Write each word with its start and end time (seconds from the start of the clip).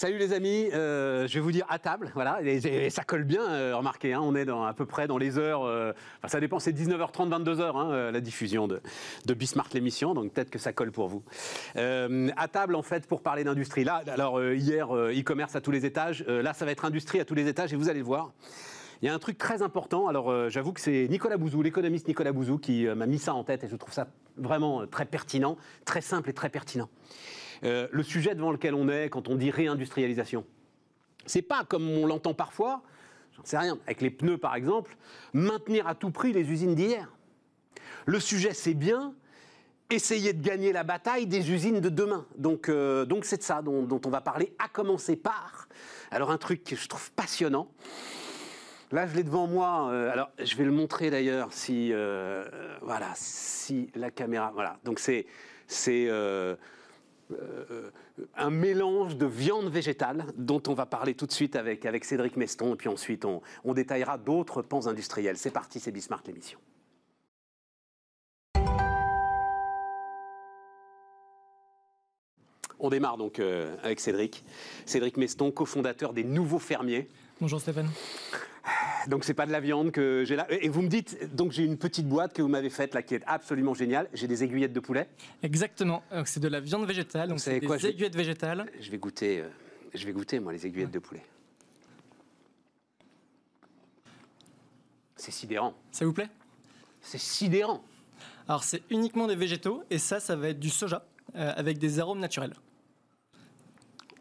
Salut 0.00 0.16
les 0.16 0.32
amis, 0.32 0.70
euh, 0.72 1.28
je 1.28 1.34
vais 1.34 1.40
vous 1.40 1.52
dire 1.52 1.66
à 1.68 1.78
table, 1.78 2.10
voilà, 2.14 2.40
et, 2.42 2.88
ça 2.88 3.04
colle 3.04 3.24
bien, 3.24 3.46
euh, 3.46 3.76
remarquez, 3.76 4.14
hein, 4.14 4.22
on 4.22 4.34
est 4.34 4.48
à 4.48 4.72
peu 4.74 4.86
près 4.86 5.06
dans 5.06 5.18
les 5.18 5.36
heures, 5.36 5.64
euh, 5.64 5.92
ça 6.26 6.40
dépend, 6.40 6.58
c'est 6.58 6.72
19h30, 6.72 7.28
22h 7.28 7.76
hein, 7.76 8.10
la 8.10 8.20
diffusion 8.22 8.66
de, 8.66 8.80
de 9.26 9.34
Bismart 9.34 9.68
l'émission, 9.74 10.14
donc 10.14 10.32
peut-être 10.32 10.48
que 10.48 10.58
ça 10.58 10.72
colle 10.72 10.90
pour 10.90 11.08
vous. 11.08 11.22
À 11.76 12.48
table 12.48 12.76
en 12.76 12.82
fait 12.82 13.06
pour 13.06 13.20
parler 13.20 13.44
d'industrie, 13.44 13.84
là, 13.84 14.02
alors 14.06 14.42
hier 14.42 14.90
e-commerce 14.90 15.54
à 15.54 15.60
tous 15.60 15.70
les 15.70 15.84
étages, 15.84 16.24
là 16.26 16.54
ça 16.54 16.64
va 16.64 16.70
être 16.70 16.86
industrie 16.86 17.20
à 17.20 17.26
tous 17.26 17.34
les 17.34 17.46
étages 17.46 17.74
et 17.74 17.76
vous 17.76 17.90
allez 17.90 18.00
le 18.00 18.06
voir. 18.06 18.32
Il 19.02 19.06
y 19.06 19.10
a 19.10 19.14
un 19.14 19.18
truc 19.18 19.36
très 19.36 19.60
important, 19.60 20.08
alors 20.08 20.48
j'avoue 20.48 20.72
que 20.72 20.80
c'est 20.80 21.08
Nicolas 21.10 21.36
Bouzou, 21.36 21.60
l'économiste 21.60 22.08
Nicolas 22.08 22.32
Bouzou 22.32 22.56
qui 22.56 22.86
m'a 22.86 23.04
mis 23.04 23.18
ça 23.18 23.34
en 23.34 23.44
tête 23.44 23.64
et 23.64 23.68
je 23.68 23.76
trouve 23.76 23.92
ça 23.92 24.06
vraiment 24.38 24.86
très 24.86 25.04
pertinent, 25.04 25.58
très 25.84 26.00
simple 26.00 26.30
et 26.30 26.32
très 26.32 26.48
pertinent. 26.48 26.88
Euh, 27.64 27.88
le 27.90 28.02
sujet 28.02 28.34
devant 28.34 28.52
lequel 28.52 28.74
on 28.74 28.88
est 28.88 29.10
quand 29.10 29.28
on 29.28 29.34
dit 29.34 29.50
réindustrialisation. 29.50 30.44
C'est 31.26 31.42
pas 31.42 31.64
comme 31.64 31.88
on 31.90 32.06
l'entend 32.06 32.32
parfois, 32.32 32.82
j'en 33.36 33.44
sais 33.44 33.58
rien, 33.58 33.78
avec 33.86 34.00
les 34.00 34.10
pneus 34.10 34.38
par 34.38 34.54
exemple, 34.54 34.96
maintenir 35.34 35.86
à 35.86 35.94
tout 35.94 36.10
prix 36.10 36.32
les 36.32 36.50
usines 36.50 36.74
d'hier. 36.74 37.12
Le 38.06 38.18
sujet 38.18 38.54
c'est 38.54 38.74
bien 38.74 39.14
essayer 39.90 40.32
de 40.32 40.42
gagner 40.42 40.72
la 40.72 40.84
bataille 40.84 41.26
des 41.26 41.50
usines 41.50 41.80
de 41.80 41.88
demain. 41.90 42.24
Donc 42.38 42.68
euh, 42.68 43.04
donc 43.04 43.26
c'est 43.26 43.38
de 43.38 43.42
ça 43.42 43.60
dont, 43.60 44.00
on 44.04 44.10
va 44.10 44.20
parler, 44.22 44.54
à 44.58 44.68
commencer 44.68 45.16
par. 45.16 45.68
Alors 46.10 46.30
un 46.30 46.38
truc 46.38 46.64
que 46.64 46.76
je 46.76 46.88
trouve 46.88 47.10
passionnant. 47.12 47.68
Là, 48.92 49.06
je 49.06 49.14
l'ai 49.14 49.22
devant 49.22 49.46
moi. 49.46 49.88
euh, 49.92 50.10
alors, 50.10 50.30
je 50.42 50.56
vais 50.56 50.64
le 50.64 50.72
montrer 50.72 51.10
d'ailleurs 51.10 51.52
si, 51.52 51.92
voilà, 52.82 53.12
si 53.14 53.88
la 53.94 54.10
caméra, 54.10 54.50
voilà. 54.52 54.78
Donc 54.84 54.98
c'est, 54.98 55.26
c'est 55.68 56.08
euh, 57.32 57.90
un 58.36 58.50
mélange 58.50 59.16
de 59.16 59.26
viande 59.26 59.68
végétale 59.68 60.26
dont 60.36 60.62
on 60.66 60.74
va 60.74 60.86
parler 60.86 61.14
tout 61.14 61.26
de 61.26 61.32
suite 61.32 61.56
avec, 61.56 61.86
Cédric 62.04 62.36
Meston, 62.36 62.74
et 62.74 62.76
puis 62.76 62.88
ensuite 62.88 63.24
on, 63.24 63.40
on 63.64 63.74
détaillera 63.74 64.18
d'autres 64.18 64.62
pans 64.62 64.86
industriels. 64.86 65.36
C'est 65.36 65.50
parti, 65.50 65.80
c'est 65.80 65.92
Bismarck 65.92 66.26
l'émission. 66.26 66.58
On 72.82 72.88
démarre 72.88 73.18
donc 73.18 73.38
euh, 73.38 73.76
avec 73.82 74.00
Cédric. 74.00 74.42
Cédric 74.86 75.18
Meston, 75.18 75.50
cofondateur 75.50 76.14
des 76.14 76.24
Nouveaux 76.24 76.58
Fermiers. 76.58 77.08
Bonjour 77.40 77.60
Stéphane. 77.60 77.88
Donc 79.08 79.24
c'est 79.24 79.34
pas 79.34 79.46
de 79.46 79.52
la 79.52 79.60
viande 79.60 79.92
que 79.92 80.24
j'ai 80.26 80.36
là. 80.36 80.46
Et 80.50 80.68
vous 80.68 80.82
me 80.82 80.88
dites, 80.88 81.34
donc 81.34 81.52
j'ai 81.52 81.64
une 81.64 81.78
petite 81.78 82.06
boîte 82.06 82.34
que 82.34 82.42
vous 82.42 82.48
m'avez 82.48 82.68
faite 82.68 82.94
là 82.94 83.02
qui 83.02 83.14
est 83.14 83.22
absolument 83.26 83.72
géniale. 83.72 84.08
J'ai 84.12 84.26
des 84.28 84.44
aiguillettes 84.44 84.74
de 84.74 84.80
poulet. 84.80 85.08
Exactement, 85.42 86.02
c'est 86.26 86.40
de 86.40 86.48
la 86.48 86.60
viande 86.60 86.86
végétale, 86.86 87.30
donc 87.30 87.40
c'est 87.40 87.60
quoi, 87.60 87.76
des 87.76 87.82
je- 87.82 87.88
aiguillettes 87.88 88.14
végétales. 88.16 88.66
Je 88.80 88.90
vais 88.90 88.98
goûter, 88.98 89.40
euh, 89.40 89.48
je 89.94 90.04
vais 90.04 90.12
goûter 90.12 90.38
moi 90.38 90.52
les 90.52 90.66
aiguillettes 90.66 90.90
de 90.90 90.98
poulet. 90.98 91.22
C'est 95.16 95.30
sidérant. 95.32 95.74
Ça 95.92 96.04
vous 96.04 96.12
plaît? 96.12 96.28
C'est 97.00 97.18
sidérant. 97.18 97.82
Alors 98.48 98.64
c'est 98.64 98.82
uniquement 98.90 99.26
des 99.26 99.36
végétaux 99.36 99.82
et 99.90 99.98
ça, 99.98 100.20
ça 100.20 100.36
va 100.36 100.48
être 100.50 100.60
du 100.60 100.70
soja 100.70 101.04
euh, 101.36 101.52
avec 101.56 101.78
des 101.78 102.00
arômes 102.00 102.20
naturels. 102.20 102.54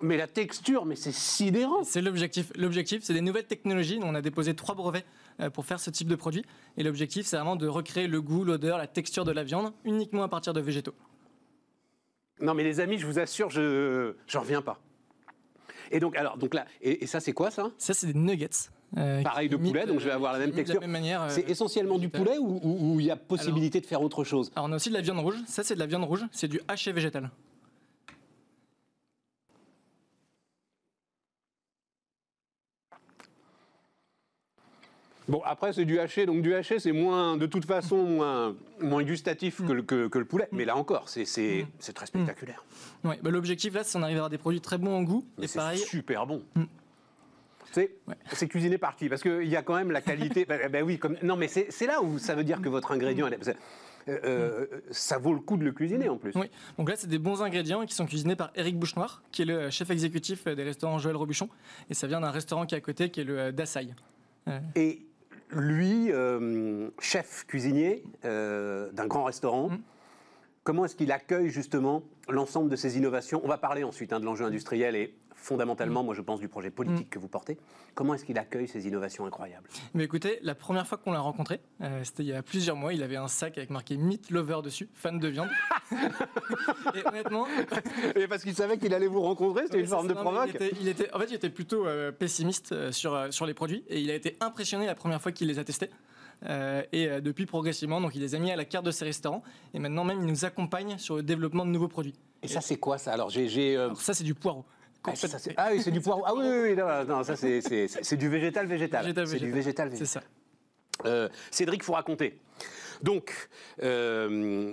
Mais 0.02 0.16
la 0.16 0.28
texture, 0.28 0.86
mais 0.86 0.96
c'est 0.96 1.12
sidérant. 1.12 1.84
C'est 1.84 2.02
l'objectif. 2.02 2.52
L'objectif, 2.56 3.04
c'est 3.04 3.14
des 3.14 3.22
nouvelles 3.22 3.48
technologies. 3.48 4.00
On 4.02 4.16
a 4.16 4.22
déposé 4.22 4.56
trois 4.56 4.74
brevets 4.76 5.06
euh, 5.42 5.50
pour 5.50 5.66
faire 5.66 5.80
ce 5.80 5.90
type 5.90 6.08
de 6.08 6.16
produit. 6.16 6.46
Et 6.78 6.84
l'objectif, 6.84 7.26
c'est 7.26 7.36
vraiment 7.36 7.58
de 7.58 7.68
recréer 7.68 8.08
le 8.08 8.22
goût, 8.22 8.44
l'odeur, 8.46 8.78
la 8.78 8.88
texture 8.88 9.26
de 9.26 9.32
la 9.34 9.44
viande 9.44 9.74
uniquement 9.84 10.24
à 10.24 10.30
partir 10.30 10.54
de 10.54 10.62
végétaux. 10.62 10.94
Non 12.42 12.54
mais 12.54 12.64
les 12.64 12.80
amis, 12.80 12.98
je 12.98 13.06
vous 13.06 13.20
assure, 13.20 13.50
je 13.50 14.14
j'en 14.26 14.40
reviens 14.40 14.62
pas. 14.62 14.80
Et 15.92 16.00
donc 16.00 16.16
alors 16.16 16.38
donc 16.38 16.54
là 16.54 16.66
et, 16.82 17.04
et 17.04 17.08
ça 17.08 17.20
c'est 17.20 17.34
quoi 17.34 17.52
ça? 17.52 17.70
Ça, 17.78 17.94
c'est 17.94 18.08
des 18.08 18.14
nuggets. 18.18 18.48
euh, 18.98 19.22
Pareil 19.24 19.50
de 19.50 19.58
poulet, 19.58 19.86
donc 19.86 20.00
je 20.00 20.06
vais 20.06 20.12
euh, 20.12 20.16
avoir 20.16 20.32
la 20.32 20.40
même 20.40 20.54
texture. 20.54 20.80
même 20.80 20.92
manière. 20.92 21.24
euh, 21.24 21.30
C'est 21.30 21.50
essentiellement 21.50 21.98
du 21.98 22.08
poulet 22.08 22.38
ou 22.38 22.60
ou- 22.64 22.94
ou 22.94 23.00
il 23.02 23.08
y 23.08 23.12
a 23.12 23.18
possibilité 23.18 23.82
de 23.82 23.86
faire 23.86 24.02
autre 24.02 24.24
chose? 24.24 24.52
Alors 24.56 24.70
on 24.70 24.72
a 24.72 24.78
aussi 24.78 24.88
de 24.90 24.94
la 24.94 25.02
viande 25.02 25.20
rouge. 25.20 25.36
Ça, 25.48 25.64
c'est 25.64 25.74
de 25.74 25.80
la 25.80 25.86
viande 25.88 26.06
rouge. 26.06 26.24
C'est 26.32 26.48
du 26.48 26.62
haché 26.70 26.94
végétal. 26.94 27.30
Bon, 35.30 35.42
après, 35.46 35.72
c'est 35.74 35.86
du 35.86 36.00
haché, 36.00 36.26
donc 36.26 36.42
du 36.42 36.54
haché, 36.56 36.80
c'est 36.80 36.92
moins, 36.92 37.38
de 37.38 37.46
toute 37.46 37.66
façon, 37.66 38.04
moins, 38.04 38.56
moins 38.82 39.04
gustatif 39.04 39.64
que, 39.66 39.72
le- 39.72 39.84
que- 39.84 40.08
que 40.08 40.18
le 40.20 40.26
poulet. 40.26 40.48
Mais 40.52 40.66
là 40.66 40.76
encore, 40.76 41.08
c'est 41.08 41.24
c'est 41.26 41.68
très 41.94 42.08
spectaculaire. 42.08 42.64
Ouais, 43.04 43.20
bah, 43.22 43.30
L'objectif, 43.30 43.74
là, 43.76 43.84
c'est 43.84 43.98
d'en 43.98 44.04
arriver 44.04 44.20
à 44.22 44.30
des 44.30 44.38
produits 44.40 44.60
très 44.62 44.78
bons 44.78 44.94
en 44.96 45.04
goût. 45.04 45.24
Mais 45.38 45.46
et 45.46 45.48
c'est 45.48 45.60
pareil, 45.60 45.78
super 45.80 46.26
bon. 46.26 46.42
Mm. 46.56 46.64
C'est 47.72 47.92
Ouais. 48.08 48.48
cuisiné 48.48 48.80
par 48.80 48.96
qui 48.96 49.10
Parce 49.10 49.22
qu'il 49.22 49.48
y 49.48 49.56
a 49.56 49.62
quand 49.62 49.76
même 49.76 49.92
la 49.92 50.02
qualité. 50.02 50.46
ben, 50.46 50.60
ben 50.72 50.84
oui, 50.84 50.98
comme, 50.98 51.16
non, 51.22 51.36
mais 51.36 51.48
c'est 51.48 51.86
là 51.86 52.02
où 52.02 52.18
ça 52.18 52.34
veut 52.34 52.44
dire 52.44 52.62
que 52.62 52.70
votre 52.70 52.92
ingrédient, 52.92 53.28
elle 53.28 53.38
euh, 54.08 54.18
euh, 54.24 54.66
ça 54.90 55.20
vaut 55.20 55.34
le 55.34 55.40
coup 55.40 55.56
de 55.58 55.64
le 55.64 55.72
cuisiner 55.72 56.10
en 56.10 56.18
plus. 56.18 56.32
Oui, 56.34 56.50
donc 56.80 56.90
là, 56.90 56.96
c'est 56.96 57.06
des 57.10 57.20
bons 57.20 57.44
ingrédients 57.44 57.86
qui 57.86 57.94
sont 57.94 58.08
cuisinés 58.08 58.36
par 58.36 58.50
Éric 58.56 58.80
Bouchenoir, 58.80 59.22
qui 59.32 59.44
est 59.44 59.46
le 59.46 59.70
chef 59.70 59.92
exécutif 59.92 60.46
des 60.46 60.64
restaurants 60.64 60.98
Joël 60.98 61.16
Robuchon. 61.16 61.48
Et 61.92 61.94
ça 61.94 62.08
vient 62.08 62.20
d'un 62.22 62.32
restaurant 62.32 62.66
qui 62.66 62.74
est 62.74 62.80
à 62.80 62.82
côté, 62.82 63.12
qui 63.12 63.22
est 63.22 63.26
le 63.26 63.38
euh, 63.40 63.52
Dassaï. 63.52 63.94
Et 64.76 65.06
lui, 65.52 66.12
euh, 66.12 66.90
chef 67.00 67.46
cuisinier 67.48 68.04
euh, 68.26 68.92
d'un 68.92 69.08
grand 69.08 69.24
restaurant, 69.24 69.70
Mm. 69.70 69.80
comment 70.64 70.86
est-ce 70.86 70.96
qu'il 70.96 71.12
accueille 71.12 71.50
justement 71.50 72.04
l'ensemble 72.28 72.70
de 72.70 72.76
ces 72.76 72.98
innovations? 72.98 73.42
On 73.44 73.48
va 73.48 73.58
parler 73.58 73.84
ensuite 73.84 74.14
hein, 74.14 74.20
de 74.20 74.26
l'enjeu 74.26 74.46
industriel 74.46 74.96
et 74.96 75.14
fondamentalement, 75.42 76.04
moi 76.04 76.14
je 76.14 76.22
pense, 76.22 76.40
du 76.40 76.48
projet 76.48 76.70
politique 76.70 77.10
que 77.10 77.20
vous 77.20 77.28
portez. 77.28 77.58
Comment 77.96 78.14
est-ce 78.14 78.26
qu'il 78.26 78.38
accueille 78.38 78.68
ces 78.68 78.88
innovations 78.88 79.26
incroyables? 79.26 79.68
Mais 79.94 80.04
écoutez, 80.04 80.40
la 80.42 80.56
première 80.56 80.86
fois 80.88 80.98
qu'on 80.98 81.12
l'a 81.12 81.20
rencontré, 81.20 81.62
euh, 81.82 82.04
c'était 82.04 82.24
il 82.24 82.30
y 82.30 82.34
a 82.34 82.42
plusieurs 82.44 82.76
mois, 82.76 82.94
il 82.94 83.02
avait 83.04 83.16
un 83.16 83.28
sac 83.28 83.58
avec 83.58 83.70
marqué 83.70 83.98
Meat 83.98 84.30
Lover 84.32 84.60
dessus, 84.64 84.90
fan 84.94 85.20
de 85.20 85.28
viande. 85.28 85.50
et 86.96 87.08
honnêtement, 87.08 87.48
Et 88.16 88.28
parce 88.28 88.44
qu'il 88.44 88.54
savait 88.56 88.78
qu'il 88.78 88.94
allait 88.94 89.08
vous 89.08 89.22
rencontrer, 89.22 89.64
c'était 89.64 89.76
Ouais, 89.76 89.82
une 89.82 89.88
forme 89.88 90.08
de 90.08 90.14
provoque. 90.14 90.50
Il 90.50 90.56
était, 90.56 90.72
il 90.82 90.88
était- 90.88 91.14
en 91.14 91.20
fait, 91.20 91.28
il 91.30 91.36
était 91.36 91.50
plutôt 91.50 91.86
euh, 91.88 92.12
pessimiste 92.12 92.72
euh, 92.72 92.92
sur, 92.92 93.14
euh, 93.14 93.32
sur 93.32 93.46
les 93.46 93.54
produits 93.54 93.84
et 93.88 94.00
il 94.00 94.10
a 94.12 94.16
été 94.16 94.38
impressionné 94.40 94.86
la 94.86 94.96
première 94.96 95.22
fois 95.22 95.32
qu'il 95.32 95.48
les 95.48 95.60
a 95.60 95.64
testés. 95.64 95.90
Euh, 96.46 96.84
et 96.94 97.08
euh, 97.10 97.20
depuis 97.20 97.46
progressivement, 97.46 98.00
donc 98.00 98.16
il 98.16 98.22
les 98.22 98.34
a 98.34 98.40
mis 98.40 98.50
à 98.52 98.56
la 98.56 98.64
carte 98.66 98.86
de 98.86 98.92
ses 98.92 99.04
restaurants 99.06 99.44
et 99.74 99.80
maintenant 99.80 100.06
même 100.06 100.22
il 100.22 100.26
nous 100.26 100.46
accompagne 100.46 100.98
sur 100.98 101.18
le 101.18 101.24
développement 101.24 101.66
de 101.66 101.72
nouveaux 101.72 101.90
produits. 101.90 102.14
Et 102.44 102.48
ça, 102.48 102.62
c'est 102.62 102.78
quoi 102.78 102.98
ça? 102.98 103.12
Alors, 103.12 103.30
j'ai. 103.30 103.50
j'ai, 103.50 103.76
euh, 103.76 103.86
Alors 103.88 104.02
ça, 104.02 104.14
c'est 104.14 104.24
du 104.24 104.34
poireau. 104.36 104.64
Ah, 105.06 105.16
ça, 105.16 105.28
ah 105.58 105.70
oui, 105.72 105.82
c'est 105.82 105.92
du 105.92 106.02
poireau. 106.02 106.24
Ah 106.26 106.34
oui, 106.36 106.44
oui, 106.46 106.58
oui, 106.70 106.76
non, 106.76 107.06
non, 107.06 107.24
ça, 107.24 107.36
c'est- 107.36 108.18
du 108.18 108.30
végétal 108.30 108.68
végétal. 108.68 109.04
Végétal, 109.04 109.28
C'est 109.28 109.40
du 109.40 109.52
végétal. 109.52 109.90
végétal 109.90 109.92
C'est 109.98 110.06
ça. 110.06 110.22
Euh, 111.06 111.30
Cédric, 111.52 111.84
faut 111.84 111.94
raconter. 111.94 112.40
Donc, 113.02 113.50
euh, 113.84 114.72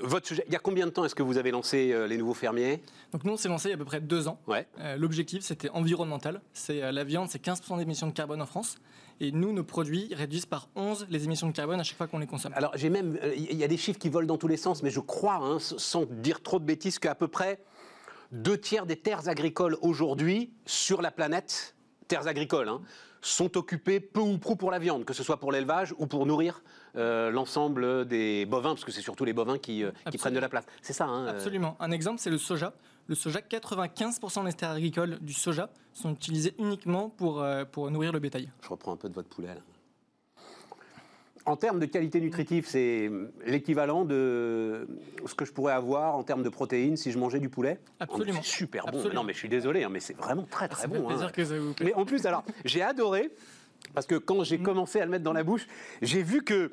votre 0.00 0.26
sujet, 0.26 0.44
il 0.46 0.52
y 0.52 0.56
a 0.56 0.58
combien 0.58 0.86
de 0.86 0.90
temps 0.90 1.04
est-ce 1.04 1.14
que 1.14 1.22
vous 1.22 1.38
avez 1.38 1.50
lancé 1.50 1.92
euh, 1.92 2.06
les 2.06 2.16
nouveaux 2.16 2.34
fermiers? 2.34 2.82
Donc 3.12 3.24
nous, 3.24 3.32
on 3.32 3.36
s'est 3.36 3.48
lancé 3.48 3.68
il 3.68 3.70
y 3.70 3.74
a 3.74 3.76
à 3.76 3.78
peu 3.78 3.84
près 3.84 4.00
deux 4.00 4.28
ans. 4.28 4.40
Ouais. 4.46 4.66
Euh, 4.80 4.96
L'objectif, 4.96 5.42
c'était 5.42 5.70
environnemental. 5.70 6.40
C'est 6.52 6.92
la 6.92 7.04
viande, 7.04 7.28
c'est 7.30 7.40
15% 7.42 7.78
d'émissions 7.78 8.06
de 8.08 8.12
carbone 8.12 8.42
en 8.42 8.46
France. 8.46 8.76
Et 9.20 9.32
nous, 9.32 9.52
nos 9.52 9.64
produits 9.64 10.12
réduisent 10.14 10.46
par 10.46 10.68
11 10.76 11.06
les 11.10 11.24
émissions 11.24 11.48
de 11.48 11.52
carbone 11.52 11.80
à 11.80 11.82
chaque 11.82 11.96
fois 11.96 12.06
qu'on 12.06 12.18
les 12.18 12.28
consomme. 12.28 12.52
Alors, 12.54 12.70
j'ai 12.76 12.88
même, 12.90 13.18
il 13.36 13.56
y 13.56 13.64
a 13.64 13.68
des 13.68 13.76
chiffres 13.76 13.98
qui 13.98 14.08
volent 14.08 14.28
dans 14.28 14.36
tous 14.38 14.46
les 14.46 14.56
sens, 14.56 14.82
mais 14.84 14.90
je 14.90 15.00
crois, 15.00 15.36
hein, 15.42 15.58
sans 15.58 16.04
dire 16.04 16.40
trop 16.40 16.60
de 16.60 16.64
bêtises, 16.64 17.00
qu'à 17.00 17.16
peu 17.16 17.26
près 17.26 17.58
deux 18.32 18.58
tiers 18.58 18.86
des 18.86 18.96
terres 18.96 19.28
agricoles 19.28 19.76
aujourd'hui 19.80 20.52
sur 20.66 21.02
la 21.02 21.10
planète, 21.10 21.74
terres 22.08 22.26
agricoles, 22.26 22.68
hein, 22.68 22.80
sont 23.20 23.56
occupées 23.56 24.00
peu 24.00 24.20
ou 24.20 24.38
prou 24.38 24.56
pour 24.56 24.70
la 24.70 24.78
viande, 24.78 25.04
que 25.04 25.14
ce 25.14 25.22
soit 25.22 25.38
pour 25.38 25.52
l'élevage 25.52 25.94
ou 25.98 26.06
pour 26.06 26.24
nourrir 26.26 26.62
euh, 26.96 27.30
l'ensemble 27.30 28.06
des 28.06 28.46
bovins, 28.46 28.70
parce 28.70 28.84
que 28.84 28.92
c'est 28.92 29.02
surtout 29.02 29.24
les 29.24 29.32
bovins 29.32 29.58
qui, 29.58 29.82
euh, 29.84 29.90
qui 30.10 30.18
prennent 30.18 30.34
de 30.34 30.38
la 30.38 30.48
place. 30.48 30.64
C'est 30.82 30.92
ça, 30.92 31.06
hein, 31.06 31.26
euh, 31.26 31.30
Absolument. 31.30 31.76
Un 31.80 31.90
exemple, 31.90 32.20
c'est 32.20 32.30
le 32.30 32.38
soja. 32.38 32.74
Le 33.06 33.14
soja, 33.14 33.40
95% 33.40 34.44
des 34.44 34.52
terres 34.52 34.70
agricoles 34.70 35.18
du 35.20 35.32
soja 35.32 35.70
sont 35.92 36.12
utilisées 36.12 36.54
uniquement 36.58 37.08
pour, 37.08 37.42
euh, 37.42 37.64
pour 37.64 37.90
nourrir 37.90 38.12
le 38.12 38.20
bétail. 38.20 38.50
Je 38.62 38.68
reprends 38.68 38.92
un 38.92 38.96
peu 38.96 39.08
de 39.08 39.14
votre 39.14 39.28
poulet. 39.28 39.48
là. 39.48 39.60
En 41.48 41.56
termes 41.56 41.80
de 41.80 41.86
qualité 41.86 42.20
nutritive, 42.20 42.66
c'est 42.68 43.10
l'équivalent 43.46 44.04
de 44.04 44.86
ce 45.24 45.34
que 45.34 45.46
je 45.46 45.52
pourrais 45.52 45.72
avoir 45.72 46.14
en 46.14 46.22
termes 46.22 46.42
de 46.42 46.50
protéines 46.50 46.98
si 46.98 47.10
je 47.10 47.18
mangeais 47.18 47.40
du 47.40 47.48
poulet. 47.48 47.80
Absolument. 48.00 48.40
C'est 48.42 48.48
super 48.50 48.84
bon. 48.84 48.98
Absolument. 48.98 49.22
Non, 49.22 49.24
mais 49.26 49.32
je 49.32 49.38
suis 49.38 49.48
désolé, 49.48 49.82
hein, 49.82 49.88
mais 49.90 50.00
c'est 50.00 50.16
vraiment 50.16 50.46
très 50.50 50.68
très 50.68 50.82
Ça 50.82 50.88
fait 50.88 50.98
bon. 50.98 51.06
plaisir 51.06 51.28
hein. 51.28 51.32
que 51.32 51.44
ça 51.46 51.58
vous 51.58 51.72
plaise. 51.72 51.88
Mais 51.88 51.94
en 51.94 52.04
plus, 52.04 52.26
alors, 52.26 52.44
j'ai 52.66 52.82
adoré. 52.82 53.30
Parce 53.94 54.06
que 54.06 54.16
quand 54.16 54.44
j'ai 54.44 54.58
commencé 54.58 55.00
à 55.00 55.04
le 55.06 55.10
mettre 55.10 55.24
dans 55.24 55.32
la 55.32 55.44
bouche, 55.44 55.66
j'ai 56.02 56.22
vu 56.22 56.42
que 56.42 56.70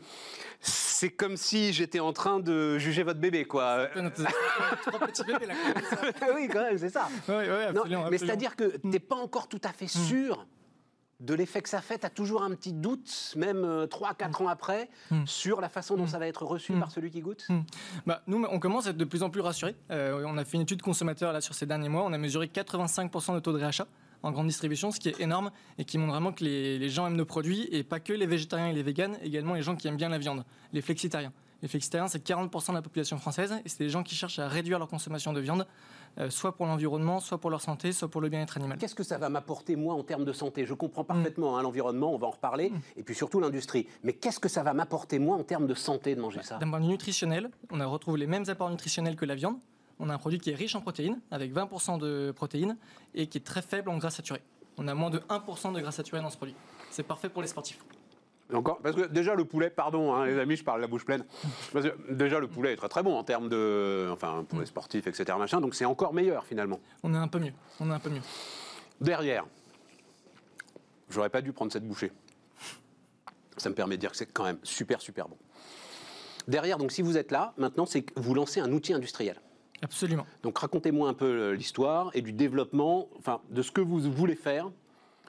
c'est 0.59 1.09
comme 1.11 1.37
si 1.37 1.71
j'étais 1.71 2.01
en 2.01 2.11
train 2.11 2.39
de 2.41 2.77
juger 2.77 3.03
votre 3.03 3.19
bébé, 3.19 3.45
quoi. 3.45 3.87
Trois 4.85 4.99
petits 5.07 5.23
bébés, 5.23 5.45
là. 5.45 5.53
oui, 6.35 6.49
quand 6.51 6.63
même, 6.63 6.77
c'est 6.77 6.89
ça. 6.89 7.07
Oui, 7.29 7.35
oui, 7.39 7.45
Non, 7.73 7.81
absolument. 7.81 8.07
mais 8.11 8.17
c'est-à-dire 8.17 8.55
que 8.57 8.75
tu 8.77 8.87
n'es 8.87 8.99
pas 8.99 9.15
encore 9.15 9.47
tout 9.47 9.61
à 9.63 9.71
fait 9.71 9.87
sûr 9.87 10.45
de 11.21 11.33
l'effet 11.33 11.61
que 11.61 11.69
ça 11.69 11.81
fait. 11.81 11.99
Tu 11.99 12.05
as 12.05 12.09
toujours 12.09 12.43
un 12.43 12.51
petit 12.51 12.73
doute, 12.73 13.33
même 13.37 13.87
3-4 13.89 14.41
ans 14.43 14.47
après, 14.47 14.89
Mm. 15.11 15.25
sur 15.25 15.61
la 15.61 15.69
façon 15.69 15.95
dont 15.95 16.03
Mm. 16.03 16.07
ça 16.09 16.19
va 16.19 16.27
être 16.27 16.43
reçu 16.43 16.73
par 16.73 16.91
celui 16.91 17.09
qui 17.11 17.21
goûte. 17.21 17.47
Bah, 18.05 18.21
nous, 18.27 18.43
on 18.51 18.59
commence 18.59 18.87
à 18.87 18.89
être 18.91 18.97
de 18.97 19.05
plus 19.05 19.23
en 19.23 19.29
plus 19.29 19.41
rassurés. 19.41 19.75
Euh, 19.91 20.23
on 20.27 20.37
a 20.37 20.43
fait 20.45 20.57
une 20.57 20.63
étude 20.63 20.81
consommateur 20.81 21.31
là, 21.33 21.41
sur 21.41 21.53
ces 21.55 21.65
derniers 21.65 21.89
mois. 21.89 22.03
On 22.03 22.13
a 22.13 22.17
mesuré 22.17 22.47
85% 22.47 23.33
de 23.35 23.39
taux 23.39 23.53
de 23.53 23.57
réachat 23.59 23.87
en 24.23 24.31
grande 24.31 24.47
distribution, 24.47 24.91
ce 24.91 24.99
qui 24.99 25.09
est 25.09 25.19
énorme 25.19 25.51
et 25.77 25.85
qui 25.85 25.97
montre 25.97 26.11
vraiment 26.11 26.31
que 26.33 26.43
les, 26.43 26.79
les 26.79 26.89
gens 26.89 27.05
aiment 27.05 27.15
nos 27.15 27.25
produits 27.25 27.67
et 27.71 27.83
pas 27.83 27.99
que 27.99 28.11
les 28.11 28.25
végétariens 28.25 28.67
et 28.67 28.73
les 28.73 28.81
véganes, 28.83 29.17
également 29.21 29.53
les 29.53 29.61
gens 29.61 29.75
qui 29.75 29.87
aiment 29.87 29.97
bien 29.97 30.09
la 30.09 30.17
viande, 30.17 30.43
les 30.73 30.81
flexitariens. 30.81 31.31
Flexitariens, 31.67 32.07
c'est 32.07 32.25
40% 32.25 32.69
de 32.69 32.75
la 32.75 32.81
population 32.81 33.17
française 33.17 33.53
et 33.63 33.69
c'est 33.69 33.79
des 33.79 33.89
gens 33.89 34.03
qui 34.03 34.15
cherchent 34.15 34.39
à 34.39 34.47
réduire 34.47 34.79
leur 34.79 34.87
consommation 34.87 35.33
de 35.33 35.39
viande, 35.39 35.65
euh, 36.17 36.29
soit 36.29 36.55
pour 36.55 36.65
l'environnement, 36.65 37.19
soit 37.19 37.37
pour 37.39 37.49
leur 37.49 37.61
santé, 37.61 37.91
soit 37.91 38.07
pour 38.09 38.21
le 38.21 38.29
bien-être 38.29 38.57
animal. 38.57 38.77
Qu'est-ce 38.77 38.95
que 38.95 39.03
ça 39.03 39.17
va 39.17 39.29
m'apporter, 39.29 39.75
moi, 39.75 39.95
en 39.95 40.03
termes 40.03 40.25
de 40.25 40.33
santé? 40.33 40.65
Je 40.65 40.73
comprends 40.73 41.03
Mm. 41.03 41.07
parfaitement 41.07 41.57
hein, 41.57 41.61
l'environnement, 41.63 42.13
on 42.13 42.17
va 42.17 42.27
en 42.27 42.31
reparler, 42.31 42.71
et 42.95 43.03
puis 43.03 43.15
surtout 43.15 43.39
l'industrie. 43.39 43.87
Mais 44.03 44.13
qu'est-ce 44.13 44.39
que 44.39 44.49
ça 44.49 44.63
va 44.63 44.73
m'apporter, 44.73 45.19
moi, 45.19 45.35
en 45.35 45.43
termes 45.43 45.67
de 45.67 45.73
santé, 45.73 46.15
de 46.15 46.21
manger 46.21 46.41
ça? 46.43 46.57
D'un 46.57 46.69
point 46.69 46.79
de 46.79 46.85
vue 46.85 46.91
nutritionnel, 46.91 47.49
on 47.71 47.79
a 47.79 47.85
retrouvé 47.85 48.19
les 48.19 48.27
mêmes 48.27 48.45
apports 48.49 48.69
nutritionnels 48.69 49.15
que 49.15 49.25
la 49.25 49.35
viande. 49.35 49.57
On 49.99 50.09
a 50.09 50.13
un 50.13 50.17
produit 50.17 50.39
qui 50.39 50.49
est 50.51 50.55
riche 50.55 50.75
en 50.75 50.81
protéines, 50.81 51.19
avec 51.31 51.53
20% 51.53 51.97
de 51.99 52.31
protéines, 52.35 52.77
et 53.13 53.27
qui 53.27 53.37
est 53.37 53.41
très 53.45 53.61
faible 53.61 53.89
en 53.89 53.97
gras 53.97 54.09
saturés. 54.09 54.41
On 54.77 54.87
a 54.89 54.93
moins 54.93 55.09
de 55.09 55.19
1% 55.29 55.71
de 55.73 55.79
gras 55.79 55.91
saturés 55.91 56.21
dans 56.21 56.29
ce 56.29 56.37
produit. 56.37 56.55
C'est 56.91 57.03
parfait 57.03 57.29
pour 57.29 57.41
les 57.41 57.47
sportifs. 57.47 57.79
Encore 58.53 58.79
Parce 58.79 58.95
que 58.95 59.07
déjà, 59.07 59.33
le 59.33 59.45
poulet, 59.45 59.69
pardon, 59.69 60.13
hein, 60.13 60.25
les 60.27 60.37
amis, 60.37 60.55
je 60.55 60.63
parle 60.63 60.79
la 60.79 60.87
bouche 60.87 61.05
pleine. 61.05 61.25
Parce 61.73 61.85
que 61.85 62.13
déjà, 62.13 62.39
le 62.39 62.47
poulet 62.47 62.73
est 62.73 62.75
très 62.75 62.89
très 62.89 63.01
bon 63.01 63.17
en 63.17 63.23
termes 63.23 63.49
de. 63.49 64.07
Enfin, 64.11 64.45
pour 64.47 64.59
les 64.59 64.67
sportifs, 64.67 65.07
etc. 65.07 65.37
Machin, 65.39 65.61
donc 65.61 65.73
c'est 65.73 65.85
encore 65.85 66.13
meilleur, 66.13 66.45
finalement. 66.45 66.79
On 67.03 67.13
est 67.13 67.17
un 67.17 67.27
peu 67.27 67.39
mieux. 67.39 67.53
On 67.79 67.89
est 67.89 67.93
un 67.93 67.99
peu 67.99 68.11
mieux. 68.11 68.21
Derrière, 69.01 69.45
j'aurais 71.09 71.29
pas 71.29 71.41
dû 71.41 71.53
prendre 71.53 71.71
cette 71.71 71.87
bouchée. 71.87 72.11
Ça 73.57 73.69
me 73.69 73.75
permet 73.75 73.95
de 73.95 74.01
dire 74.01 74.11
que 74.11 74.17
c'est 74.17 74.31
quand 74.31 74.43
même 74.43 74.59
super, 74.63 75.01
super 75.01 75.27
bon. 75.27 75.37
Derrière, 76.47 76.77
donc 76.77 76.91
si 76.91 77.01
vous 77.01 77.17
êtes 77.17 77.31
là, 77.31 77.53
maintenant, 77.57 77.87
c'est 77.87 78.03
que 78.03 78.13
vous 78.19 78.35
lancez 78.35 78.59
un 78.59 78.71
outil 78.71 78.93
industriel. 78.93 79.41
Absolument. 79.81 80.25
Donc 80.43 80.57
racontez-moi 80.57 81.09
un 81.09 81.13
peu 81.13 81.25
euh, 81.25 81.51
l'histoire 81.55 82.11
et 82.13 82.21
du 82.21 82.31
développement, 82.31 83.09
enfin, 83.17 83.41
de 83.49 83.61
ce 83.61 83.71
que 83.71 83.81
vous 83.81 83.99
voulez 83.99 84.35
faire 84.35 84.69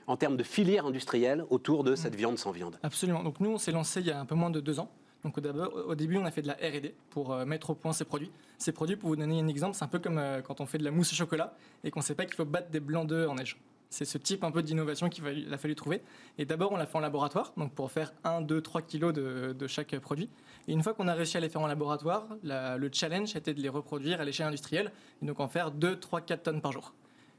en 0.07 0.17
termes 0.17 0.37
de 0.37 0.43
filière 0.43 0.87
industrielle 0.87 1.45
autour 1.51 1.85
de 1.85 1.95
cette 1.97 2.15
viande 2.15 2.39
sans 2.39 2.51
viande. 2.53 2.79
Absolument. 2.83 3.23
Donc 3.23 3.41
nous, 3.41 3.51
on 3.51 3.59
s'est 3.59 3.73
lancé 3.73 4.01
il 4.01 4.07
y 4.07 4.11
a 4.11 4.21
un 4.21 4.25
peu 4.27 4.35
moins 4.35 4.51
de 4.51 4.61
deux 4.61 4.79
ans. 4.81 4.91
Donc 5.25 5.39
au, 5.39 5.41
d'abord- 5.41 5.75
au 5.89 5.95
début, 5.95 6.19
on 6.19 6.25
a 6.25 6.31
fait 6.31 6.43
de 6.43 6.47
la 6.47 6.55
R&D 6.55 6.95
pour 7.11 7.33
euh, 7.33 7.45
mettre 7.45 7.71
au 7.71 7.75
point 7.75 7.93
ces 7.93 8.05
produits. 8.05 8.31
Ces 8.59 8.73
produits, 8.73 8.97
pour 8.97 9.09
vous 9.09 9.17
donner 9.17 9.41
un 9.41 9.49
exemple, 9.49 9.75
c'est 9.77 9.85
un 9.85 9.89
peu 9.89 9.99
comme 9.99 10.19
euh, 10.19 10.41
quand 10.43 10.61
on 10.61 10.67
fait 10.67 10.79
de 10.79 10.85
la 10.85 10.91
mousse 10.93 11.13
au 11.13 11.17
chocolat 11.17 11.55
et 11.83 11.91
qu'on 11.91 12.01
ne 12.01 12.05
sait 12.05 12.15
pas 12.15 12.25
qu'il 12.27 12.35
faut 12.35 12.45
battre 12.45 12.71
des 12.71 12.81
blancs 12.81 13.07
d'œufs 13.09 13.29
en 13.29 13.35
neige. 13.35 13.59
C'est 13.89 14.05
ce 14.05 14.19
type 14.19 14.43
un 14.45 14.51
peu 14.51 14.63
d'innovation 14.65 15.09
qu'il 15.09 15.53
a 15.53 15.59
fallu 15.59 15.75
trouver. 15.77 16.03
Et 16.39 16.45
d'abord, 16.45 16.73
on 16.73 16.77
l'a 16.77 16.87
fait 16.87 16.99
en 16.99 17.01
laboratoire, 17.01 17.53
donc 17.57 17.73
pour 17.73 17.91
faire 17.93 18.13
1, 18.25 18.41
2, 18.43 18.61
3 18.61 18.83
kilos 18.83 19.13
de, 19.15 19.55
de 19.57 19.67
chaque 19.69 19.97
produit. 20.01 20.29
Et 20.69 20.73
une 20.73 20.83
fois 20.83 20.93
qu'on 20.93 21.07
a 21.07 21.15
réussi 21.15 21.37
à 21.37 21.41
les 21.41 21.49
faire 21.49 21.63
en 21.63 21.69
laboratoire, 21.69 22.27
la- 22.43 22.77
le 22.79 22.91
challenge 22.93 23.37
était 23.37 23.55
de 23.55 23.61
les 23.63 23.69
reproduire 23.69 24.21
à 24.21 24.25
l'échelle 24.25 24.47
industrielle, 24.49 24.91
et 25.23 25.27
donc 25.27 25.39
en 25.39 25.47
faire 25.49 25.71
2, 25.71 25.99
3, 26.01 26.21
4 26.21 26.43
tonnes 26.43 26.61
par 26.61 26.73
jour. 26.73 26.95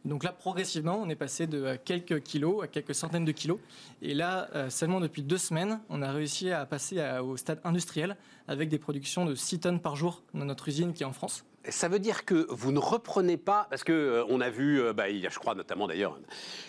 Donc 0.05 0.23
là, 0.23 0.31
progressivement, 0.31 0.99
on 1.01 1.09
est 1.09 1.15
passé 1.15 1.47
de 1.47 1.75
quelques 1.83 2.21
kilos 2.21 2.63
à 2.63 2.67
quelques 2.67 2.95
centaines 2.95 3.25
de 3.25 3.31
kilos. 3.31 3.59
Et 4.01 4.13
là, 4.13 4.47
euh, 4.55 4.69
seulement 4.69 4.99
depuis 4.99 5.21
deux 5.21 5.37
semaines, 5.37 5.79
on 5.89 6.01
a 6.01 6.11
réussi 6.11 6.51
à 6.51 6.65
passer 6.65 7.01
au 7.19 7.37
stade 7.37 7.59
industriel 7.63 8.15
avec 8.47 8.69
des 8.69 8.79
productions 8.79 9.25
de 9.25 9.35
6 9.35 9.59
tonnes 9.59 9.79
par 9.81 9.95
jour 9.95 10.23
dans 10.33 10.45
notre 10.45 10.67
usine 10.67 10.93
qui 10.93 11.03
est 11.03 11.05
en 11.05 11.13
France. 11.13 11.43
Ça 11.69 11.89
veut 11.89 11.99
dire 11.99 12.23
que 12.23 12.47
vous 12.49 12.71
ne 12.71 12.79
reprenez 12.79 13.35
pas, 13.35 13.67
parce 13.69 13.83
que 13.83 13.91
euh, 13.91 14.25
on 14.29 14.39
a 14.39 14.49
vu, 14.49 14.79
euh, 14.79 14.93
bah, 14.93 15.09
il 15.09 15.17
y 15.17 15.27
a, 15.27 15.29
je 15.29 15.37
crois 15.37 15.53
notamment 15.53 15.87
d'ailleurs, 15.87 16.17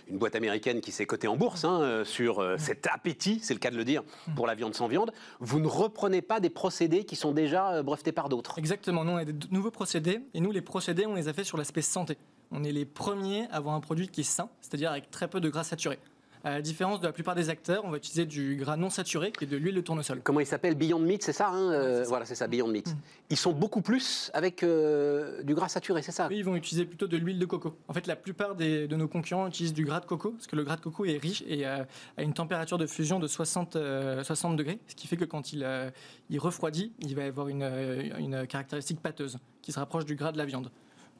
une 0.09 0.19
boîte 0.19 0.35
américaine 0.35 0.81
qui 0.81 0.91
s'est 0.91 1.07
cotée 1.07 1.29
en 1.29 1.37
bourse 1.37 1.65
hein, 1.65 1.81
euh, 1.83 2.05
sur 2.05 2.45
cet 2.59 2.89
appétit, 2.89 3.39
c'est 3.41 3.55
le 3.55 3.61
cas 3.61 3.71
de 3.71 3.77
le 3.77 3.85
dire, 3.85 4.03
pour 4.35 4.47
la 4.47 4.57
viande 4.57 4.75
sans 4.75 4.89
viande. 4.89 5.13
Vous 5.39 5.61
ne 5.61 5.69
reprenez 5.69 6.21
pas 6.21 6.41
des 6.41 6.51
procédés 6.51 7.05
qui 7.05 7.15
sont 7.15 7.31
déjà 7.31 7.83
brevetés 7.83 8.13
par 8.13 8.29
d'autres. 8.29 8.59
Exactement, 8.59 9.05
nous 9.05 9.13
on 9.13 9.17
a 9.17 9.25
des 9.25 9.35
nouveaux 9.51 9.71
procédés, 9.71 10.21
et 10.35 10.41
nous 10.41 10.51
les 10.51 10.63
procédés, 10.63 11.07
on 11.07 11.15
les 11.15 11.29
a 11.29 11.33
fait 11.33 11.45
sur 11.45 11.59
l'aspect 11.59 11.83
santé. 11.83 12.17
On 12.51 12.65
est 12.65 12.73
les 12.73 12.85
premiers 12.85 13.47
à 13.51 13.57
avoir 13.57 13.75
un 13.75 13.81
produit 13.81 14.09
qui 14.09 14.23
est 14.23 14.25
sain, 14.25 14.49
c'est-à-dire 14.61 14.91
avec 14.91 15.11
très 15.11 15.29
peu 15.29 15.41
de 15.41 15.49
gras 15.51 15.65
saturé. 15.65 15.99
À 16.45 16.51
la 16.53 16.63
différence 16.63 17.01
de 17.01 17.07
la 17.07 17.13
plupart 17.13 17.35
des 17.35 17.51
acteurs, 17.51 17.85
on 17.85 17.91
va 17.91 17.97
utiliser 17.97 18.25
du 18.25 18.55
gras 18.57 18.77
non 18.77 18.91
saturé, 18.91 19.33
qui 19.33 19.43
est 19.45 19.47
de 19.49 19.57
l'huile 19.57 19.75
de 19.75 19.81
tournesol. 19.81 20.21
Comment 20.23 20.39
il 20.39 20.47
s'appelle? 20.47 20.77
Beyond 20.77 21.01
Meat, 21.01 21.25
c'est 21.25 21.33
ça, 21.33 21.49
hein, 21.49 21.73
euh, 21.73 21.99
c'est 21.99 22.05
ça. 22.05 22.09
Voilà, 22.11 22.25
c'est 22.27 22.37
ça, 22.37 22.47
Beyond 22.47 22.69
Meat. 22.69 22.87
Mm. 22.87 22.97
Ils 23.31 23.37
sont 23.37 23.53
beaucoup 23.53 23.83
plus 23.83 24.31
avec 24.33 24.63
euh, 24.63 25.43
du 25.43 25.55
gras 25.57 25.69
saturé, 25.69 26.01
c'est 26.01 26.13
ça? 26.13 26.29
Eux, 26.29 26.35
ils 26.35 26.45
vont 26.45 26.55
utiliser 26.55 26.87
plutôt 26.87 27.09
de 27.09 27.17
l'huile 27.17 27.41
de 27.41 27.45
coco. 27.45 27.77
En 27.89 27.93
fait, 27.93 28.07
la 28.07 28.15
plupart 28.15 28.55
des- 28.55 28.87
de 28.87 28.97
nos 28.97 29.09
concurrents 29.09 29.49
utilisent 29.49 29.75
du 29.75 29.85
gras 29.85 29.99
de 29.99 30.07
coco, 30.07 30.31
parce 30.31 30.47
que 30.47 30.55
le 30.55 30.63
gras 30.63 30.77
de 30.77 30.81
coco 30.81 31.05
est 31.05 31.19
riche 31.19 31.43
et 31.49 31.67
euh, 31.67 31.83
a 32.17 32.23
une 32.23 32.35
température 32.35 32.79
de 32.79 32.87
fusion 32.87 33.19
de 33.19 33.27
60, 33.27 33.75
euh, 33.75 34.23
60 34.23 34.57
degrés, 34.57 34.79
ce 34.87 34.95
qui 34.95 35.09
fait 35.09 35.17
que 35.17 35.25
quand 35.25 35.53
il, 35.53 35.65
euh, 35.65 35.91
il 36.31 36.39
refroidit, 36.39 36.93
il 37.01 37.17
va 37.17 37.25
avoir 37.25 37.49
une, 37.49 37.65
euh, 37.65 38.17
une 38.17 38.47
caractéristique 38.47 39.01
pâteuse 39.03 39.39
qui 39.61 39.73
se 39.73 39.79
rapproche 39.81 40.05
du 40.05 40.15
gras 40.15 40.31
de 40.31 40.39
la 40.39 40.45
viande. 40.47 40.71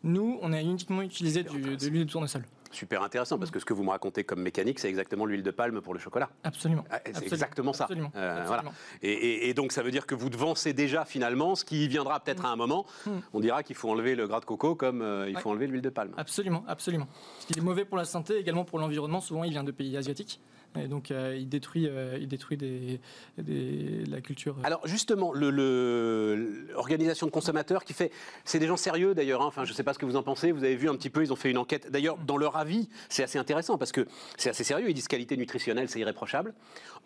Nous, 0.05 0.39
on 0.43 0.53
a 0.53 0.61
uniquement 0.61 1.03
utilisé 1.03 1.43
du- 1.43 1.77
de 1.77 1.87
l'huile 1.89 2.07
de 2.07 2.11
tournesol. 2.11 2.45
Super 2.71 3.03
intéressant, 3.03 3.39
parce 3.39 3.51
que 3.51 3.59
ce 3.59 3.65
que 3.65 3.73
vous 3.73 3.83
me 3.83 3.89
racontez 3.91 4.25
comme 4.25 4.43
mécanique, 4.43 4.79
c'est 4.79 4.91
exactement 4.91 5.25
l'huile 5.25 5.43
de 5.43 5.51
palme 5.51 5.81
pour 5.81 5.95
le 5.95 5.99
chocolat. 5.99 6.29
Absolument. 6.45 6.85
Ah, 6.91 6.99
C'est 7.03 7.09
Absolument. 7.11 7.33
exactement 7.35 7.73
ça. 7.73 7.85
Absolument. 7.85 8.13
Euh, 8.15 8.41
Absolument. 8.43 8.63
voilà. 8.63 8.73
Et, 9.03 9.11
et- 9.13 9.49
et 9.49 9.55
donc 9.55 9.73
ça 9.73 9.83
veut 9.83 9.91
dire 9.91 10.05
que 10.07 10.15
vous 10.15 10.29
devancez 10.29 10.75
déjà 10.75 11.07
finalement 11.07 11.55
ce 11.55 11.65
qui 11.65 11.89
viendra 11.89 12.21
peut-être 12.21 12.45
à 12.45 12.51
un 12.51 12.57
moment. 12.57 12.85
Mm. 13.07 13.11
On 13.33 13.41
dira 13.41 13.63
qu'il 13.63 13.75
faut 13.75 13.89
enlever 13.91 14.15
le 14.15 14.29
gras 14.29 14.41
de 14.41 14.45
coco 14.45 14.75
comme 14.75 15.01
euh, 15.01 15.31
il 15.31 15.39
faut 15.39 15.49
enlever 15.51 15.67
l'huile 15.67 15.81
de 15.81 15.89
palme. 15.89 16.13
Absolument, 16.19 16.63
absolument. 16.69 17.07
Parce 17.07 17.47
qu'il 17.47 17.59
est 17.59 17.63
mauvais 17.63 17.87
pour 17.87 17.97
la 17.97 18.05
santé, 18.05 18.37
également 18.37 18.65
pour 18.67 18.79
l'environnement. 18.79 19.23
Souvent, 19.23 19.45
il 19.45 19.51
vient 19.51 19.65
de 19.65 19.73
pays 19.73 19.97
asiatiques. 19.97 20.39
Et 20.77 20.87
donc, 20.87 21.11
euh, 21.11 21.35
il 21.37 21.49
détruit, 21.49 21.89
euh, 21.89 22.19
il 22.21 22.29
détruit 22.29 22.57
des, 22.57 23.01
des- 23.39 24.05
la 24.07 24.21
culture. 24.21 24.57
euh, 24.59 24.63
Alors 24.67 24.87
justement, 24.87 25.33
le- 25.33 25.51
le- 25.51 26.67
l'organisation 26.73 27.27
de 27.27 27.33
consommateurs 27.33 27.85
qui 27.85 27.95
fait, 27.95 28.13
c'est 28.45 28.59
des 28.59 28.67
gens 28.67 28.77
sérieux 28.77 29.15
d'ailleurs. 29.15 29.43
hein. 29.43 29.47
Enfin, 29.47 29.65
je 29.65 29.71
ne 29.73 29.77
sais 29.77 29.83
pas 29.83 29.93
ce 29.95 29.99
que 29.99 30.07
vous 30.07 30.17
en 30.17 30.23
pensez. 30.23 30.53
Vous 30.53 30.63
avez 30.65 30.77
vu 30.77 30.89
un 30.89 30.95
petit 30.95 31.11
peu, 31.11 31.23
ils 31.25 31.33
ont 31.33 31.37
fait 31.37 31.51
une 31.51 31.59
enquête. 31.59 31.91
D'ailleurs, 31.91 32.17
dans 32.19 32.37
leur 32.37 32.57
avis, 32.57 32.89
c'est 33.09 33.23
assez 33.23 33.39
intéressant 33.39 33.79
parce 33.79 33.93
que 33.93 34.07
c'est 34.37 34.51
assez 34.51 34.63
sérieux. 34.65 34.89
Ils 34.91 34.95
disent 34.95 35.09
qualité 35.09 35.37
nutritionnelle, 35.37 35.89
c'est 35.89 36.01
irréprochable. 36.01 36.55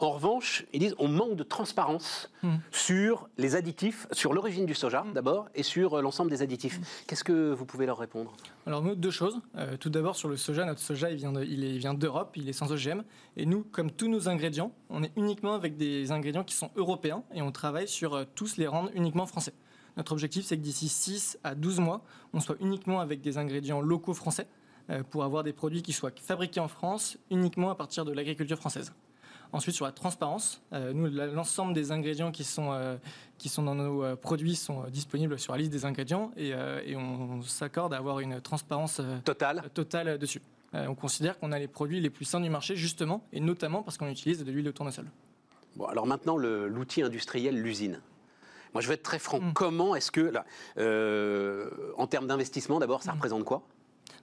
En 0.00 0.10
revanche, 0.10 0.64
ils 0.72 0.80
disent 0.80 0.94
on 0.98 1.08
manque 1.08 1.36
de 1.36 1.44
transparence 1.44 2.30
Mm. 2.42 2.56
sur 2.72 3.28
les 3.38 3.54
additifs, 3.54 4.08
sur 4.10 4.32
l'origine 4.34 4.66
du 4.66 4.74
soja 4.74 5.04
d'abord 5.14 5.48
et 5.54 5.62
sur 5.62 6.02
l'ensemble 6.02 6.30
des 6.30 6.42
additifs. 6.42 6.80
Qu'est-ce 7.06 7.22
que 7.24 7.52
vous 7.52 7.64
pouvez 7.64 7.86
leur 7.86 7.98
répondre? 7.98 8.32
Alors 8.64 8.80
nous, 8.82 8.94
deux 8.94 9.10
choses. 9.10 9.40
Euh, 9.56 9.76
tout 9.76 9.90
d'abord 9.90 10.14
sur 10.14 10.28
le 10.28 10.36
soja, 10.36 10.64
notre 10.64 10.80
soja 10.80 11.10
il 11.10 11.16
vient 11.16 11.32
il 11.42 11.78
vient 11.78 11.94
d'Europe, 11.94 12.36
il 12.36 12.48
est 12.48 12.52
sans 12.52 12.70
OGM. 12.70 13.02
Et 13.36 13.44
nous, 13.44 13.64
comme 13.64 13.90
tous 13.90 14.08
nos 14.08 14.28
ingrédients, 14.28 14.72
on 14.88 15.02
est 15.02 15.10
uniquement 15.16 15.54
avec 15.54 15.76
des 15.76 16.12
ingrédients 16.12 16.44
qui 16.44 16.54
sont 16.54 16.70
européens 16.76 17.24
et 17.34 17.42
on 17.42 17.50
travaille 17.50 17.88
sur 17.88 18.14
euh, 18.14 18.24
tous 18.36 18.58
les 18.58 18.68
rendre 18.68 18.90
uniquement 18.94 19.26
français. 19.26 19.52
Notre 19.96 20.12
objectif, 20.12 20.44
c'est 20.44 20.56
que 20.56 20.62
d'ici 20.62 20.88
6 20.88 21.38
à 21.42 21.56
12 21.56 21.80
mois, 21.80 22.04
on 22.32 22.40
soit 22.40 22.56
uniquement 22.60 23.00
avec 23.00 23.20
des 23.20 23.36
ingrédients 23.36 23.80
locaux 23.80 24.14
français 24.14 24.46
euh, 24.90 25.02
pour 25.02 25.24
avoir 25.24 25.42
des 25.42 25.52
produits 25.52 25.82
qui 25.82 25.92
soient 25.92 26.12
fabriqués 26.14 26.60
en 26.60 26.68
France 26.68 27.18
uniquement 27.30 27.70
à 27.70 27.74
partir 27.74 28.04
de 28.04 28.12
l'agriculture 28.12 28.58
française. 28.58 28.92
Ensuite, 29.52 29.74
sur 29.74 29.84
la 29.84 29.92
transparence, 29.92 30.62
euh, 30.72 30.92
nous, 30.94 31.08
l'ensemble 31.08 31.74
des 31.74 31.92
ingrédients 31.92 32.32
qui 32.32 32.42
sont, 32.42 32.72
euh, 32.72 32.96
qui 33.36 33.48
sont 33.50 33.62
dans 33.62 33.74
nos 33.74 34.02
euh, 34.02 34.16
produits 34.16 34.56
sont 34.56 34.84
disponibles 34.84 35.38
sur 35.38 35.52
la 35.52 35.58
liste 35.58 35.70
des 35.72 35.84
ingrédients 35.84 36.30
et, 36.38 36.50
et 36.86 36.96
on, 36.96 37.42
s'accorde 37.42 37.92
à 37.92 37.98
avoir 37.98 38.20
une 38.20 38.40
transparence 38.40 39.00
Total. 39.24 39.62
totale 39.74 40.08
euh, 40.08 40.18
dessus. 40.18 40.40
On 40.74 40.94
considère 40.94 41.38
qu'on 41.38 41.52
a 41.52 41.58
les 41.58 41.68
produits 41.68 42.00
les 42.00 42.08
plus 42.08 42.24
sains 42.24 42.40
du 42.40 42.48
marché, 42.48 42.76
justement, 42.76 43.22
et 43.34 43.40
notamment 43.40 43.82
parce 43.82 43.98
qu'on 43.98 44.08
utilise 44.08 44.42
de 44.42 44.50
l'huile 44.50 44.64
de 44.64 44.70
tournesol. 44.70 45.04
Bon, 45.76 45.84
alors 45.84 46.06
maintenant, 46.06 46.38
le- 46.38 46.66
l'outil 46.66 47.02
industriel, 47.02 47.60
l'usine. 47.60 48.00
Moi, 48.72 48.80
je 48.80 48.88
vais 48.88 48.94
être 48.94 49.02
très 49.02 49.18
franc. 49.18 49.38
Mm. 49.38 49.52
Comment 49.52 49.94
est-ce 49.94 50.10
que, 50.10 50.22
là, 50.22 50.46
euh, 50.78 51.68
en 51.98 52.06
termes 52.06 52.26
d'investissement, 52.26 52.78
d'abord, 52.78 53.02
ça 53.02 53.12
Mm. 53.12 53.16
représente 53.16 53.44
quoi? 53.44 53.62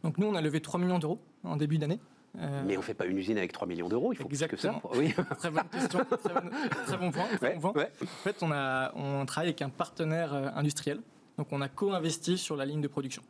Donc 0.03 0.17
nous, 0.17 0.25
on 0.25 0.33
a 0.33 0.41
levé 0.41 0.59
3 0.59 0.79
millions 0.79 0.98
d'euros 0.98 1.19
en 1.43 1.55
début 1.55 1.77
d'année. 1.77 2.00
Euh, 2.38 2.63
Mais 2.65 2.75
on 2.77 2.81
ne 2.81 2.86
fait 2.86 2.93
pas 2.93 3.05
une 3.05 3.17
usine 3.17 3.38
avec 3.38 3.51
3 3.51 3.67
millions 3.67 3.89
d'euros, 3.89 4.13
il 4.13 4.15
faut 4.15 4.27
plus 4.27 4.38
que 4.48 4.55
ça. 4.57 4.69
Exactement. 4.69 4.81
Oui. 4.95 5.13
Très 5.39 5.50
bonne 5.50 5.63
question, 5.71 6.00
très, 6.05 6.33
bonne- 6.33 6.51
très 6.86 6.98
bon 6.98 7.12
point. 7.12 7.25
très 7.38 7.48
Ouais, 7.48 7.55
bon 7.55 7.62
point. 7.74 7.81
ouais. 7.81 7.91
En 8.03 8.05
fait, 8.24 8.38
on, 8.43 8.51
a, 8.51 8.91
on 8.95 9.25
travaille 9.25 9.50
avec 9.50 9.62
un 9.63 9.69
partenaire 9.69 10.33
euh, 10.33 10.50
industriel. 10.55 11.00
Donc, 11.39 11.48
on 11.51 11.59
a 11.62 11.67
co-investi 11.69 12.38
sur 12.38 12.55
la 12.55 12.65
ligne 12.65 12.81
de 12.81 12.88
production. 12.88 13.24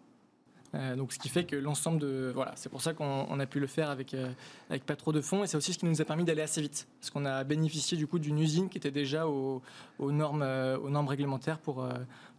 Euh, 0.76 0.96
donc, 0.96 1.14
ce 1.14 1.18
qui 1.20 1.30
fait 1.30 1.46
que 1.46 1.56
l'ensemble 1.56 2.00
de. 2.00 2.32
Voilà, 2.36 2.52
c'est 2.56 2.70
pour 2.70 2.82
ça 2.82 2.94
qu'on 2.94 3.26
on 3.30 3.40
a 3.40 3.46
pu 3.48 3.60
le 3.60 3.66
faire 3.68 3.90
avec, 3.90 4.14
euh, 4.14 4.30
avec 4.70 4.86
pas 4.86 4.96
trop 4.96 5.12
de 5.14 5.22
fonds. 5.22 5.44
Et 5.44 5.48
c'est 5.48 5.58
aussi 5.58 5.74
ce 5.74 5.80
qui 5.80 5.86
nous 5.86 6.00
a 6.02 6.06
permis 6.06 6.26
d'aller 6.26 6.42
assez 6.44 6.62
vite. 6.62 6.88
Parce 7.00 7.10
qu'on 7.10 7.26
a 7.26 7.44
bénéficié 7.44 7.98
du 7.98 8.06
coup 8.06 8.20
d'une 8.20 8.38
usine 8.38 8.70
qui 8.70 8.78
était 8.78 8.92
déjà 8.92 9.28
aux, 9.28 9.62
aux 9.98 10.12
normes, 10.12 10.44
euh, 10.44 10.78
aux 10.78 10.90
normes 10.92 11.08
réglementaires 11.08 11.58
pour, 11.58 11.88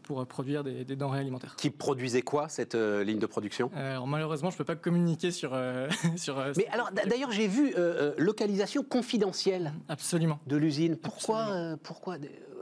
pour 0.02 0.26
produire 0.26 0.64
des, 0.64 0.84
denrées 0.84 1.20
alimentaires. 1.20 1.54
Qui 1.56 1.70
produisait 1.70 2.22
quoi 2.22 2.48
cette 2.48 2.74
ligne 2.74 3.18
de 3.18 3.26
production? 3.26 3.70
Alors 3.74 4.06
malheureusement, 4.06 4.50
je 4.50 4.56
ne 4.56 4.58
peux 4.58 4.64
pas 4.64 4.76
communiquer 4.76 5.30
sur. 5.30 5.58
sur 6.16 6.42
Mais 6.56 6.66
alors 6.68 6.90
d'ailleurs, 6.92 7.32
j'ai 7.32 7.46
vu 7.46 7.74
localisation 8.18 8.82
confidentielle. 8.82 9.72
Absolument. 9.88 10.38
De 10.46 10.56
l'usine. 10.56 10.96
Pourquoi, 10.96 11.76
pourquoi 11.82 12.16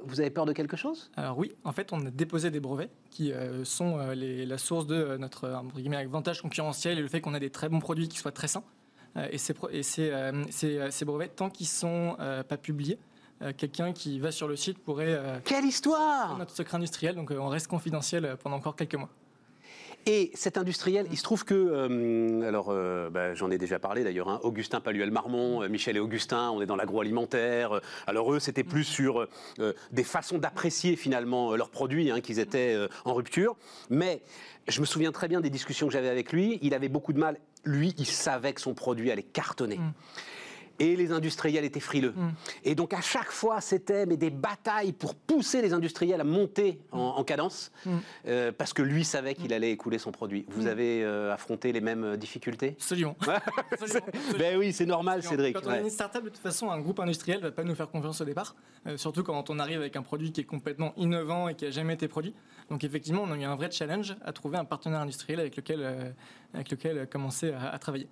vous 0.05 0.21
avez 0.21 0.31
peur 0.31 0.47
de 0.47 0.53
quelque 0.53 0.77
chose? 0.77 1.11
Alors 1.17 1.39
oui, 1.39 1.53
en 1.65 1.73
fait, 1.73 1.93
on 1.93 2.05
a 2.07 2.11
déposé 2.11 2.51
des 2.51 2.61
brevets 2.61 2.91
qui 3.11 3.33
sont 3.65 3.97
la 3.97 4.59
source 4.59 4.87
de 4.87 5.17
notre 5.17 5.49
avantage 5.49 6.43
concurrentiel 6.43 6.99
et 6.99 7.03
le 7.03 7.09
fait 7.09 7.21
qu'on 7.21 7.35
a 7.35 7.41
des 7.41 7.51
très 7.51 7.69
bons 7.69 7.81
produits 7.81 8.09
qui 8.09 8.19
soient 8.19 8.33
très 8.33 8.49
sains. 8.49 8.65
et 9.31 9.39
ces, 9.39 9.55
et 9.73 9.83
ces 9.83 11.05
brevets, 11.05 11.35
tant 11.35 11.51
qu'ils 11.51 11.67
ne 11.67 11.71
sont 11.71 12.17
pas 12.49 12.57
publiés, 12.57 12.99
euh, 13.41 13.53
quelqu'un 13.57 13.93
qui 13.93 14.19
va 14.19 14.33
sur 14.33 14.49
le 14.49 14.57
site 14.57 14.79
pourrait. 14.79 15.07
Euh, 15.09 15.39
Quelle 15.45 15.65
histoire 15.65 16.37
Notre 16.39 16.55
secret 16.55 16.77
industriel, 16.77 17.15
donc 17.15 17.31
euh, 17.31 17.39
on 17.39 17.49
reste 17.49 17.69
confidentiel 17.69 18.37
pendant 18.43 18.57
encore 18.57 18.75
quelques 18.75 18.97
mois. 18.97 19.11
Et 20.07 20.31
cet 20.35 20.57
industriel, 20.57 21.07
il 21.11 21.19
se 21.19 21.23
trouve 21.23 21.45
que, 21.45 22.43
alors 22.43 22.73
bah, 23.11 23.35
j'en 23.35 23.51
ai 23.51 23.59
déjà 23.59 23.79
parlé 23.79 24.05
d'ailleurs, 24.05 24.31
hein, 24.31 24.41
Augustin 24.43 24.81
Paluel-Marmont, 24.81 25.69
Michel 25.69 25.99
et 25.99 26.01
Augustin, 26.01 26.51
on 26.51 26.63
est 26.63 26.67
dans 26.67 26.77
l'agroalimentaire. 26.77 27.81
alors 28.07 28.33
eux, 28.33 28.39
c'était 28.39 28.65
plus 28.65 28.85
sur 28.85 29.27
des 29.59 30.05
façons 30.05 30.39
d'apprécier 30.39 30.97
finalement 30.97 31.55
leurs 31.57 31.69
produits, 31.69 32.11
hein, 32.11 32.23
qu'ils 32.23 32.39
étaient 32.39 32.75
en 33.05 33.13
rupture. 33.13 33.57
Mais 33.91 34.23
je 34.67 34.81
me 34.81 34.87
souviens 34.87 35.13
très 35.13 35.29
bien 35.29 35.43
des 35.43 35.51
discussions 35.51 35.89
que 35.89 35.93
j'avais 35.93 36.09
avec 36.09 36.33
lui. 36.33 36.59
Il 36.63 36.73
avait 36.73 36.89
beaucoup 36.89 37.13
de 37.13 37.19
mal. 37.19 37.39
Lui, 37.65 37.95
il 37.99 38.07
savait 38.07 38.55
que 38.55 38.63
son 38.63 38.73
produit 38.73 39.11
allait 39.11 39.23
cartonner. 39.23 39.79
Mm 39.79 39.93
et 40.79 40.97
les 40.97 41.13
industriels 41.13 41.65
étaient 41.65 41.81
frileux. 41.81 42.13
Mm. 42.17 42.31
Et 42.65 42.75
donc 42.75 42.93
à 42.93 43.01
chaque 43.01 43.31
fois, 43.31 43.61
c'était 43.61 44.07
mais 44.07 44.17
des 44.17 44.31
batailles 44.31 44.93
pour 44.93 45.15
pousser 45.15 45.63
les 45.63 45.73
industriels 45.73 46.21
à 46.21 46.25
monter 46.25 46.81
en, 46.93 47.25
cadence, 47.25 47.71
mm. 47.85 47.97
euh, 48.27 48.53
parce 48.53 48.73
que 48.73 48.83
lui 48.83 49.05
savait 49.05 49.35
qu'il 49.35 49.53
allait 49.53 49.71
écouler 49.71 49.99
son 49.99 50.13
produit. 50.13 50.47
Vous 50.51 50.65
mm. 50.65 50.69
avez 50.69 51.05
euh, 51.05 51.33
affronté 51.33 51.73
les 51.73 51.81
mêmes 51.81 52.05
euh, 52.05 52.17
difficultés? 52.17 52.77
Absolument. 52.79 53.17
Ben 54.39 54.57
oui, 54.57 54.73
c'est 54.73 54.87
normal, 54.87 55.23
Cédric. 55.23 55.57
Quand 55.57 55.69
on 55.69 55.73
est 55.73 55.81
une 55.81 55.91
startup, 55.91 56.23
de 56.25 56.29
toute 56.29 56.39
façon, 56.39 56.71
un 56.71 56.81
groupe 56.81 57.01
industriel 57.01 57.39
ne 57.39 57.45
va 57.45 57.51
pas 57.51 57.65
nous 57.65 57.75
faire 57.75 57.91
confiance 57.91 58.21
au 58.21 58.25
départ, 58.25 58.55
surtout 58.97 59.23
quand 59.23 59.51
on 59.51 59.59
arrive 59.59 59.79
avec 59.79 59.97
un 59.97 60.03
produit 60.03 60.33
qui 60.33 60.43
est 60.43 60.45
complètement 60.45 60.93
innovant 60.97 61.49
et 61.49 61.55
qui 61.55 61.65
n'a 61.65 61.71
jamais 61.71 61.95
été 61.95 62.09
produit. 62.09 62.35
Donc 62.71 62.85
effectivement, 62.85 63.23
on 63.25 63.33
a 63.33 63.37
eu 63.37 63.45
un 63.45 63.57
vrai 63.57 63.71
challenge 63.71 64.17
à 64.25 64.33
trouver 64.33 64.59
un 64.59 64.65
partenaire 64.65 65.01
industriel 65.01 65.41
avec 65.41 65.57
lequel, 65.57 66.15
avec 66.55 66.71
lequel 66.71 67.07
commencer 67.09 67.53
à 67.53 67.79
travailler. 67.79 68.09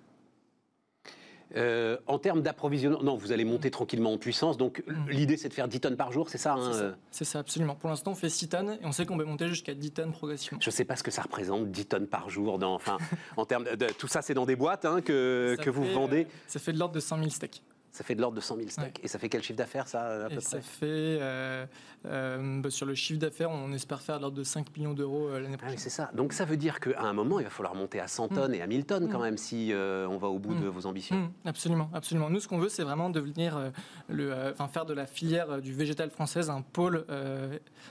Euh, 1.55 1.97
en 2.07 2.19
termes 2.19 2.41
d'approvisionnement, 2.41 3.01
non, 3.01 3.15
vous 3.15 3.31
allez 3.31 3.45
monter 3.45 3.71
tranquillement 3.71 4.13
en 4.13 4.17
puissance. 4.17 4.57
Donc 4.57 4.83
mm. 4.87 5.09
l'idée, 5.09 5.37
c'est 5.37 5.49
de 5.49 5.53
faire 5.53 5.67
10 5.67 5.79
tonnes 5.79 5.95
par 5.95 6.11
jour, 6.11 6.29
c'est 6.29 6.37
ça, 6.37 6.53
hein, 6.53 6.73
euh 6.73 6.91
C'est 7.11 7.25
ça, 7.25 7.39
absolument. 7.39 7.75
Pour 7.75 7.89
l'instant, 7.89 8.11
on 8.11 8.15
fait 8.15 8.29
6 8.29 8.49
tonnes 8.49 8.77
et 8.81 8.85
on 8.85 8.91
sait 8.91 9.05
qu'on 9.05 9.17
va 9.17 9.25
monter 9.25 9.47
jusqu'à 9.47 9.73
10 9.73 9.91
tonnes 9.91 10.11
progressivement. 10.11 10.59
Je 10.61 10.69
ne 10.69 10.73
sais 10.73 10.85
pas 10.85 10.95
ce 10.95 11.03
que 11.03 11.11
ça 11.11 11.21
représente, 11.21 11.71
10 11.71 11.85
tonnes 11.85 12.07
par 12.07 12.29
jour. 12.29 12.59
Dans, 12.59 12.73
enfin, 12.73 12.97
en 13.37 13.45
termes 13.45 13.63
de, 13.63 13.87
tout 13.97 14.07
ça, 14.07 14.21
c'est 14.21 14.33
dans 14.33 14.45
des 14.45 14.55
boîtes 14.55 14.85
hein, 14.85 15.01
que, 15.01 15.55
que 15.61 15.69
vous 15.69 15.85
vendez. 15.85 16.23
Euh, 16.23 16.47
ça 16.47 16.59
fait 16.59 16.73
de 16.73 16.79
l'ordre 16.79 16.95
de 16.95 16.99
100 16.99 17.17
000 17.17 17.29
steaks. 17.29 17.61
Ça 17.97 18.03
fait 18.03 18.13
de 18.13 18.21
l'ordre 18.21 18.35
de 18.35 18.41
100 18.41 18.57
000 18.57 18.69
steaks. 18.69 18.99
Et 19.03 19.07
ça 19.07 19.17
fait 19.17 19.27
quel 19.27 19.41
chiffre 19.41 19.57
d'affaires, 19.57 19.87
ça, 19.87 20.25
à 20.25 20.29
peu 20.29 20.35
près? 20.35 20.41
Ça 20.41 20.61
fait, 20.61 20.85
euh, 20.85 21.65
euh, 22.05 22.61
bah, 22.61 22.69
sur 22.69 22.85
le 22.85 22.93
chiffre 22.93 23.19
d'affaires, 23.19 23.49
on 23.49 23.73
espère 23.73 24.03
faire 24.03 24.17
de 24.17 24.21
l'ordre 24.21 24.37
de 24.37 24.43
5 24.43 24.77
millions 24.77 24.93
d'euros 24.93 25.29
euh, 25.29 25.39
l'année 25.39 25.55
ah 25.55 25.63
prochaine. 25.63 25.79
c'est 25.79 25.89
ça. 25.89 26.11
Donc 26.13 26.31
ça 26.31 26.45
veut 26.45 26.57
dire 26.57 26.79
qu'à 26.79 27.01
un 27.01 27.13
moment, 27.13 27.39
il 27.39 27.45
va 27.45 27.49
falloir 27.49 27.73
monter 27.73 27.99
à 27.99 28.07
100 28.07 28.25
mm. 28.25 28.35
tonnes 28.35 28.53
et 28.53 28.61
à 28.61 28.67
1000 28.67 28.85
tonnes 28.85 29.09
quand 29.09 29.17
mm. 29.17 29.23
même 29.23 29.37
si 29.37 29.73
on 29.73 30.17
va 30.17 30.27
au 30.27 30.37
bout 30.37 30.53
de 30.53 30.67
mm. 30.67 30.69
vos 30.69 30.85
ambitions. 30.85 31.33
Absolument, 31.43 31.89
absolument. 31.91 32.29
Nous, 32.29 32.39
ce 32.39 32.47
qu'on 32.47 32.59
veut, 32.59 32.69
c'est 32.69 32.83
vraiment 32.83 33.09
devenir, 33.09 33.71
le, 34.09 34.51
enfin, 34.51 34.67
faire 34.67 34.85
de 34.85 34.93
la 34.93 35.07
filière 35.07 35.59
du 35.59 35.73
végétal 35.73 36.11
française 36.11 36.51
un 36.51 36.61
pôle, 36.61 37.03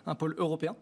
un 0.07 0.15
pôle 0.15 0.37
européen. 0.39 0.77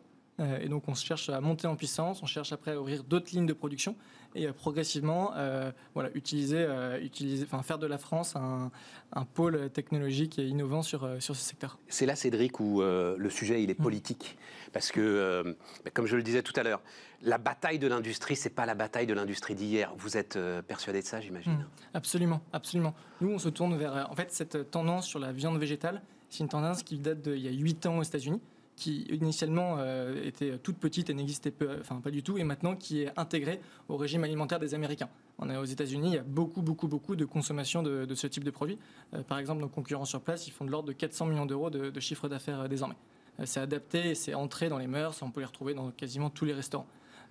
et 0.61 0.69
donc 0.69 0.87
on 0.87 0.95
cherche 0.95 1.31
à 1.31 1.40
monter 1.40 1.66
en 1.66 1.76
puissance, 1.76 2.23
on 2.23 2.26
cherche 2.26 2.52
après 2.52 2.73
à 2.73 2.78
ouvrir 2.78 3.04
d'autres 3.04 3.31
lignes 3.33 3.47
de 3.47 3.54
production 3.54 3.97
et 4.34 4.46
euh, 4.46 4.52
progressivement 4.52 5.32
euh, 5.36 5.70
voilà, 5.94 6.10
utiliser, 6.14 6.58
euh, 6.58 7.00
utiliser, 7.00 7.44
enfin, 7.44 7.62
faire 7.62 7.78
de 7.78 7.86
la 7.86 7.98
France 7.98 8.36
un, 8.36 8.70
un, 9.12 9.24
pôle 9.24 9.70
technologique 9.70 10.38
et 10.38 10.46
innovant 10.46 10.82
sur, 10.82 11.08
sur 11.20 11.36
ce 11.36 11.42
secteur. 11.42 11.78
C'est 11.88 12.06
là, 12.06 12.16
Cédric, 12.16 12.60
où 12.60 12.82
le 12.82 13.30
sujet 13.30 13.62
il 13.62 13.70
est 13.70 13.78
mm. 13.78 13.82
politique. 13.82 14.36
Parce 14.72 14.90
que, 14.90 15.56
bah, 15.84 15.90
comme 15.92 16.06
je 16.06 16.16
le 16.16 16.22
disais 16.22 16.42
tout 16.42 16.52
à 16.56 16.62
l'heure, 16.62 16.82
la 17.22 17.38
bataille 17.38 17.78
de 17.78 17.86
l'industrie, 17.86 18.36
c'est 18.36 18.50
pas 18.50 18.66
la 18.66 18.74
bataille 18.74 19.06
de 19.06 19.14
l'industrie 19.14 19.54
d'hier. 19.54 19.92
Vous 19.96 20.16
êtes 20.16 20.38
persuadé 20.66 21.00
de 21.00 21.06
ça, 21.06 21.20
j'imagine? 21.20 21.52
Mm. 21.52 21.66
Absolument, 21.94 22.40
absolument. 22.52 22.94
Nous, 23.20 23.30
on 23.30 23.38
se 23.38 23.48
tourne 23.48 23.76
vers. 23.76 24.08
En 24.10 24.14
fait, 24.14 24.32
cette 24.32 24.70
tendance 24.70 25.06
sur 25.06 25.18
la 25.18 25.32
viande 25.32 25.58
végétale, 25.58 26.02
c'est 26.28 26.40
une 26.40 26.48
tendance 26.48 26.82
qui 26.82 26.98
date 26.98 27.22
d'il 27.22 27.38
y 27.38 27.48
a 27.48 27.52
8 27.52 27.86
ans 27.86 27.98
aux 27.98 28.02
États-Unis 28.02 28.40
qui 28.76 29.02
initialement 29.11 29.76
euh, 29.78 30.25
était 30.25 30.59
toute 30.59 30.78
petite 30.78 31.11
et 31.11 31.14
n'existait 31.14 31.50
pas, 31.50 31.78
enfin, 31.81 32.00
pas 32.00 32.11
du 32.11 32.23
tout, 32.23 32.38
et 32.38 32.45
maintenant 32.45 32.75
qui 32.75 33.02
est 33.02 33.12
intégrée 33.16 33.61
au 33.88 33.97
régime 33.97 34.25
alimentaire 34.25 34.59
des 34.59 34.75
Américains. 34.75 35.09
On 35.38 35.49
est 35.50 35.57
aux 35.57 35.64
États-Unis, 35.64 36.09
il 36.09 36.14
y 36.14 36.19
a 36.19 36.23
beaucoup, 36.23 36.62
beaucoup, 36.62 36.88
beaucoup 36.88 37.16
de 37.16 37.25
consommation 37.25 37.83
de, 37.83 38.12
ce 38.14 38.26
type 38.26 38.45
de 38.45 38.50
produits. 38.50 38.78
Euh, 39.14 39.23
par 39.23 39.38
exemple, 39.38 39.61
nos 39.61 39.69
concurrents 39.69 40.04
sur 40.04 40.21
place, 40.21 40.47
ils 40.49 40.52
font 40.52 40.64
de 40.64 40.71
l'ordre 40.71 40.88
de 40.88 40.93
400 40.93 41.26
millions 41.26 41.47
d'euros 41.47 41.71
de, 41.71 42.00
chiffre 42.00 42.28
d'affaires 42.28 42.62
euh, 42.62 42.69
désormais. 42.69 42.97
c'est 43.45 43.61
adapté, 43.61 44.14
c'est 44.14 44.35
entré 44.35 44.69
dans 44.69 44.78
les 44.78 44.87
mœurs, 44.87 45.23
on 45.23 45.31
peut 45.31 45.40
les 45.40 45.47
retrouver 45.47 45.75
dans 45.75 45.90
quasiment 45.90 46.31
tous 46.31 46.45
les 46.45 46.54
restaurants. 46.54 46.87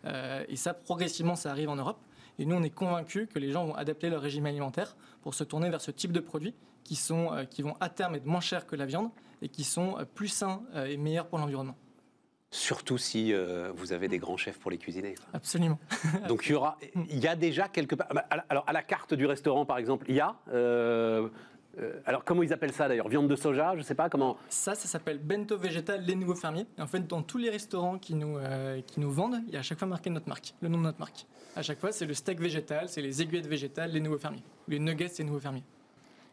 et 0.06 0.56
ça, 0.56 0.74
progressivement, 0.74 1.36
ça 1.36 1.52
arrive 1.52 1.70
en 1.70 1.76
Europe. 1.76 2.00
Et 2.40 2.46
nous, 2.46 2.56
on 2.56 2.64
est 2.64 2.70
convaincus 2.70 3.28
que 3.34 3.40
les 3.40 3.52
gens 3.52 3.66
vont 3.66 3.76
adapter 3.76 4.10
leur 4.10 4.22
régime 4.22 4.46
alimentaire 4.46 4.96
pour 5.22 5.34
se 5.34 5.44
tourner 5.44 5.70
vers 5.70 5.82
ce 5.82 5.92
type 5.92 6.12
de 6.12 6.20
produits 6.20 6.56
qui, 6.84 6.96
sont, 6.96 7.46
qui 7.50 7.62
vont 7.62 7.76
à 7.80 7.90
terme 7.90 8.16
être 8.16 8.26
moins 8.26 8.42
chers 8.42 8.66
que 8.66 8.76
la 8.76 8.86
viande 8.86 9.10
et 9.44 9.50
qui 9.50 9.64
sont 9.64 10.00
euh, 10.00 10.06
plus 10.06 10.30
sains 10.30 10.64
euh, 10.74 10.86
et 10.86 10.98
meilleurs 10.98 11.28
pour 11.28 11.38
l'environnement. 11.38 11.76
Surtout 12.50 12.98
si 12.98 13.34
euh, 13.34 13.72
vous 13.76 13.94
avez 13.94 14.08
des 14.08 14.20
grands 14.20 14.38
chefs 14.38 14.60
pour 14.60 14.72
les 14.72 14.78
cuisiner. 14.78 15.16
Absolument. 15.34 15.80
Donc 16.28 16.46
il 16.46 16.52
y 16.52 16.56
aura, 16.56 16.78
il 16.96 17.20
y 17.20 17.28
a 17.28 17.36
déjà 17.36 17.68
quelque 17.68 17.96
part. 17.96 18.08
Bah, 18.14 18.26
alors 18.48 18.64
à 18.68 18.74
la 18.74 18.84
carte 18.84 19.14
du 19.14 19.26
restaurant 19.26 19.66
par 19.66 19.78
exemple, 19.78 20.06
il 20.08 20.16
y 20.16 20.20
a. 20.20 20.36
alors 22.06 22.24
comment 22.24 22.44
ils 22.44 22.54
appellent 22.54 22.74
ça 22.74 22.88
d'ailleurs? 22.88 23.08
Viande 23.08 23.28
de 23.28 23.36
soja, 23.36 23.72
je 23.74 23.80
ne 23.80 23.84
sais 23.84 23.96
pas 23.96 24.10
comment? 24.10 24.38
Ça, 24.50 24.76
ça 24.76 24.88
s'appelle 24.88 25.20
bento 25.20 25.58
végétal 25.58 26.04
les 26.06 26.16
nouveaux 26.16 26.36
fermiers. 26.36 26.68
en 26.80 26.88
fait, 26.88 27.08
dans 27.08 27.22
tous 27.22 27.38
les 27.38 27.50
restaurants 27.50 27.98
qui 27.98 28.16
nous 28.16 28.38
qui 28.88 29.00
nous 29.00 29.12
vendent, 29.12 29.42
il 29.48 29.54
y 29.54 29.58
a 29.58 29.60
à 29.60 29.64
chaque 29.64 29.80
fois 29.80 29.88
marqué 29.88 30.10
notre 30.10 30.30
marque, 30.30 30.54
le 30.62 30.70
nom 30.70 30.78
de 30.78 30.84
notre 30.84 31.00
marque. 31.00 31.26
À 31.56 31.62
chaque 31.62 31.80
fois, 31.80 31.92
c'est 31.92 32.06
le 32.06 32.14
steak 32.14 32.40
végétal, 32.40 32.90
c'est 32.90 33.02
les 33.02 33.22
aiguillettes 33.22 33.48
végétales, 33.48 33.92
les 33.92 34.00
nouveaux 34.00 34.18
fermiers, 34.18 34.44
les 34.68 34.80
nuggets, 34.80 35.12
les 35.18 35.24
nouveaux 35.24 35.40
fermiers. 35.40 35.64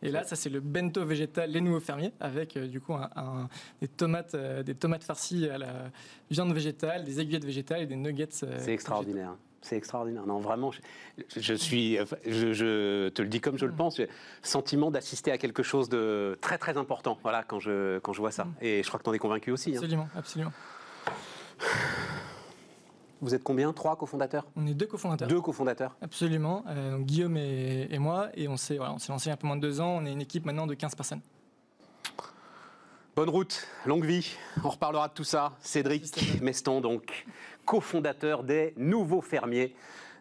Et 0.02 0.11
là, 0.11 0.25
ça 0.25 0.37
c'est 0.37 0.49
le 0.49 0.61
bento 0.61 1.04
végétal 1.04 1.50
Les 1.50 1.61
Nouveaux 1.61 1.80
Fermiers 1.80 2.12
avec 2.20 2.56
euh, 2.56 2.66
du 2.66 2.80
coup 2.80 2.94
des 3.80 3.88
tomates, 3.88 4.35
euh, 4.35 4.62
des 4.62 4.75
tomates 4.75 5.04
farcies 5.04 5.49
à 5.49 5.59
la 5.59 5.90
viande 6.30 6.52
végétale, 6.52 7.04
des 7.04 7.20
aiguillettes 7.20 7.44
végétales 7.44 7.82
et 7.82 7.87
des 7.87 7.97
nuggets. 7.97 8.28
Euh, 8.42 8.56
c'est 8.59 8.73
extraordinaire. 8.73 9.37
C'est 9.62 9.76
extraordinaire. 9.76 10.26
Non, 10.26 10.38
vraiment, 10.38 10.71
je, 11.37 11.55
suis, 11.55 11.99
je, 12.26 13.09
te 13.09 13.23
le 13.23 13.29
dis 13.29 13.40
comme 13.40 13.59
je 13.59 13.67
le 13.67 13.73
mm. 13.73 13.76
pense, 13.76 14.00
sentiment 14.43 14.90
d'assister 14.90 15.33
à 15.33 15.38
quelque 15.38 15.62
chose 15.62 15.88
de 15.88 16.38
très 16.40 16.57
très 16.57 16.79
important. 16.79 17.19
Voilà, 17.23 17.43
quand 17.43 17.61
je 17.61 17.99
quand 17.99 18.12
je 18.12 18.21
vois 18.21 18.31
ça. 18.31 18.45
Mm. 18.45 18.55
Et 18.62 18.83
je 18.83 18.88
crois 18.88 18.99
que 18.99 19.05
tu 19.05 19.11
en 19.11 19.12
es 19.12 19.19
convaincu 19.19 19.50
aussi. 19.50 19.71
Hein. 19.71 19.75
Absolument, 19.76 20.09
absolument. 20.17 20.52
Vous 23.21 23.35
êtes 23.35 23.45
combien? 23.45 23.73
Trois 23.75 23.97
cofondateurs? 23.97 24.47
On 24.57 24.67
est 24.67 24.73
deux 24.73 24.87
cofondateurs. 24.87 25.29
Deux 25.29 25.43
cofondateurs 25.43 25.95
Absolument. 26.00 26.64
Euh, 26.69 26.99
Guillaume 26.99 27.37
et, 27.37 27.99
moi. 27.99 28.31
Et 28.35 28.49
on 28.49 28.57
s'est 28.57 28.79
voilà, 28.79 28.93
lancé 28.93 29.26
il 29.26 29.29
y 29.29 29.31
a 29.31 29.35
un 29.35 29.37
peu 29.37 29.47
moins 29.47 29.57
de 29.57 29.61
deux 29.61 29.81
ans. 29.81 29.99
On 30.00 30.07
est 30.07 30.12
une 30.12 30.23
équipe 30.23 30.47
maintenant 30.47 30.67
de 30.67 30.75
15 30.75 30.95
personnes. 30.95 31.21
Bonne 33.14 33.29
route, 33.29 33.67
longue 33.85 34.07
vie. 34.07 34.35
On 34.64 34.71
reparlera 34.71 35.09
de 35.09 35.12
tout 35.12 35.25
ça. 35.25 35.52
Cédric 35.61 36.40
Meston, 36.40 36.81
donc 36.81 37.26
cofondateur 37.70 38.42
des 38.42 38.74
Nouveaux 38.76 39.20
Fermiers, 39.20 39.76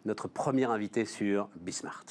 notre 0.06 0.28
premier 0.28 0.66
invité 0.66 1.06
sur 1.06 1.50
Bismart. 1.56 2.06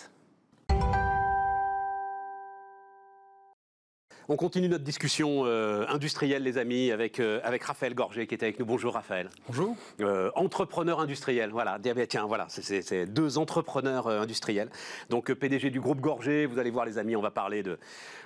On 4.29 4.35
continue 4.35 4.69
notre 4.69 4.83
discussion 4.83 5.47
euh, 5.47 5.87
industrielle, 5.89 6.43
les 6.43 6.59
amis, 6.59 6.91
avec, 6.91 7.21
euh, 7.21 7.41
avec 7.45 7.63
Raphaël 7.63 7.95
Gorgé 7.95 8.27
qui 8.27 8.35
est 8.35 8.43
avec 8.43 8.59
nous. 8.59 8.67
Bonjour 8.67 8.95
Raphaël. 8.95 9.31
Bonjour. 9.47 9.77
Euh, 10.01 10.33
entrepreneur 10.35 10.99
industriel, 10.99 11.51
voilà. 11.51 11.79
Tiens, 12.09 12.27
voilà, 12.27 12.49
c'est 12.49 13.07
deux 13.07 13.39
entrepreneurs 13.39 14.09
industriels. 14.09 14.71
Donc 15.09 15.33
PDG 15.33 15.71
du 15.71 15.81
groupe 15.81 16.01
Gorgé, 16.01 16.47
vous 16.47 16.59
allez 16.59 16.71
voir 16.71 16.85
les 16.85 16.99
amis, 16.99 17.15
on 17.15 17.23
va 17.23 17.31
parler 17.31 17.63
de, 17.63 17.79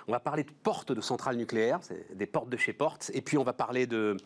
on 0.09 0.13
va 0.13 0.19
parler 0.19 0.45
de 0.45 0.51
portes 0.63 0.93
de 0.93 1.03
centrales 1.03 1.37
nucléaires, 1.37 1.81
des 2.15 2.27
portes 2.27 2.49
de 2.49 2.57
chez 2.57 2.73
Portes, 2.73 3.11
et 3.13 3.21
puis 3.21 3.37
on 3.37 3.45
va 3.45 3.53
parler 3.53 3.87
de 3.87 4.17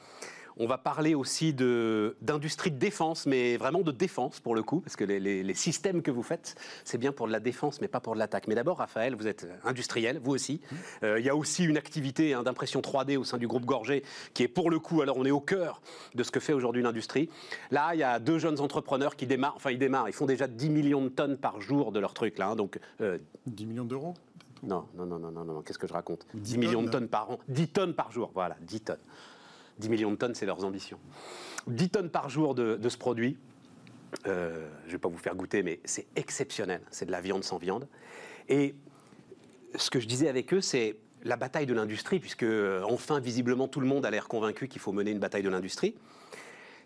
on 0.57 0.67
va 0.67 0.79
parler 0.79 1.15
aussi 1.15 1.53
d'industrie 1.53 2.71
de, 2.71 2.79
défense, 2.79 3.27
mais 3.27 3.57
vraiment 3.57 3.81
de 3.81 3.93
défense 3.93 4.41
pour 4.41 4.55
le 4.55 4.63
coup, 4.63 4.81
parce 4.81 4.97
que 4.97 5.05
les, 5.05 5.55
systèmes 5.55 6.03
que 6.03 6.11
vous 6.11 6.23
faites, 6.23 6.55
c'est 6.85 6.99
bien 6.99 7.13
pour 7.13 7.27
de 7.27 7.33
la 7.33 7.41
défense, 7.41 7.81
mais 7.81 7.89
pas 7.89 8.01
pour 8.01 8.15
de 8.15 8.19
l'attaque. 8.19 8.47
Mais 8.47 8.55
d'abord, 8.55 8.79
Raphaël, 8.79 9.15
vous 9.15 9.27
êtes 9.27 9.49
industriel, 9.65 10.21
vous 10.23 10.33
aussi. 10.33 10.61
Mmh. 10.61 10.77
Euh, 11.05 11.21
il 11.21 11.27
y 11.27 11.31
a 11.31 11.37
aussi 11.37 11.65
une 11.65 11.77
activité 11.77 12.35
hein, 12.35 12.43
d'impression 12.43 12.81
3D 12.81 13.17
au 13.17 13.25
sein 13.25 13.39
du 13.39 13.47
groupe 13.47 13.65
Gorgé, 13.65 14.03
qui 14.35 14.43
est 14.43 14.49
pour 14.49 14.71
le 14.71 14.79
coup, 14.79 15.03
alors 15.03 15.17
on 15.17 15.25
est 15.25 15.31
au 15.31 15.41
cœur 15.41 15.81
de 16.15 16.23
ce 16.23 16.31
que 16.31 16.41
fait 16.41 16.53
aujourd'hui 16.53 16.83
l'industrie. 16.83 17.29
Là, 17.71 17.95
il 17.95 18.01
y 18.01 18.03
a 18.03 18.19
deux 18.19 18.39
jeunes 18.39 18.61
entrepreneurs 18.61 19.17
qui 19.17 19.27
démarrent, 19.27 19.57
enfin 19.57 19.71
ils 19.71 19.79
démarrent, 19.79 20.09
ils 20.09 20.15
font 20.15 20.27
déjà 20.27 20.47
10 20.47 20.71
millions 20.71 21.03
de 21.03 21.09
tonnes 21.09 21.37
par 21.37 21.61
jour 21.61 21.93
de 21.93 22.01
leur 22.01 22.15
truc 22.15 22.39
là. 22.39 22.49
Hein, 22.49 22.57
donc, 22.57 22.79
10 22.99 23.05
euh, 23.05 23.19
millions 23.67 23.85
d'euros 23.85 24.15
non, 24.63 24.87
non, 24.97 25.07
non, 25.07 25.19
non, 25.19 25.31
non, 25.31 25.45
non, 25.45 25.63
qu'est-ce 25.63 25.79
que 25.79 25.87
je 25.87 25.93
raconte? 25.93 26.27
10, 26.35 26.59
millions 26.59 26.83
de 26.83 26.89
tonnes 26.89 27.09
par 27.09 27.31
an, 27.31 27.39
10 27.49 27.69
tonnes 27.69 27.95
par 27.95 28.11
jour, 28.11 28.31
voilà, 28.35 28.57
10 28.63 28.81
tonnes. 28.81 28.97
10 29.79 29.89
millions 29.89 30.11
de 30.11 30.17
tonnes, 30.17 30.35
c'est 30.35 30.47
leurs 30.47 30.65
ambitions. 30.65 30.99
10 31.67 31.91
tonnes 31.91 32.11
par 32.11 32.29
jour 32.29 32.55
de, 32.55 32.89
ce 32.89 32.97
produit. 32.97 33.37
Euh, 34.27 34.69
je 34.85 34.89
ne 34.89 34.93
vais 34.93 34.99
pas 34.99 35.09
vous 35.09 35.19
faire 35.19 35.35
goûter, 35.35 35.63
mais 35.63 35.81
c'est 35.85 36.07
exceptionnel. 36.17 36.81
C'est 36.91 37.07
de 37.07 37.11
la 37.11 37.21
viande 37.21 37.45
sans 37.45 37.59
viande. 37.59 37.89
Et 38.49 38.75
ce 39.75 39.91
que 39.91 40.01
je 40.01 40.07
disais 40.07 40.29
avec 40.29 40.55
eux, 40.55 40.61
c'est 40.61 40.97
la 41.25 41.37
bataille 41.37 41.67
de 41.67 41.75
l'industrie, 41.75 42.21
puisque 42.21 42.45
euh, 42.45 42.83
enfin, 42.89 43.21
visiblement, 43.21 43.69
tout 43.69 43.81
le 43.81 43.87
monde 43.87 44.07
a 44.07 44.11
l'air 44.11 44.29
convaincu 44.29 44.69
qu'il 44.69 44.81
faut 44.81 44.93
mener 44.93 45.11
une 45.11 45.19
bataille 45.19 45.43
de 45.43 45.49
l'industrie. 45.49 45.95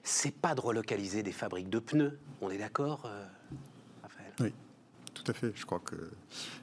C'est 0.02 0.34
pas 0.34 0.54
de 0.54 0.60
relocaliser 0.60 1.22
des 1.22 1.32
fabriques 1.32 1.68
de 1.68 1.78
pneus. 1.78 2.18
On 2.40 2.50
est 2.50 2.58
d'accord, 2.58 3.02
euh, 3.04 3.26
Raphaël? 4.02 4.32
Oui 4.40 4.52
tout 5.22 5.30
à 5.30 5.34
fait. 5.34 5.52
Je 5.54 5.66
crois 5.66 5.80
que 5.80 5.96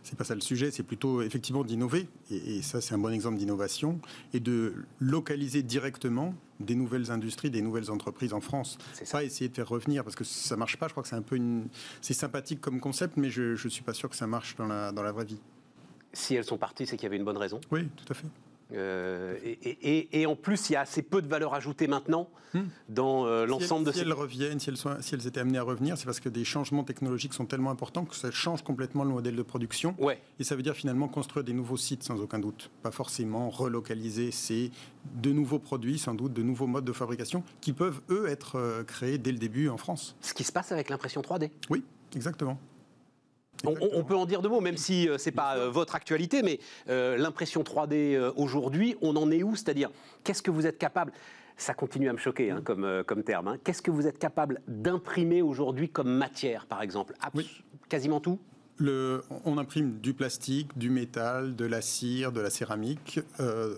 c'est 0.04 0.18
pas 0.18 0.24
ça 0.24 0.36
le 0.36 0.42
sujet. 0.42 0.72
C'est 0.72 0.84
plutôt 0.84 1.22
effectivement 1.22 1.64
d'innover, 1.64 2.08
et, 2.32 2.62
ça 2.62 2.82
c'est 2.82 2.94
un 2.94 2.98
bon 2.98 3.10
exemple 3.10 3.38
d'innovation, 3.38 4.00
et 4.34 4.40
de 4.40 4.74
localiser 5.00 5.64
directement 5.64 6.34
des 6.60 6.76
nouvelles 6.76 7.12
industries, 7.12 7.52
des 7.52 7.62
nouvelles 7.62 7.92
entreprises 7.92 8.34
en 8.34 8.42
France. 8.42 8.78
C'est 8.94 9.10
Pas 9.12 9.24
essayer 9.24 9.50
de 9.50 9.54
faire 9.54 9.70
revenir 9.70 10.04
parce 10.04 10.16
que 10.16 10.24
ça 10.24 10.58
marche 10.58 10.78
pas. 10.78 10.88
Je 10.88 10.94
crois 10.94 11.04
que 11.04 11.10
c'est 11.10 11.16
un 11.16 11.22
peu 11.22 11.36
une, 11.36 11.68
c'est 12.02 12.14
sympathique 12.14 12.62
comme 12.62 12.80
concept, 12.80 13.18
mais 13.18 13.30
je 13.30 13.52
ne 13.52 13.70
suis 13.70 13.84
pas 13.84 13.94
sûr 13.94 14.10
que 14.10 14.16
ça 14.16 14.28
marche 14.28 14.56
dans 14.56 14.68
la 14.68 14.92
dans 14.92 15.04
la 15.04 15.12
vraie 15.12 15.26
vie. 15.26 15.40
Si 16.14 16.34
elles 16.34 16.46
sont 16.46 16.58
parties, 16.58 16.88
c'est 16.88 16.98
qu'il 16.98 17.04
y 17.04 17.08
avait 17.08 17.18
une 17.18 17.26
bonne 17.26 17.38
raison. 17.38 17.60
Oui, 17.72 17.88
tout 17.96 18.12
à 18.12 18.16
fait. 18.16 18.28
Euh, 18.74 19.38
et, 19.44 20.26
en 20.26 20.36
plus, 20.36 20.70
il 20.70 20.74
y 20.74 20.76
a 20.76 20.82
assez 20.82 21.02
peu 21.02 21.22
de 21.22 21.28
valeur 21.28 21.54
ajoutée 21.54 21.88
maintenant 21.88 22.30
hmm. 22.54 22.62
dans 22.90 23.26
euh, 23.26 23.46
l'ensemble 23.46 23.86
de 23.86 23.92
ces... 23.92 24.00
Si 24.00 24.06
elles 24.06 24.14
reviennent, 24.14 24.60
si 24.60 24.70
elles, 24.70 24.78
sont, 24.78 24.98
si 25.00 25.16
elles 25.16 25.26
étaient 25.26 25.40
amenées 25.40 25.58
à 25.58 25.64
revenir, 25.64 25.98
c'est 25.98 26.06
parce 26.06 26.20
que 26.20 26.30
des 26.30 26.44
changements 26.44 26.84
technologiques 26.84 27.34
sont 27.34 27.46
tellement 27.46 27.72
importants 27.72 28.06
que 28.06 28.16
ça 28.16 28.32
change 28.32 28.64
complètement 28.64 29.04
le 29.04 29.12
modèle 29.12 29.36
de 29.36 29.42
production. 29.42 29.96
Ouais. 30.00 30.20
Et 30.40 30.44
ça 30.44 30.56
veut 30.56 30.64
dire 30.64 30.76
finalement 30.76 31.08
construire 31.08 31.46
des 31.46 31.54
nouveaux 31.54 31.78
sites 31.78 32.04
sans 32.04 32.20
aucun 32.20 32.40
doute. 32.40 32.70
Pas 32.84 32.92
forcément 32.92 33.50
relocaliser. 33.50 34.32
C'est 34.32 34.72
de 35.16 35.32
nouveaux 35.32 35.60
produits, 35.60 35.98
sans 35.98 36.14
doute, 36.14 36.34
de 36.34 36.44
nouveaux 36.44 36.68
modes 36.68 36.86
de 36.86 36.94
fabrication 36.94 37.44
qui 37.62 37.74
peuvent, 37.74 38.02
eux, 38.10 38.28
être 38.28 38.58
euh, 38.58 38.84
créés 38.84 39.18
dès 39.18 39.32
le 39.32 39.38
début 39.38 39.70
en 39.70 39.78
France. 39.78 40.16
Ce 40.22 40.34
qui 40.34 40.44
se 40.44 40.52
passe 40.52 40.72
avec 40.72 40.90
l'impression 40.90 41.22
3D. 41.22 41.52
Oui, 41.70 41.84
exactement. 42.16 42.60
On, 43.66 44.04
peut 44.04 44.16
en 44.16 44.26
dire 44.26 44.42
deux 44.42 44.50
mots, 44.50 44.62
même 44.62 44.78
si 44.78 45.10
euh, 45.10 45.18
ce 45.18 45.26
n'est 45.30 45.36
pas 45.36 45.58
euh, 45.58 45.70
votre 45.70 45.96
actualité, 45.96 46.44
mais 46.44 46.60
euh, 46.90 47.18
l'impression 47.18 47.64
3D 47.64 48.32
aujourd'hui, 48.36 48.96
on 49.02 49.16
en 49.16 49.32
est 49.32 49.44
où? 49.44 49.56
C'est-à-dire, 49.56 49.90
qu'est-ce 50.24 50.42
que 50.42 50.52
vous 50.52 50.68
êtes 50.68 50.78
capable 50.78 51.12
ça 51.60 51.74
continue 51.74 52.08
à 52.08 52.14
me 52.14 52.20
choquer 52.20 52.52
hein, 52.52 52.62
comme, 52.64 53.04
comme 53.08 53.24
terme. 53.24 53.48
Hein. 53.48 53.58
Qu'est-ce 53.64 53.82
que 53.82 53.90
vous 53.90 54.06
êtes 54.06 54.20
capable 54.20 54.62
d'imprimer 54.68 55.42
aujourd'hui 55.42 55.90
comme 55.90 56.08
matière, 56.08 56.68
par 56.68 56.84
exemple? 56.84 57.16
Quasiment 57.90 58.20
tout? 58.20 58.38
On 58.80 59.58
imprime 59.58 59.98
du 59.98 60.14
plastique, 60.14 60.78
du 60.78 60.92
métal, 60.92 61.56
de 61.56 61.66
la 61.66 61.82
cire, 61.82 62.32
de 62.32 62.42
la 62.42 62.52
céramique. 62.52 63.22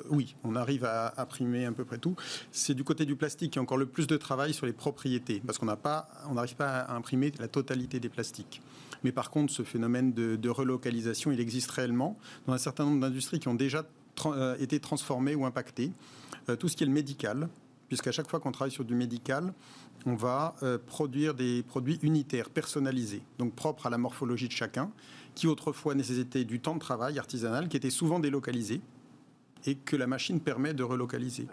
oui, 0.10 0.36
on 0.44 0.58
arrive 0.58 0.84
à 0.84 1.14
imprimer 1.22 1.66
à 1.66 1.72
peu 1.72 1.86
près 1.86 2.00
tout. 2.00 2.18
C'est 2.52 2.74
du 2.74 2.84
côté 2.84 3.06
du 3.06 3.16
plastique 3.16 3.54
qui 3.54 3.60
a 3.60 3.62
encore 3.62 3.78
le 3.78 3.86
plus 3.86 4.08
de 4.08 4.18
travail 4.18 4.54
sur 4.54 4.66
les 4.66 4.74
propriétés, 4.74 5.42
parce 5.46 5.58
qu'on 5.58 5.68
n'arrive 5.68 5.82
pas, 5.82 6.10
pas 6.58 6.80
à 6.80 6.96
imprimer 6.98 7.32
la 7.40 7.48
totalité 7.48 8.02
des 8.02 8.10
plastiques. 8.10 8.62
Mais 9.04 9.12
par 9.12 9.30
contre, 9.30 9.54
ce 9.54 9.64
phénomène 9.64 10.14
de, 10.14 10.50
relocalisation, 10.50 11.32
il 11.32 11.40
existe 11.40 11.72
réellement 11.72 12.18
dans 12.48 12.54
un 12.54 12.58
certain 12.58 12.86
nombre 12.86 13.02
d'industries 13.02 13.40
qui 13.40 13.48
ont 13.48 13.56
déjà 13.56 13.86
euh, 14.26 14.58
été 14.60 14.80
transformées 14.80 15.36
ou 15.36 15.46
impactées. 15.46 15.92
Euh, 16.50 16.56
tout 16.56 16.68
ce 16.68 16.76
qui 16.76 16.84
est 16.84 16.88
le 16.88 16.94
médical, 16.94 17.50
puisqu'à 17.88 18.12
chaque 18.12 18.30
fois 18.30 18.40
qu'on 18.40 18.52
travaille 18.52 18.72
sur 18.72 18.84
du 18.84 18.96
médical, 18.96 19.54
on 20.06 20.16
va 20.16 20.56
euh, 20.64 20.78
produire 20.78 21.34
des 21.34 21.64
produits 21.64 22.00
unitaires, 22.02 22.50
personnalisés, 22.50 23.22
donc 23.38 23.54
propres 23.54 23.88
à 23.88 23.90
la 23.90 23.98
morphologie 23.98 24.48
de 24.48 24.54
chacun, 24.54 24.92
qui 25.36 25.48
autrefois 25.48 25.96
nécessitaient 25.96 26.44
du 26.44 26.60
temps 26.60 26.76
de 26.76 26.80
travail 26.80 27.20
artisanal, 27.20 27.68
qui 27.70 27.78
était 27.78 27.90
souvent 27.90 28.20
délocalisé, 28.20 28.82
et 29.66 29.76
que 29.76 29.96
la 29.96 30.08
machine 30.08 30.40
permet 30.40 30.74
de 30.74 30.84
relocaliser. 30.84 31.48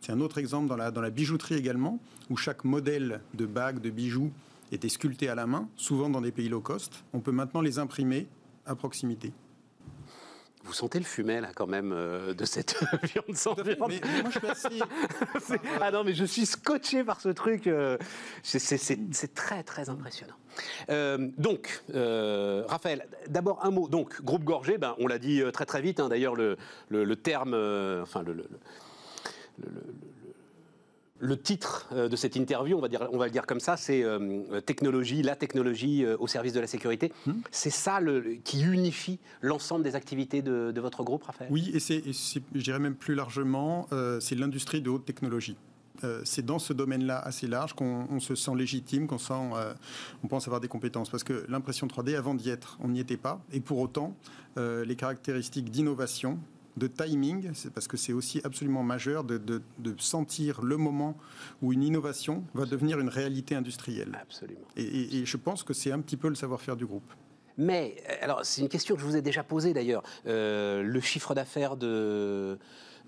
c'est 0.00 0.12
un 0.12 0.20
autre 0.20 0.38
exemple 0.38 0.68
dans 0.68 0.76
la, 0.76 0.90
dans 0.90 1.00
la 1.00 1.10
bijouterie 1.10 1.54
également, 1.54 1.98
où 2.28 2.36
chaque 2.36 2.64
modèle 2.64 3.20
de 3.34 3.46
bague, 3.46 3.80
de 3.80 3.90
bijoux 3.90 4.30
étaient 4.74 4.88
sculptés 4.88 5.28
à 5.28 5.34
la 5.34 5.46
main, 5.46 5.68
souvent 5.76 6.08
dans 6.08 6.20
des 6.20 6.32
pays 6.32 6.48
low 6.48 6.60
cost. 6.60 7.04
On 7.12 7.20
peut 7.20 7.32
maintenant 7.32 7.60
les 7.60 7.78
imprimer 7.78 8.26
à 8.66 8.74
proximité. 8.74 9.32
Vous 10.64 10.72
sentez 10.72 11.00
le 11.00 11.04
fumet 11.04 11.40
là 11.40 11.48
quand 11.54 11.66
même 11.66 11.92
euh, 11.92 12.34
de 12.34 12.44
cette 12.44 12.76
viande 13.02 13.36
sans 13.36 13.54
viande. 13.54 13.78
Mais, 13.88 14.00
moi 14.22 14.30
je 14.30 14.38
suis 14.38 14.48
assez. 14.48 14.80
ah 15.80 15.90
non 15.90 16.04
mais 16.04 16.14
je 16.14 16.24
suis 16.24 16.46
scotché 16.46 17.02
par 17.02 17.20
ce 17.20 17.30
truc. 17.30 17.66
Euh, 17.66 17.98
c'est 18.44 19.34
très 19.34 19.64
très 19.64 19.88
impressionnant. 19.88 20.36
Euh, 20.88 21.28
donc 21.36 21.82
Raphaël, 22.68 23.08
d'abord 23.28 23.64
un 23.64 23.70
mot. 23.70 23.88
Donc 23.88 24.22
groupe 24.22 24.44
Gorgé, 24.44 24.78
ben, 24.78 24.94
on 24.98 25.08
l'a 25.08 25.18
dit 25.18 25.42
très 25.52 25.66
très 25.66 25.82
vite. 25.82 25.98
Hein, 25.98 26.08
d'ailleurs 26.08 26.36
le, 26.36 26.56
le, 26.90 27.16
terme, 27.16 27.54
enfin 28.02 28.22
le, 28.22 28.32
le 28.32 28.46
le 31.22 31.40
titre 31.40 31.88
euh, 31.92 32.08
de 32.08 32.16
cette 32.16 32.34
interview, 32.34 32.76
on 32.76 32.80
va, 32.80 32.88
dire, 32.88 33.08
on 33.12 33.16
va 33.16 33.26
le 33.26 33.30
dire 33.30 33.46
comme 33.46 33.60
ça, 33.60 33.76
c'est 33.76 34.02
euh, 34.02 34.60
technologie, 34.60 35.22
la 35.22 35.36
technologie 35.36 36.04
euh, 36.04 36.16
au 36.18 36.26
service 36.26 36.52
de 36.52 36.58
la 36.58 36.66
sécurité. 36.66 37.12
Hmm. 37.26 37.34
C'est 37.52 37.70
ça 37.70 38.00
le, 38.00 38.38
qui 38.42 38.62
unifie 38.62 39.20
l'ensemble 39.40 39.84
des 39.84 39.94
activités 39.94 40.42
de, 40.42 40.80
votre 40.80 41.04
groupe, 41.04 41.22
Raphaël? 41.22 41.48
Oui, 41.52 41.70
et 41.72 41.78
c'est, 41.78 42.02
je 42.04 42.60
dirais 42.60 42.80
même 42.80 42.96
plus 42.96 43.14
largement, 43.14 43.86
c'est 44.20 44.34
l'industrie 44.34 44.80
de 44.80 44.90
haute 44.90 45.04
technologie. 45.04 45.56
c'est 46.24 46.44
dans 46.44 46.58
ce 46.58 46.72
domaine-là 46.72 47.18
assez 47.18 47.46
large 47.46 47.74
qu'on 47.74 48.18
se 48.18 48.34
sent 48.34 48.50
légitime, 48.56 49.06
qu'on 49.06 49.18
sent, 49.18 49.34
on 50.24 50.26
pense 50.26 50.48
avoir 50.48 50.60
des 50.60 50.66
compétences. 50.66 51.08
Parce 51.08 51.22
que 51.22 51.44
l'impression 51.48 51.86
3D, 51.86 52.16
avant 52.16 52.34
d'y 52.34 52.50
être, 52.50 52.78
on 52.82 52.88
n'y 52.88 52.98
était 52.98 53.16
pas. 53.16 53.40
Et 53.52 53.60
pour 53.60 53.78
autant, 53.78 54.16
les 54.56 54.96
caractéristiques 54.96 55.70
d'innovation, 55.70 56.40
de 56.76 56.86
timing, 56.86 57.50
c'est 57.54 57.72
parce 57.72 57.86
que 57.86 57.96
c'est 57.96 58.12
aussi 58.12 58.40
absolument 58.44 58.82
majeur 58.82 59.24
de, 59.24 59.62
sentir 59.98 60.62
le 60.62 60.76
moment 60.76 61.16
où 61.60 61.72
une 61.72 61.82
innovation 61.82 62.44
va 62.54 62.64
devenir 62.64 62.98
une 62.98 63.08
réalité 63.08 63.54
industrielle. 63.54 64.18
Absolument. 64.20 64.60
Et, 64.76 65.24
je 65.24 65.36
pense 65.36 65.62
que 65.62 65.74
c'est 65.74 65.92
un 65.92 66.00
petit 66.00 66.16
peu 66.16 66.28
le 66.28 66.34
savoir-faire 66.34 66.76
du 66.76 66.86
groupe. 66.86 67.12
Mais, 67.58 67.96
alors 68.22 68.40
c'est 68.44 68.62
une 68.62 68.68
question 68.68 68.94
que 68.94 69.02
je 69.02 69.06
vous 69.06 69.16
ai 69.16 69.22
déjà 69.22 69.44
posée 69.44 69.74
d'ailleurs, 69.74 70.02
euh, 70.26 70.82
le 70.82 71.00
chiffre 71.00 71.34
d'affaires 71.34 71.76
de 71.76 72.58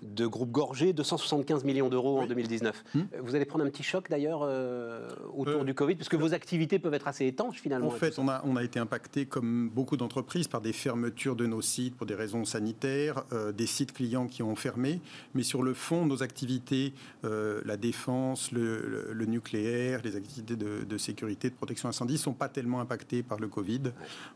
de 0.01 0.25
groupe 0.25 0.51
Gorgé, 0.51 0.93
275 0.93 1.63
millions 1.63 1.89
d'euros 1.89 2.19
en 2.19 2.27
2019. 2.27 2.83
Hmm. 2.93 3.01
Vous 3.21 3.35
allez 3.35 3.45
prendre 3.45 3.65
un 3.65 3.69
petit 3.69 3.83
choc 3.83 4.09
d'ailleurs 4.09 4.41
euh, 4.43 5.09
autour 5.35 5.61
euh, 5.61 5.63
du 5.63 5.73
Covid, 5.73 5.95
parce 5.95 6.09
que 6.09 6.17
vos 6.17 6.33
activités 6.33 6.79
peuvent 6.79 6.93
être 6.93 7.07
assez 7.07 7.25
étanches 7.25 7.59
finalement. 7.59 7.87
En 7.87 7.91
fait, 7.91 8.19
on 8.19 8.27
a, 8.27 8.41
on 8.45 8.55
a 8.55 8.63
été 8.63 8.79
impacté, 8.79 9.25
comme 9.25 9.69
beaucoup 9.69 9.97
d'entreprises, 9.97 10.47
par 10.47 10.61
des 10.61 10.73
fermetures 10.73 11.35
de 11.35 11.45
nos 11.45 11.61
sites 11.61 11.95
pour 11.95 12.05
des 12.05 12.15
raisons 12.15 12.45
sanitaires, 12.45 13.23
euh, 13.31 13.51
des 13.51 13.67
sites 13.67 13.93
clients 13.93 14.27
qui 14.27 14.43
ont 14.43 14.55
fermé. 14.55 15.01
Mais 15.33 15.43
sur 15.43 15.63
le 15.63 15.73
fond, 15.73 16.05
nos 16.05 16.23
activités, 16.23 16.93
la 17.23 17.77
défense, 17.77 18.51
le, 18.51 19.25
nucléaire, 19.25 20.01
les 20.03 20.15
activités 20.15 20.55
de, 20.55 20.97
sécurité, 20.97 21.49
de 21.49 21.55
protection 21.55 21.89
incendie, 21.89 22.13
ne 22.13 22.19
sont 22.19 22.33
pas 22.33 22.49
tellement 22.49 22.79
impactées 22.79 23.23
par 23.23 23.39
le 23.39 23.47
Covid. 23.47 23.81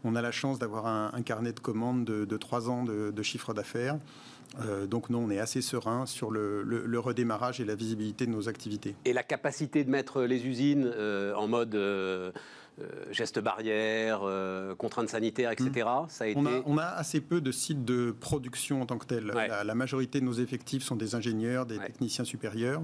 On 0.03 0.15
a 0.15 0.21
la 0.21 0.31
chance 0.31 0.59
d'avoir 0.59 0.87
un, 0.87 1.21
carnet 1.21 1.53
de 1.53 1.59
commandes 1.59 2.05
de, 2.05 2.37
trois 2.37 2.69
ans 2.69 2.83
de, 2.83 3.11
de 3.11 3.23
chiffre 3.23 3.53
d'affaires. 3.53 3.99
Euh, 4.61 4.87
donc 4.87 5.09
non, 5.09 5.19
on 5.19 5.29
est 5.29 5.39
assez 5.39 5.61
serein 5.61 6.05
sur 6.05 6.31
le, 6.31 6.99
redémarrage 6.99 7.59
et 7.59 7.65
la 7.65 7.75
visibilité 7.75 8.25
de 8.25 8.31
nos 8.31 8.49
activités. 8.49 8.95
Et 9.05 9.13
la 9.13 9.23
capacité 9.23 9.83
de 9.83 9.89
mettre 9.89 10.23
les 10.23 10.45
usines 10.45 10.89
euh, 10.93 11.33
en 11.35 11.47
mode 11.47 11.75
euh, 11.75 12.31
gestes 13.11 13.39
barrières, 13.39 14.21
contraintes 14.77 15.09
sanitaires, 15.09 15.51
etc. 15.51 15.69
Hmm. 15.85 16.09
Ça 16.09 16.23
a 16.23 16.27
été... 16.27 16.39
on, 16.65 16.77
a, 16.77 16.85
assez 16.85 17.21
peu 17.21 17.41
de 17.41 17.51
sites 17.51 17.85
de 17.85 18.15
production 18.17 18.81
en 18.81 18.85
tant 18.85 18.97
que 18.97 19.05
tel. 19.05 19.25
La, 19.25 19.75
majorité 19.75 20.19
de 20.19 20.25
nos 20.25 20.33
effectifs 20.33 20.83
sont 20.83 20.95
des 20.95 21.15
ingénieurs, 21.15 21.65
des 21.65 21.77
techniciens 21.77 22.25
supérieurs. 22.25 22.81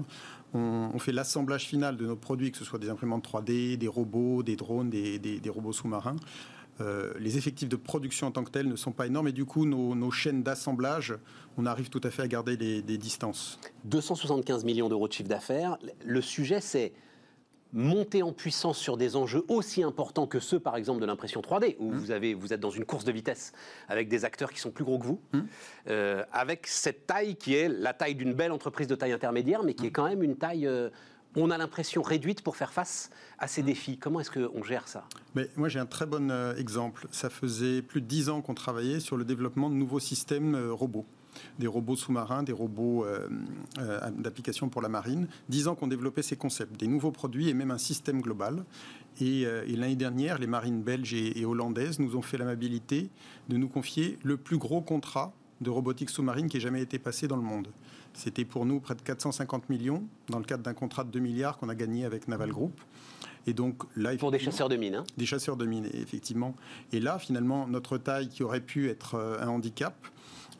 On, 0.54 0.98
fait 0.98 1.12
l'assemblage 1.12 1.66
final 1.66 1.96
de 1.96 2.06
nos 2.06 2.16
produits, 2.16 2.52
que 2.52 2.58
ce 2.58 2.64
soit 2.64 2.78
des 2.78 2.88
imprimantes 2.88 3.26
3D, 3.26 3.76
des 3.76 3.88
robots, 3.88 4.42
des 4.42 4.56
drones, 4.56 4.90
des 4.90 5.50
robots 5.50 5.72
sous-marins. 5.72 6.16
Euh, 6.80 7.12
les 7.18 7.38
effectifs 7.38 7.68
de 7.68 7.76
production 7.76 8.26
en 8.26 8.30
tant 8.30 8.44
que 8.44 8.50
tels 8.50 8.68
ne 8.68 8.76
sont 8.76 8.92
pas 8.92 9.06
énormes 9.06 9.28
et 9.28 9.32
du 9.32 9.44
coup, 9.44 9.64
nos, 9.64 10.10
chaînes 10.10 10.42
d'assemblage, 10.42 11.14
on 11.56 11.66
arrive 11.66 11.88
tout 11.88 12.00
à 12.04 12.10
fait 12.10 12.22
à 12.22 12.28
garder 12.28 12.56
des, 12.56 12.98
distances. 12.98 13.58
275 13.84 14.64
millions 14.64 14.88
d'euros 14.88 15.08
de 15.08 15.12
chiffre 15.12 15.28
d'affaires. 15.28 15.78
Le 16.04 16.20
sujet, 16.20 16.60
c'est 16.60 16.92
monter 17.72 18.22
en 18.22 18.32
puissance 18.32 18.78
sur 18.78 18.96
des 18.96 19.16
enjeux 19.16 19.44
aussi 19.48 19.82
importants 19.82 20.26
que 20.26 20.38
ceux, 20.38 20.60
par 20.60 20.76
exemple, 20.76 21.00
de 21.00 21.06
l'impression 21.06 21.40
3D, 21.40 21.76
où 21.78 21.90
mmh. 21.90 21.98
vous, 21.98 22.10
avez, 22.10 22.34
vous 22.34 22.52
êtes 22.52 22.60
dans 22.60 22.70
une 22.70 22.84
course 22.84 23.04
de 23.04 23.12
vitesse 23.12 23.52
avec 23.88 24.08
des 24.08 24.24
acteurs 24.24 24.52
qui 24.52 24.60
sont 24.60 24.70
plus 24.70 24.84
gros 24.84 24.98
que 24.98 25.04
vous, 25.04 25.20
mmh. 25.32 25.40
euh, 25.88 26.24
avec 26.32 26.66
cette 26.66 27.06
taille 27.06 27.36
qui 27.36 27.54
est 27.54 27.68
la 27.68 27.92
taille 27.92 28.14
d'une 28.14 28.32
belle 28.32 28.52
entreprise 28.52 28.86
de 28.86 28.94
taille 28.94 29.12
intermédiaire, 29.12 29.62
mais 29.62 29.74
qui 29.74 29.84
mmh. 29.84 29.86
est 29.86 29.90
quand 29.90 30.08
même 30.08 30.22
une 30.22 30.36
taille... 30.36 30.66
Euh, 30.66 30.90
on 31.36 31.50
a 31.50 31.58
l'impression 31.58 32.02
réduite 32.02 32.42
pour 32.42 32.56
faire 32.56 32.72
face 32.72 33.10
à 33.38 33.46
ces 33.46 33.62
défis. 33.62 33.98
Comment 33.98 34.20
est-ce 34.20 34.30
qu'on 34.30 34.62
gère 34.62 34.88
ça? 34.88 35.04
Mais 35.34 35.48
Moi, 35.56 35.68
j'ai 35.68 35.78
un 35.78 35.86
très 35.86 36.06
bon 36.06 36.30
euh, 36.30 36.56
exemple. 36.56 37.06
Ça 37.10 37.30
faisait 37.30 37.82
plus 37.82 38.00
de 38.00 38.06
dix 38.06 38.28
ans 38.30 38.40
qu'on 38.40 38.54
travaillait 38.54 39.00
sur 39.00 39.16
le 39.16 39.24
développement 39.24 39.68
de 39.68 39.74
nouveaux 39.74 40.00
systèmes 40.00 40.54
euh, 40.54 40.72
robots 40.72 41.04
des 41.58 41.66
robots 41.66 41.96
sous-marins, 41.96 42.42
des 42.42 42.52
robots 42.54 43.04
euh, 43.04 43.28
d'application 44.16 44.70
pour 44.70 44.80
la 44.80 44.88
marine. 44.88 45.28
Dix 45.50 45.68
ans 45.68 45.74
qu'on 45.74 45.86
développait 45.86 46.22
ces 46.22 46.36
concepts, 46.36 46.80
des 46.80 46.86
nouveaux 46.86 47.10
produits 47.10 47.50
et 47.50 47.52
même 47.52 47.70
un 47.70 47.76
système 47.76 48.22
global. 48.22 48.64
Et, 49.20 49.44
l'année 49.68 49.96
dernière, 49.96 50.38
les 50.38 50.46
marines 50.46 50.80
belges 50.80 51.12
et 51.12 51.44
hollandaises 51.44 51.98
nous 51.98 52.16
ont 52.16 52.22
fait 52.22 52.38
l'amabilité 52.38 53.10
de 53.50 53.58
nous 53.58 53.68
confier 53.68 54.18
le 54.22 54.38
plus 54.38 54.56
gros 54.56 54.80
contrat 54.80 55.34
de 55.60 55.68
robotique 55.68 56.08
sous-marine 56.08 56.48
qui 56.48 56.56
ait 56.56 56.60
jamais 56.60 56.80
été 56.80 56.98
passé 56.98 57.28
dans 57.28 57.36
le 57.36 57.42
monde. 57.42 57.68
C'était 58.16 58.46
pour 58.46 58.64
nous 58.64 58.80
près 58.80 58.94
de 58.94 59.02
450 59.02 59.68
millions 59.68 60.02
dans 60.28 60.38
le 60.38 60.44
cadre 60.44 60.62
d'un 60.62 60.72
contrat 60.72 61.04
de 61.04 61.10
2 61.10 61.20
milliards 61.20 61.58
qu'on 61.58 61.68
a 61.68 61.74
gagné 61.74 62.06
avec 62.06 62.28
Naval 62.28 62.50
Group. 62.50 62.80
Et 63.46 63.52
donc 63.52 63.82
là, 63.94 64.16
pour 64.16 64.30
des 64.30 64.38
chasseurs 64.38 64.70
de 64.70 64.76
mines. 64.76 64.94
Hein. 64.94 65.04
Des 65.18 65.26
chasseurs 65.26 65.58
de 65.58 65.66
mines, 65.66 65.86
effectivement. 65.92 66.54
Et 66.92 66.98
là, 66.98 67.18
finalement, 67.18 67.68
notre 67.68 67.98
taille 67.98 68.30
qui 68.30 68.42
aurait 68.42 68.62
pu 68.62 68.88
être 68.88 69.16
euh, 69.16 69.38
un 69.40 69.48
handicap 69.48 69.94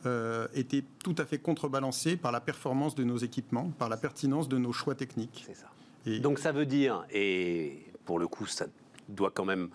euh, 0.05 0.47
était 0.53 0.83
tout 1.03 1.15
à 1.17 1.25
fait 1.25 1.39
contrebalancée 1.39 2.15
par 2.15 2.31
la 2.31 2.39
performance 2.39 2.93
de 2.93 3.03
nos 3.03 3.17
équipements, 3.17 3.71
par 3.79 3.89
la 3.89 3.97
pertinence 3.97 4.47
de 4.47 4.59
nos 4.59 4.71
choix 4.71 4.93
techniques. 4.93 5.43
C'est 5.47 5.55
ça. 5.55 5.67
Et 6.05 6.19
donc 6.19 6.37
ça 6.37 6.51
veut 6.51 6.67
dire, 6.67 7.05
et 7.11 7.85
pour 8.05 8.19
le 8.19 8.27
coup, 8.27 8.45
ça 8.45 8.67
doit 9.09 9.31
quand 9.31 9.45
même 9.45 9.69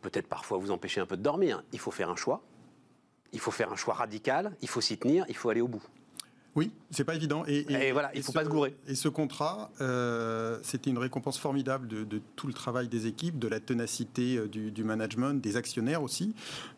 peut-être 0.00 0.28
parfois 0.28 0.58
vous 0.58 0.70
empêcher 0.70 1.00
un 1.00 1.06
peu 1.06 1.16
de 1.16 1.22
dormir, 1.22 1.64
il 1.72 1.80
faut 1.80 1.90
faire 1.90 2.08
un 2.08 2.16
choix. 2.16 2.40
Il 3.32 3.40
faut 3.40 3.50
faire 3.50 3.72
un 3.72 3.76
choix 3.76 3.94
radical, 3.94 4.56
il 4.62 4.68
faut 4.68 4.80
s'y 4.80 4.96
tenir, 4.96 5.24
il 5.28 5.36
faut 5.36 5.50
aller 5.50 5.60
au 5.60 5.68
bout. 5.68 5.82
Oui, 6.56 6.72
c'est 6.90 7.04
pas 7.04 7.14
évident. 7.14 7.44
Et, 7.46 7.92
voilà, 7.92 8.10
il 8.14 8.18
ne 8.18 8.24
faut 8.24 8.32
pas 8.32 8.44
se 8.44 8.48
gourer. 8.48 8.74
Et 8.88 8.96
ce 8.96 9.08
contrat, 9.08 9.70
euh, 9.80 10.58
c'était 10.62 10.90
une 10.90 10.98
récompense 10.98 11.38
formidable 11.38 11.86
de, 11.86 12.20
tout 12.34 12.48
le 12.48 12.52
travail 12.52 12.88
des 12.88 13.06
équipes, 13.06 13.38
de 13.38 13.46
la 13.46 13.60
ténacité 13.60 14.36
euh, 14.36 14.48
du, 14.48 14.84
management, 14.84 15.40
des 15.40 15.56
actionnaires 15.56 16.02
aussi. 16.02 16.34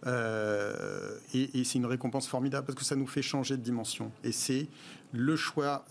Euh, 0.06 1.16
et, 1.32 1.64
c'est 1.64 1.78
une 1.78 1.86
récompense 1.86 2.26
formidable 2.26 2.66
parce 2.66 2.78
que 2.78 2.84
ça 2.84 2.96
nous 2.96 3.06
fait 3.06 3.22
changer 3.22 3.56
de 3.56 3.62
dimension. 3.62 4.12
Et 4.24 4.32
c'est 4.32 4.66
le 5.12 5.36
choix 5.36 5.84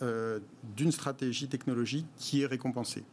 d'une 0.76 0.91
stratégie 0.91 1.48
technologique 1.48 2.06
qui 2.17 2.41
est 2.41 2.48
récompensé 2.48 3.04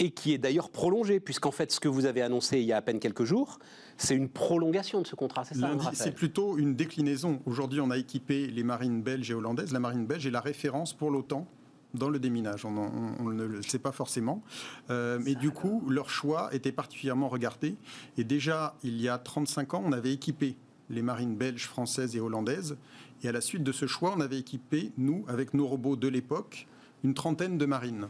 et 0.00 0.10
qui 0.10 0.32
est 0.32 0.38
d'ailleurs 0.38 0.70
prolongé, 0.70 1.20
puisqu'en 1.20 1.52
fait, 1.52 1.70
ce 1.70 1.78
que 1.78 1.88
vous 1.88 2.06
avez 2.06 2.20
annoncé 2.20 2.58
il 2.58 2.64
y 2.64 2.72
a 2.72 2.76
à 2.76 2.82
peine 2.82 2.98
quelques 2.98 3.24
jours, 3.24 3.58
c'est 3.96 4.14
une 4.14 4.28
prolongation 4.28 5.00
de 5.00 5.06
ce 5.06 5.14
contrat, 5.14 5.44
c'est 5.44 5.54
ça 5.54 5.70
C'est 5.92 6.14
plutôt 6.14 6.58
une 6.58 6.74
déclinaison. 6.74 7.40
Aujourd'hui, 7.46 7.80
on 7.80 7.90
a 7.90 7.98
équipé 7.98 8.46
les 8.48 8.62
marines 8.62 9.02
belges 9.02 9.30
et 9.30 9.34
hollandaises. 9.34 9.72
La 9.72 9.80
marine 9.80 10.06
belge 10.06 10.26
est 10.26 10.30
la 10.30 10.40
référence 10.40 10.92
pour 10.92 11.10
l'OTAN 11.10 11.46
dans 11.94 12.08
le 12.08 12.18
déminage. 12.18 12.64
On, 12.64 13.30
ne 13.30 13.44
le 13.44 13.62
sait 13.62 13.78
pas 13.78 13.92
forcément. 13.92 14.42
Euh, 14.90 15.18
mais 15.22 15.34
du 15.34 15.50
coup, 15.50 15.84
leur 15.88 16.10
choix 16.10 16.52
était 16.52 16.72
particulièrement 16.72 17.28
regardé. 17.28 17.76
Et 18.18 18.24
déjà, 18.24 18.74
il 18.82 19.00
y 19.00 19.08
a 19.08 19.18
35 19.18 19.74
ans, 19.74 19.82
on 19.84 19.92
avait 19.92 20.12
équipé 20.12 20.56
les 20.90 21.02
marines 21.02 21.36
belges, 21.36 21.66
françaises 21.66 22.16
et 22.16 22.20
hollandaises. 22.20 22.76
Et 23.22 23.28
à 23.28 23.32
la 23.32 23.40
suite 23.40 23.62
de 23.62 23.72
ce 23.72 23.86
choix, 23.86 24.12
on 24.16 24.20
avait 24.20 24.38
équipé, 24.38 24.92
nous, 24.98 25.24
avec 25.28 25.54
nos 25.54 25.66
robots 25.66 25.96
de 25.96 26.08
l'époque, 26.08 26.66
une 27.04 27.14
trentaine 27.14 27.58
de 27.58 27.66
marines 27.66 28.08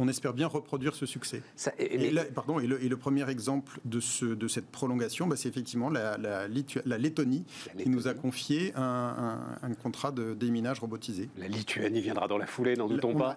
on 0.00 0.08
espère 0.08 0.32
bien 0.32 0.46
reproduire 0.46 0.94
ce 0.94 1.04
succès. 1.04 1.42
et, 1.78 2.10
pardon, 2.34 2.58
et, 2.58 2.66
le, 2.66 2.96
premier 2.96 3.28
exemple 3.28 3.78
de, 3.84 4.00
ce, 4.00 4.24
de 4.24 4.48
cette 4.48 4.66
prolongation, 4.66 5.26
bah, 5.26 5.36
c'est 5.36 5.48
effectivement 5.48 5.90
la, 5.90 6.16
la, 6.16 6.98
Lettonie 6.98 7.44
qui 7.78 7.88
nous 7.88 8.08
a 8.08 8.14
confié 8.14 8.72
un, 8.76 9.38
contrat 9.82 10.10
de 10.10 10.34
déminage 10.34 10.80
robotisé. 10.80 11.28
La 11.38 11.48
Lituanie 11.48 12.00
viendra 12.00 12.28
dans 12.28 12.38
la 12.38 12.46
foulée, 12.46 12.76
n'en 12.76 12.88
doutons 12.88 13.14
pas. 13.14 13.36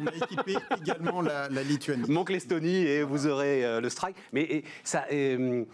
on 0.00 0.06
a 0.06 0.14
équipé 0.14 0.56
également 0.80 1.20
la, 1.20 1.48
Lituanie. 1.48 2.10
Manque 2.10 2.30
l'Estonie 2.30 2.76
et 2.76 3.02
vous 3.02 3.26
aurez 3.26 3.64
euh, 3.64 3.80
le 3.80 3.88
strike. 3.88 4.16
Mais 4.32 4.64
ça. 4.84 5.04
Euh, 5.12 5.64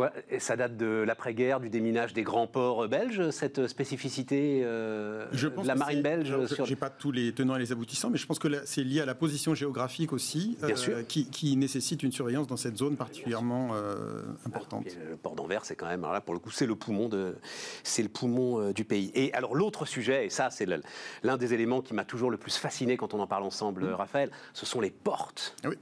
Quoi, 0.00 0.12
ça 0.38 0.56
date 0.56 0.78
de 0.78 1.04
l'après-guerre, 1.06 1.60
du 1.60 1.68
déminage 1.68 2.14
des 2.14 2.22
grands 2.22 2.46
ports 2.46 2.88
belges, 2.88 3.28
cette 3.28 3.66
spécificité 3.66 4.62
euh, 4.64 5.26
de 5.30 5.66
la 5.66 5.74
marine 5.74 6.00
belge 6.00 6.34
Je 6.48 6.62
n'ai 6.70 6.74
pas 6.74 6.88
tous 6.88 7.12
les 7.12 7.34
tenants 7.34 7.56
et 7.56 7.58
les 7.58 7.70
aboutissants, 7.70 8.08
mais 8.08 8.16
je 8.16 8.26
pense 8.26 8.38
que 8.38 8.48
c'est 8.64 8.82
lié 8.82 9.02
à 9.02 9.04
la 9.04 9.14
position 9.14 9.54
géographique 9.54 10.14
aussi, 10.14 10.56
euh, 10.62 11.02
qui, 11.02 11.54
nécessite 11.58 12.02
une 12.02 12.12
surveillance 12.12 12.46
dans 12.46 12.56
cette 12.56 12.78
zone 12.78 12.96
particulièrement 12.96 13.74
euh, 13.74 14.22
importante. 14.46 14.86
le 15.06 15.18
port 15.18 15.34
d'Anvers, 15.34 15.66
c'est 15.66 15.76
quand 15.76 15.88
même, 15.88 16.00
là, 16.00 16.22
pour 16.22 16.32
le 16.32 16.40
coup, 16.40 16.50
c'est 16.50 16.64
le 16.64 16.76
poumon, 16.76 17.10
de, 17.10 17.36
c'est 17.82 18.02
le 18.02 18.08
poumon 18.08 18.72
du 18.72 18.86
pays. 18.86 19.12
Et 19.14 19.34
alors, 19.34 19.54
l'autre 19.54 19.84
sujet, 19.84 20.24
et 20.24 20.30
ça, 20.30 20.48
c'est 20.48 20.66
l'un 21.22 21.36
des 21.36 21.52
éléments 21.52 21.82
qui 21.82 21.92
m'a 21.92 22.06
toujours 22.06 22.30
le 22.30 22.38
plus 22.38 22.56
fasciné 22.56 22.96
quand 22.96 23.12
on 23.12 23.20
en 23.20 23.26
parle 23.26 23.42
ensemble, 23.42 23.84
mmh. 23.84 23.94
Raphaël, 23.96 24.30
ce 24.54 24.64
sont 24.64 24.80
les 24.80 24.90
portes. 24.90 25.54
Oui. 25.66 25.76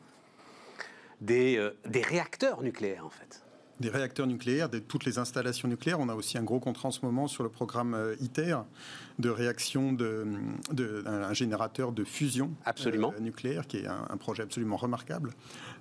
Des, 1.21 1.65
des 1.87 2.03
réacteurs 2.03 2.63
nucléaires, 2.63 3.07
en 3.07 3.11
fait 3.11 3.45
des 3.81 3.91
réacteurs 3.91 4.27
nucléaires, 4.27 4.69
de 4.69 4.79
toutes 4.79 5.05
les 5.05 5.19
installations 5.19 5.69
nucléaires. 5.69 6.01
On 6.01 6.09
a 6.09 6.15
aussi 6.15 6.39
un 6.39 6.43
gros 6.43 6.61
contrat 6.61 6.89
en 6.89 6.93
ce 6.93 7.05
moment 7.05 7.29
sur 7.29 7.43
le 7.43 7.49
programme 7.49 7.95
euh, 7.95 8.17
ITER 8.21 8.59
de 9.19 9.31
réaction 9.31 9.93
d'un 9.93 10.25
de, 10.73 11.05
générateur 11.33 11.93
de 11.93 12.05
fusion 12.05 12.53
absolument. 12.65 13.13
Euh, 13.17 13.21
nucléaire, 13.21 13.67
qui 13.67 13.79
est 13.79 13.87
un, 13.87 14.17
projet 14.17 14.45
absolument 14.45 14.77
remarquable. 14.77 15.33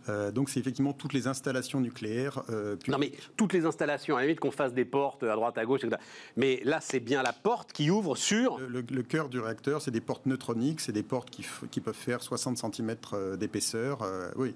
Euh, 0.10 0.32
donc 0.32 0.50
c'est 0.50 0.60
effectivement 0.60 0.94
toutes 0.94 1.14
les 1.14 1.28
installations 1.28 1.80
nucléaires. 1.80 2.42
non 2.88 2.98
mais 2.98 3.12
toutes 3.36 3.54
les 3.54 3.66
installations, 3.66 4.16
à 4.16 4.22
la 4.22 4.26
limite 4.26 4.40
qu'on 4.40 4.52
fasse 4.52 4.74
des 4.74 4.86
portes 4.86 5.24
à 5.24 5.36
droite, 5.36 5.58
à 5.58 5.66
gauche, 5.66 5.84
etc. 5.84 6.02
Mais 6.36 6.62
là 6.64 6.80
c'est 6.82 7.00
bien 7.00 7.22
la 7.22 7.34
porte 7.34 7.74
qui 7.74 7.92
ouvre 7.92 8.16
sur... 8.16 8.60
Le, 8.60 8.82
cœur 9.04 9.30
du 9.30 9.40
réacteur, 9.40 9.82
c'est 9.82 9.92
des 9.92 10.02
portes 10.02 10.26
neutroniques, 10.26 10.82
c'est 10.82 10.92
des 10.92 11.04
portes 11.04 11.30
qui, 11.30 11.46
qui, 11.72 11.80
peuvent 11.80 11.96
faire 11.96 12.22
60 12.22 12.58
cm 12.58 12.96
d'épaisseur. 13.38 14.00
oui, 14.36 14.56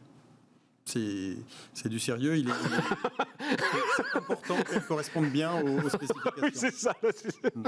c'est 0.86 1.90
du 1.90 2.00
sérieux. 2.00 2.38
Il 2.38 2.50
est, 2.50 4.16
important 4.16 4.56
qu'elle 4.64 4.86
corresponde 4.86 5.30
bien 5.30 5.62
aux, 5.62 5.90
spécifications. 5.90 6.50
c'est 6.54 6.74
ça. 6.74 6.96
Mm. 7.56 7.64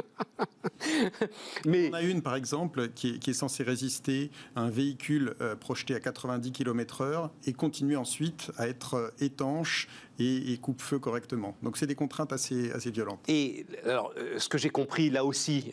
Mais 1.65 1.89
on 1.89 1.93
a 1.93 2.02
une, 2.02 2.21
par 2.21 2.36
exemple, 2.36 2.89
qui 2.89 3.19
est, 3.26 3.34
censée 3.34 3.63
résister 3.63 4.32
à 4.56 4.62
un 4.62 4.69
véhicule 4.69 5.36
euh, 5.41 5.56
projeté 5.56 5.95
à 5.95 5.99
90 5.99 6.52
km/h 6.52 7.30
et 7.45 7.54
continuer 7.54 7.95
ensuite 7.95 8.52
à 8.58 8.67
être 8.67 8.95
euh, 8.95 9.10
étanche 9.19 9.88
et, 10.19 10.58
coupe-feu 10.62 10.99
correctement. 10.99 11.56
Donc 11.63 11.78
c'est 11.78 11.88
des 11.88 11.95
contraintes 11.95 12.34
assez, 12.34 12.71
assez 12.71 12.91
violentes. 12.91 13.23
Et 13.28 13.65
alors, 13.84 14.13
euh, 14.17 14.38
ce 14.39 14.47
que 14.47 14.58
j'ai 14.58 14.69
compris 14.69 15.10
là 15.10 15.26
aussi 15.26 15.71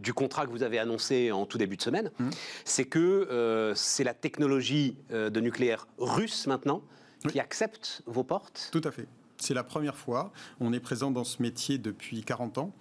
du 0.00 0.12
contrat 0.12 0.46
que 0.46 0.50
vous 0.50 0.62
avez 0.62 0.78
annoncé 0.78 1.32
en 1.32 1.46
tout 1.46 1.58
début 1.58 1.76
de 1.76 1.82
semaine, 1.82 2.10
mm. 2.18 2.30
c'est 2.64 2.84
que 2.84 3.72
c'est 3.74 4.04
la 4.04 4.14
technologie 4.14 4.96
de 5.10 5.40
nucléaire 5.40 5.86
russe 5.98 6.46
maintenant 6.46 6.82
qui 7.28 7.40
accepte 7.40 8.02
vos 8.06 8.24
portes 8.24 8.68
Tout 8.72 8.82
à 8.84 8.90
fait. 8.90 9.06
C'est 9.38 9.54
la 9.54 9.64
première 9.64 9.96
fois. 9.96 10.32
On 10.60 10.72
est 10.72 10.80
présent 10.80 11.10
dans 11.10 11.24
ce 11.24 11.42
métier 11.42 11.78
depuis 11.78 12.22
40 12.22 12.58
ans. 12.58 12.72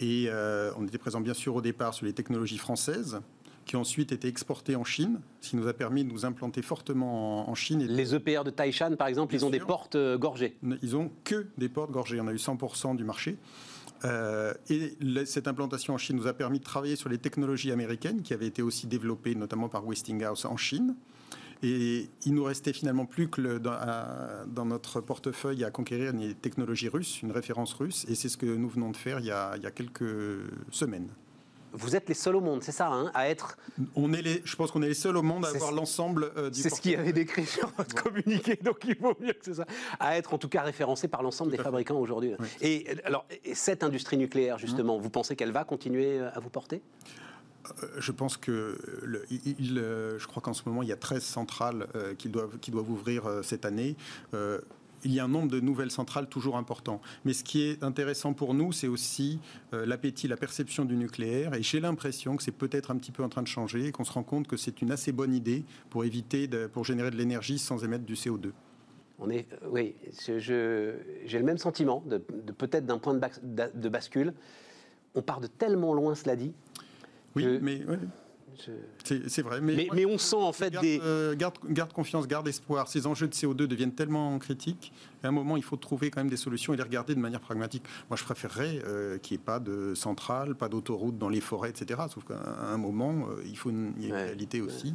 Et 0.00 0.26
euh, 0.28 0.72
on 0.76 0.86
était 0.86 0.98
présent 0.98 1.20
bien 1.20 1.34
sûr 1.34 1.54
au 1.54 1.60
départ 1.60 1.94
sur 1.94 2.06
les 2.06 2.12
technologies 2.12 2.58
françaises, 2.58 3.20
qui 3.64 3.76
ont 3.76 3.80
ensuite 3.80 4.12
été 4.12 4.28
exportées 4.28 4.76
en 4.76 4.84
Chine, 4.84 5.20
ce 5.40 5.50
qui 5.50 5.56
nous 5.56 5.68
a 5.68 5.72
permis 5.72 6.04
de 6.04 6.10
nous 6.10 6.24
implanter 6.24 6.62
fortement 6.62 7.48
en, 7.48 7.54
Chine. 7.54 7.84
les 7.86 8.14
EPR 8.14 8.44
de 8.44 8.50
Taishan, 8.50 8.96
par 8.96 9.08
exemple, 9.08 9.34
ils 9.34 9.44
ont 9.44 9.50
des 9.50 9.60
portes 9.60 9.94
euh, 9.94 10.18
gorgées 10.18 10.56
Ils 10.82 10.96
ont 10.96 11.10
que 11.24 11.46
des 11.58 11.68
portes 11.68 11.90
gorgées. 11.90 12.20
On 12.20 12.26
a 12.26 12.32
eu 12.32 12.36
100% 12.36 12.96
du 12.96 13.04
marché. 13.04 13.36
Euh, 14.04 14.52
et 14.68 14.96
cette 15.24 15.48
implantation 15.48 15.94
en 15.94 15.98
Chine 15.98 16.16
nous 16.16 16.26
a 16.26 16.34
permis 16.34 16.58
de 16.58 16.64
travailler 16.64 16.96
sur 16.96 17.08
les 17.08 17.18
technologies 17.18 17.72
américaines 17.72 18.22
qui 18.22 18.34
avaient 18.34 18.46
été 18.46 18.60
aussi 18.60 18.86
développées 18.86 19.34
notamment 19.34 19.68
par 19.68 19.86
Westinghouse 19.86 20.44
en 20.44 20.56
Chine. 20.56 20.94
Et 21.62 22.10
il 22.26 22.34
nous 22.34 22.44
restait 22.44 22.74
finalement 22.74 23.06
plus 23.06 23.28
que 23.28 23.58
dans, 23.58 24.64
notre 24.66 25.00
portefeuille 25.00 25.64
à 25.64 25.70
conquérir 25.70 26.12
une 26.12 26.34
technologie 26.34 26.88
russe, 26.88 27.22
une 27.22 27.32
référence 27.32 27.72
russe, 27.72 28.04
et 28.08 28.14
c'est 28.14 28.28
ce 28.28 28.36
que 28.36 28.44
nous 28.44 28.68
venons 28.68 28.90
de 28.90 28.96
faire 28.96 29.20
il 29.20 29.26
y 29.26 29.30
a, 29.30 29.56
quelques 29.74 30.04
semaines. 30.70 31.08
Vous 31.74 31.96
êtes 31.96 32.08
les 32.08 32.14
seuls 32.14 32.36
au 32.36 32.40
monde, 32.40 32.62
c'est 32.62 32.72
ça, 32.72 32.88
hein, 32.88 33.10
à 33.14 33.28
être. 33.28 33.58
On 33.94 34.12
est 34.12 34.22
les, 34.22 34.42
je 34.44 34.56
pense 34.56 34.70
qu'on 34.70 34.82
est 34.82 34.88
les 34.88 34.94
seuls 34.94 35.16
au 35.16 35.22
monde 35.22 35.44
à 35.44 35.48
avoir 35.48 35.72
l'ensemble 35.72 36.30
euh, 36.36 36.50
du. 36.50 36.60
C'est 36.60 36.70
ce 36.70 36.80
qui 36.80 36.94
avait 36.94 37.12
décrit 37.12 37.46
sur 37.46 37.70
votre 37.76 37.94
communiqué, 37.94 38.58
donc 38.62 38.78
il 38.86 38.96
vaut 38.96 39.16
mieux 39.20 39.32
que 39.32 39.44
c'est 39.44 39.54
ça. 39.54 39.66
À 39.98 40.16
être 40.16 40.34
en 40.34 40.38
tout 40.38 40.48
cas 40.48 40.62
référencé 40.62 41.08
par 41.08 41.22
l'ensemble 41.22 41.50
des 41.50 41.58
fabricants 41.58 41.98
aujourd'hui. 41.98 42.32
Et 42.60 42.86
alors, 43.04 43.26
cette 43.52 43.82
industrie 43.82 44.16
nucléaire, 44.16 44.58
justement, 44.58 44.98
vous 44.98 45.10
pensez 45.10 45.36
qu'elle 45.36 45.52
va 45.52 45.64
continuer 45.64 46.20
à 46.20 46.40
vous 46.40 46.50
porter? 46.50 46.82
Euh, 47.82 47.86
je 47.98 48.12
pense 48.12 48.36
que 48.36 48.78
il, 49.30 49.78
euh, 49.78 50.18
je 50.18 50.26
crois 50.26 50.42
qu'en 50.42 50.52
ce 50.52 50.62
moment 50.66 50.82
il 50.82 50.88
y 50.88 50.92
a 50.92 50.96
13 50.96 51.22
centrales 51.22 51.86
euh, 51.94 52.14
qui 52.14 52.28
doivent 52.28 52.58
qui 52.58 52.70
doivent 52.70 52.90
ouvrir 52.90 53.24
cette 53.42 53.64
année. 53.64 53.96
Il 55.04 55.12
y 55.12 55.20
a 55.20 55.24
un 55.24 55.28
nombre 55.28 55.48
de 55.48 55.60
nouvelles 55.60 55.90
centrales 55.90 56.28
toujours 56.28 56.56
important. 56.56 57.00
Mais 57.24 57.32
ce 57.32 57.44
qui 57.44 57.62
est 57.62 57.82
intéressant 57.82 58.32
pour 58.32 58.54
nous, 58.54 58.72
c'est 58.72 58.88
aussi 58.88 59.38
l'appétit, 59.72 60.28
la 60.28 60.36
perception 60.36 60.84
du 60.84 60.96
nucléaire. 60.96 61.54
Et 61.54 61.62
j'ai 61.62 61.80
l'impression 61.80 62.36
que 62.36 62.42
c'est 62.42 62.52
peut-être 62.52 62.90
un 62.90 62.96
petit 62.96 63.12
peu 63.12 63.22
en 63.22 63.28
train 63.28 63.42
de 63.42 63.48
changer 63.48 63.86
et 63.86 63.92
qu'on 63.92 64.04
se 64.04 64.12
rend 64.12 64.22
compte 64.22 64.46
que 64.46 64.56
c'est 64.56 64.82
une 64.82 64.90
assez 64.90 65.12
bonne 65.12 65.34
idée 65.34 65.64
pour 65.90 66.04
éviter, 66.04 66.46
de, 66.46 66.66
pour 66.66 66.84
générer 66.84 67.10
de 67.10 67.16
l'énergie 67.16 67.58
sans 67.58 67.84
émettre 67.84 68.04
du 68.04 68.14
CO2. 68.14 68.52
On 69.18 69.30
est, 69.30 69.46
oui, 69.70 69.94
j'ai 70.38 71.38
le 71.38 71.44
même 71.44 71.58
sentiment, 71.58 72.02
de, 72.06 72.18
peut-être 72.18 72.86
d'un 72.86 72.98
point 72.98 73.14
de, 73.14 73.20
de 73.74 73.88
bascule. 73.88 74.34
On 75.14 75.22
part 75.22 75.40
de 75.40 75.46
tellement 75.46 75.94
loin, 75.94 76.14
cela 76.14 76.34
dit, 76.34 76.52
oui, 77.36 77.58
mais 77.60 77.80
c'est 79.04 79.42
vrai. 79.42 79.60
Mais, 79.60 79.88
mais, 79.92 80.06
on 80.06 80.18
sent 80.18 80.36
en 80.36 80.52
fait 80.52 80.70
des. 80.70 81.00
Euh, 81.02 81.34
garde, 81.36 81.56
garde, 81.68 81.92
confiance, 81.92 82.26
garde 82.26 82.46
espoir. 82.48 82.88
Ces 82.88 83.06
enjeux 83.06 83.28
de 83.28 83.34
CO2 83.34 83.66
deviennent 83.66 83.94
tellement 83.94 84.38
critiques. 84.38 84.92
À 85.22 85.28
un 85.28 85.30
moment, 85.30 85.56
il 85.56 85.62
faut 85.62 85.76
trouver 85.76 86.10
quand 86.10 86.20
même 86.20 86.30
des 86.30 86.36
solutions 86.36 86.74
et 86.74 86.76
les 86.76 86.82
regarder 86.82 87.14
de 87.14 87.20
manière 87.20 87.40
pragmatique. 87.40 87.82
Moi, 88.10 88.16
je 88.16 88.24
préférerais 88.24 88.80
euh, 88.84 89.18
qu'il 89.18 89.36
n'y 89.36 89.42
ait 89.42 89.44
pas 89.44 89.60
de 89.60 89.94
centrale, 89.94 90.54
pas 90.54 90.68
d'autoroute 90.68 91.18
dans 91.18 91.28
les 91.28 91.40
forêts, 91.40 91.70
etc. 91.70 92.02
Sauf 92.12 92.24
qu'à 92.24 92.34
un 92.36 92.76
moment, 92.76 93.26
euh, 93.28 93.42
il 93.46 93.56
faut 93.56 93.70
une, 93.70 93.94
réalité 94.10 94.60
aussi. 94.60 94.94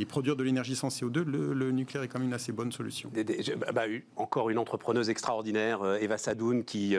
Et 0.00 0.04
produire 0.04 0.36
de 0.36 0.44
l'énergie 0.44 0.76
sans 0.76 0.88
CO2, 0.88 1.24
le, 1.24 1.72
nucléaire 1.72 2.04
est 2.04 2.08
quand 2.08 2.20
même 2.20 2.28
une 2.28 2.34
assez 2.34 2.52
bonne 2.52 2.70
solution. 2.70 3.10
Bah, 3.12 3.72
bah, 3.72 3.82
encore 4.14 4.48
une 4.48 4.58
entrepreneuse 4.58 5.10
extraordinaire, 5.10 5.84
Eva 6.00 6.18
Sadoun, 6.18 6.62
qui 6.62 6.96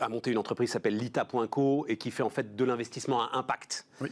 a 0.00 0.08
monté 0.08 0.30
une 0.30 0.38
entreprise 0.38 0.68
qui 0.70 0.72
s'appelle 0.72 0.96
Lita.co 0.96 1.86
et 1.88 1.96
qui 1.96 2.10
fait 2.10 2.22
en 2.22 2.30
fait 2.30 2.56
de 2.56 2.64
l'investissement 2.64 3.22
à 3.22 3.36
impact. 3.36 3.86
Oui. 4.00 4.10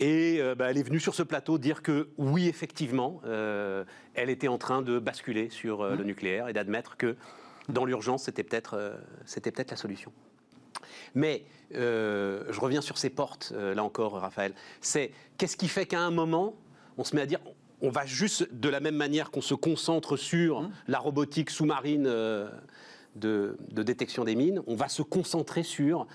Et 0.00 0.40
euh, 0.40 0.54
bah, 0.54 0.70
elle 0.70 0.78
est 0.78 0.82
venue 0.82 1.00
sur 1.00 1.14
ce 1.14 1.22
plateau 1.22 1.58
dire 1.58 1.82
que 1.82 2.08
oui, 2.18 2.48
effectivement, 2.48 3.20
euh, 3.24 3.84
elle 4.14 4.30
était 4.30 4.48
en 4.48 4.58
train 4.58 4.82
de 4.82 4.98
basculer 4.98 5.50
sur 5.50 5.82
euh, 5.82 5.96
le 5.96 6.04
nucléaire 6.04 6.48
et 6.48 6.52
d'admettre 6.52 6.96
que 6.96 7.16
dans 7.68 7.84
l'urgence, 7.84 8.24
c'était 8.24 8.44
peut-être 8.44 8.74
euh, 8.74 8.96
c'était 9.24 9.50
peut-être 9.50 9.72
la 9.72 9.76
solution. 9.76 10.12
Mais 11.14 11.44
euh, 11.74 12.44
je 12.50 12.60
reviens 12.60 12.80
sur 12.80 12.98
ces 12.98 13.10
portes, 13.10 13.52
euh, 13.54 13.74
là 13.74 13.84
encore, 13.84 14.12
Raphaël. 14.12 14.54
C'est 14.80 15.12
qu'est-ce 15.36 15.56
qui 15.56 15.68
fait 15.68 15.86
qu'à 15.86 16.00
un 16.00 16.10
moment, 16.10 16.54
on 16.96 17.04
se 17.04 17.14
met 17.16 17.22
à 17.22 17.26
dire, 17.26 17.40
on 17.80 17.90
va 17.90 18.06
juste, 18.06 18.52
de 18.52 18.68
la 18.68 18.80
même 18.80 18.96
manière 18.96 19.30
qu'on 19.30 19.40
se 19.40 19.54
concentre 19.54 20.16
sur 20.16 20.68
la 20.86 20.98
robotique 20.98 21.50
sous-marine 21.50 22.06
euh, 22.06 22.48
de, 23.16 23.56
de 23.70 23.82
détection 23.82 24.24
des 24.24 24.34
mines, 24.34 24.62
on 24.66 24.74
va 24.74 24.88
se 24.88 25.02
concentrer 25.02 25.62
sur 25.62 26.06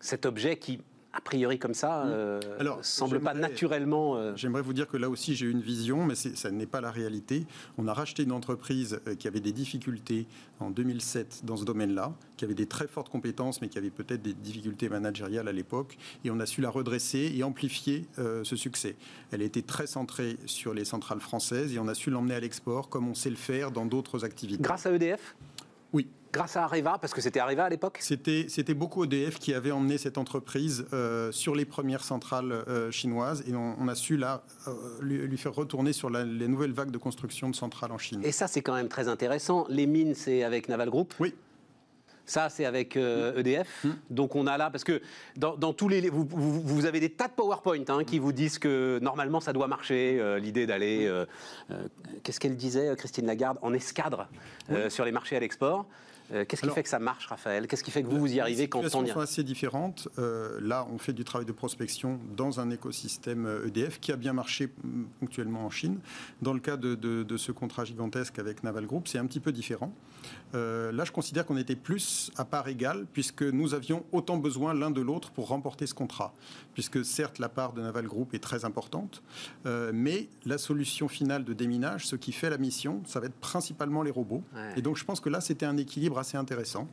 cet 0.00 0.26
objet 0.26 0.56
qui, 0.56 0.80
a 1.12 1.20
priori 1.20 1.58
comme 1.58 1.74
ça, 1.74 2.04
euh, 2.06 2.40
Alors, 2.58 2.78
semble 2.84 3.20
pas 3.20 3.34
naturellement... 3.34 4.16
euh, 4.16 4.32
J'aimerais 4.36 4.62
vous 4.62 4.72
dire 4.72 4.86
que 4.88 4.96
là 4.96 5.10
aussi 5.10 5.34
j'ai 5.34 5.46
une 5.46 5.60
vision, 5.60 6.04
mais 6.04 6.14
ça 6.14 6.50
n'est 6.50 6.66
pas 6.66 6.80
la 6.80 6.90
réalité. 6.90 7.46
On 7.78 7.88
a 7.88 7.92
racheté 7.92 8.22
une 8.22 8.32
entreprise 8.32 9.00
euh, 9.06 9.14
qui 9.16 9.26
avait 9.28 9.40
des 9.40 9.52
difficultés 9.52 10.26
en 10.60 10.70
2007 10.70 11.40
dans 11.44 11.56
ce 11.56 11.64
domaine-là, 11.64 12.12
qui 12.36 12.44
avait 12.44 12.54
des 12.54 12.66
très 12.66 12.86
fortes 12.86 13.08
compétences, 13.08 13.60
mais 13.60 13.68
qui 13.68 13.76
avait 13.78 13.90
peut-être 13.90 14.22
des 14.22 14.34
difficultés 14.34 14.88
managériales 14.88 15.48
à 15.48 15.52
l'époque, 15.52 15.98
et 16.24 16.30
on 16.30 16.38
a 16.38 16.46
su 16.46 16.60
la 16.60 16.70
redresser 16.70 17.32
et 17.34 17.42
amplifier 17.42 18.06
euh, 18.18 18.44
ce 18.44 18.54
succès. 18.56 18.94
Elle 19.32 19.42
était 19.42 19.62
très 19.62 19.86
centrée 19.88 20.36
sur 20.46 20.74
les 20.74 20.84
centrales 20.84 21.20
françaises 21.20 21.74
et 21.74 21.78
on 21.78 21.88
a 21.88 21.94
su 21.94 22.10
l'emmener 22.10 22.34
à 22.34 22.40
l'export, 22.40 22.88
comme 22.88 23.08
on 23.08 23.14
sait 23.14 23.30
le 23.30 23.36
faire 23.36 23.72
dans 23.72 23.84
d'autres 23.84 24.24
activités. 24.24 24.62
grâce 24.62 24.86
à 24.86 24.92
EDF. 24.92 25.34
Grâce 26.32 26.56
à 26.56 26.64
Areva, 26.64 26.96
parce 27.00 27.12
que 27.12 27.20
c'était 27.20 27.40
Areva 27.40 27.64
à 27.64 27.68
l'époque 27.68 27.98
C'était, 28.00 28.46
c'était 28.48 28.74
beaucoup 28.74 29.04
EDF 29.04 29.38
qui 29.40 29.52
avait 29.52 29.72
emmené 29.72 29.98
cette 29.98 30.16
entreprise 30.16 30.86
euh, 30.92 31.32
sur 31.32 31.54
les 31.56 31.64
premières 31.64 32.04
centrales 32.04 32.52
euh, 32.52 32.90
chinoises 32.92 33.42
et 33.48 33.54
on, 33.54 33.74
on 33.80 33.88
a 33.88 33.94
su 33.96 34.16
là 34.16 34.42
euh, 34.68 34.72
lui, 35.00 35.18
lui 35.18 35.36
faire 35.38 35.54
retourner 35.54 35.92
sur 35.92 36.08
la- 36.08 36.24
les 36.24 36.46
nouvelles 36.46 36.72
vagues 36.72 36.92
de 36.92 36.98
construction 36.98 37.50
de 37.50 37.56
centrales 37.56 37.90
en 37.90 37.98
Chine. 37.98 38.20
Et 38.24 38.30
ça, 38.32 38.46
c'est 38.46 38.62
quand 38.62 38.74
même 38.74 38.88
très 38.88 39.08
intéressant. 39.08 39.66
Les 39.68 39.86
mines, 39.86 40.14
c'est 40.14 40.44
avec 40.44 40.68
Naval 40.68 40.88
Group. 40.90 41.14
Oui. 41.18 41.34
Ça, 42.26 42.48
c'est 42.48 42.64
avec 42.64 42.96
EDF. 42.96 43.82
Mm. 43.82 43.88
Donc, 44.10 44.36
on 44.36 44.46
a 44.46 44.56
là, 44.56 44.70
parce 44.70 44.84
que 44.84 45.02
dans, 45.36 45.56
dans 45.56 45.72
tous 45.72 45.88
les. 45.88 46.08
Vous, 46.10 46.24
vous- 46.30 46.60
vous 46.60 46.86
avez 46.86 47.00
des 47.00 47.08
tas 47.10 47.26
de 47.26 47.32
PowerPoint 47.32 47.82
hein, 47.88 48.04
qui 48.04 48.20
vous 48.20 48.30
disent 48.30 48.60
que 48.60 49.00
normalement, 49.02 49.40
ça 49.40 49.52
doit 49.52 49.66
marcher. 49.66 50.18
euh, 50.20 50.38
L'idée 50.38 50.64
d'aller. 50.64 51.06
euh, 51.08 51.26
euh, 51.72 51.88
Qu'est-ce 52.22 52.38
qu'elle 52.38 52.56
disait, 52.56 52.94
Christine 52.96 53.26
Lagarde 53.26 53.58
En 53.62 53.72
escadre 53.74 54.28
sur 54.90 55.04
les 55.04 55.10
marchés 55.10 55.36
à 55.36 55.40
l'export. 55.40 55.86
Euh, 56.32 56.44
Qu'est-ce 56.44 56.62
qui 56.62 56.70
fait 56.70 56.82
que 56.82 56.88
ça 56.88 56.98
marche, 56.98 57.26
Raphaël? 57.26 57.66
Qu'est-ce 57.66 57.82
qui 57.82 57.90
fait 57.90 58.02
que 58.02 58.08
vous, 58.08 58.18
vous 58.18 58.32
y 58.32 58.40
arrivez 58.40 58.68
quand 58.68 58.80
Les 58.80 58.86
on 58.86 58.88
situations 58.88 59.10
y 59.10 59.14
sont 59.14 59.20
assez 59.20 59.42
différentes. 59.42 60.08
Euh, 60.18 60.58
là, 60.62 60.86
on 60.92 60.98
fait 60.98 61.12
du 61.12 61.24
travail 61.24 61.46
de 61.46 61.52
prospection 61.52 62.20
dans 62.36 62.60
un 62.60 62.70
écosystème 62.70 63.46
euh, 63.46 63.66
EDF 63.66 63.98
qui 64.00 64.12
a 64.12 64.16
bien 64.16 64.32
marché 64.32 64.66
mm, 64.84 65.04
ponctuellement 65.20 65.64
en 65.66 65.70
Chine. 65.70 65.98
Dans 66.42 66.52
le 66.52 66.60
cas 66.60 66.76
de, 66.76 66.94
de- 66.94 67.22
de 67.24 67.36
ce 67.36 67.50
contrat 67.52 67.84
gigantesque 67.84 68.38
avec 68.38 68.62
Naval 68.62 68.86
Group, 68.86 69.08
c'est 69.08 69.18
un 69.18 69.26
petit 69.26 69.40
peu 69.40 69.52
différent. 69.52 69.92
Euh, 70.54 70.90
là, 70.92 71.04
je 71.04 71.12
considère 71.12 71.46
qu'on 71.46 71.56
était 71.56 71.76
plus 71.76 72.30
à 72.36 72.44
part 72.44 72.68
égale, 72.68 73.06
puisque 73.12 73.42
nous 73.42 73.74
avions 73.74 74.04
autant 74.12 74.36
besoin 74.36 74.74
l'un 74.74 74.90
de 74.90 75.00
l'autre 75.00 75.30
pour 75.30 75.48
remporter 75.48 75.86
ce 75.86 75.94
contrat. 75.94 76.32
Puisque 76.74 77.04
certes, 77.04 77.38
la 77.38 77.48
part 77.48 77.72
de 77.72 77.82
Naval 77.82 78.06
Group 78.06 78.34
est 78.34 78.42
très 78.42 78.64
importante, 78.64 79.22
euh, 79.66 79.92
mais 79.94 80.28
la 80.44 80.58
solution 80.58 81.08
finale 81.08 81.44
de 81.44 81.52
déminage, 81.52 82.06
ce 82.06 82.16
qui 82.16 82.32
fait 82.32 82.50
la 82.50 82.58
mission, 82.58 83.02
ça 83.06 83.20
va 83.20 83.26
être 83.26 83.34
principalement 83.34 84.02
les 84.02 84.10
robots. 84.10 84.42
Ouais. 84.54 84.74
Et 84.76 84.82
donc, 84.82 84.96
je 84.96 85.04
pense 85.04 85.20
que 85.20 85.28
là, 85.28 85.40
c'était 85.40 85.66
un 85.66 85.76
équilibre 85.76 86.18
assez 86.18 86.36
intéressant. 86.36 86.88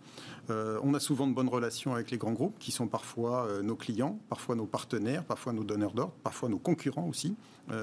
Euh, 0.49 0.79
on 0.83 0.93
a 0.93 0.99
souvent 0.99 1.27
de 1.27 1.33
bonnes 1.33 1.49
relations 1.49 1.93
avec 1.93 2.11
les 2.11 2.17
grands 2.17 2.33
groupes, 2.33 2.57
qui 2.59 2.71
sont 2.71 2.87
parfois 2.87 3.47
nos 3.63 3.75
clients, 3.75 4.19
parfois 4.29 4.55
nos 4.55 4.65
partenaires, 4.65 5.23
parfois 5.23 5.53
nos 5.53 5.63
donneurs 5.63 5.93
d'ordre, 5.93 6.13
parfois 6.23 6.49
nos 6.49 6.59
concurrents 6.59 7.07
aussi. 7.07 7.35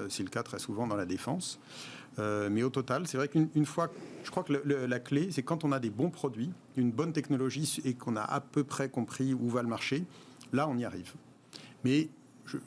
C'est 0.09 0.23
le 0.23 0.31
cas 0.31 0.43
très 0.43 0.59
souvent 0.59 0.87
dans 0.87 0.97
la 0.97 1.05
défense. 1.05 1.59
Euh, 2.19 2.49
mais 2.51 2.63
au 2.63 2.71
total, 2.71 3.07
c'est 3.07 3.17
vrai 3.17 3.29
qu'une 3.29 3.49
une 3.55 3.67
fois, 3.67 3.91
je 4.23 4.31
crois 4.31 4.43
que 4.45 4.53
le- 4.53 4.63
le- 4.65 4.87
la 4.87 5.01
clé, 5.01 5.29
c'est 5.33 5.43
quand 5.43 5.65
on 5.65 5.73
a 5.73 5.81
des 5.81 5.91
bons 5.91 6.11
produits, 6.11 6.51
une 6.77 6.91
bonne 6.93 7.13
technologie 7.13 7.81
et 7.85 7.95
qu'on 7.95 8.17
a 8.17 8.23
à 8.23 8.41
peu 8.41 8.63
près 8.65 8.89
compris 8.89 9.35
où 9.35 9.49
va 9.49 9.63
le 9.63 9.69
marché, 9.69 10.05
là, 10.53 10.69
on 10.69 10.77
y 10.77 10.85
arrive. 10.85 11.13
Mais 11.85 12.09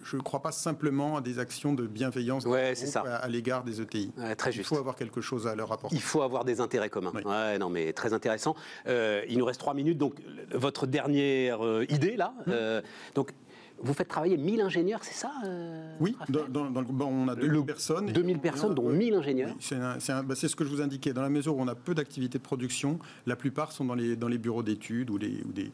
je 0.04 0.18
ne 0.18 0.22
crois 0.24 0.42
pas 0.42 0.52
simplement 0.52 1.18
à 1.18 1.22
des 1.22 1.38
actions 1.40 1.72
de 1.74 1.86
bienveillance 1.86 2.46
Ouais, 2.46 2.74
ça. 2.74 3.02
à, 3.02 3.16
à 3.18 3.28
l'égard 3.28 3.64
des 3.64 3.80
ETI. 3.80 4.12
Ouais, 4.18 4.36
très 4.36 4.52
Il 4.52 4.64
faut 4.64 4.78
avoir 4.78 4.96
quelque 4.96 5.22
chose 5.22 5.46
à 5.48 5.56
leur 5.56 5.72
apporter. 5.72 5.96
Il 5.96 6.02
faut 6.02 6.24
avoir 6.24 6.46
des 6.46 6.60
intérêts 6.62 6.90
communs. 6.90 7.12
Oui. 7.14 7.22
Ouais, 7.24 7.60
non, 7.60 7.70
mais 7.70 7.94
très 7.94 8.12
intéressant. 8.14 8.56
Euh, 8.88 9.24
il 9.30 9.38
nous 9.38 9.46
reste 9.46 9.60
trois 9.60 9.76
minutes. 9.76 10.00
Donc, 10.00 10.16
votre 10.52 10.88
dernière 10.88 11.64
euh, 11.64 11.86
idée, 11.90 12.18
là. 12.18 12.34
Hum. 12.40 12.54
euh, 12.54 12.82
donc, 13.14 13.34
vous 13.80 13.94
faites 13.94 14.08
travailler 14.08 14.38
1000 14.38 14.62
ingénieurs, 14.62 15.04
c'est 15.04 15.14
ça 15.14 15.32
euh, 15.46 15.96
Oui, 16.00 16.16
dans, 16.30 16.48
dans- 16.48 16.72
dans 16.72 16.82
le- 16.82 16.88
bon, 16.88 17.06
on 17.06 17.28
a 17.28 17.36
2000 17.36 17.52
Le- 17.52 17.64
personnes. 17.66 18.10
et 18.10 18.12
2000 18.12 18.38
on- 18.38 18.40
personnes, 18.40 18.74
dont 18.74 18.88
ouais. 18.88 18.98
1000 18.98 19.14
ingénieurs. 19.14 19.50
Oui, 19.52 19.58
c'est 19.60 19.76
un- 19.76 20.00
c'est 20.00 20.12
un- 20.14 20.24
bah, 20.24 20.36
c'est 20.36 20.48
ce 20.48 20.56
que 20.56 20.64
je 20.64 20.70
vous 20.70 20.82
indiquais. 20.82 21.14
Dans 21.14 21.22
la 21.22 21.30
mesure 21.30 21.56
où 21.56 21.62
on 21.62 21.68
a 21.68 21.76
peu 21.76 21.94
d'activités 21.94 22.38
de 22.40 22.44
production, 22.44 22.98
la 23.26 23.36
plupart 23.36 23.72
sont 23.72 23.86
dans 23.86 23.94
les, 23.96 24.16
dans 24.16 24.28
les 24.28 24.38
bureaux 24.38 24.64
d'études 24.64 25.10
ou, 25.10 25.18
les, 25.18 25.42
ou 25.48 25.52
des, 25.52 25.72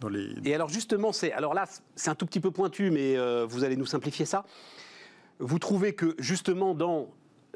dans 0.00 0.08
les. 0.08 0.30
Et 0.44 0.54
alors, 0.54 0.68
justement, 0.68 1.12
c'est. 1.12 1.32
Alors 1.32 1.52
là, 1.54 1.64
c'est 1.94 2.10
un 2.10 2.14
tout 2.14 2.26
petit 2.26 2.40
peu 2.40 2.50
pointu, 2.50 2.90
mais 2.90 3.16
euh, 3.16 3.44
vous 3.48 3.64
allez 3.64 3.76
nous 3.76 3.86
simplifier 3.86 4.24
ça. 4.24 4.44
Vous 5.38 5.58
trouvez 5.58 5.94
que, 5.94 6.14
justement, 6.18 6.74
dans 6.74 7.08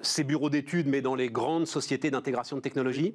ces 0.02 0.24
bureaux 0.24 0.50
d'études, 0.50 0.88
mais 0.88 1.00
dans 1.00 1.14
les 1.14 1.30
grandes 1.30 1.66
sociétés 1.66 2.10
d'intégration 2.10 2.56
de 2.56 2.60
technologie, 2.60 3.14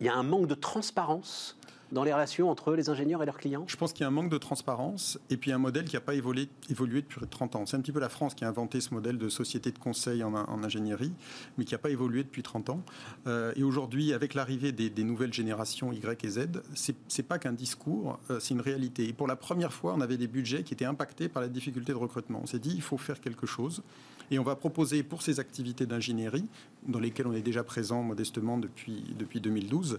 il 0.00 0.06
y 0.06 0.08
a 0.08 0.14
un 0.14 0.22
manque 0.22 0.46
de 0.46 0.54
transparence 0.54 1.58
dans 1.92 2.04
les 2.04 2.12
relations 2.12 2.50
entre 2.50 2.74
les 2.74 2.88
ingénieurs 2.88 3.22
et 3.22 3.26
leurs 3.26 3.38
clients 3.38 3.64
Je 3.66 3.76
pense 3.76 3.92
qu'il 3.92 4.02
y 4.02 4.04
a 4.04 4.08
un 4.08 4.12
manque 4.12 4.30
de 4.30 4.38
transparence 4.38 5.18
et 5.28 5.36
puis 5.36 5.52
un 5.52 5.58
modèle 5.58 5.84
qui 5.84 5.96
n'a 5.96 6.00
pas 6.00 6.14
évolué, 6.14 6.48
depuis 6.68 7.26
30 7.28 7.56
ans. 7.56 7.66
C'est 7.66 7.76
un 7.76 7.80
petit 7.80 7.92
peu 7.92 8.00
la 8.00 8.08
France 8.08 8.34
qui 8.34 8.44
a 8.44 8.48
inventé 8.48 8.80
ce 8.80 8.94
modèle 8.94 9.18
de 9.18 9.28
société 9.28 9.70
de 9.70 9.78
conseil 9.78 10.22
en, 10.22 10.34
ingénierie, 10.62 11.12
mais 11.58 11.64
qui 11.64 11.74
n'a 11.74 11.78
pas 11.78 11.90
évolué 11.90 12.22
depuis 12.22 12.42
30 12.42 12.70
ans. 12.70 12.82
Euh, 13.26 13.52
et 13.56 13.62
aujourd'hui, 13.62 14.12
avec 14.12 14.34
l'arrivée 14.34 14.72
des, 14.72 15.04
nouvelles 15.04 15.32
générations 15.32 15.92
Y 15.92 16.24
et 16.24 16.28
Z, 16.28 16.48
c'est 16.74 16.94
c'est 17.08 17.22
pas 17.22 17.38
qu'un 17.38 17.52
discours, 17.52 18.18
euh, 18.30 18.38
c'est 18.40 18.54
une 18.54 18.60
réalité. 18.60 19.08
Et 19.08 19.12
pour 19.12 19.26
la 19.26 19.36
première 19.36 19.72
fois, 19.72 19.94
on 19.96 20.00
avait 20.00 20.16
des 20.16 20.26
budgets 20.26 20.62
qui 20.62 20.74
étaient 20.74 20.84
impactés 20.84 21.28
par 21.28 21.42
la 21.42 21.48
difficulté 21.48 21.92
de 21.92 21.98
recrutement. 21.98 22.40
On 22.42 22.46
s'est 22.46 22.58
dit, 22.58 22.72
il 22.74 22.82
faut 22.82 22.98
faire 22.98 23.20
quelque 23.20 23.46
chose. 23.46 23.82
Et 24.30 24.38
on 24.38 24.44
va 24.44 24.54
proposer 24.54 25.02
pour 25.02 25.22
ces 25.22 25.40
activités 25.40 25.86
d'ingénierie, 25.86 26.46
dans 26.86 27.00
lesquelles 27.00 27.26
on 27.26 27.32
est 27.32 27.42
déjà 27.42 27.64
présent 27.64 28.02
modestement 28.02 28.58
depuis, 28.58 29.14
depuis 29.18 29.40
2012, 29.40 29.98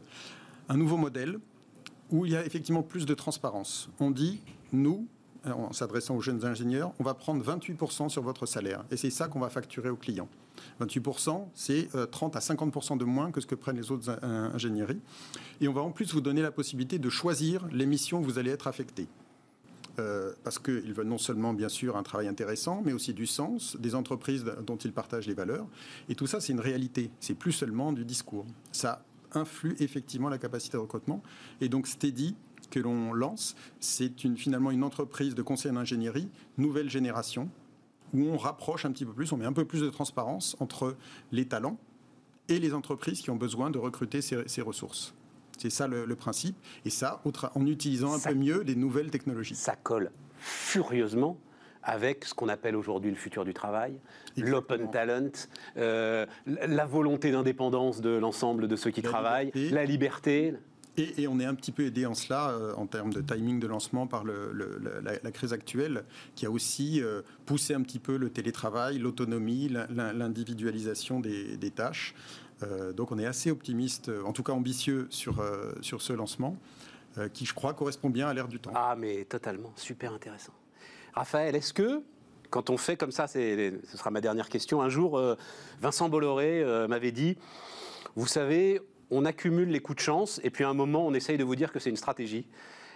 un 0.70 0.78
nouveau 0.78 0.96
modèle 0.98 1.40
où 2.12 2.26
il 2.26 2.32
y 2.34 2.36
a 2.36 2.46
effectivement 2.46 2.84
plus 2.84 3.06
de 3.06 3.14
transparence. 3.14 3.90
On 4.00 4.12
dit, 4.12 4.42
nous, 4.74 5.08
euh, 5.48 5.52
en 5.52 5.74
s'adressant 5.74 6.16
aux 6.16 6.22
jeunes 6.22 6.46
ingénieurs, 6.46 6.92
on 7.00 7.04
va 7.04 7.14
prendre 7.14 7.44
28% 7.44 8.10
sur 8.10 8.22
votre 8.22 8.46
salaire. 8.46 8.84
Et 8.92 8.98
c'est 8.98 9.10
ça 9.10 9.28
qu'on 9.28 9.40
va 9.40 9.50
facturer 9.50 9.90
aux 9.90 9.96
clients. 9.96 10.28
28%, 10.80 11.48
c'est 11.56 11.88
euh, 11.96 12.06
30 12.06 12.36
à 12.36 12.40
50% 12.40 12.98
de 12.98 13.06
moins 13.06 13.32
que 13.32 13.42
ce 13.42 13.48
que 13.48 13.56
prennent 13.56 13.78
les 13.78 13.92
autres 13.92 14.10
in- 14.24 14.52
ingénieries. 14.54 15.00
Et 15.62 15.68
on 15.68 15.74
va 15.74 15.82
en 15.82 15.92
plus 15.92 16.14
vous 16.14 16.22
donner 16.22 16.42
la 16.42 16.52
possibilité 16.52 17.00
de 17.00 17.10
choisir 17.10 17.66
les 17.72 17.86
missions 17.86 18.20
où 18.20 18.24
vous 18.24 18.38
allez 18.38 18.52
être 18.52 18.68
affecté. 18.68 19.08
Euh, 20.00 20.32
parce 20.44 20.58
qu'ils 20.60 20.94
veulent 20.94 21.08
non 21.08 21.18
seulement, 21.18 21.54
bien 21.54 21.68
sûr, 21.70 21.98
un 21.98 22.04
travail 22.04 22.28
intéressant, 22.28 22.82
mais 22.86 22.94
aussi 22.94 23.14
du 23.14 23.26
sens, 23.28 23.76
des 23.78 23.94
entreprises 23.96 24.46
dont 24.66 24.78
ils 24.78 24.94
partagent 24.94 25.28
les 25.28 25.34
valeurs. 25.34 25.66
Et 26.08 26.16
tout 26.16 26.28
ça, 26.28 26.40
c'est 26.40 26.54
une 26.54 26.62
réalité. 26.62 27.12
C'est 27.20 27.34
plus 27.34 27.52
seulement 27.52 27.92
du 27.92 28.06
discours. 28.06 28.46
Ça 28.72 29.04
influe 29.34 29.76
effectivement 29.80 30.30
la 30.30 30.38
capacité 30.38 30.78
de 30.78 30.82
recrutement. 30.82 31.22
Et 31.62 31.70
donc, 31.70 31.88
Steady, 31.88 32.36
que 32.70 32.80
l'on 32.80 33.14
lance, 33.14 33.56
c'est 33.80 34.24
une, 34.24 34.38
finalement 34.38 34.72
une 34.72 34.84
entreprise 34.84 35.36
de 35.36 35.42
conseil 35.42 35.72
en 35.72 35.78
ingénierie, 35.78 36.30
nouvelle 36.58 36.90
génération, 36.90 37.50
où 38.14 38.24
on 38.26 38.38
rapproche 38.38 38.86
un 38.86 38.92
petit 38.92 39.06
peu 39.06 39.14
plus, 39.14 39.32
on 39.32 39.38
met 39.38 39.46
un 39.46 39.54
peu 39.54 39.66
plus 39.66 39.82
de 39.82 39.90
transparence 39.90 40.56
entre 40.60 40.96
les 41.32 41.46
talents 41.48 41.78
et 42.50 42.60
les 42.60 42.74
entreprises 42.74 43.22
qui 43.22 43.30
ont 43.30 43.36
besoin 43.38 43.72
de 43.72 43.78
recruter 43.78 44.22
ces, 44.22 44.48
ces 44.48 44.62
ressources. 44.62 45.14
C'est 45.58 45.70
ça 45.70 45.88
le, 45.88 46.06
le 46.06 46.16
principe. 46.16 46.56
Et 46.86 46.90
ça, 46.90 47.22
au 47.24 47.30
tra- 47.32 47.52
en 47.56 47.66
utilisant 47.68 48.14
un 48.14 48.18
Ça- 48.20 48.30
peu 48.30 48.36
mieux 48.36 48.62
les 48.62 48.76
nouvelles 48.76 49.12
technologies. 49.12 49.56
ça 49.56 49.76
colle 49.76 50.12
furieusement 50.40 51.38
avec 51.84 52.26
ce 52.26 52.34
qu'on 52.34 52.50
appelle 52.50 52.76
aujourd'hui 52.76 53.10
le 53.12 53.18
futur 53.18 53.44
du 53.46 53.54
travail, 53.54 54.00
l'open 54.38 54.90
talent, 54.92 55.32
euh, 55.78 56.26
la 56.46 56.86
volonté 56.86 57.32
d'indépendance 57.32 58.02
de 58.02 58.10
l'ensemble 58.12 58.68
de 58.68 58.76
ceux 58.76 58.92
qui 58.92 59.02
La 59.02 59.10
travaillent, 59.10 59.46
liberté. 59.54 59.70
la 59.76 59.86
liberté. 59.86 60.54
Et, 60.98 61.22
et 61.24 61.28
on 61.30 61.40
est 61.40 61.46
un 61.46 61.56
petit 61.56 61.72
peu 61.72 61.86
aidé 61.86 62.06
en 62.06 62.14
cela, 62.14 62.50
euh, 62.50 62.74
en 62.76 62.86
termes 62.86 63.14
de 63.14 63.22
timing 63.22 63.62
de 63.62 63.68
lancement, 63.68 64.08
par 64.08 64.26
le- 64.26 64.52
le- 64.52 64.78
le- 64.78 65.00
la, 65.00 65.14
la 65.24 65.32
crise 65.32 65.54
actuelle, 65.54 66.04
qui 66.36 66.46
a 66.46 66.52
aussi 66.52 67.02
euh, 67.02 67.22
poussé 67.46 67.74
un 67.74 67.82
petit 67.82 68.00
peu 68.00 68.18
le 68.18 68.30
télétravail, 68.30 69.00
l'autonomie, 69.00 69.70
l'in- 69.70 69.88
l'in- 69.90 70.12
l'individualisation 70.12 71.20
des, 71.22 71.56
des 71.58 71.72
tâches. 71.72 72.14
Donc 72.96 73.12
on 73.12 73.18
est 73.18 73.26
assez 73.26 73.50
optimiste, 73.50 74.12
en 74.24 74.34
tout 74.34 74.44
cas 74.44 74.54
ambitieux 74.54 75.08
sur, 75.10 75.44
sur 75.82 76.00
ce 76.04 76.14
lancement, 76.14 76.58
qui 77.34 77.48
je 77.48 77.56
crois 77.56 77.74
correspond 77.74 78.12
bien 78.12 78.28
à 78.28 78.36
l'ère 78.36 78.48
du 78.48 78.60
temps. 78.60 78.70
Ah, 78.76 78.96
mais 78.96 79.26
totalement, 79.26 79.74
super 79.76 80.14
intéressant. 80.14 80.54
Raphaël, 81.14 81.56
est-ce 81.56 81.74
que, 81.74 82.04
quand 82.50 82.70
on 82.70 82.78
fait 82.78 82.98
comme 82.98 83.12
ça, 83.12 83.28
ce 83.28 83.72
sera 83.96 84.12
ma 84.12 84.22
dernière 84.22 84.50
question, 84.50 84.82
un 84.82 84.90
jour, 84.90 85.18
euh, 85.18 85.36
Vincent 85.82 86.10
Bolloré 86.10 86.62
euh, 86.62 86.88
m'avait 86.88 87.12
dit, 87.12 87.38
vous 88.16 88.28
savez, 88.28 88.82
on 89.10 89.26
accumule 89.26 89.70
les 89.70 89.80
coups 89.80 89.98
de 89.98 90.02
chance, 90.02 90.40
et 90.44 90.50
puis 90.50 90.64
à 90.64 90.70
un 90.70 90.74
moment, 90.74 91.06
on 91.06 91.14
essaye 91.14 91.38
de 91.38 91.44
vous 91.44 91.56
dire 91.56 91.72
que 91.72 91.80
c'est 91.80 91.90
une 91.90 91.98
stratégie. 91.98 92.48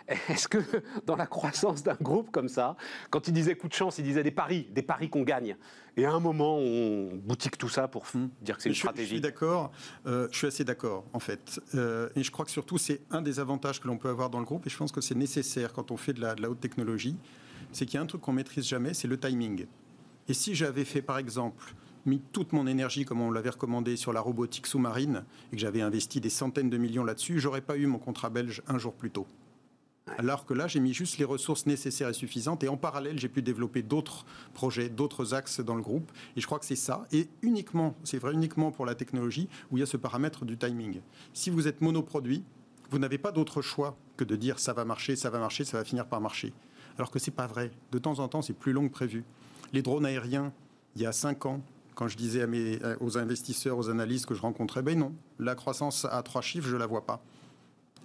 est-ce 0.30 0.48
que 0.48 0.60
dans 1.06 1.16
la 1.16 1.26
croissance 1.26 1.84
d'un 1.84 1.98
groupe 2.00 2.32
comme 2.32 2.48
ça, 2.48 2.76
quand 3.10 3.28
il 3.28 3.34
disait 3.34 3.56
coup 3.56 3.68
de 3.68 3.74
chance, 3.74 3.98
il 3.98 4.04
disait 4.04 4.24
des 4.24 4.32
paris, 4.32 4.68
des 4.72 4.82
paris 4.82 5.10
qu'on 5.10 5.24
gagne, 5.24 5.58
et 5.98 6.06
à 6.06 6.12
un 6.12 6.20
moment 6.20 6.58
on 6.58 7.16
boutique 7.16 7.58
tout 7.58 7.70
ça 7.70 7.88
pour 7.88 8.06
hmm. 8.14 8.30
dire 8.42 8.58
que 8.58 8.64
c'est 8.64 8.70
une 8.70 8.76
stratégie 8.76 9.10
Je 9.10 9.14
suis 9.16 9.22
d'accord, 9.22 9.72
euh, 10.06 10.28
je 10.32 10.38
suis 10.38 10.48
assez 10.48 10.64
d'accord 10.64 11.06
en 11.14 11.20
fait. 11.20 11.60
Euh, 11.74 12.10
et 12.16 12.24
je 12.24 12.32
crois 12.32 12.46
que 12.46 12.52
surtout 12.52 12.78
c'est 12.78 13.02
un 13.10 13.22
des 13.22 13.40
avantages 13.40 13.80
que 13.80 13.88
l'on 13.88 13.98
peut 13.98 14.10
avoir 14.10 14.30
dans 14.30 14.40
le 14.40 14.46
groupe, 14.46 14.68
et 14.68 14.70
je 14.70 14.78
pense 14.78 14.92
que 14.92 15.02
c'est 15.02 15.16
nécessaire 15.16 15.74
quand 15.74 15.92
on 15.92 15.98
fait 15.98 16.14
de 16.14 16.22
la, 16.22 16.36
de 16.36 16.42
la 16.42 16.50
haute 16.50 16.60
technologie, 16.60 17.18
c'est 17.76 17.86
qu'il 17.86 17.96
y 17.96 17.98
a 17.98 18.02
un 18.02 18.06
truc 18.06 18.22
qu'on 18.22 18.32
maîtrise 18.32 18.66
jamais, 18.66 18.94
c'est 18.94 19.08
le 19.08 19.20
timing. 19.20 19.66
Et 20.30 20.34
si 20.34 20.56
j'avais 20.56 20.86
fait 20.86 21.02
par 21.02 21.18
exemple 21.18 21.76
mis 22.06 22.22
toute 22.32 22.54
mon 22.54 22.68
énergie, 22.68 23.04
comme 23.04 23.20
on 23.20 23.32
l'avait 23.32 23.50
recommandé, 23.50 23.98
sur 23.98 24.14
la 24.14 24.22
robotique 24.22 24.66
sous-marine 24.66 25.26
et 25.52 25.58
que 25.58 25.62
j'avais 25.62 25.82
investi 25.82 26.22
des 26.22 26.30
centaines 26.30 26.70
de 26.70 26.78
millions 26.78 27.04
là-dessus, 27.04 27.38
j'aurais 27.40 27.60
pas 27.60 27.76
eu 27.76 27.86
mon 27.86 28.00
contrat 28.00 28.30
belge 28.30 28.62
un 28.68 28.78
jour 28.78 28.94
plus 28.94 29.12
tôt. 29.12 29.28
Alors 30.18 30.46
que 30.46 30.54
là, 30.54 30.68
j'ai 30.68 30.80
mis 30.80 30.94
juste 30.94 31.18
les 31.18 31.26
ressources 31.26 31.66
nécessaires 31.66 32.08
et 32.08 32.14
suffisantes. 32.14 32.64
Et 32.64 32.70
en 32.70 32.78
parallèle, 32.78 33.20
j'ai 33.20 33.28
pu 33.28 33.42
développer 33.42 33.82
d'autres 33.82 34.26
projets, 34.54 34.88
d'autres 34.88 35.34
axes 35.34 35.60
dans 35.60 35.76
le 35.76 35.82
groupe. 35.82 36.12
Et 36.38 36.42
je 36.42 36.46
crois 36.46 36.60
que 36.60 36.66
c'est 36.66 36.76
ça. 36.76 37.08
Et 37.12 37.28
uniquement, 37.42 37.96
c'est 38.04 38.20
vrai 38.20 38.34
uniquement 38.34 38.72
pour 38.72 38.86
la 38.86 38.96
technologie, 38.96 39.50
où 39.72 39.78
il 39.78 39.80
y 39.80 39.84
a 39.84 39.88
ce 39.88 39.98
paramètre 39.98 40.46
du 40.46 40.58
timing. 40.58 41.02
Si 41.34 41.50
vous 41.50 41.68
êtes 41.68 41.82
monoproduit, 41.82 42.44
vous 42.92 43.00
n'avez 43.00 43.18
pas 43.18 43.32
d'autre 43.32 43.62
choix 43.62 43.98
que 44.16 44.24
de 44.24 44.36
dire 44.36 44.60
ça 44.60 44.74
va 44.74 44.86
marcher, 44.86 45.16
ça 45.16 45.30
va 45.32 45.40
marcher, 45.40 45.66
ça 45.66 45.78
va 45.78 45.84
finir 45.84 46.06
par 46.06 46.22
marcher. 46.22 46.54
Alors 46.98 47.12
que 47.12 47.20
ce 47.20 47.30
n'est 47.30 47.36
pas 47.36 47.48
vrai. 47.48 47.72
De 47.92 48.00
temps 48.00 48.20
en 48.20 48.28
temps, 48.28 48.42
c'est 48.42 48.54
plus 48.54 48.74
long 48.74 48.88
que 48.88 48.94
prévu. 48.94 49.24
Les 49.74 49.82
drones 49.82 50.06
aériens, 50.06 50.54
il 50.96 51.02
y 51.02 51.06
a 51.06 51.12
5 51.12 51.46
ans, 51.46 51.62
quand 51.94 52.08
je 52.08 52.18
disais 52.18 52.42
à 52.42 52.48
mes, 52.48 52.80
aux 53.00 53.18
investisseurs, 53.18 53.78
aux 53.78 53.90
analystes 53.90 54.26
que 54.26 54.34
je 54.34 54.42
rencontrais, 54.42 54.82
ben 54.82 54.98
non, 54.98 55.14
la 55.40 55.56
croissance 55.56 56.06
à 56.06 56.22
trois 56.24 56.42
chiffres, 56.42 56.68
je 56.68 56.76
ne 56.76 56.80
la 56.80 56.86
vois 56.86 57.06
pas. 57.06 57.22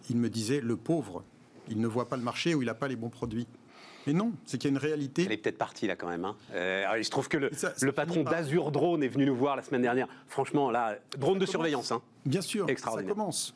Ils 0.09 0.17
me 0.17 0.29
disaient, 0.29 0.61
le 0.61 0.77
pauvre, 0.77 1.25
il 1.69 1.81
ne 1.81 1.87
voit 1.87 2.09
pas 2.09 2.17
le 2.17 2.23
marché 2.23 2.55
ou 2.55 2.63
il 2.63 2.67
n'a 2.67 2.75
pas 2.75 2.89
les 2.89 2.97
bons 2.97 3.11
produits. 3.11 3.47
Mais 4.07 4.13
non, 4.13 4.33
c'est 4.45 4.59
qu'il 4.59 4.71
y 4.71 4.73
a 4.73 4.77
une 4.77 4.83
réalité. 4.83 5.25
Elle 5.27 5.33
est 5.33 5.37
peut-être 5.37 5.59
partie 5.59 5.87
là 5.87 5.95
quand 5.95 6.09
même. 6.09 6.25
Hein. 6.25 6.37
Euh, 6.53 6.95
il 6.99 7.05
se 7.05 7.11
trouve 7.11 7.29
que 7.29 7.37
le, 7.37 7.93
patron 7.93 8.23
d'Azur 8.23 8.71
Drone 8.71 9.03
est 9.03 9.09
venu 9.09 9.27
nous 9.27 9.37
voir 9.37 9.57
la 9.57 9.63
semaine 9.63 9.83
dernière. 9.83 10.09
Franchement, 10.27 10.71
là, 10.71 10.97
drone 11.19 11.39
de 11.39 11.47
surveillance. 11.47 11.93
Hein. 11.93 12.01
Bien 12.25 12.41
sûr, 12.41 12.67
ça 12.77 13.03
commence. 13.03 13.55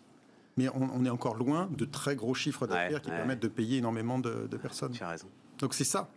Mais 0.57 0.69
on, 0.69 1.05
est 1.05 1.11
encore 1.11 1.35
loin 1.35 1.69
de 1.77 1.85
très 1.85 2.15
gros 2.15 2.35
chiffres 2.35 2.67
d'affaires 2.67 3.03
qui 3.03 3.11
permettent 3.11 3.43
de 3.43 3.49
payer 3.49 3.79
énormément 3.79 4.19
de, 4.19 4.57
personnes. 4.57 4.93
Tu 4.93 5.03
as 5.03 5.09
raison. 5.09 5.27
Donc 5.59 5.75
c'est 5.75 5.85
ça. 5.85 6.09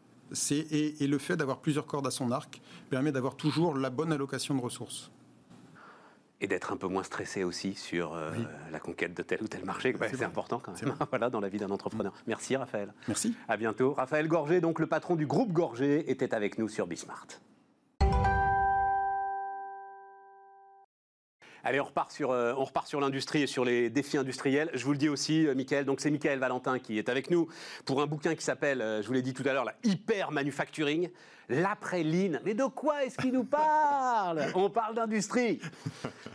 Et, 0.52 1.04
et 1.04 1.08
le 1.08 1.18
fait 1.18 1.38
d'avoir 1.38 1.60
plusieurs 1.60 1.86
cordes 1.86 2.06
à 2.06 2.12
son 2.12 2.32
arc 2.32 2.62
permet 2.90 3.12
d'avoir 3.12 3.36
toujours 3.36 3.76
la 3.76 3.90
bonne 3.90 4.12
allocation 4.12 4.54
de 4.56 4.62
ressources 4.62 5.10
et 6.40 6.48
d'être 6.48 6.72
un 6.72 6.78
peu 6.78 6.88
moins 6.88 7.04
stressé 7.04 7.44
aussi 7.44 7.74
sur 7.74 8.14
euh, 8.14 8.32
la 8.72 8.80
conquête 8.80 9.16
de 9.16 9.24
tel 9.24 9.42
ou 9.42 9.48
tel 9.48 9.66
marché. 9.66 9.96
c'est 10.00 10.24
important 10.24 10.60
quand 10.60 10.80
même, 10.82 10.96
voilà, 11.10 11.30
dans 11.30 11.40
la 11.40 11.50
vie 11.50 11.58
d'un 11.58 11.72
entrepreneur. 11.72 12.14
Merci 12.28 12.56
Raphaël. 12.56 12.94
Merci. 13.08 13.36
À 13.48 13.58
bientôt. 13.58 13.94
Raphaël 13.94 14.28
Gorgé, 14.28 14.62
donc 14.62 14.80
le 14.80 14.88
patron 14.88 15.16
du 15.16 15.26
groupe 15.26 15.52
Gorgé, 15.52 16.10
était 16.12 16.34
avec 16.34 16.58
nous 16.58 16.70
sur 16.70 16.86
Bismart. 16.88 17.28
Allez, 21.68 21.82
on 21.82 21.84
repart 21.84 22.14
sur, 22.14 22.32
euh, 22.32 22.54
on 22.56 22.64
repart 22.64 22.88
sur 22.88 23.02
l'industrie 23.02 23.42
et 23.42 23.46
sur 23.46 23.66
les 23.66 23.90
défis 23.90 24.18
industriels. 24.18 24.70
Je 24.74 24.86
vous 24.86 24.94
le 24.94 24.98
dis 24.98 25.10
aussi, 25.10 25.46
euh, 25.46 25.54
Michael. 25.54 25.84
Donc 25.84 26.00
c'est 26.00 26.10
Michael 26.10 26.40
Valentin 26.40 26.80
qui 26.80 26.98
est 26.98 27.10
avec 27.10 27.30
nous 27.30 27.50
pour 27.84 28.02
un 28.02 28.06
bouquin 28.06 28.36
qui 28.36 28.44
s'appelle, 28.46 28.80
je 29.02 29.06
vous 29.06 29.12
l'ai 29.12 29.22
dit 29.22 29.34
tout 29.34 29.44
à 29.46 29.52
l'heure, 29.52 29.66
la 29.66 29.76
hyper 29.84 30.32
manufacturing 30.32 31.10
l'après 31.50 32.04
Lean. 32.04 32.40
Mais 32.44 32.54
de 32.54 32.66
quoi 32.66 33.04
est-ce 33.04 33.18
qu'il 33.18 33.34
nous 33.34 33.44
parle? 33.44 34.46
On 34.56 34.70
parle 34.70 34.96
d'industrie. 34.96 35.60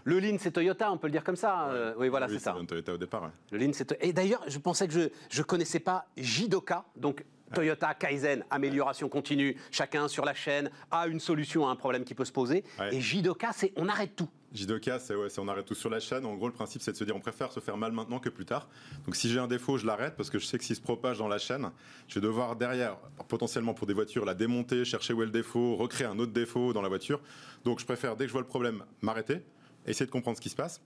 Le 0.04 0.18
Lean, 0.18 0.36
c'est 0.38 0.52
Toyota, 0.52 0.90
on 0.92 0.98
peut 0.98 1.06
le 1.06 1.12
dire 1.12 1.24
comme 1.24 1.36
ça. 1.36 1.68
Euh, 1.70 1.94
oui, 1.96 2.08
voilà, 2.08 2.28
c'est 2.28 2.38
ça. 2.38 2.54
Toyota 2.66 2.94
au 2.94 2.98
départ. 2.98 3.30
Le 3.50 3.58
Lean, 3.58 3.70
c'est. 3.72 3.96
Et 4.00 4.12
d'ailleurs, 4.12 4.42
je 4.46 4.58
pensais 4.58 4.88
que 4.88 5.10
je 5.30 5.38
ne 5.38 5.44
connaissais 5.44 5.80
pas 5.80 6.06
Jidoka, 6.16 6.84
donc 6.96 7.24
Toyota 7.52 7.94
Kaizen, 7.94 8.44
amélioration 8.50 9.08
continue, 9.08 9.56
chacun 9.70 10.08
sur 10.08 10.24
la 10.24 10.34
chaîne 10.34 10.70
a 10.90 11.06
une 11.06 11.20
solution 11.20 11.68
à 11.68 11.70
un 11.70 11.76
problème 11.76 12.04
qui 12.04 12.14
peut 12.14 12.24
se 12.24 12.32
poser. 12.32 12.64
Et 12.90 13.00
Jidoka, 13.00 13.52
c'est 13.52 13.72
on 13.76 13.88
arrête 13.88 14.16
tout. 14.16 14.28
Jidoka, 14.52 14.98
c'est 14.98 15.14
ouais, 15.14 15.28
on 15.38 15.48
arrête 15.48 15.64
tout 15.64 15.74
sur 15.74 15.88
la 15.88 16.00
chaîne. 16.00 16.26
En 16.26 16.34
gros, 16.34 16.46
le 16.46 16.52
principe, 16.52 16.82
c'est 16.82 16.92
de 16.92 16.96
se 16.96 17.04
dire 17.04 17.16
on 17.16 17.20
préfère 17.20 17.52
se 17.52 17.60
faire 17.60 17.76
mal 17.76 17.92
maintenant 17.92 18.18
que 18.18 18.28
plus 18.28 18.44
tard. 18.44 18.68
Donc, 19.06 19.16
si 19.16 19.30
j'ai 19.30 19.38
un 19.38 19.46
défaut, 19.46 19.78
je 19.78 19.86
l'arrête 19.86 20.14
parce 20.16 20.28
que 20.28 20.38
je 20.38 20.44
sais 20.44 20.58
que 20.58 20.64
s'il 20.64 20.76
se 20.76 20.80
propage 20.80 21.18
dans 21.18 21.28
la 21.28 21.38
chaîne, 21.38 21.70
je 22.08 22.16
vais 22.16 22.20
devoir 22.20 22.56
derrière, 22.56 22.96
potentiellement 23.28 23.72
pour 23.72 23.86
des 23.86 23.94
voitures, 23.94 24.24
la 24.24 24.34
démonter, 24.34 24.84
chercher 24.84 25.14
où 25.14 25.22
est 25.22 25.26
le 25.26 25.32
défaut, 25.32 25.76
recréer 25.76 26.06
un 26.06 26.18
autre 26.18 26.32
défaut 26.32 26.72
dans 26.72 26.82
la 26.82 26.88
voiture. 26.88 27.20
Donc, 27.64 27.80
je 27.80 27.86
préfère, 27.86 28.16
dès 28.16 28.24
que 28.24 28.28
je 28.28 28.32
vois 28.32 28.42
le 28.42 28.46
problème, 28.46 28.84
m'arrêter, 29.00 29.40
essayer 29.86 30.06
de 30.06 30.10
comprendre 30.10 30.36
ce 30.36 30.42
qui 30.42 30.50
se 30.50 30.56
passe 30.56 30.82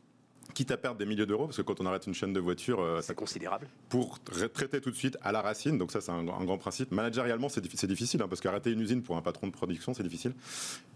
quitte 0.55 0.71
à 0.71 0.77
perdre 0.77 0.99
des 0.99 1.07
milliers 1.07 1.27
d'euros, 1.27 1.47
parce 1.47 1.57
que 1.57 1.63
quand 1.63 1.81
on 1.81 1.87
arrête 1.87 2.07
une 2.07 2.15
chaîne 2.15 2.33
de 2.33 2.41
voitures, 2.41 2.81
euh, 2.81 3.01
c'est 3.03 3.15
considérable. 3.15 3.69
Pour 3.89 4.19
traiter 4.21 4.81
tout 4.81 4.91
de 4.91 4.97
suite 4.97 5.17
à 5.23 5.33
la 5.33 5.43
racine, 5.43 5.79
donc 5.79 5.93
ça 5.93 6.01
c'est 6.01 6.13
un, 6.13 6.25
grand 6.25 6.59
principe. 6.59 6.93
Managérialement, 6.93 7.49
c'est 7.49 7.61
difficile, 7.61 8.23
hein, 8.23 8.29
parce 8.29 8.41
qu'arrêter 8.41 8.71
une 8.71 8.81
usine 8.81 9.03
pour 9.03 9.17
un 9.17 9.23
patron 9.23 9.47
de 9.47 9.53
production, 9.53 9.95
c'est 9.95 10.03
difficile. 10.03 10.33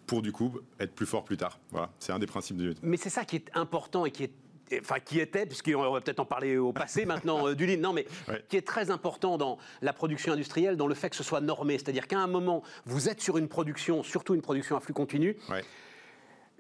Pour 0.07 0.23
du 0.23 0.33
coup 0.33 0.59
être 0.79 0.93
plus 0.93 1.07
fort 1.07 1.25
plus 1.25 1.37
tard. 1.37 1.59
Voilà, 1.71 1.91
c'est 1.99 2.13
un 2.13 2.19
des 2.19 2.27
principes 2.27 2.57
du. 2.57 2.75
Mais 2.83 2.97
c'est 2.97 3.11
ça 3.11 3.25
qui 3.25 3.37
est 3.37 3.51
important 3.55 4.07
et 4.07 4.11
qui 4.11 4.25
est 4.25 4.33
enfin 4.81 5.01
qui 5.01 5.19
était, 5.19 5.47
puisqu'on 5.47 5.91
va 5.91 6.01
peut-être 6.01 6.21
en 6.21 6.25
parler 6.25 6.57
au 6.57 6.73
passé 6.73 7.05
maintenant 7.07 7.49
euh, 7.49 7.55
du 7.55 7.67
lean, 7.67 7.81
non 7.81 7.93
mais 7.93 8.07
qui 8.49 8.57
est 8.57 8.67
très 8.67 8.91
important 8.91 9.39
dans 9.39 9.59
la 9.83 9.93
production 9.93 10.33
industrielle, 10.33 10.77
dans 10.77 10.87
le 10.87 10.95
fait 10.95 11.11
que 11.11 11.17
ce 11.17 11.25
soit 11.25 11.41
normé. 11.41 11.79
C'est-à-dire 11.79 12.07
qu'à 12.07 12.19
un 12.19 12.27
moment, 12.27 12.63
vous 12.87 13.09
êtes 13.09 13.21
sur 13.21 13.39
une 13.39 13.49
production, 13.49 14.03
surtout 14.03 14.35
une 14.35 14.43
production 14.43 14.77
à 14.77 14.81
flux 14.81 14.95
continu, 14.95 15.37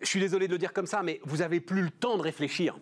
je 0.00 0.06
suis 0.06 0.20
désolé 0.20 0.46
de 0.46 0.52
le 0.52 0.58
dire 0.58 0.72
comme 0.72 0.86
ça, 0.86 1.02
mais 1.02 1.20
vous 1.24 1.42
avez 1.42 1.60
plus 1.60 1.82
le 1.82 1.90
temps 1.90 2.16
de 2.16 2.22
réfléchir. 2.22 2.78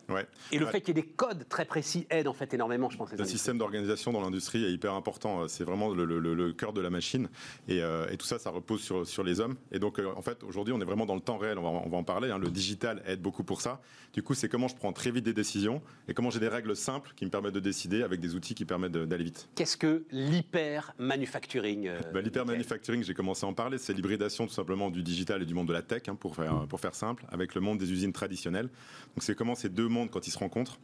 Et 0.52 0.58
le 0.58 0.66
fait 0.66 0.80
qu'il 0.80 0.96
y 0.96 0.98
ait 0.98 1.02
des 1.02 1.08
codes 1.08 1.48
très 1.48 1.64
précis 1.64 2.06
aide 2.10 2.28
en 2.28 2.32
fait 2.32 2.52
énormément, 2.54 2.90
je 2.90 2.96
pense. 2.96 3.12
Le 3.12 3.24
système 3.24 3.58
d'organisation 3.58 4.12
dans 4.12 4.20
l'industrie 4.20 4.64
est 4.64 4.72
hyper 4.72 4.94
important. 4.94 5.48
C'est 5.48 5.64
vraiment 5.64 5.90
le, 5.90 6.52
cœur 6.52 6.72
de 6.72 6.80
la 6.80 6.90
machine. 6.90 7.28
Euh, 7.68 8.08
et, 8.10 8.16
tout 8.16 8.26
ça, 8.26 8.38
ça 8.38 8.50
repose 8.50 8.82
sur, 8.82 9.06
sur 9.06 9.22
les 9.22 9.40
hommes. 9.40 9.56
Et 9.72 9.78
donc, 9.78 9.98
euh, 9.98 10.12
en 10.16 10.22
fait, 10.22 10.42
aujourd'hui, 10.44 10.74
on 10.74 10.80
est 10.80 10.84
vraiment 10.84 11.06
dans 11.06 11.14
le 11.14 11.20
temps 11.20 11.38
réel. 11.38 11.58
On 11.58 11.62
va, 11.62 11.68
on 11.68 11.88
va 11.88 11.96
en 11.96 12.04
parler. 12.04 12.30
Hein. 12.30 12.38
Le 12.38 12.50
digital 12.50 13.02
aide 13.06 13.20
beaucoup 13.20 13.44
pour 13.44 13.60
ça. 13.60 13.80
Du 14.12 14.22
coup, 14.22 14.34
c'est 14.34 14.48
comment 14.48 14.68
je 14.68 14.76
prends 14.76 14.92
très 14.92 15.10
vite 15.10 15.24
des 15.24 15.32
décisions 15.32 15.82
et 16.08 16.14
comment 16.14 16.30
j'ai 16.30 16.40
des 16.40 16.48
règles 16.48 16.74
simples 16.74 17.12
qui 17.14 17.24
me 17.24 17.30
permettent 17.30 17.54
de 17.54 17.60
décider 17.60 18.02
avec 18.02 18.20
des 18.20 18.34
outils 18.34 18.54
qui 18.54 18.64
permettent 18.64 18.92
d'aller 18.92 19.24
vite. 19.24 19.48
Qu'est-ce 19.54 19.76
que 19.76 20.04
l'hyper 20.10 20.94
manufacturing 20.98 21.88
euh, 21.88 22.00
bah, 22.12 22.20
L'hyper 22.20 22.46
manufacturing, 22.46 23.02
j'ai 23.02 23.14
commencé 23.14 23.44
à 23.44 23.48
en 23.48 23.54
parler. 23.54 23.78
C'est 23.78 23.92
l'hybridation 23.92 24.46
tout 24.46 24.54
simplement 24.54 24.90
du 24.90 25.02
digital 25.02 25.42
et 25.42 25.46
du 25.46 25.54
monde 25.54 25.68
de 25.68 25.72
la 25.72 25.82
tech, 25.82 26.02
hein, 26.08 26.14
pour 26.14 26.34
faire 26.34 26.66
pour 26.68 26.80
faire 26.80 26.94
simple 26.94 27.07
avec 27.30 27.54
le 27.54 27.60
monde 27.60 27.78
des 27.78 27.92
usines 27.92 28.12
traditionnelles. 28.12 28.66
Donc 28.66 29.22
c'est 29.22 29.34
comment 29.34 29.54
ces 29.54 29.68
deux 29.68 29.88
mondes, 29.88 30.10
quand 30.10 30.26
ils 30.26 30.30
se 30.30 30.38
rencontrent, 30.38 30.78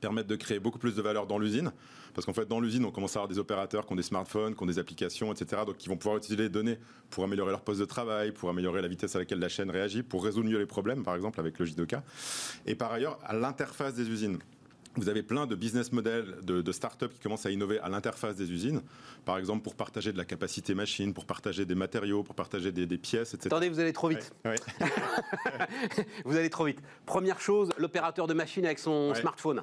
permettent 0.00 0.26
de 0.26 0.36
créer 0.36 0.60
beaucoup 0.60 0.78
plus 0.78 0.94
de 0.94 1.02
valeur 1.02 1.26
dans 1.26 1.38
l'usine. 1.38 1.72
Parce 2.14 2.24
qu'en 2.24 2.32
fait, 2.32 2.46
dans 2.46 2.60
l'usine, 2.60 2.84
on 2.84 2.90
commence 2.90 3.14
à 3.16 3.20
avoir 3.20 3.28
des 3.28 3.38
opérateurs 3.38 3.86
qui 3.86 3.92
ont 3.92 3.96
des 3.96 4.02
smartphones, 4.02 4.54
qui 4.54 4.62
ont 4.62 4.66
des 4.66 4.78
applications, 4.78 5.32
etc. 5.32 5.62
Donc, 5.66 5.76
qui 5.76 5.88
vont 5.88 5.96
pouvoir 5.96 6.16
utiliser 6.16 6.44
les 6.44 6.48
données 6.48 6.78
pour 7.10 7.24
améliorer 7.24 7.50
leur 7.50 7.60
poste 7.60 7.80
de 7.80 7.84
travail, 7.84 8.32
pour 8.32 8.48
améliorer 8.48 8.80
la 8.80 8.88
vitesse 8.88 9.16
à 9.16 9.18
laquelle 9.18 9.38
la 9.38 9.50
chaîne 9.50 9.70
réagit, 9.70 10.02
pour 10.02 10.24
résoudre 10.24 10.48
mieux 10.48 10.58
les 10.58 10.66
problèmes, 10.66 11.02
par 11.02 11.14
exemple, 11.14 11.40
avec 11.40 11.58
le 11.58 11.66
J2K. 11.66 12.00
Et 12.64 12.74
par 12.74 12.92
ailleurs, 12.92 13.18
à 13.22 13.34
l'interface 13.34 13.94
des 13.94 14.08
usines. 14.08 14.38
Vous 14.96 15.08
avez 15.08 15.22
plein 15.22 15.46
de 15.46 15.54
business 15.54 15.92
models 15.92 16.36
de, 16.42 16.62
de 16.62 16.72
start-up 16.72 17.12
qui 17.12 17.20
commencent 17.20 17.46
à 17.46 17.50
innover 17.50 17.78
à 17.80 17.88
l'interface 17.88 18.36
des 18.36 18.50
usines. 18.50 18.82
Par 19.24 19.38
exemple, 19.38 19.62
pour 19.62 19.74
partager 19.74 20.12
de 20.12 20.18
la 20.18 20.24
capacité 20.24 20.74
machine, 20.74 21.12
pour 21.12 21.26
partager 21.26 21.64
des 21.64 21.74
matériaux, 21.74 22.22
pour 22.22 22.34
partager 22.34 22.72
des, 22.72 22.86
pièces, 22.98 23.34
etc. 23.34 23.48
Attendez, 23.48 23.68
vous 23.68 23.80
allez 23.80 23.92
trop 23.92 24.08
vite. 24.08 24.32
vous 26.24 26.36
allez 26.36 26.50
trop 26.50 26.64
vite. 26.64 26.80
Première 27.04 27.40
chose, 27.40 27.70
l'opérateur 27.78 28.26
de 28.26 28.34
machine 28.34 28.64
avec 28.64 28.78
son 28.78 29.14
smartphone. 29.14 29.62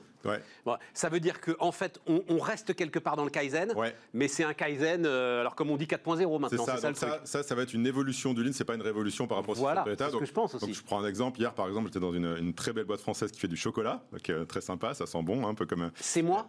Bon, 0.66 0.78
ça 0.94 1.10
veut 1.10 1.20
dire 1.20 1.42
qu'en 1.42 1.54
en 1.60 1.72
fait, 1.72 2.00
on, 2.08 2.38
reste 2.38 2.76
quelque 2.76 3.00
part 3.00 3.16
dans 3.16 3.24
le 3.24 3.30
Kaizen, 3.30 3.74
mais 4.14 4.28
c'est 4.28 4.44
un 4.44 4.54
Kaizen, 4.54 5.06
euh, 5.06 5.42
alors 5.42 5.56
comme 5.56 5.70
on 5.70 5.78
dit 5.78 5.86
4.0 5.86 6.40
maintenant. 6.40 6.66
Ça, 6.66 6.78
ça, 6.78 6.94
ça, 6.94 7.22
ça, 7.24 7.44
ça, 7.44 7.56
va 7.56 7.64
être 7.64 7.74
une 7.74 7.88
évolution 7.88 8.34
du 8.34 8.44
lean, 8.44 8.52
c'est 8.54 8.66
pas 8.66 8.76
une 8.76 8.82
révolution 8.82 9.28
par 9.28 9.38
rapport 9.38 9.56
voilà, 9.56 9.86
au 9.86 10.12
ce 10.12 10.18
que 10.18 10.26
je 10.26 10.32
pense 10.32 10.56
aussi. 10.56 10.66
Donc, 10.66 10.76
je 10.76 10.84
prends 10.84 11.02
un 11.02 11.08
exemple. 11.08 11.40
Hier, 11.40 11.54
par 11.54 11.68
exemple, 11.68 11.88
j'étais 11.88 12.00
dans 12.00 12.14
une, 12.14 12.36
une, 12.38 12.54
très 12.54 12.74
belle 12.74 12.86
boîte 12.86 13.02
française 13.02 13.32
qui 13.32 13.40
fait 13.40 13.48
du 13.48 13.56
chocolat, 13.56 14.04
donc, 14.12 14.30
euh, 14.30 14.46
très 14.46 14.62
sympa, 14.62 14.94
ça 14.94 15.06
sent 15.06 15.23
bon, 15.24 15.48
un 15.48 15.54
peu 15.54 15.66
comme. 15.66 15.92
C'est 15.96 16.22
moi? 16.22 16.48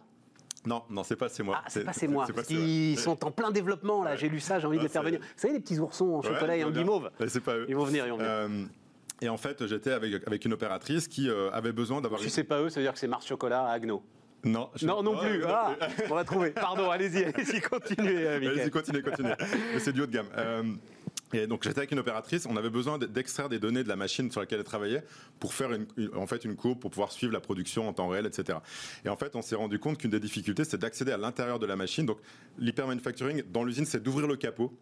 Non, 0.67 0.83
non, 0.89 1.05
c'est 1.05 1.17
pas 1.17 1.29
c'est 1.29 1.43
moi. 1.43 1.61
Ah, 1.61 1.67
c'est 1.69 1.85
pas 1.85 1.93
c'est 1.93 2.09
moi. 2.09 2.27
Ils 2.49 2.99
sont 2.99 3.25
en 3.25 3.31
plein 3.31 3.51
développement 3.51 4.03
là. 4.03 4.17
J'ai 4.17 4.29
lu 4.29 4.41
ça, 4.41 4.59
j'ai 4.59 4.67
envie 4.67 4.79
de 4.79 4.83
les 4.83 4.89
faire 4.89 5.03
venir. 5.03 5.21
Vous 5.21 5.27
savez 5.37 5.55
les 5.55 5.61
petits 5.61 5.79
oursons 5.79 6.15
en 6.15 6.23
chocolat 6.23 6.57
et 6.57 6.65
en 6.65 6.71
guimauve. 6.71 7.11
C'est 7.29 7.43
pas 7.43 7.57
eux. 7.57 7.67
Ils 7.69 7.77
vont 7.77 7.85
venir, 7.85 8.07
ils 8.07 8.11
vont 8.11 8.17
venir. 8.17 8.31
Euh, 8.31 8.65
et 9.21 9.29
en 9.29 9.37
fait, 9.37 9.67
j'étais 9.67 9.93
avec, 9.93 10.27
avec 10.27 10.45
une 10.45 10.53
opératrice 10.53 11.09
qui 11.09 11.29
euh, 11.29 11.51
avait 11.53 11.73
besoin 11.73 12.01
d'avoir. 12.01 12.21
Si 12.21 12.31
c'est 12.31 12.45
pas 12.45 12.61
eux, 12.61 12.71
ça 12.71 12.81
veut 12.81 12.87
dire 12.87 12.93
que 12.93 12.99
c'est 12.99 13.09
Mars 13.09 13.27
Chocolat 13.27 13.67
à 13.67 13.73
Agno. 13.73 14.03
Non, 14.45 14.71
non, 14.83 15.03
non 15.03 15.17
plus. 15.17 15.45
Ah, 15.47 15.75
on 16.11 16.15
va 16.15 16.25
trouver. 16.25 16.51
Pardon, 16.51 16.91
allez-y, 16.91 17.25
allez-y, 17.25 17.61
continuez. 17.61 18.27
Allez-y, 18.29 18.71
continuez, 18.71 19.03
continuez. 19.03 19.35
c'est 19.79 19.93
du 19.93 20.03
haut 20.03 20.07
de 20.07 20.13
gamme. 20.13 20.29
Euh, 20.37 20.63
donc 21.47 21.65
j'étais 21.65 21.79
avec 21.79 21.93
une 21.93 21.99
opératrice, 21.99 22.47
on 22.47 22.57
avait 22.57 22.71
besoin 22.71 22.99
d'extraire 22.99 23.49
des 23.49 23.59
données 23.59 23.85
de 23.85 23.89
la 23.89 23.97
machine 23.97 24.31
sur 24.31 24.41
laquelle 24.41 24.59
elle 24.59 24.65
travaillait 24.65 25.05
pour 25.41 25.55
faire 25.55 25.73
une, 25.73 25.87
en 26.15 26.27
fait 26.27 26.45
une 26.45 26.57
courbe 26.57 26.79
pour 26.79 26.91
pouvoir 26.91 27.13
suivre 27.13 27.33
la 27.33 27.41
production 27.41 27.89
en 27.89 27.93
temps 27.93 28.09
réel, 28.09 28.27
etc. 28.27 28.59
Et 29.05 29.09
en 29.09 29.17
fait, 29.17 29.37
on 29.37 29.43
s'est 29.43 29.57
rendu 29.57 29.79
compte 29.79 29.99
qu'une 29.99 30.11
des 30.11 30.21
difficultés, 30.21 30.65
c'est 30.65 30.79
d'accéder 30.79 31.13
à 31.13 31.17
l'intérieur 31.17 31.59
de 31.59 31.67
la 31.67 31.77
machine. 31.77 32.07
Donc 32.07 32.19
l'hypermanufacturing 32.59 33.43
dans 33.53 33.65
l'usine, 33.65 33.87
c'est 33.87 34.03
d'ouvrir 34.03 34.27
le 34.27 34.37
capot 34.37 34.73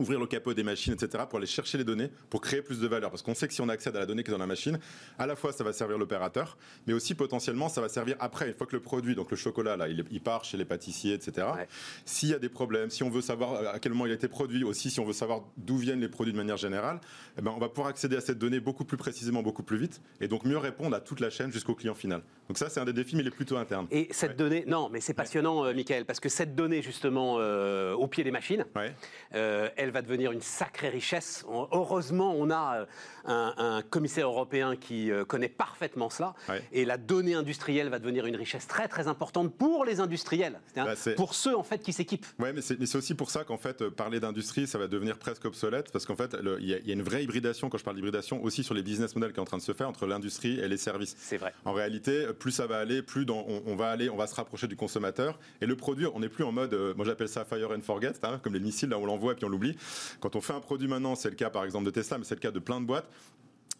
ouvrir 0.00 0.18
le 0.18 0.26
capot 0.26 0.54
des 0.54 0.62
machines, 0.62 0.94
etc., 0.94 1.24
pour 1.28 1.38
aller 1.38 1.46
chercher 1.46 1.78
les 1.78 1.84
données, 1.84 2.10
pour 2.30 2.40
créer 2.40 2.62
plus 2.62 2.80
de 2.80 2.88
valeur. 2.88 3.10
Parce 3.10 3.22
qu'on 3.22 3.34
sait 3.34 3.46
que 3.46 3.54
si 3.54 3.60
on 3.60 3.68
accède 3.68 3.94
à 3.96 4.00
la 4.00 4.06
donnée 4.06 4.22
qui 4.24 4.30
est 4.30 4.32
dans 4.32 4.38
la 4.38 4.46
machine, 4.46 4.78
à 5.18 5.26
la 5.26 5.36
fois 5.36 5.52
ça 5.52 5.62
va 5.62 5.72
servir 5.72 5.98
l'opérateur, 5.98 6.56
mais 6.86 6.92
aussi 6.92 7.14
potentiellement 7.14 7.68
ça 7.68 7.80
va 7.80 7.88
servir 7.88 8.16
après, 8.18 8.48
une 8.48 8.54
fois 8.54 8.66
que 8.66 8.74
le 8.74 8.82
produit, 8.82 9.14
donc 9.14 9.30
le 9.30 9.36
chocolat, 9.36 9.76
là, 9.76 9.86
il, 9.88 10.20
part 10.20 10.44
chez 10.44 10.56
les 10.56 10.64
pâtissiers, 10.64 11.14
etc. 11.14 11.46
Ouais. 11.54 11.68
S'il 12.04 12.30
y 12.30 12.34
a 12.34 12.38
des 12.38 12.48
problèmes, 12.48 12.90
si 12.90 13.02
on 13.02 13.10
veut 13.10 13.20
savoir 13.20 13.74
à 13.74 13.78
quel 13.78 13.92
moment 13.92 14.06
il 14.06 14.12
a 14.12 14.14
été 14.14 14.28
produit, 14.28 14.64
aussi 14.64 14.90
si 14.90 15.00
on 15.00 15.04
veut 15.04 15.12
savoir 15.12 15.42
d'où 15.56 15.76
viennent 15.76 16.00
les 16.00 16.08
produits 16.08 16.32
de 16.32 16.38
manière 16.38 16.56
générale, 16.56 17.00
eh 17.38 17.42
ben, 17.42 17.52
on 17.54 17.58
va 17.58 17.68
pouvoir 17.68 17.88
accéder 17.88 18.16
à 18.16 18.20
cette 18.20 18.38
donnée 18.38 18.60
beaucoup 18.60 18.84
plus 18.84 18.96
précisément, 18.96 19.42
beaucoup 19.42 19.62
plus 19.62 19.76
vite, 19.76 20.00
et 20.20 20.28
donc 20.28 20.44
mieux 20.44 20.58
répondre 20.58 20.96
à 20.96 21.00
toute 21.00 21.20
la 21.20 21.30
chaîne 21.30 21.52
jusqu'au 21.52 21.74
client 21.74 21.94
final. 21.94 22.22
Donc 22.48 22.58
ça, 22.58 22.68
c'est 22.68 22.80
un 22.80 22.84
des 22.84 22.92
défis, 22.92 23.14
mais 23.16 23.22
il 23.22 23.28
est 23.28 23.30
plutôt 23.30 23.56
interne. 23.56 23.86
Et 23.90 24.08
cette 24.10 24.30
Ouais. 24.30 24.36
donnée, 24.36 24.64
non, 24.66 24.88
mais 24.90 25.00
c'est 25.00 25.14
passionnant, 25.14 25.64
euh, 25.64 25.74
Michael, 25.74 26.04
parce 26.04 26.20
que 26.20 26.28
cette 26.28 26.54
donnée, 26.54 26.82
justement, 26.82 27.36
euh, 27.38 27.92
au 27.94 28.06
pied 28.08 28.24
des 28.24 28.30
machines, 28.30 28.64
Ouais. 28.76 28.94
euh, 29.34 29.68
elle 29.76 29.89
va 29.90 30.02
devenir 30.02 30.32
une 30.32 30.40
sacrée 30.40 30.88
richesse. 30.88 31.44
Heureusement, 31.72 32.34
on 32.36 32.50
a 32.50 32.80
euh, 32.80 32.86
un, 33.26 33.54
un 33.58 33.82
commissaire 33.82 34.26
européen 34.26 34.76
qui 34.76 35.10
euh, 35.10 35.24
connaît 35.24 35.48
parfaitement 35.48 36.10
cela. 36.10 36.34
Ouais. 36.48 36.62
Et 36.72 36.84
la 36.84 36.96
donnée 36.96 37.34
industrielle 37.34 37.88
va 37.88 37.98
devenir 37.98 38.26
une 38.26 38.36
richesse 38.36 38.66
très, 38.66 38.88
très 38.88 39.08
importante 39.08 39.54
pour 39.54 39.84
les 39.84 40.00
industriels. 40.00 40.60
Bah, 40.74 40.94
pour 41.16 41.34
ceux, 41.34 41.56
en 41.56 41.62
fait, 41.62 41.78
qui 41.82 41.92
s'équipent. 41.92 42.26
Ouais, 42.38 42.52
mais 42.52 42.60
c'est 42.62 42.96
aussi 42.96 43.14
pour 43.14 43.30
ça 43.30 43.44
qu'en 43.44 43.58
fait, 43.58 43.82
euh, 43.82 43.90
parler 43.90 44.20
d'industrie, 44.20 44.66
ça 44.66 44.78
va 44.78 44.86
devenir 44.86 45.18
presque 45.18 45.44
obsolète, 45.44 45.90
parce 45.92 46.06
qu'en 46.06 46.16
fait, 46.16 46.36
il 46.60 46.66
y, 46.68 46.74
a- 46.74 46.78
il 46.78 46.86
y 46.86 46.90
a 46.90 46.94
une 46.94 47.02
vraie 47.02 47.22
hybridation, 47.24 47.68
quand 47.68 47.78
je 47.78 47.84
parle 47.84 47.96
d'hybridation, 47.96 48.42
aussi 48.42 48.62
sur 48.64 48.74
les 48.74 48.82
business 48.82 49.14
models 49.14 49.32
qui 49.32 49.38
est 49.38 49.42
en 49.42 49.44
train 49.44 49.58
de 49.58 49.62
se 49.62 49.72
faire 49.72 49.88
entre 49.88 50.06
l'industrie 50.06 50.58
et 50.60 50.68
les 50.68 50.76
services. 50.76 51.16
C'est 51.18 51.36
vrai. 51.36 51.52
En 51.64 51.72
réalité, 51.72 52.26
plus 52.38 52.52
ça 52.52 52.66
va 52.66 52.78
aller, 52.78 53.02
plus 53.02 53.24
dans- 53.24 53.44
on, 53.48 53.62
on 53.66 53.76
va 53.76 53.90
aller, 53.90 54.08
on 54.10 54.16
va 54.16 54.26
se 54.26 54.34
rapprocher 54.34 54.66
du 54.66 54.76
consommateur. 54.76 55.38
Et 55.60 55.66
le 55.66 55.76
produit, 55.76 56.06
on 56.06 56.20
n'est 56.20 56.28
plus 56.28 56.44
en 56.44 56.52
mode, 56.52 56.74
euh, 56.74 56.94
moi 56.96 57.04
j'appelle 57.04 57.28
ça 57.28 57.44
fire 57.44 57.70
and 57.70 57.80
forget, 57.82 58.12
hein, 58.22 58.40
comme 58.42 58.54
les 58.54 58.60
missiles, 58.60 58.88
là 58.88 58.98
on 58.98 59.06
l'envoie 59.06 59.32
et 59.32 59.36
puis 59.36 59.44
on 59.44 59.48
l'oublie. 59.48 59.76
Quand 60.20 60.36
on 60.36 60.40
fait 60.40 60.52
un 60.54 60.60
produit 60.60 60.88
maintenant, 60.88 61.14
c'est 61.14 61.30
le 61.30 61.36
cas 61.36 61.50
par 61.50 61.64
exemple 61.64 61.84
de 61.86 61.90
Tesla, 61.90 62.18
mais 62.18 62.24
c'est 62.24 62.34
le 62.34 62.40
cas 62.40 62.50
de 62.50 62.58
plein 62.58 62.80
de 62.80 62.86
boîtes. 62.86 63.08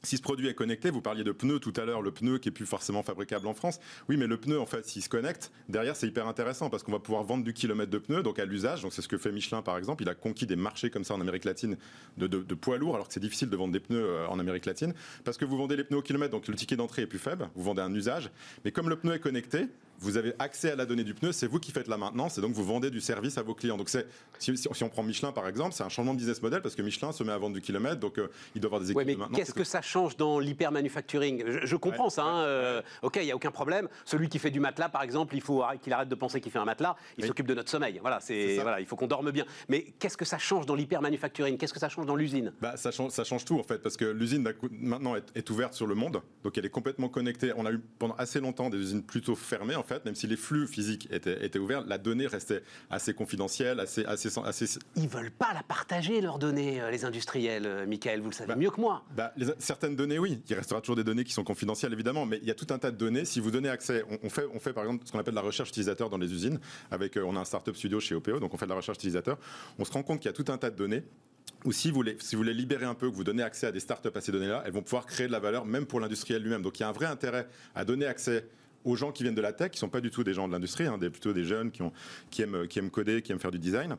Si 0.02 0.16
ce 0.16 0.22
produit 0.22 0.48
est 0.48 0.54
connecté, 0.54 0.90
vous 0.90 1.02
parliez 1.02 1.24
de 1.24 1.32
pneus 1.32 1.58
tout 1.58 1.74
à 1.76 1.84
l'heure, 1.84 2.00
le 2.00 2.10
pneu 2.10 2.38
qui 2.38 2.48
est 2.48 2.52
plus 2.52 2.64
forcément 2.64 3.02
fabricable 3.02 3.46
en 3.46 3.52
France. 3.52 3.80
Oui, 4.08 4.16
mais 4.16 4.26
le 4.26 4.38
pneu, 4.38 4.58
en 4.58 4.64
fait, 4.64 4.86
s'il 4.86 5.02
se 5.02 5.10
connecte, 5.10 5.52
derrière, 5.68 5.94
c'est 5.94 6.06
hyper 6.06 6.26
intéressant 6.26 6.70
parce 6.70 6.82
qu'on 6.82 6.92
va 6.92 7.00
pouvoir 7.00 7.22
vendre 7.22 7.44
du 7.44 7.52
kilomètre 7.52 7.90
de 7.90 7.98
pneu, 7.98 8.22
donc 8.22 8.38
à 8.38 8.46
l'usage. 8.46 8.80
Donc 8.80 8.94
c'est 8.94 9.02
ce 9.02 9.08
que 9.08 9.18
fait 9.18 9.30
Michelin, 9.30 9.60
par 9.60 9.76
exemple. 9.76 10.02
Il 10.02 10.08
a 10.08 10.14
conquis 10.14 10.46
des 10.46 10.56
marchés 10.56 10.88
comme 10.88 11.04
ça 11.04 11.12
en 11.12 11.20
Amérique 11.20 11.44
latine 11.44 11.76
de, 12.16 12.26
de- 12.26 12.54
poids 12.54 12.78
lourds, 12.78 12.94
alors 12.94 13.08
que 13.08 13.12
c'est 13.12 13.20
difficile 13.20 13.50
de 13.50 13.56
vendre 13.58 13.74
des 13.74 13.80
pneus 13.80 14.02
euh, 14.02 14.26
en 14.28 14.38
Amérique 14.38 14.64
latine 14.64 14.94
parce 15.22 15.36
que 15.36 15.44
vous 15.44 15.58
vendez 15.58 15.76
les 15.76 15.84
pneus 15.84 15.98
au 15.98 16.02
kilomètre, 16.02 16.32
donc 16.32 16.48
le 16.48 16.54
ticket 16.54 16.76
d'entrée 16.76 17.02
est 17.02 17.06
plus 17.06 17.18
faible. 17.18 17.50
Vous 17.54 17.62
vendez 17.62 17.82
un 17.82 17.92
usage, 17.94 18.30
mais 18.64 18.72
comme 18.72 18.88
le 18.88 18.96
pneu 18.96 19.12
est 19.12 19.20
connecté, 19.20 19.66
vous 20.00 20.16
avez 20.16 20.32
accès 20.38 20.72
à 20.72 20.76
la 20.76 20.86
donnée 20.86 21.04
du 21.04 21.14
pneu, 21.14 21.30
c'est 21.32 21.46
vous 21.46 21.58
qui 21.60 21.72
faites 21.72 21.86
la 21.88 21.96
maintenance 21.96 22.38
et 22.38 22.40
donc 22.40 22.52
vous 22.52 22.64
vendez 22.64 22.90
du 22.90 23.00
service 23.00 23.38
à 23.38 23.42
vos 23.42 23.54
clients. 23.54 23.76
Donc 23.76 23.88
c'est 23.88 24.06
si, 24.38 24.54
on 24.82 24.88
prend 24.88 25.02
Michelin 25.02 25.32
par 25.32 25.46
exemple, 25.46 25.74
c'est 25.74 25.82
un 25.84 25.88
changement 25.88 26.14
de 26.14 26.18
business 26.18 26.40
model 26.42 26.62
parce 26.62 26.74
que 26.74 26.82
Michelin 26.82 27.12
se 27.12 27.22
met 27.22 27.32
à 27.32 27.38
vendre 27.38 27.54
du 27.54 27.60
kilomètre, 27.60 28.00
donc 28.00 28.18
euh, 28.18 28.28
il 28.54 28.60
doit 28.60 28.68
avoir 28.68 28.80
des 28.80 28.86
équipes 28.86 28.96
Ouais, 28.96 29.04
mais 29.04 29.14
de 29.14 29.18
maintenance. 29.18 29.38
qu'est-ce 29.38 29.54
que 29.54 29.64
ça 29.64 29.82
change 29.82 30.16
dans 30.16 30.38
l'hypermanufacturing? 30.38 31.44
Je, 31.46 31.66
je 31.66 31.76
comprends 31.76 32.04
Ouais, 32.04 32.10
ça. 32.10 32.24
hein, 32.24 32.42
euh, 32.44 32.82
ok, 33.02 33.18
il 33.20 33.24
n'y 33.26 33.32
a 33.32 33.36
aucun 33.36 33.50
problème. 33.50 33.88
Celui 34.04 34.28
qui 34.28 34.38
fait 34.38 34.50
du 34.50 34.60
matelas, 34.60 34.88
par 34.88 35.02
exemple, 35.02 35.34
il 35.36 35.40
faut 35.42 35.62
qu'il 35.82 35.92
arrête 35.92 36.08
de 36.08 36.14
penser 36.14 36.40
qu'il 36.40 36.50
fait 36.52 36.58
un 36.58 36.64
matelas. 36.64 36.96
Il 37.18 37.22
Oui. 37.22 37.28
s'occupe 37.28 37.46
de 37.46 37.54
notre 37.54 37.70
sommeil. 37.70 37.98
Voilà, 38.00 38.20
C'est 38.20 38.56
voilà, 38.62 38.80
il 38.80 38.86
faut 38.86 38.96
qu'on 38.96 39.06
dorme 39.06 39.30
bien. 39.30 39.44
Mais 39.68 39.82
qu'est-ce 39.98 40.16
que 40.16 40.24
ça 40.24 40.38
change 40.38 40.66
dans 40.66 40.74
l'hypermanufacturing? 40.74 41.58
Qu'est-ce 41.58 41.74
que 41.74 41.80
ça 41.80 41.88
change 41.88 42.06
dans 42.06 42.16
l'usine? 42.16 42.52
Bah, 42.60 42.76
ça, 42.76 42.90
change, 42.90 43.10
ça 43.12 43.24
change 43.24 43.44
tout 43.44 43.58
en 43.58 43.62
fait, 43.62 43.78
parce 43.78 43.96
que 43.96 44.04
l'usine 44.04 44.46
maintenant 44.70 45.16
est, 45.16 45.24
est 45.34 45.48
ouverte 45.50 45.74
sur 45.74 45.86
le 45.86 45.94
monde, 45.94 46.22
donc 46.44 46.56
elle 46.56 46.64
est 46.64 46.70
complètement 46.70 47.08
connectée. 47.08 47.52
On 47.56 47.66
a 47.66 47.72
eu 47.72 47.80
pendant 47.98 48.14
assez 48.16 48.40
longtemps 48.40 48.70
des 48.70 48.78
usines 48.78 49.02
plutôt 49.02 49.34
fermées 49.34 49.76
en 49.76 49.82
fait, 49.82 49.89
même 50.04 50.14
si 50.14 50.26
les 50.26 50.36
flux 50.36 50.66
physiques 50.66 51.08
étaient, 51.10 51.44
étaient 51.44 51.58
ouverts, 51.58 51.84
la 51.86 51.98
donnée 51.98 52.26
restait 52.26 52.62
assez 52.90 53.12
confidentielle, 53.14 53.80
assez, 53.80 54.04
assez, 54.04 54.28
assez, 54.44 54.78
Ils 54.96 55.08
veulent 55.08 55.30
pas 55.30 55.52
la 55.54 55.62
partager 55.62 56.20
leurs 56.20 56.38
données, 56.38 56.80
euh, 56.80 56.90
les 56.90 57.04
industriels. 57.04 57.66
euh, 57.66 57.86
Michael, 57.86 58.20
vous 58.20 58.28
le 58.30 58.34
savez 58.34 58.48
Bah, 58.48 58.56
mieux 58.56 58.70
que 58.70 58.80
moi. 58.80 59.04
Bah, 59.16 59.32
les- 59.36 59.46
certaines 59.58 59.96
données, 59.96 60.18
oui. 60.18 60.40
Il 60.48 60.54
restera 60.54 60.80
toujours 60.80 60.96
des 60.96 61.04
données 61.04 61.24
qui 61.24 61.32
sont 61.32 61.44
confidentielles, 61.44 61.92
évidemment, 61.92 62.26
mais 62.26 62.38
il 62.42 62.48
y 62.48 62.50
a 62.50 62.54
tout 62.54 62.66
un 62.70 62.78
tas 62.78 62.90
de 62.90 62.96
données. 62.96 63.24
Si 63.24 63.40
vous 63.40 63.50
donnez 63.50 63.68
accès, 63.68 64.04
on, 64.10 64.18
on 64.22 64.30
fait, 64.30 64.46
on 64.54 64.60
fait 64.60 64.72
par 64.72 64.84
exemple 64.84 65.04
ce 65.06 65.12
qu'on 65.12 65.18
appelle 65.18 65.34
la 65.34 65.40
recherche 65.40 65.70
utilisateur 65.70 66.08
dans 66.10 66.18
les 66.18 66.32
usines. 66.32 66.60
Avec, 66.90 67.16
euh, 67.16 67.22
on 67.26 67.36
a 67.36 67.40
un 67.40 67.44
startup 67.44 67.74
studio 67.76 67.98
chez 68.00 68.14
OPO, 68.14 68.38
donc 68.40 68.54
on 68.54 68.56
fait 68.56 68.66
de 68.66 68.70
la 68.70 68.76
recherche 68.76 68.98
utilisateur. 68.98 69.38
On 69.78 69.84
se 69.84 69.92
rend 69.92 70.02
compte 70.02 70.20
qu'il 70.20 70.30
y 70.30 70.34
a 70.34 70.36
tout 70.44 70.50
un 70.52 70.58
tas 70.58 70.70
de 70.70 70.76
données. 70.76 71.02
Ou 71.66 71.72
si 71.72 71.90
vous, 71.90 72.02
les, 72.02 72.16
si 72.20 72.36
vous 72.36 72.42
les 72.42 72.54
libérez 72.54 72.86
un 72.86 72.94
peu, 72.94 73.10
que 73.10 73.14
vous 73.14 73.24
donnez 73.24 73.42
accès 73.42 73.66
à 73.66 73.72
des 73.72 73.80
startups 73.80 74.08
à 74.14 74.20
ces 74.22 74.32
données-là, 74.32 74.62
elles 74.64 74.72
vont 74.72 74.82
pouvoir 74.82 75.04
créer 75.04 75.26
de 75.26 75.32
la 75.32 75.40
valeur, 75.40 75.66
même 75.66 75.84
pour 75.84 76.00
l'industriel 76.00 76.42
lui-même. 76.42 76.62
Donc 76.62 76.78
il 76.78 76.82
y 76.82 76.84
a 76.84 76.88
un 76.88 76.92
vrai 76.92 77.04
intérêt 77.06 77.46
à 77.74 77.84
donner 77.84 78.06
accès 78.06 78.46
aux 78.84 78.96
gens 78.96 79.12
qui 79.12 79.22
viennent 79.22 79.34
de 79.34 79.40
la 79.40 79.52
tech, 79.52 79.70
qui 79.70 79.76
ne 79.76 79.80
sont 79.80 79.88
pas 79.88 80.00
du 80.00 80.10
tout 80.10 80.24
des 80.24 80.34
gens 80.34 80.48
de 80.48 80.52
l'industrie, 80.52 80.86
hein, 80.86 80.98
plutôt 80.98 81.32
des 81.32 81.44
jeunes 81.44 81.70
qui, 81.70 82.42
aiment, 82.42 82.90
coder, 82.90 83.22
qui 83.22 83.32
aiment 83.32 83.40
faire 83.40 83.50
du 83.50 83.58
design 83.58 83.96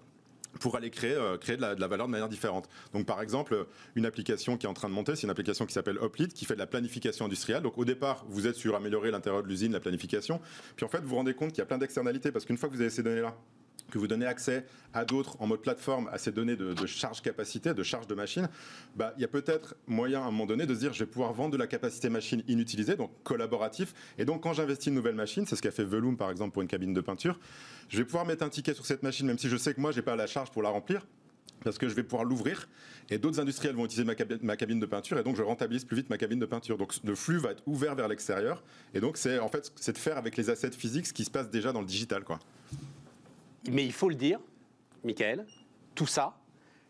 pour 0.59 0.75
aller 0.75 0.89
créer, 0.89 1.13
euh, 1.13 1.37
de, 1.37 1.61
la, 1.61 1.87
valeur 1.87 2.07
de 2.07 2.11
manière 2.11 2.27
différente. 2.27 2.67
Donc 2.93 3.05
par 3.05 3.21
exemple, 3.21 3.67
une 3.95 4.05
application 4.05 4.57
qui 4.57 4.65
est 4.65 4.69
en 4.69 4.73
train 4.73 4.89
de 4.89 4.93
monter, 4.93 5.15
c'est 5.15 5.23
une 5.23 5.29
application 5.29 5.65
qui 5.65 5.73
s'appelle 5.73 5.97
Hoplite, 5.97 6.33
qui 6.33 6.43
fait 6.43 6.55
de 6.55 6.59
la 6.59 6.67
planification 6.67 7.25
industrielle. 7.25 7.63
Donc 7.63 7.77
au 7.77 7.85
départ, 7.85 8.25
vous 8.27 8.47
êtes 8.47 8.55
sur 8.55 8.75
améliorer 8.75 9.11
l'intérieur 9.11 9.43
de 9.43 9.47
l'usine, 9.47 9.71
la 9.71 9.79
planification. 9.79 10.41
Puis 10.75 10.85
en 10.85 10.89
fait, 10.89 10.99
vous 10.99 11.09
vous 11.09 11.15
rendez 11.15 11.33
compte 11.33 11.51
qu'il 11.51 11.59
y 11.59 11.61
a 11.61 11.65
plein 11.65 11.77
d'externalités, 11.77 12.31
parce 12.31 12.45
qu'une 12.45 12.57
fois 12.57 12.69
que 12.69 12.75
vous 12.75 12.81
avez 12.81 12.89
ces 12.89 13.03
données-là, 13.03 13.35
que 13.89 13.97
vous 13.97 14.07
donnez 14.07 14.25
accès 14.25 14.65
à 14.93 15.05
d'autres 15.05 15.37
en 15.39 15.47
mode 15.47 15.61
plateforme 15.61 16.09
à 16.11 16.17
ces 16.17 16.31
données 16.31 16.55
de, 16.55 16.85
charge 16.85 17.21
capacité, 17.21 17.73
de 17.73 17.83
charge 17.83 18.07
de 18.07 18.15
machine, 18.15 18.49
bah, 18.95 19.13
il 19.17 19.21
y 19.21 19.25
a 19.25 19.27
peut-être 19.27 19.75
moyen 19.87 20.21
à 20.21 20.25
un 20.25 20.31
moment 20.31 20.45
donné 20.45 20.65
de 20.65 20.73
se 20.73 20.79
dire 20.79 20.93
je 20.93 20.99
vais 20.99 21.09
pouvoir 21.09 21.33
vendre 21.33 21.51
de 21.51 21.57
la 21.57 21.67
capacité 21.67 22.09
machine 22.09 22.43
inutilisée, 22.47 22.95
donc 22.95 23.11
collaboratif. 23.23 23.93
Et 24.17 24.25
donc 24.25 24.43
quand 24.43 24.53
j'investis 24.53 24.87
une 24.87 24.95
nouvelle 24.95 25.15
machine, 25.15 25.45
c'est 25.45 25.55
ce 25.55 25.61
qu'a 25.61 25.71
fait 25.71 25.85
Veloom 25.85 26.17
par 26.17 26.31
exemple 26.31 26.53
pour 26.53 26.61
une 26.61 26.67
cabine 26.67 26.93
de 26.93 27.01
peinture, 27.01 27.39
je 27.89 27.97
vais 27.97 28.05
pouvoir 28.05 28.25
mettre 28.25 28.43
un 28.43 28.49
ticket 28.49 28.73
sur 28.73 28.85
cette 28.85 29.03
machine, 29.03 29.27
même 29.27 29.37
si 29.37 29.49
je 29.49 29.57
sais 29.57 29.73
que 29.73 29.81
moi 29.81 29.91
j'ai 29.91 30.01
pas 30.01 30.15
la 30.15 30.27
charge 30.27 30.51
pour 30.51 30.61
la 30.61 30.69
remplir. 30.69 31.05
Parce 31.63 31.77
que 31.77 31.87
je 31.87 31.93
vais 31.93 32.01
pouvoir 32.01 32.23
l'ouvrir 32.23 32.67
et 33.11 33.19
d'autres 33.19 33.39
industriels 33.39 33.75
vont 33.75 33.85
utiliser 33.85 34.03
ma 34.41 34.55
cabine 34.55 34.79
de 34.79 34.85
peinture 34.85 35.19
et 35.19 35.23
donc 35.23 35.35
je 35.35 35.43
rentabilise 35.43 35.85
plus 35.85 35.97
vite 35.97 36.09
ma 36.09 36.17
cabine 36.17 36.39
de 36.39 36.45
peinture. 36.45 36.77
Donc 36.77 36.95
le 37.03 37.13
flux 37.13 37.37
va 37.37 37.51
être 37.51 37.61
ouvert 37.67 37.93
vers 37.93 38.07
l'extérieur 38.07 38.63
et 38.95 38.99
donc 38.99 39.17
c'est 39.17 39.37
en 39.37 39.47
fait 39.47 39.71
c'est 39.75 39.93
de 39.93 39.97
faire 39.99 40.17
avec 40.17 40.37
les 40.37 40.49
assets 40.49 40.71
physiques 40.71 41.05
ce 41.05 41.13
qui 41.13 41.23
se 41.23 41.29
passe 41.29 41.51
déjà 41.51 41.71
dans 41.71 41.81
le 41.81 41.85
digital 41.85 42.23
quoi. 42.23 42.39
Mais 43.71 43.85
il 43.85 43.93
faut 43.93 44.09
le 44.09 44.15
dire, 44.15 44.39
Michael, 45.05 45.45
tout 45.95 46.05
ça, 46.05 46.37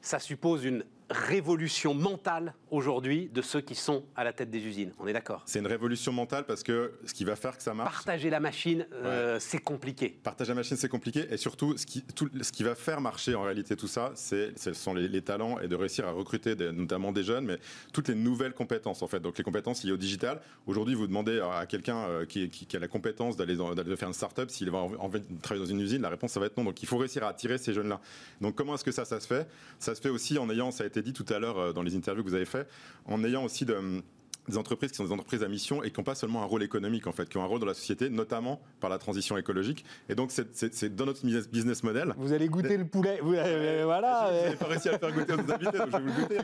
ça 0.01 0.17
suppose 0.17 0.65
une 0.65 0.83
révolution 1.11 1.93
mentale 1.93 2.53
aujourd'hui 2.69 3.29
de 3.33 3.41
ceux 3.41 3.61
qui 3.61 3.75
sont 3.75 4.03
à 4.15 4.23
la 4.23 4.33
tête 4.33 4.49
des 4.49 4.59
usines. 4.59 4.91
On 4.99 5.07
est 5.07 5.13
d'accord 5.13 5.43
C'est 5.45 5.59
une 5.59 5.67
révolution 5.67 6.11
mentale 6.11 6.45
parce 6.45 6.63
que 6.63 6.93
ce 7.05 7.13
qui 7.13 7.23
va 7.25 7.35
faire 7.35 7.57
que 7.57 7.63
ça 7.63 7.73
marche. 7.73 7.93
Partager 7.93 8.29
la 8.29 8.39
machine, 8.39 8.87
euh, 8.93 9.37
c'est 9.39 9.59
compliqué. 9.59 10.09
Partager 10.23 10.49
la 10.49 10.55
machine, 10.55 10.77
c'est 10.77 10.87
compliqué. 10.89 11.25
Et 11.29 11.37
surtout, 11.37 11.77
ce 11.77 11.85
qui, 11.85 12.01
tout- 12.03 12.29
ce 12.41 12.51
qui 12.51 12.63
va 12.63 12.75
faire 12.75 13.01
marcher 13.01 13.35
en 13.35 13.43
réalité 13.43 13.75
tout 13.75 13.87
ça, 13.87 14.11
c'est, 14.15 14.57
ce 14.57 14.73
sont 14.73 14.93
les, 14.93 15.07
les 15.07 15.21
talents 15.21 15.59
et 15.59 15.67
de 15.67 15.75
réussir 15.75 16.07
à 16.07 16.11
recruter 16.11 16.55
des- 16.55 16.71
notamment 16.71 17.11
des 17.11 17.23
jeunes, 17.23 17.45
mais 17.45 17.57
toutes 17.93 18.07
les 18.07 18.15
nouvelles 18.15 18.53
compétences 18.53 19.01
en 19.01 19.07
fait. 19.07 19.19
Donc 19.19 19.37
les 19.37 19.43
compétences 19.43 19.83
liées 19.83 19.91
au 19.91 19.97
digital. 19.97 20.41
Aujourd'hui, 20.65 20.95
vous 20.95 21.07
demandez 21.07 21.39
à, 21.41 21.65
quelqu'un 21.65 21.97
euh, 21.97 22.25
qui, 22.25 22.49
qui- 22.49 22.65
qui 22.65 22.75
a 22.77 22.79
la 22.79 22.87
compétence 22.87 23.35
d'aller, 23.35 23.55
faire 23.97 24.07
une 24.07 24.13
start-up, 24.13 24.49
s'il 24.49 24.69
va 24.71 24.79
en- 24.79 25.09
de 25.09 25.21
travailler 25.41 25.65
dans 25.65 25.71
une 25.71 25.81
usine, 25.81 26.01
la 26.01 26.09
réponse 26.09 26.31
ça 26.31 26.39
va 26.39 26.45
être 26.45 26.57
non. 26.57 26.63
Donc 26.63 26.81
il 26.81 26.85
faut 26.87 26.97
réussir 26.97 27.23
à 27.23 27.27
attirer 27.29 27.57
ces 27.57 27.73
jeunes-là. 27.73 27.99
Donc 28.39 28.55
comment 28.55 28.75
est-ce 28.75 28.83
que 28.85 28.91
ça, 28.91 29.03
ça 29.05 29.19
se 29.19 29.27
fait? 29.27 29.47
Ça 29.79 29.93
se 29.95 30.01
fait 30.01 30.09
aussi 30.09 30.37
en 30.37 30.49
ayant, 30.49 30.71
ça 30.71 30.83
a 30.83 30.87
été 30.87 31.00
dit 31.01 31.13
tout 31.13 31.25
à 31.29 31.39
l'heure 31.39 31.57
euh, 31.59 31.73
dans 31.73 31.81
les 31.83 31.95
interviews 31.95 32.23
que 32.23 32.29
vous 32.29 32.35
avez 32.35 32.45
fait, 32.45 32.67
en 33.05 33.23
ayant 33.23 33.43
aussi 33.43 33.65
de 33.65 34.01
des 34.47 34.57
entreprises 34.57 34.89
qui 34.89 34.97
sont 34.97 35.05
des 35.05 35.11
entreprises 35.11 35.43
à 35.43 35.47
mission 35.47 35.83
et 35.83 35.91
qui 35.91 35.99
n'ont 35.99 36.03
pas 36.03 36.15
seulement 36.15 36.41
un 36.41 36.45
rôle 36.45 36.63
économique 36.63 37.05
en 37.05 37.11
fait, 37.11 37.29
qui 37.29 37.37
ont 37.37 37.43
un 37.43 37.45
rôle 37.45 37.59
dans 37.59 37.67
la 37.67 37.75
société, 37.75 38.09
notamment 38.09 38.59
par 38.79 38.89
la 38.89 38.97
transition 38.97 39.37
écologique. 39.37 39.85
Et 40.09 40.15
donc 40.15 40.31
c'est- 40.31 40.95
dans 40.95 41.05
notre 41.05 41.21
business- 41.23 41.83
model. 41.83 42.15
Vous 42.17 42.33
allez 42.33 42.47
goûter 42.49 42.75
le 42.75 42.85
poulet. 42.87 43.19
Vous, 43.21 43.35
euh, 43.35 43.81
voilà. 43.85 44.29
Vous 44.31 44.43
n'avez 44.45 44.55
pas 44.55 44.65
réussi 44.65 44.89
à 44.89 44.93
le 44.93 44.97
faire 44.97 45.11
goûter 45.13 45.33
à 45.33 45.37
nos 45.37 45.51
invités, 45.53 45.77
donc 45.77 45.87
je 45.91 45.97
vais 45.97 45.99
vous 45.99 46.07
le 46.07 46.21
goûter. 46.23 46.37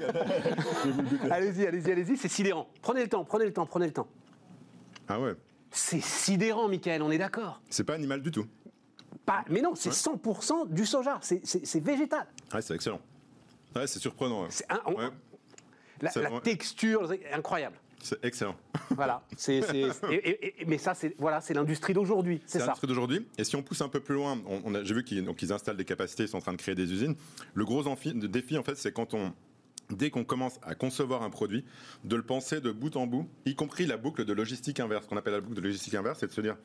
Je. 1.26 1.32
Allez-y, 1.32 1.66
allez-y, 1.66 1.91
allez-y. 1.91 2.18
C'est 2.18 2.28
sidérant. 2.28 2.70
Prenez 2.84 3.01
le 3.01 3.10
temps, 3.10 3.26
prenez 3.26 3.45
le 3.45 3.51
temps, 3.53 3.66
prenez 3.66 3.88
le 3.88 3.93
temps. 3.93 4.08
Ah 5.08 5.20
ouais, 5.20 5.34
C'est 5.72 6.01
sidérant, 6.01 6.68
Michael, 6.70 7.01
on 7.01 7.10
est 7.10 7.18
d'accord. 7.18 7.62
c'est 7.70 7.84
pas 7.84 7.95
animal 7.95 8.22
du 8.22 8.30
tout. 8.30 8.45
Pas, 9.26 9.43
mais 9.49 9.62
non, 9.62 9.74
c'est 9.74 9.89
100% 9.91 10.66
du 10.70 10.86
soja. 10.86 11.18
C'est- 11.22 11.80
végétal. 11.84 12.28
Ouais, 12.53 12.62
c'est 12.62 12.76
excellent. 12.76 13.01
Ouais, 13.78 13.88
c'est 13.88 13.99
surprenant. 13.99 14.41
ouais. 14.43 14.47
C'est 14.49 14.69
un- 14.71 14.82
on- 14.86 14.93
Ouais, 14.95 15.09
la, 16.01 16.11
texture, 16.41 17.11
incroyable. 17.34 17.75
c'est 18.01 18.23
excellent. 18.23 18.55
Voilà. 18.91 19.21
Et- 20.11 20.61
et- 20.61 20.65
mais 20.65 20.78
ça, 20.78 20.93
c'est 20.93 21.13
voilà, 21.17 21.41
c'est 21.41 21.53
l'industrie 21.53 21.93
d'aujourd'hui. 21.93 22.41
C'est 22.45 22.59
l'industrie 22.59 22.88
d'aujourd'hui. 22.88 23.28
Et 23.38 23.43
si 23.43 23.55
on 23.55 23.61
pousse 23.63 23.82
un 23.82 23.89
peu 23.89 23.99
plus 23.99 24.15
loin, 24.15 24.41
on, 24.47 24.61
on 24.65 24.75
a- 24.75 24.84
j'ai 24.84 24.93
vu 24.93 25.03
qu'ils 25.03 25.28
ils 25.41 25.51
installent 25.53 25.75
des 25.78 25.86
capacités, 25.86 26.23
ils 26.23 26.30
sont 26.30 26.38
en 26.38 26.41
train 26.41 26.53
de 26.53 26.57
créer 26.57 26.75
des 26.75 26.91
usines. 26.91 27.15
Le 27.53 27.65
gros 27.65 27.84
défi, 28.28 28.57
en 28.57 28.63
fait, 28.63 28.75
c'est 28.75 28.91
quand 28.91 29.13
on. 29.13 29.34
Dès 29.89 30.09
qu'on 30.09 30.25
commence 30.25 30.59
à 30.63 30.75
concevoir 30.75 31.23
un 31.23 31.30
produit, 31.30 31.63
de 32.03 32.15
le 32.17 32.21
penser 32.23 32.59
de 32.59 32.71
bout 32.71 32.95
en 32.97 33.07
bout, 33.07 33.30
y 33.45 33.55
compris 33.55 33.86
la 33.86 33.95
boucle 33.95 34.25
de 34.25 34.34
logistique 34.34 34.82
inverse. 34.82 35.05
Ce 35.05 35.09
qu'on 35.09 35.15
appelle 35.15 35.34
la 35.34 35.39
boucle 35.39 35.55
de 35.55 35.61
logistique 35.61 35.93
inverse, 35.95 36.19
c'est 36.19 36.28
de 36.28 36.34
se 36.34 36.41
dire 36.41 36.57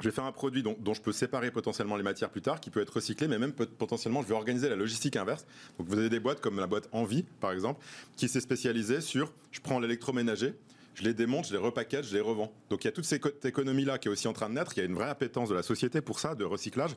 je 0.00 0.08
vais 0.08 0.14
faire 0.14 0.24
un 0.24 0.32
produit 0.32 0.62
dont, 0.62 0.76
dont 0.78 0.94
je 0.94 1.00
peux 1.02 1.12
séparer 1.12 1.50
potentiellement 1.50 1.96
les 1.96 2.02
matières 2.02 2.30
plus 2.30 2.42
tard, 2.42 2.60
qui 2.60 2.70
peut 2.70 2.80
être 2.80 2.94
recyclé, 2.94 3.28
mais 3.28 3.38
même 3.38 3.52
peut- 3.52 3.66
potentiellement, 3.66 4.22
je 4.22 4.28
vais 4.28 4.34
organiser 4.34 4.68
la 4.68 4.76
logistique 4.76 5.16
inverse. 5.16 5.46
Donc, 5.78 5.88
vous 5.88 5.98
avez 5.98 6.08
des 6.08 6.20
boîtes 6.20 6.40
comme 6.40 6.58
la 6.58 6.66
boîte 6.66 6.88
Envie, 6.92 7.24
par 7.40 7.52
exemple, 7.52 7.80
qui 8.16 8.28
s'est 8.28 8.40
spécialisée 8.40 9.00
sur 9.00 9.32
je 9.52 9.60
prends 9.60 9.78
l'électroménager, 9.78 10.54
je 10.94 11.02
les 11.04 11.14
démonte, 11.14 11.46
je 11.46 11.52
les 11.52 11.58
repackage, 11.58 12.06
je 12.08 12.14
les 12.14 12.20
revends. 12.20 12.52
Donc, 12.68 12.84
il 12.84 12.86
y 12.86 12.88
a 12.88 12.92
toute 12.92 13.04
cette 13.04 13.44
économie-là 13.44 13.98
qui 13.98 14.08
est 14.08 14.10
aussi 14.10 14.26
en 14.28 14.32
train 14.32 14.48
de 14.48 14.54
naître. 14.54 14.72
Il 14.76 14.80
y 14.80 14.82
a 14.82 14.86
une 14.86 14.94
vraie 14.94 15.08
appétence 15.08 15.48
de 15.48 15.54
la 15.54 15.62
société 15.62 16.00
pour 16.00 16.18
ça, 16.20 16.34
de 16.34 16.44
recyclage. 16.44 16.90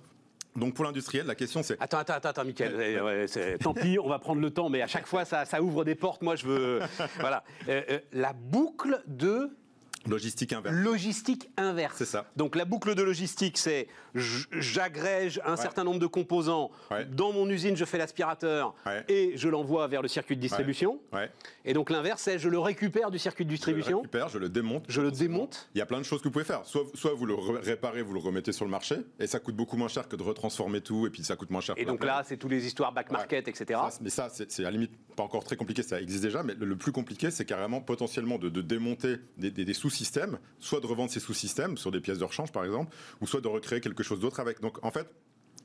Donc 0.56 0.76
pour 0.76 0.86
l'industriel, 0.86 1.26
la 1.26 1.34
question 1.34 1.64
c'est. 1.64 1.82
Attends, 1.82 1.98
attends, 1.98 2.14
attends, 2.14 2.46
Michael. 2.46 3.02
Ouais, 3.04 3.58
tant 3.58 3.74
pis, 3.74 3.98
on 3.98 4.08
va 4.08 4.20
prendre 4.20 4.40
le 4.40 4.52
temps, 4.52 4.70
mais 4.70 4.84
à 4.84 4.88
chaque 4.88 5.08
fois, 5.08 5.26
ça, 5.26 5.46
ça 5.46 5.64
ouvre 5.64 5.84
des 5.84 5.96
portes. 5.96 6.22
Moi, 6.22 6.36
je 6.36 6.46
veux. 6.46 6.80
voilà. 7.20 7.44
Euh, 7.68 7.82
euh, 7.90 8.00
la 8.12 8.34
boucle 8.34 9.02
de 9.08 9.50
Logistique 10.08 10.54
inverse. 10.54 10.76
logistique 10.76 11.50
inverse. 11.58 11.96
C'est 11.98 12.06
ça. 12.06 12.26
Donc 12.36 12.56
la 12.56 12.66
boucle 12.66 12.94
de 12.96 13.02
logistique, 13.04 13.58
c'est 13.58 13.88
j'agrège 14.60 15.40
un 15.46 15.56
certain 15.56 15.84
nombre 15.84 16.00
de 16.00 16.08
composants. 16.08 16.72
Ouais. 16.92 17.06
Dans 17.06 17.32
mon 17.32 17.50
usine, 17.50 17.76
je 17.76 17.86
fais 17.86 17.98
l'aspirateur 17.98 18.74
Ouais. 18.86 19.04
et 19.08 19.34
je 19.36 19.48
l'envoie 19.50 19.88
vers 19.88 20.02
le 20.02 20.08
circuit 20.08 20.36
de 20.36 20.42
distribution. 20.42 21.00
Et 21.66 21.74
donc 21.74 21.90
l'inverse, 21.90 22.22
c'est 22.22 22.40
je 22.40 22.50
le 22.50 22.60
récupère 22.60 23.12
du 23.12 23.20
circuit 23.20 23.46
de 23.46 23.50
Je 23.50 23.54
le 23.54 23.58
distribution, 23.58 23.98
récupère, 24.00 24.30
je 24.30 24.38
le 24.38 24.50
démonte. 24.50 24.86
je 24.88 25.02
le 25.02 25.12
démonte. 25.12 25.70
Il 25.76 25.80
y 25.80 25.82
a 25.82 25.86
plein 25.86 26.00
de 26.00 26.04
choses 26.04 26.20
que 26.20 26.26
vous 26.26 26.32
pouvez 26.32 26.46
faire. 26.46 26.66
Soit, 26.66 26.84
soit 26.94 27.14
vous 27.14 27.26
le 27.26 27.36
ré- 27.36 27.60
réparez, 27.62 28.02
vous 28.02 28.14
le 28.14 28.20
remettez 28.20 28.52
sur 28.52 28.66
le 28.66 28.72
marché, 28.72 28.96
et 29.20 29.28
ça 29.28 29.40
coûte 29.40 29.56
beaucoup 29.56 29.78
moins 29.78 29.88
cher 29.88 30.08
que 30.08 30.16
de 30.16 30.24
retransformer 30.24 30.82
tout, 30.82 31.08
et 31.08 31.10
puis 31.10 31.24
ça 31.24 31.36
coûte 31.36 31.50
moins 31.50 31.62
cher. 31.62 31.76
Et 31.78 31.86
donc 31.86 32.04
là, 32.04 32.24
c'est 32.26 32.38
toutes 32.38 32.52
les 32.52 32.66
histoires 32.66 32.92
back 32.92 33.12
market, 33.12 33.48
etc. 33.48 33.80
Ça, 33.90 33.98
mais 34.02 34.10
ça, 34.10 34.28
c'est 34.30 34.60
à 34.62 34.64
la 34.64 34.72
limite 34.72 34.92
pas 35.16 35.24
encore 35.24 35.44
très 35.44 35.56
compliqué, 35.56 35.84
ça 35.84 36.02
existe 36.02 36.24
déjà, 36.24 36.42
mais 36.42 36.56
le, 36.56 36.66
le 36.66 36.76
plus 36.76 36.92
compliqué, 36.92 37.30
c'est 37.30 37.46
carrément 37.46 37.82
potentiellement 37.82 38.40
de, 38.40 38.50
de 38.50 38.62
démonter 38.62 39.18
des, 39.38 39.52
des- 39.52 39.64
des 39.64 39.74
sous-systèmes, 39.94 40.40
soit 40.60 40.80
de 40.80 40.88
revendre 40.88 41.12
ces 41.12 41.20
sous-systèmes 41.20 41.78
sur 41.78 41.92
des 41.92 42.02
pièces 42.02 42.20
de 42.20 42.24
rechange, 42.24 42.52
par 42.52 42.66
exemple, 42.66 42.96
ou 43.22 43.28
soit 43.28 43.42
de 43.42 43.48
recréer 43.48 43.80
quelque 43.80 44.04
chose 44.04 44.20
d'autre 44.20 44.40
avec. 44.40 44.60
Donc, 44.60 44.84
en 44.84 44.92
fait, 44.92 45.08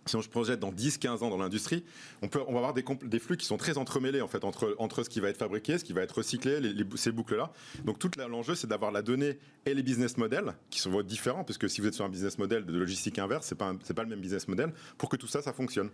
si 0.07 0.17
on 0.17 0.23
se 0.23 0.29
projette 0.29 0.61
dans 0.61 0.73
10-15 0.73 1.23
ans 1.23 1.31
dans 1.31 1.37
l'industrie, 1.37 1.85
on, 2.23 2.29
peut, 2.29 2.41
on 2.47 2.53
va 2.53 2.59
avoir 2.59 2.75
des, 2.75 3.19
flux 3.19 3.37
qui 3.37 3.47
sont 3.47 3.59
très 3.59 3.77
entremêlés 3.77 4.23
en 4.23 4.29
fait, 4.29 4.45
entre, 4.45 4.75
entre 4.79 5.03
ce 5.03 5.11
qui 5.11 5.21
va 5.21 5.29
être 5.29 5.37
fabriqué, 5.37 5.79
ce 5.79 5.85
qui 5.85 5.93
va 5.93 6.03
être 6.03 6.17
recyclé, 6.17 6.61
ces 6.97 7.13
boucles-là. 7.13 7.53
Donc 7.85 7.99
tout 7.99 8.11
l'enjeu, 8.17 8.55
c'est 8.55 8.67
d'avoir 8.67 8.91
la 8.91 9.03
donnée 9.03 9.39
et 9.67 9.75
les 9.75 9.83
business 9.83 10.17
models 10.17 10.55
qui 10.71 10.81
sont 10.81 11.03
différents, 11.03 11.45
parce 11.45 11.59
que 11.59 11.69
si 11.69 11.81
vous 11.81 11.89
êtes 11.89 11.95
sur 11.95 12.05
un 12.05 12.09
business 12.09 12.39
model 12.39 12.65
de 12.65 12.79
logistique 12.79 13.19
inverse, 13.19 13.47
c'est 13.47 13.55
pas 13.55 13.75
pas 13.75 14.03
le 14.03 14.09
même 14.09 14.21
business 14.21 14.49
model, 14.49 14.73
pour 14.97 15.09
que 15.09 15.17
tout 15.17 15.27
ça, 15.27 15.43
ça 15.43 15.53
fonctionne. 15.53 15.91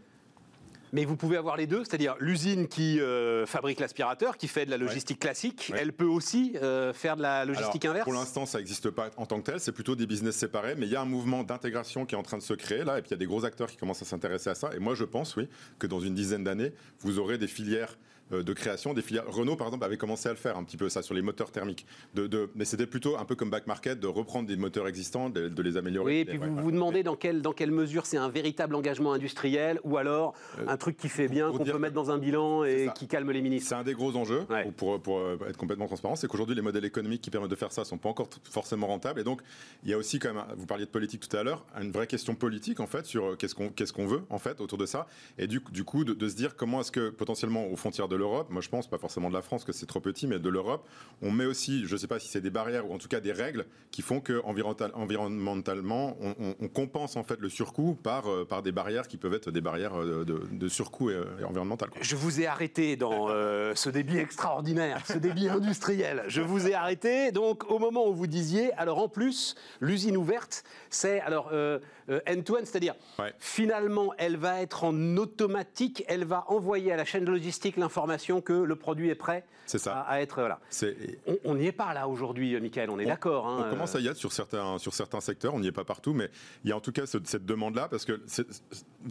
Mais 0.94 1.04
vous 1.04 1.16
pouvez 1.16 1.36
avoir 1.36 1.56
les 1.56 1.66
deux, 1.66 1.82
c'est-à-dire 1.82 2.14
l'usine 2.20 2.68
qui 2.68 3.00
euh, 3.00 3.46
fabrique 3.46 3.80
l'aspirateur, 3.80 4.36
qui 4.36 4.46
fait 4.46 4.64
de 4.64 4.70
la 4.70 4.78
logistique 4.78 5.18
classique, 5.18 5.70
Ouais. 5.72 5.78
elle 5.80 5.92
peut 5.92 6.06
aussi 6.06 6.56
euh, 6.62 6.92
faire 6.92 7.16
de 7.16 7.22
la 7.22 7.44
logistique 7.44 7.84
Alors, 7.84 7.96
inverse. 7.96 8.04
Pour 8.04 8.14
l'instant, 8.14 8.46
ça 8.46 8.58
n'existe 8.58 8.90
pas 8.90 9.10
en 9.16 9.26
tant 9.26 9.40
que 9.40 9.50
tel. 9.50 9.58
C'est 9.58 9.72
plutôt 9.72 9.96
des 9.96 10.06
business 10.06 10.36
séparés. 10.36 10.76
Mais 10.76 10.86
il 10.86 10.92
y 10.92 10.96
a 10.96 11.00
un 11.00 11.04
mouvement 11.06 11.42
d'intégration 11.42 12.06
qui 12.06 12.14
est 12.14 12.18
en 12.18 12.22
train 12.22 12.38
de 12.38 12.42
se 12.44 12.54
créer 12.54 12.84
là. 12.84 12.98
Et 12.98 13.02
puis 13.02 13.08
il 13.08 13.12
y 13.12 13.14
a 13.14 13.18
des 13.18 13.26
gros 13.26 13.44
acteurs 13.44 13.68
qui 13.68 13.76
commencent 13.76 14.02
à 14.02 14.04
s'intéresser 14.04 14.50
à 14.50 14.54
ça. 14.54 14.70
Et 14.74 14.78
moi, 14.78 14.94
je 14.94 15.04
pense, 15.04 15.34
oui, 15.36 15.48
que 15.80 15.88
dans 15.88 15.98
une 15.98 16.14
dizaine 16.14 16.44
d'années, 16.44 16.72
vous 17.00 17.18
aurez 17.18 17.38
des 17.38 17.48
filières 17.48 17.98
de 18.30 18.52
création, 18.52 18.94
des 18.94 19.02
filières. 19.02 19.24
Renault, 19.28 19.56
par 19.56 19.66
exemple, 19.68 19.84
avait 19.84 19.96
commencé 19.96 20.28
à 20.28 20.32
le 20.32 20.38
faire 20.38 20.56
un 20.56 20.64
petit 20.64 20.76
peu 20.76 20.88
ça 20.88 21.02
sur 21.02 21.14
les 21.14 21.22
moteurs 21.22 21.50
thermiques. 21.50 21.86
De, 22.14 22.26
de- 22.26 22.48
mais 22.54 22.64
c'était 22.64 22.86
plutôt 22.86 23.16
un 23.18 23.24
peu 23.24 23.34
comme 23.36 23.50
back 23.50 23.66
market, 23.66 24.00
de 24.00 24.06
reprendre 24.06 24.48
des 24.48 24.56
moteurs 24.56 24.88
existants, 24.88 25.28
de, 25.30 25.48
de 25.48 25.62
les 25.62 25.76
améliorer. 25.76 26.12
Oui, 26.12 26.18
et 26.20 26.24
puis 26.24 26.38
ouais, 26.38 26.46
vous 26.46 26.56
vous 26.62 26.72
demandez 26.72 27.02
dans 27.02 27.16
quelle, 27.16 27.42
dans 27.42 27.52
quelle 27.52 27.70
mesure 27.70 28.06
c'est 28.06 28.16
un 28.16 28.28
véritable 28.28 28.74
engagement 28.74 29.12
industriel 29.12 29.80
ou 29.84 29.96
alors 29.98 30.34
un 30.66 30.76
truc 30.76 30.96
qui 30.96 31.08
fait 31.08 31.28
bien, 31.28 31.50
qu'on 31.52 31.64
peut 31.64 31.78
mettre 31.78 31.94
dans 31.94 32.10
un 32.10 32.18
bilan 32.18 32.64
et 32.64 32.88
qui 32.94 33.06
calme 33.08 33.30
les 33.30 33.42
ministres. 33.42 33.68
C'est 33.68 33.74
un 33.74 33.84
des 33.84 33.94
gros 33.94 34.16
enjeux 34.16 34.42
Ouais. 34.50 34.70
pour, 34.76 35.00
pour, 35.00 35.18
euh, 35.18 35.38
être 35.48 35.56
complètement 35.56 35.86
transparent, 35.86 36.16
c'est 36.16 36.26
qu'aujourd'hui 36.28 36.54
les 36.54 36.62
modèles 36.62 36.84
économiques 36.84 37.22
qui 37.22 37.30
permettent 37.30 37.50
de 37.50 37.56
faire 37.56 37.72
ça 37.72 37.84
sont 37.84 37.98
pas 37.98 38.08
encore 38.08 38.28
forcément 38.50 38.86
rentables. 38.86 39.20
Et 39.20 39.24
donc 39.24 39.40
il 39.84 39.90
y 39.90 39.92
a 39.92 39.98
aussi 39.98 40.18
quand 40.18 40.32
même, 40.32 40.44
vous 40.56 40.66
parliez 40.66 40.84
de 40.86 40.90
politique 40.90 41.28
tout 41.28 41.36
à 41.36 41.42
l'heure, 41.42 41.64
une 41.80 41.90
vraie 41.92 42.06
question 42.06 42.34
politique 42.34 42.80
en 42.80 42.86
fait 42.86 43.06
sur 43.06 43.24
euh, 43.24 43.36
qu'est-ce 43.36 43.54
qu'on 43.54 43.68
qu'est-ce 43.70 43.92
qu'on 43.92 44.06
veut 44.06 44.22
en 44.30 44.38
fait 44.38 44.60
autour 44.60 44.78
de 44.78 44.86
ça. 44.86 45.06
Et 45.38 45.46
du, 45.46 45.60
du 45.72 45.84
coup 45.84 46.04
de, 46.04 46.12
de 46.14 46.28
se 46.28 46.34
dire 46.36 46.56
comment 46.56 46.80
est-ce 46.80 46.92
que 46.92 47.10
potentiellement 47.10 47.66
aux 47.66 47.76
frontières 47.76 48.08
de 48.08 48.13
l'Europe, 48.14 48.48
moi 48.50 48.60
je 48.62 48.68
pense 48.68 48.88
pas 48.88 48.98
forcément 48.98 49.28
de 49.28 49.34
la 49.34 49.42
France 49.42 49.64
que 49.64 49.72
c'est 49.72 49.86
trop 49.86 50.00
petit, 50.00 50.26
mais 50.26 50.38
de 50.38 50.48
l'Europe, 50.48 50.86
on 51.22 51.30
met 51.30 51.46
aussi, 51.46 51.86
je 51.86 51.96
sais 51.96 52.06
pas 52.06 52.18
si 52.18 52.28
c'est 52.28 52.40
des 52.40 52.50
barrières 52.50 52.88
ou 52.88 52.94
en 52.94 52.98
tout 52.98 53.08
cas 53.08 53.20
des 53.20 53.32
règles 53.32 53.66
qui 53.90 54.02
font 54.02 54.20
que 54.20 54.40
environnemental- 54.44 54.92
environnementalement 54.94 56.16
on, 56.20 56.68
compense 56.68 57.16
en 57.16 57.24
fait 57.24 57.40
le 57.40 57.48
surcoût 57.48 57.96
par 58.02 58.26
euh, 58.30 58.44
par 58.44 58.62
des 58.62 58.72
barrières 58.72 59.06
qui 59.06 59.16
peuvent 59.16 59.34
être 59.34 59.50
des 59.50 59.60
barrières 59.60 59.94
euh, 60.00 60.24
de, 60.24 60.42
de 60.50 60.68
surcoût 60.68 61.10
et, 61.10 61.20
et 61.40 61.44
environnemental. 61.44 61.90
Je 62.00 62.16
vous 62.16 62.40
ai 62.40 62.46
arrêté 62.46 62.96
dans 62.96 63.28
euh, 63.28 63.74
ce 63.74 63.90
débit 63.90 64.18
extraordinaire, 64.18 65.04
ce 65.06 65.18
débit 65.18 65.48
industriel. 65.48 66.24
Je 66.28 66.40
vous 66.40 66.66
ai 66.68 66.74
arrêté 66.74 67.32
donc 67.32 67.70
au 67.70 67.78
moment 67.78 68.06
où 68.08 68.14
vous 68.14 68.26
disiez, 68.26 68.72
alors 68.74 68.98
en 68.98 69.08
plus, 69.08 69.54
l'usine 69.80 70.16
ouverte, 70.16 70.64
c'est 70.90 71.20
alors 71.20 71.50
euh, 71.52 71.78
euh, 72.10 72.20
end-to-end, 72.28 72.60
c'est-à-dire 72.64 72.94
Ouais. 73.18 73.32
finalement, 73.38 74.12
elle 74.18 74.36
va 74.36 74.60
être 74.62 74.84
en 74.84 75.16
automatique, 75.16 76.04
elle 76.08 76.24
va 76.24 76.44
envoyer 76.48 76.92
à 76.92 76.96
la 76.96 77.04
chaîne 77.04 77.24
logistique 77.24 77.76
l'information 77.76 78.40
que 78.40 78.52
le 78.52 78.76
produit 78.76 79.08
est 79.10 79.14
prêt 79.14 79.44
C'est 79.66 79.78
ça. 79.78 80.00
À, 80.00 80.14
à 80.14 80.20
être 80.20 80.36
voilà. 80.40 80.60
C'est 80.68 80.96
On- 81.44 81.54
n'y 81.54 81.66
est 81.66 81.72
pas 81.72 81.94
là 81.94 82.08
aujourd'hui, 82.08 82.54
euh, 82.54 82.60
Michael, 82.60 82.90
on 82.90 82.98
est 82.98 83.06
d'accord. 83.06 83.46
hein, 83.46 83.64
on 83.66 83.70
commence 83.70 83.94
euh, 83.94 83.98
à 83.98 84.00
y 84.02 84.08
être 84.08 84.16
sur 84.16 84.32
certains, 84.32 84.78
sur 84.78 84.92
certains 84.94 85.20
secteurs, 85.20 85.54
on 85.54 85.60
n'y 85.60 85.68
est 85.68 85.72
pas 85.72 85.84
partout, 85.84 86.12
mais 86.12 86.30
il 86.64 86.70
y 86.70 86.72
a 86.72 86.76
en 86.76 86.80
tout 86.80 86.92
cas 86.92 87.06
ce- 87.06 87.18
cette 87.24 87.46
demande-là, 87.46 87.88
parce 87.88 88.04
que 88.04 88.20
c'est 88.26 88.46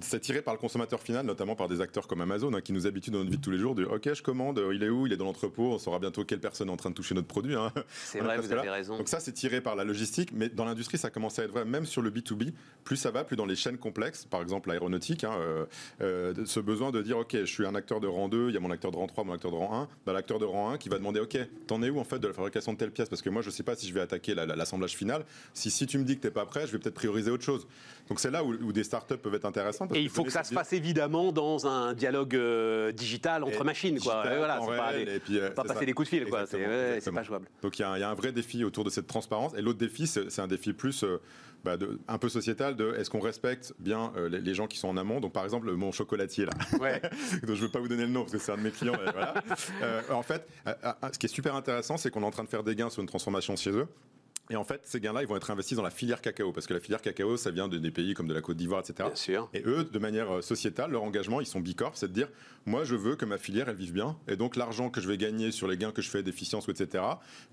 c'est 0.01 0.19
tiré 0.19 0.41
par 0.41 0.53
le 0.55 0.59
consommateur 0.59 0.99
final, 1.01 1.23
notamment 1.25 1.55
par 1.55 1.67
des 1.67 1.79
acteurs 1.81 2.07
comme 2.07 2.21
Amazon, 2.21 2.51
hein, 2.53 2.61
qui 2.61 2.73
nous 2.73 2.87
habituent 2.87 3.11
dans 3.11 3.19
notre 3.19 3.29
vie 3.31 3.37
de 3.37 3.41
tous 3.43 3.51
les 3.51 3.59
jours 3.59 3.75
de 3.75 3.85
OK, 3.85 4.11
je 4.13 4.23
commande, 4.23 4.59
il 4.73 4.81
est 4.83 4.89
où 4.89 5.05
Il 5.07 5.13
est 5.13 5.17
dans 5.17 5.25
l'entrepôt, 5.25 5.71
on 5.73 5.77
saura 5.79 5.99
bientôt 5.99 6.23
quelle 6.25 6.39
personne 6.39 6.67
est 6.69 6.71
en 6.71 6.77
train 6.77 6.89
de 6.89 6.95
toucher 6.95 7.13
notre 7.15 7.27
produit. 7.27 7.55
hein. 7.55 7.71
C'est 7.89 8.17
est 8.17 8.21
vrai, 8.21 8.37
vous 8.39 8.51
avez 8.51 8.65
là. 8.67 8.73
raison. 8.73 8.97
Donc 8.97 9.07
ça, 9.07 9.19
c'est 9.19 9.33
tiré 9.33 9.61
par 9.61 9.75
la 9.75 9.83
logistique, 9.83 10.31
mais 10.33 10.49
dans 10.49 10.65
l'industrie, 10.65 10.97
ça 10.97 11.09
commence 11.11 11.37
à 11.39 11.43
être 11.43 11.51
vrai, 11.51 11.63
même 11.65 11.85
sur 11.85 12.01
le 12.01 12.09
B2B, 12.09 12.53
plus 12.83 12.95
ça 12.97 13.11
va, 13.11 13.23
plus 13.23 13.35
dans 13.35 13.45
les 13.45 13.55
chaînes 13.55 13.77
complexes, 13.77 14.25
par 14.25 14.41
exemple 14.41 14.69
l'aéronautique, 14.69 15.23
hein, 15.23 15.33
euh, 15.39 15.65
euh, 16.01 16.33
ce 16.45 16.59
besoin 16.59 16.91
de 16.91 17.01
dire, 17.01 17.17
OK, 17.17 17.31
je 17.33 17.45
suis 17.45 17.65
un 17.65 17.75
acteur 17.75 17.99
de 17.99 18.07
rang 18.07 18.27
2, 18.27 18.49
il 18.49 18.53
y 18.53 18.57
a 18.57 18.59
mon 18.59 18.71
acteur 18.71 18.91
de 18.91 18.97
rang 18.97 19.07
3, 19.07 19.23
mon 19.23 19.33
acteur 19.33 19.51
de 19.51 19.55
rang 19.55 19.83
1, 19.83 19.87
bah, 20.05 20.13
l'acteur 20.13 20.39
de 20.39 20.45
rang 20.45 20.71
1 20.71 20.77
qui 20.77 20.89
va 20.89 20.97
demander, 20.97 21.19
OK, 21.19 21.37
t'en 21.67 21.81
es 21.81 21.89
où 21.89 21.99
en 21.99 22.03
fait 22.03 22.19
de 22.19 22.27
la 22.27 22.33
fabrication 22.33 22.73
de 22.73 22.77
telle 22.77 22.91
pièce? 22.91 23.09
Parce 23.09 23.21
que 23.21 23.29
moi, 23.29 23.41
je 23.41 23.49
sais 23.49 23.63
pas 23.63 23.75
si 23.75 23.87
je 23.87 23.93
vais 23.93 24.01
attaquer 24.01 24.35
la- 24.35 24.45
la- 24.45 24.55
l'assemblage 24.55 24.95
final. 24.95 25.23
Si, 25.53 25.71
si 25.71 25.85
tu 25.87 25.97
me 25.97 26.03
dis 26.03 26.15
que 26.17 26.21
t'es 26.21 26.31
pas 26.31 26.45
prêt, 26.45 26.67
je 26.67 26.71
vais 26.73 26.79
peut-être 26.79 26.95
prioriser 26.95 27.31
autre 27.31 27.43
chose. 27.43 27.67
Donc 28.09 28.19
c'est 28.19 28.31
là 28.31 28.43
où, 28.43 28.53
où 28.53 28.73
des 28.73 28.83
startups 28.83 29.17
peuvent 29.17 29.35
être 29.35 29.45
intéressantes. 29.45 29.89
parce 29.89 29.99
Et 29.99 30.03
il 30.03 30.09
faut 30.09 30.23
que 30.23 30.31
ça 30.31 30.43
se 30.43 30.53
fasse 30.53 30.73
évidemment 30.73 31.31
dans 31.31 31.65
un 31.67 31.93
dialogue 31.93 32.35
euh, 32.35 32.91
digital 32.91 33.43
entre 33.43 33.61
Et 33.61 33.63
machines, 33.63 33.97
quoi. 33.99 34.13
digital, 34.23 34.33
Et 34.33 34.37
voilà, 34.37 34.57
pas, 34.57 34.87
réel, 34.89 35.05
des- 35.05 35.15
et 35.15 35.19
puis, 35.19 35.39
pas 35.55 35.63
passer 35.63 35.79
ça. 35.79 35.85
des 35.85 35.93
coups 35.93 36.09
de 36.11 36.17
fil, 36.17 36.25
quoi. 36.29 36.45
C'est 36.45 36.57
ouais, 36.57 36.99
pas 37.13 37.23
jouable. 37.23 37.47
Donc 37.61 37.79
il 37.79 37.81
y, 37.81 37.85
a 37.85 37.91
un- 37.91 37.97
il 37.97 38.01
y 38.01 38.03
a 38.03 38.09
un 38.09 38.13
vrai 38.13 38.31
défi 38.31 38.63
autour 38.65 38.83
de 38.83 38.89
cette 38.89 39.07
transparence. 39.07 39.53
Et 39.57 39.61
l'autre 39.61 39.79
défi, 39.79 40.05
c'est 40.07 40.29
c'est 40.29 40.41
un 40.41 40.47
défi 40.47 40.73
plus 40.73 41.03
euh, 41.03 41.21
bah, 41.63 41.77
de- 41.77 41.99
un 42.07 42.17
peu 42.17 42.29
sociétal 42.29 42.75
de 42.75 42.93
est-ce 42.97 43.09
qu'on 43.09 43.19
respecte 43.19 43.73
bien 43.79 44.11
euh, 44.17 44.27
les, 44.29 44.41
les 44.41 44.53
gens 44.53 44.67
qui 44.67 44.77
sont 44.77 44.87
en 44.89 44.97
amont? 44.97 45.19
Donc 45.19 45.33
par 45.33 45.43
exemple, 45.43 45.71
mon 45.71 45.91
chocolatier 45.91 46.45
là, 46.45 46.51
Ouais. 46.79 47.01
dont 47.43 47.55
je 47.55 47.61
ne 47.61 47.65
veux 47.67 47.69
pas 47.69 47.79
vous 47.79 47.87
donner 47.87 48.03
le 48.05 48.11
nom 48.11 48.21
parce 48.21 48.33
que 48.33 48.37
c'est 48.39 48.51
un 48.51 48.57
de 48.57 48.63
mes 48.63 48.71
clients. 48.71 48.93
voilà. 49.11 49.33
Euh, 49.81 50.01
en 50.11 50.23
fait, 50.23 50.47
euh, 50.67 50.73
ce 51.11 51.17
qui 51.19 51.25
est 51.25 51.29
super 51.29 51.55
intéressant, 51.55 51.97
c'est 51.97 52.09
qu'on 52.11 52.21
est 52.21 52.25
en 52.25 52.31
train 52.31 52.43
de 52.43 52.49
faire 52.49 52.63
des 52.63 52.75
gains 52.75 52.89
sur 52.89 53.01
une 53.01 53.07
transformation 53.07 53.55
chez 53.55 53.71
eux. 53.71 53.87
Et 54.49 54.57
en 54.57 54.63
fait, 54.65 54.81
ces 54.83 54.99
gains-là, 54.99 55.21
ils 55.21 55.27
vont 55.27 55.37
être 55.37 55.51
investis 55.51 55.77
dans 55.77 55.83
la 55.83 55.89
filière 55.89 56.19
cacao, 56.21 56.51
parce 56.51 56.67
que 56.67 56.73
la 56.73 56.81
filière 56.81 57.01
cacao, 57.01 57.37
ça 57.37 57.49
vient 57.49 57.69
de, 57.69 57.77
des 57.77 57.91
pays 57.91 58.13
comme 58.13 58.27
de 58.27 58.33
la 58.33 58.41
Côte 58.41 58.57
d'Ivoire, 58.57 58.81
etc. 58.81 58.95
Bien 59.07 59.15
sûr. 59.15 59.49
Et 59.53 59.63
eux, 59.65 59.85
de 59.85 59.99
manière 59.99 60.43
sociétale, 60.43 60.91
leur 60.91 61.03
engagement, 61.03 61.39
ils 61.39 61.45
sont 61.45 61.61
bicorp, 61.61 61.95
c'est 61.95 62.09
de 62.09 62.13
dire, 62.13 62.27
moi, 62.65 62.83
je 62.83 62.95
veux 62.95 63.15
que 63.15 63.23
ma 63.23 63.37
filière, 63.37 63.69
elle 63.69 63.77
vive 63.77 63.93
bien, 63.93 64.17
et 64.27 64.35
donc 64.35 64.57
l'argent 64.57 64.89
que 64.89 64.99
je 64.99 65.07
vais 65.07 65.17
gagner 65.17 65.51
sur 65.51 65.67
les 65.69 65.77
gains 65.77 65.91
que 65.91 66.01
je 66.01 66.09
fais 66.09 66.23
d'efficience, 66.23 66.67
etc., 66.67 67.03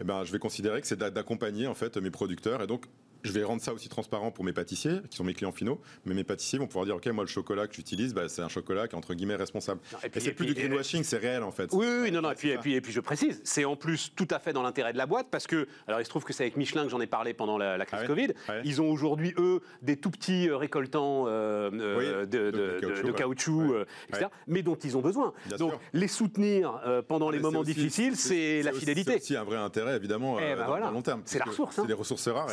eh 0.00 0.04
ben, 0.04 0.24
je 0.24 0.32
vais 0.32 0.40
considérer 0.40 0.80
que 0.80 0.86
c'est 0.88 0.96
d'a- 0.98 1.10
d'accompagner 1.10 1.68
en 1.68 1.74
fait 1.74 1.96
mes 1.96 2.10
producteurs, 2.10 2.60
et 2.60 2.66
donc 2.66 2.86
je 3.22 3.32
vais 3.32 3.42
rendre 3.44 3.62
ça 3.62 3.72
aussi 3.72 3.88
transparent 3.88 4.30
pour 4.30 4.44
mes 4.44 4.52
pâtissiers, 4.52 5.00
qui 5.10 5.16
sont 5.16 5.24
mes 5.24 5.34
clients 5.34 5.52
finaux, 5.52 5.80
mais 6.04 6.14
mes 6.14 6.24
pâtissiers 6.24 6.58
vont 6.58 6.66
pouvoir 6.66 6.84
dire, 6.86 6.96
ok, 6.96 7.06
moi, 7.08 7.24
le 7.24 7.28
chocolat 7.28 7.66
que 7.66 7.74
j'utilise, 7.74 8.14
bah, 8.14 8.28
c'est 8.28 8.42
un 8.42 8.48
chocolat 8.48 8.88
qui 8.88 8.94
est 8.94 8.98
entre 8.98 9.14
guillemets 9.14 9.36
responsable. 9.36 9.80
Non, 9.92 9.98
et 10.04 10.08
puis- 10.08 10.20
c'est 10.20 10.32
plus 10.32 10.46
puis- 10.46 10.54
du 10.54 10.60
greenwashing, 10.60 11.02
c'est 11.02 11.18
réel 11.18 11.42
en 11.42 11.50
fait. 11.50 11.68
Oui, 11.72 11.86
oui, 11.86 11.98
oui, 12.04 12.10
non, 12.12 12.20
non, 12.22 12.30
et 12.30 12.34
puis, 12.34 12.48
C'est 12.48 12.54
et 12.54 12.58
puis, 12.58 12.74
et 12.74 12.80
puis 12.80 12.92
je 12.92 13.00
précise, 13.00 13.40
c'est 13.44 13.64
en 13.64 13.76
plus 13.76 14.12
tout 14.14 14.28
à 14.30 14.38
fait 14.38 14.52
dans 14.52 14.62
l'intérêt 14.62 14.92
de 14.92 14.98
la 14.98 15.06
boîte 15.06 15.28
parce 15.30 15.46
que, 15.46 15.66
alors 15.86 16.00
il 16.00 16.04
se 16.04 16.10
trouve 16.10 16.24
que 16.24 16.32
c'est 16.32 16.44
avec 16.44 16.56
Michelin 16.56 16.84
que 16.84 16.90
j'en 16.90 17.00
ai 17.00 17.06
parlé 17.06 17.34
pendant 17.34 17.58
la, 17.58 17.76
la 17.76 17.84
crise 17.86 17.98
Ah 18.00 18.02
ouais 18.02 18.08
Covid. 18.08 18.28
Ouais. 18.48 18.62
Ils 18.64 18.80
ont 18.82 18.90
aujourd'hui, 18.90 19.34
eux, 19.38 19.60
des 19.82 19.96
tout 19.96 20.10
petits 20.10 20.48
euh, 20.48 20.56
récoltants 20.56 21.26
euh, 21.26 21.70
euh, 21.72 21.98
Oui, 21.98 22.26
de, 22.28 22.50
de- 22.50 22.50
de- 22.50 22.50
de 22.50 22.80
caoutchouc, 22.80 23.02
de 23.02 23.10
ouais. 23.10 23.18
caoutchouc, 23.18 23.60
Ouais. 23.60 23.76
euh, 23.76 23.84
etc., 24.08 24.26
mais 24.46 24.62
dont 24.62 24.74
ils 24.76 24.96
ont 24.96 25.00
besoin. 25.00 25.32
Bien 25.46 25.56
Donc 25.56 25.70
sûr. 25.72 25.80
les 25.92 26.08
soutenir 26.08 26.80
euh, 26.86 27.02
pendant 27.02 27.30
les 27.30 27.38
moments 27.38 27.62
c'est 27.64 27.70
aussi- 27.72 27.80
difficiles, 27.80 28.16
c'est 28.16 28.62
la 28.62 28.72
fidélité. 28.72 29.12
C'est 29.12 29.16
aussi 29.18 29.36
un 29.36 29.44
vrai 29.44 29.56
intérêt, 29.56 29.96
évidemment, 29.96 30.38
Eh 30.38 30.54
ben 30.54 30.66
le 30.76 30.92
long 30.92 31.02
terme. 31.02 31.22
C'est 31.24 31.38
la 31.38 31.44
ressource, 31.46 31.76
que 31.76 31.80
hein. 31.80 31.84
C'est 31.84 31.88
des 31.88 31.94
ressources 31.94 32.28
rares, 32.28 32.50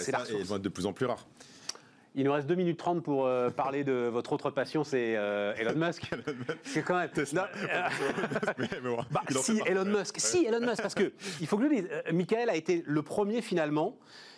être 0.58 0.64
de 0.64 0.70
plus 0.70 0.86
en 0.86 0.94
plus 0.94 1.06
rares. 1.06 1.26
Il 2.16 2.26
nous 2.26 2.32
reste 2.32 2.48
2 2.48 2.56
minutes 2.56 2.80
30 2.80 3.04
pour 3.04 3.28
euh, 3.28 3.52
parler 3.52 3.84
de 3.84 4.10
votre 4.12 4.34
autre 4.34 4.50
passion, 4.50 4.84
c'est 4.84 5.16
euh, 5.16 5.54
Elon 5.56 5.76
Musk. 5.76 6.10
c'est 6.64 6.82
quand 6.82 6.98
même. 6.98 7.10
Non, 7.34 7.44
euh, 7.56 8.98
Bah, 9.12 9.22
si 9.40 9.62
Elon. 9.68 9.86
Musk, 9.86 10.16
si 10.20 10.46
Elon 10.46 10.62
Musk, 10.62 10.82
parce 10.82 10.96
que 10.96 11.14
il 11.42 11.46
faut 11.46 11.58
que 11.58 11.64
je 11.66 11.70
le 11.70 11.76
dise, 11.76 11.90
euh, 11.92 12.14
Michael 12.14 12.50
a 12.50 12.56
été 12.56 12.84
le 12.88 13.02
premier 13.04 13.44
finalement, 13.44 13.98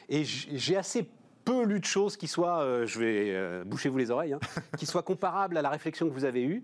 et 0.10 0.26
j'ai 0.26 0.76
assez 0.76 1.08
peu 1.46 1.64
lu 1.64 1.80
de 1.80 1.86
choses 1.86 2.18
qui 2.18 2.28
soient, 2.28 2.62
euh, 2.62 2.86
je 2.86 3.00
vais 3.00 3.32
euh, 3.32 3.64
boucher 3.64 3.90
vous 3.90 3.98
les 3.98 4.12
oreilles, 4.12 4.34
hein, 4.34 4.40
qui 4.78 4.86
soient 4.86 5.04
comparables 5.04 5.58
à 5.58 5.62
la 5.62 5.70
réflexion 5.70 6.08
que 6.08 6.14
vous 6.14 6.26
avez 6.26 6.44
eue, 6.44 6.64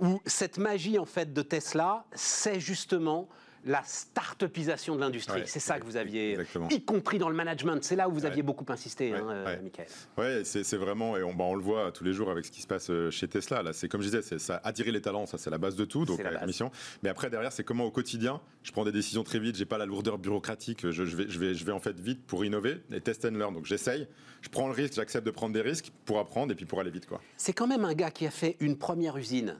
où 0.00 0.20
cette 0.26 0.58
magie 0.58 0.98
en 0.98 1.04
fait 1.04 1.32
de 1.32 1.42
Tesla, 1.42 2.04
c'est 2.12 2.58
justement 2.58 3.28
la 3.64 3.82
start-upisation 3.84 4.94
de 4.96 5.00
l'industrie. 5.00 5.40
Ouais, 5.40 5.46
c'est 5.46 5.60
ça 5.60 5.78
que 5.78 5.84
vous 5.84 5.96
aviez, 5.96 6.32
exactement. 6.32 6.68
y 6.70 6.82
compris 6.82 7.18
dans 7.18 7.28
le 7.28 7.34
management. 7.34 7.82
C'est 7.84 7.96
là 7.96 8.08
où 8.08 8.12
vous 8.12 8.20
Ouais. 8.20 8.26
aviez 8.26 8.42
beaucoup 8.42 8.64
insisté, 8.68 9.12
Ouais, 9.12 9.18
hein, 9.18 9.26
euh, 9.30 9.44
ouais. 9.46 9.60
Michael. 9.62 9.86
Ouais, 10.16 10.42
c'est 10.44 10.76
vraiment, 10.76 11.16
et 11.16 11.22
on, 11.22 11.34
bah, 11.34 11.44
on 11.44 11.54
le 11.54 11.62
voit 11.62 11.92
tous 11.92 12.04
les 12.04 12.12
jours 12.12 12.30
avec 12.30 12.44
ce 12.44 12.50
qui 12.50 12.62
se 12.62 12.66
passe 12.66 12.90
euh, 12.90 13.10
chez 13.10 13.28
Tesla. 13.28 13.62
Là, 13.62 13.72
c'est 13.72 13.88
comme 13.88 14.00
je 14.00 14.06
disais, 14.06 14.22
c'est 14.22 14.38
ça 14.38 14.60
attirer 14.64 14.92
les 14.92 15.00
talents, 15.00 15.26
ça 15.26 15.38
c'est 15.38 15.50
la 15.50 15.58
base 15.58 15.76
de 15.76 15.84
tout, 15.84 16.04
donc 16.04 16.22
la 16.22 16.30
la 16.30 16.46
mission. 16.46 16.70
Mais 17.02 17.08
après 17.08 17.30
derrière, 17.30 17.52
c'est 17.52 17.64
comment 17.64 17.84
au 17.84 17.90
quotidien, 17.90 18.40
je 18.62 18.72
prends 18.72 18.84
des 18.84 18.92
décisions 18.92 19.24
très 19.24 19.38
vite, 19.38 19.56
j'ai 19.56 19.66
pas 19.66 19.78
la 19.78 19.86
lourdeur 19.86 20.18
bureaucratique, 20.18 20.90
je, 20.90 21.04
je 21.04 21.16
vais, 21.16 21.28
je 21.28 21.38
vais, 21.38 21.54
je 21.54 21.64
vais 21.64 21.72
en 21.72 21.80
fait 21.80 21.98
vite 21.98 22.24
pour 22.26 22.44
innover 22.44 22.80
et 22.92 23.00
test 23.00 23.24
and 23.24 23.30
learn. 23.30 23.54
Donc 23.54 23.66
j'essaye, 23.66 24.06
je 24.42 24.48
prends 24.48 24.66
le 24.68 24.74
risque, 24.74 24.94
j'accepte 24.94 25.26
de 25.26 25.30
prendre 25.30 25.52
des 25.54 25.62
risques 25.62 25.90
pour 26.04 26.18
apprendre 26.18 26.52
et 26.52 26.54
puis 26.54 26.64
pour 26.66 26.80
aller 26.80 26.90
vite, 26.90 27.06
quoi. 27.06 27.20
C'est 27.36 27.52
quand 27.52 27.66
même 27.66 27.84
un 27.84 27.94
gars 27.94 28.10
qui 28.10 28.26
a 28.26 28.30
fait 28.30 28.56
une 28.60 28.76
première 28.78 29.16
usine. 29.16 29.56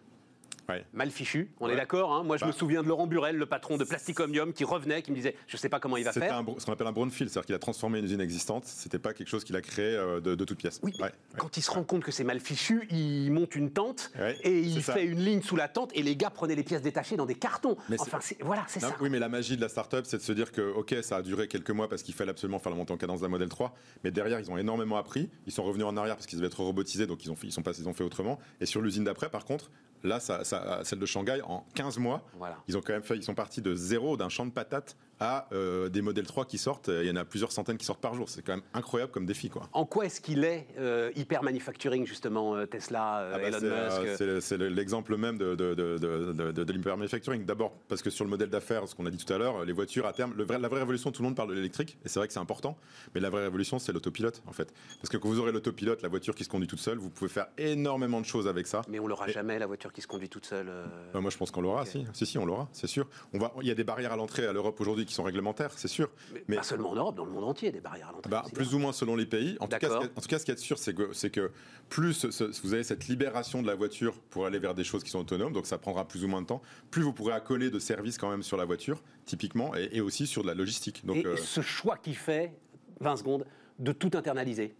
Ouais. 0.68 0.84
Mal 0.92 1.10
fichu, 1.10 1.50
on 1.60 1.68
est 1.70 1.76
d'accord. 1.76 2.12
hein 2.12 2.22
Moi, 2.24 2.36
je 2.36 2.42
Bah. 2.42 2.48
me 2.48 2.52
souviens 2.52 2.82
de 2.82 2.88
Laurent 2.88 3.06
Burel, 3.06 3.36
le 3.36 3.46
patron 3.46 3.78
de 3.78 3.84
Plasticomium, 3.84 4.52
qui 4.52 4.64
revenait, 4.64 5.00
qui 5.00 5.10
me 5.10 5.16
disait 5.16 5.34
Je 5.46 5.56
ne 5.56 5.58
sais 5.58 5.70
pas 5.70 5.80
comment 5.80 5.96
il 5.96 6.04
va 6.04 6.12
faire. 6.12 6.36
un 6.36 6.44
ce 6.58 6.66
qu'on 6.66 6.72
appelle 6.72 6.86
un 6.86 6.92
brownfield, 6.92 7.30
c'est-à-dire 7.30 7.46
qu'il 7.46 7.54
a 7.54 7.58
transformé 7.58 8.00
une 8.00 8.04
usine 8.04 8.20
existante. 8.20 8.64
C'était 8.66 8.98
pas 8.98 9.14
quelque 9.14 9.28
chose 9.28 9.44
qu'il 9.44 9.56
a 9.56 9.62
créé 9.62 9.94
euh, 9.96 10.20
de, 10.20 10.34
de 10.34 10.44
toutes 10.44 10.58
pièces. 10.58 10.80
Oui, 10.82 10.92
Ouais, 11.00 11.10
quand 11.38 11.56
il 11.56 11.62
se 11.62 11.70
rend 11.70 11.84
compte 11.84 12.02
que 12.04 12.12
c'est 12.12 12.24
mal 12.24 12.38
fichu, 12.40 12.86
il 12.90 13.30
monte 13.30 13.54
une 13.56 13.70
tente 13.70 14.10
et 14.42 14.60
il 14.60 14.82
ça. 14.82 14.92
fait 14.92 15.04
une 15.06 15.20
ligne 15.20 15.40
sous 15.40 15.56
la 15.56 15.68
tente 15.68 15.90
et 15.94 16.02
les 16.02 16.16
gars 16.16 16.28
prenaient 16.30 16.54
les 16.56 16.64
pièces 16.64 16.82
détachées 16.82 17.16
dans 17.16 17.24
des 17.26 17.34
cartons. 17.36 17.76
Mais 17.88 17.96
enfin, 18.00 18.18
voilà, 18.40 18.64
c'est 18.68 18.80
ça. 18.80 18.94
Oui, 19.00 19.08
mais 19.08 19.18
la 19.18 19.28
magie 19.30 19.56
de 19.56 19.62
la 19.62 19.68
startup, 19.70 20.04
c'est 20.04 20.18
de 20.18 20.22
se 20.22 20.32
dire 20.32 20.52
que, 20.52 20.60
ok, 20.60 20.96
ça 21.02 21.16
a 21.16 21.22
duré 21.22 21.48
quelques 21.48 21.70
mois 21.70 21.88
parce 21.88 22.02
qu'il 22.02 22.14
fallait 22.14 22.30
absolument 22.30 22.58
faire 22.58 22.70
la 22.72 22.76
montée 22.76 22.92
en 22.92 22.98
cadence 22.98 23.20
d'un 23.22 23.28
modèle 23.28 23.48
3, 23.48 23.74
mais 24.04 24.10
derrière, 24.10 24.38
ils 24.38 24.50
ont 24.50 24.58
énormément 24.58 24.98
appris. 24.98 25.30
Ils 25.46 25.52
sont 25.52 25.62
revenus 25.62 25.86
en 25.86 25.96
arrière 25.96 26.16
parce 26.16 26.26
qu'ils 26.26 26.38
devaient 26.38 26.48
être 26.48 26.60
robotisés, 26.62 27.06
donc 27.06 27.24
ils 27.24 27.30
ont, 27.30 27.36
fait, 27.36 27.46
ils 27.46 27.52
sont 27.52 27.62
passés, 27.62 27.80
ils 27.82 27.88
ont 27.88 27.94
fait 27.94 28.04
autrement. 28.04 28.38
Et 28.60 28.66
sur 28.66 28.82
l'usine 28.82 29.04
d'après, 29.04 29.30
par 29.30 29.44
contre, 29.46 29.70
là, 30.03 30.20
ça, 30.20 30.44
ça- 30.44 30.80
celle 30.84 30.99
de 30.99 31.07
Shanghai, 31.07 31.40
en 31.44 31.64
15 31.74 31.99
mois, 31.99 32.22
Voilà. 32.34 32.57
ils 32.68 32.76
ont 32.76 32.80
quand 32.80 32.92
même 32.92 33.03
fait, 33.03 33.16
ils 33.16 33.22
sont 33.24 33.34
partis 33.34 33.61
de 33.62 33.74
zéro, 33.74 34.16
d'un 34.16 34.28
champ 34.28 34.46
de 34.46 34.51
patates 34.53 34.96
à 35.20 35.48
euh, 35.52 35.88
des 35.88 36.02
modèles 36.02 36.26
3 36.26 36.44
qui 36.44 36.58
sortent. 36.58 36.88
Il 36.88 37.06
y 37.06 37.10
en 37.10 37.16
a 37.16 37.24
plusieurs 37.24 37.52
centaines 37.52 37.76
qui 37.78 37.84
sortent 37.86 38.00
par 38.00 38.14
jour. 38.14 38.28
C'est 38.28 38.42
quand 38.42 38.52
même 38.54 38.62
incroyable 38.74 39.12
comme 39.12 39.26
défi, 39.26 39.50
quoi. 39.50 39.68
En 39.72 39.84
quoi 39.84 40.06
est-ce 40.06 40.20
qu'il 40.20 40.44
est 40.44 40.66
euh, 40.78 41.10
hyper 41.16 41.42
manufacturing, 41.42 42.06
justement, 42.06 42.54
euh, 42.56 42.66
Tesla, 42.66 43.18
euh, 43.20 43.32
Ah 43.34 43.38
bah, 43.38 43.48
Elon 43.48 43.58
euh, 43.62 44.00
Musk 44.02 44.16
c'est- 44.18 44.40
c'est 44.40 44.56
le- 44.56 44.68
l'exemple 44.68 45.16
même 45.16 45.38
de, 45.38 45.54
de, 45.54 45.74
de, 45.74 45.98
de, 45.98 46.32
de- 46.32 46.52
de- 46.52 46.64
de 46.64 46.72
l'hypermanufacturing. 46.72 47.44
D'abord, 47.44 47.72
parce 47.88 48.02
que 48.02 48.10
sur 48.10 48.24
le 48.24 48.30
modèle 48.30 48.50
d'affaires, 48.50 48.86
ce 48.88 48.94
qu'on 48.94 49.06
a 49.06 49.10
dit 49.10 49.18
tout 49.24 49.32
à 49.32 49.38
l'heure, 49.38 49.64
les 49.64 49.72
voitures 49.72 50.06
à 50.06 50.12
terme, 50.12 50.34
le 50.36 50.44
vrai- 50.44 50.58
la 50.58 50.68
vraie 50.68 50.80
révolution, 50.80 51.10
tout 51.12 51.22
le 51.22 51.28
monde 51.28 51.36
parle 51.36 51.48
de 51.50 51.54
l'électrique, 51.54 51.98
et 52.04 52.08
c'est 52.08 52.18
vrai 52.20 52.26
que 52.26 52.32
c'est 52.32 52.38
important, 52.40 52.76
mais 53.14 53.20
la 53.20 53.30
vraie 53.30 53.42
révolution, 53.42 53.78
c'est 53.78 53.92
l'autopilote, 53.92 54.42
en 54.46 54.52
fait. 54.52 54.72
Parce 55.00 55.08
que 55.10 55.16
quand 55.16 55.28
vous 55.28 55.38
aurez 55.40 55.52
l'autopilote, 55.52 56.02
la 56.02 56.08
voiture 56.08 56.34
qui 56.34 56.44
se 56.44 56.48
conduit 56.48 56.68
toute 56.68 56.80
seule, 56.80 56.98
vous 56.98 57.10
pouvez 57.10 57.30
faire 57.30 57.46
énormément 57.58 58.20
de 58.20 58.26
choses 58.26 58.46
avec 58.46 58.66
ça. 58.66 58.82
Mais 58.88 58.98
on 59.00 59.06
l'aura 59.06 59.28
Et- 59.28 59.32
jamais, 59.32 59.58
la 59.58 59.66
voiture 59.66 59.92
qui 59.92 60.00
se 60.02 60.06
conduit 60.06 60.28
toute 60.28 60.46
seule. 60.46 60.68
euh. 60.68 60.86
Euh, 61.14 61.20
moi, 61.20 61.30
je 61.30 61.36
pense 61.36 61.50
qu'on 61.50 61.60
l'aura, 61.62 61.84
si. 61.86 62.04
Si, 62.12 62.26
si, 62.26 62.38
on 62.38 62.46
l'aura, 62.46 62.68
c'est 62.72 62.86
sûr. 62.86 63.08
On 63.32 63.38
va, 63.38 63.52
il 63.62 63.66
y 63.68 63.70
a 63.70 63.74
des 63.74 63.84
barrières 63.84 64.12
à 64.12 64.16
l'entrée 64.16 64.46
à 64.46 64.52
l'Europe 64.52 64.80
aujourd'hui 64.80 65.06
qui 65.09 65.14
sont 65.14 65.24
réglementaires, 65.24 65.72
c'est 65.76 65.88
sûr. 65.88 66.11
Mais, 66.32 66.44
mais- 66.46 66.56
Pas 66.56 66.62
seulement 66.62 66.90
en 66.90 66.94
Europe, 66.94 67.16
dans 67.16 67.24
le 67.24 67.32
monde 67.32 67.44
entier, 67.44 67.72
des 67.72 67.80
barrières 67.80 68.11
à 68.11 68.12
l'entrée. 68.12 68.30
Bah, 68.30 68.44
plus 68.54 68.74
ou 68.74 68.78
moins 68.78 68.92
selon 68.92 69.16
les 69.16 69.26
pays. 69.26 69.56
En 69.61 69.66
tout, 69.66 69.76
cas, 69.78 69.88
qui 69.88 69.94
en 70.16 70.20
tout 70.20 70.28
cas, 70.28 70.38
ce 70.38 70.44
qui 70.44 70.50
est 70.52 70.56
sûr, 70.59 70.78
c'est 70.78 70.94
que, 70.94 71.12
c'est 71.12 71.30
que 71.30 71.50
plus 71.88 72.30
ce- 72.30 72.61
vous 72.62 72.74
avez 72.74 72.84
cette 72.84 73.09
libération 73.09 73.62
de 73.62 73.66
la 73.66 73.74
voiture 73.74 74.14
pour 74.30 74.46
aller 74.46 74.59
vers 74.59 74.74
des 74.74 74.84
choses 74.84 75.02
qui 75.02 75.11
sont 75.11 75.18
autonomes, 75.20 75.52
donc 75.52 75.66
ça 75.66 75.78
prendra 75.78 76.06
plus 76.06 76.24
ou 76.24 76.28
moins 76.28 76.42
de 76.42 76.46
temps, 76.46 76.62
plus 76.90 77.02
vous 77.02 77.12
pourrez 77.12 77.32
accoler 77.32 77.70
de 77.70 77.78
services 77.78 78.18
quand 78.18 78.30
même 78.30 78.42
sur 78.42 78.56
la 78.56 78.64
voiture, 78.66 79.02
typiquement, 79.24 79.74
et, 79.74 79.88
et 79.92 80.00
aussi 80.00 80.26
sur 80.26 80.42
de 80.42 80.46
la 80.48 80.54
logistique. 80.54 81.04
Donc, 81.06 81.16
et 81.16 81.26
euh, 81.26 81.36
ce 81.36 81.61
choix 81.62 81.96
qu'il 81.96 82.16
fait, 82.16 82.52
20 83.00 83.16
secondes, 83.16 83.44
de 83.78 83.92
tout 83.92 84.11
internaliser, 84.14 84.74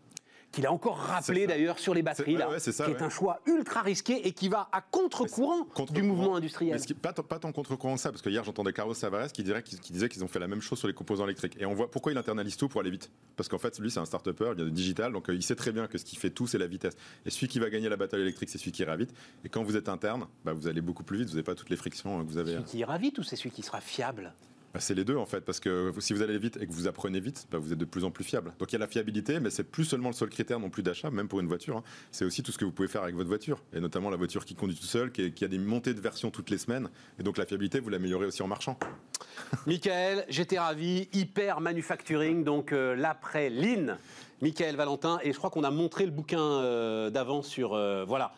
qu'il 0.51 0.66
a 0.66 0.72
encore 0.72 0.96
rappelé 0.96 1.46
d'ailleurs 1.46 1.78
sur 1.78 1.92
les 1.94 2.03
batteries, 2.03 2.36
là, 2.36 2.49
ouais, 2.49 2.59
ça, 2.59 2.84
qui 2.86 2.90
est 2.90 3.03
un 3.03 3.11
choix 3.11 3.40
ultra 3.46 3.82
risqué 3.82 4.26
et 4.26 4.32
qui 4.32 4.49
va 4.49 4.68
à 4.72 4.80
contre-courant 4.80 5.64
contre- 5.74 5.92
du 5.92 6.03
mouvement 6.03 6.30
Mais 6.32 6.36
industriel. 6.38 6.80
ce 6.80 6.86
qui, 6.86 6.94
pas, 6.94 7.12
tant- 7.12 7.22
pas 7.22 7.38
tant 7.38 7.53
contre-courant 7.53 7.94
que 7.96 8.01
ça, 8.01 8.11
parce 8.11 8.22
que 8.22 8.30
hier 8.30 8.42
j'entendais 8.44 8.72
Carlos 8.72 8.94
Tavares 8.94 9.30
qui, 9.30 9.42
dirait 9.44 9.62
qu'ils- 9.62 9.78
qui 9.80 9.92
disait 9.92 10.09
qu'ils 10.09 10.24
ont 10.24 10.28
fait 10.28 10.38
la 10.38 10.49
même 10.49 10.61
chose 10.62 10.78
sur 10.78 10.88
les 10.88 10.94
composants 10.94 11.24
électriques. 11.24 11.57
Et 11.61 11.66
on 11.66 11.74
voit 11.74 11.90
pourquoi 11.90 12.12
il 12.12 12.18
internalise 12.18 12.57
tout 12.57 12.68
pour 12.68 12.80
aller 12.80 12.90
vite. 12.90 13.11
Parce 13.36 13.49
qu'en 13.49 13.59
fait, 13.59 13.78
lui, 13.78 13.90
c'est 13.90 14.01
un 14.01 14.07
start-upper, 14.07 14.49
il 14.53 14.57
vient 14.57 14.64
de 14.64 14.70
digital, 14.70 15.12
donc 15.12 15.28
euh, 15.28 15.34
il 15.34 15.42
sait 15.42 15.55
très 15.57 15.70
bien 15.72 15.86
que 15.86 15.99
ce 15.99 16.05
qui 16.05 16.16
fait 16.16 16.30
tout, 16.30 16.46
c'est 16.46 16.59
la 16.59 16.66
vitesse. 16.66 16.96
Et 17.26 17.30
celui 17.30 17.49
qui 17.49 17.59
va 17.59 17.68
gagner 17.70 17.88
la 17.88 17.96
bataille 17.96 18.22
électrique, 18.22 18.49
c'est 18.49 18.59
celui 18.59 18.72
qui 18.72 18.82
ira 18.82 18.96
vite. 18.96 19.12
Et 19.44 19.49
quand 19.49 19.62
vous 19.62 19.76
êtes 19.76 19.88
interne, 19.88 20.26
bah, 20.44 20.53
vous 20.55 20.66
allez 20.66 20.80
beaucoup 20.80 21.05
plus 21.05 21.18
vite, 21.18 21.28
vous 21.28 21.34
n'avez 21.34 21.44
pas 21.44 21.55
toutes 21.55 21.70
les 21.70 21.76
frictions 21.76 22.20
euh, 22.20 22.22
que 22.24 22.28
vous 22.28 22.38
avez. 22.38 22.53
Celui 22.53 22.64
qui 22.64 22.78
ira 22.78 22.96
vite 22.99 23.18
ou 23.18 23.22
c'est 23.22 23.36
celui 23.36 23.51
qui 23.51 23.62
sera 23.62 23.80
fiable? 23.80 24.32
Bah, 24.75 24.81
c'est 24.81 24.95
les 24.95 25.05
deux 25.05 25.16
en 25.16 25.25
fait, 25.25 25.41
parce 25.41 25.61
que 25.61 25.93
si 25.99 26.12
vous 26.12 26.21
allez 26.21 26.37
vite 26.39 26.59
et 26.61 26.66
que 26.66 26.73
vous 26.73 26.87
apprenez 26.89 27.21
vite, 27.21 27.47
bah, 27.51 27.57
vous 27.59 27.73
êtes 27.73 27.79
de 27.79 27.85
plus 27.87 28.05
en 28.05 28.11
plus 28.11 28.25
fiable. 28.25 28.53
Donc 28.59 28.71
il 28.71 28.75
y 28.75 28.77
a 28.77 28.79
la 28.79 28.87
fiabilité, 28.87 29.41
mais 29.41 29.49
c'est 29.49 29.64
plus 29.64 29.85
seulement 29.85 30.11
le 30.11 30.14
seul 30.14 30.29
critère 30.29 30.61
non 30.61 30.69
plus 30.69 30.83
d'achat, 30.83 31.11
même 31.11 31.27
pour 31.27 31.41
une 31.41 31.47
voiture. 31.47 31.79
hein. 31.79 31.85
C'est 32.12 32.27
aussi 32.27 32.43
tout 32.43 32.53
ce 32.53 32.59
que 32.59 32.66
vous 32.66 32.73
pouvez 32.73 32.89
faire 32.89 33.03
avec 33.03 33.14
votre 33.14 33.29
voiture, 33.29 33.62
et 33.73 33.81
notamment 33.81 34.11
la 34.11 34.19
voiture 34.19 34.45
qui 34.45 34.55
conduit 34.55 34.77
tout 34.77 34.85
seul, 34.87 35.11
qui, 35.11 35.45
a 35.45 35.49
des 35.49 35.59
montées 35.59 35.95
de 35.95 36.01
version 36.01 36.31
toutes 36.31 36.51
les 36.51 36.59
semaines, 36.59 36.91
et 37.19 37.23
donc 37.23 37.39
la 37.39 37.47
fiabilité 37.47 37.81
vous 37.81 37.89
l'améliorez 37.89 38.27
aussi 38.27 38.43
en 38.43 38.47
marchant. 38.47 38.79
Michael, 39.66 40.27
j'étais 40.29 40.59
ravi, 40.59 41.09
hyper 41.14 41.61
manufacturing, 41.62 42.45
donc 42.45 42.73
euh, 42.73 42.95
l'après 42.95 43.49
Lean. 43.51 43.97
Michael 44.41 44.77
Valentin, 44.77 45.19
et 45.25 45.33
je 45.33 45.39
crois 45.39 45.51
qu'on 45.51 45.64
a 45.64 45.71
montré 45.71 46.05
le 46.05 46.12
bouquin 46.12 46.41
euh, 46.41 47.11
d'avant 47.11 47.43
sur, 47.43 47.73
euh, 47.75 48.05
voilà, 48.07 48.33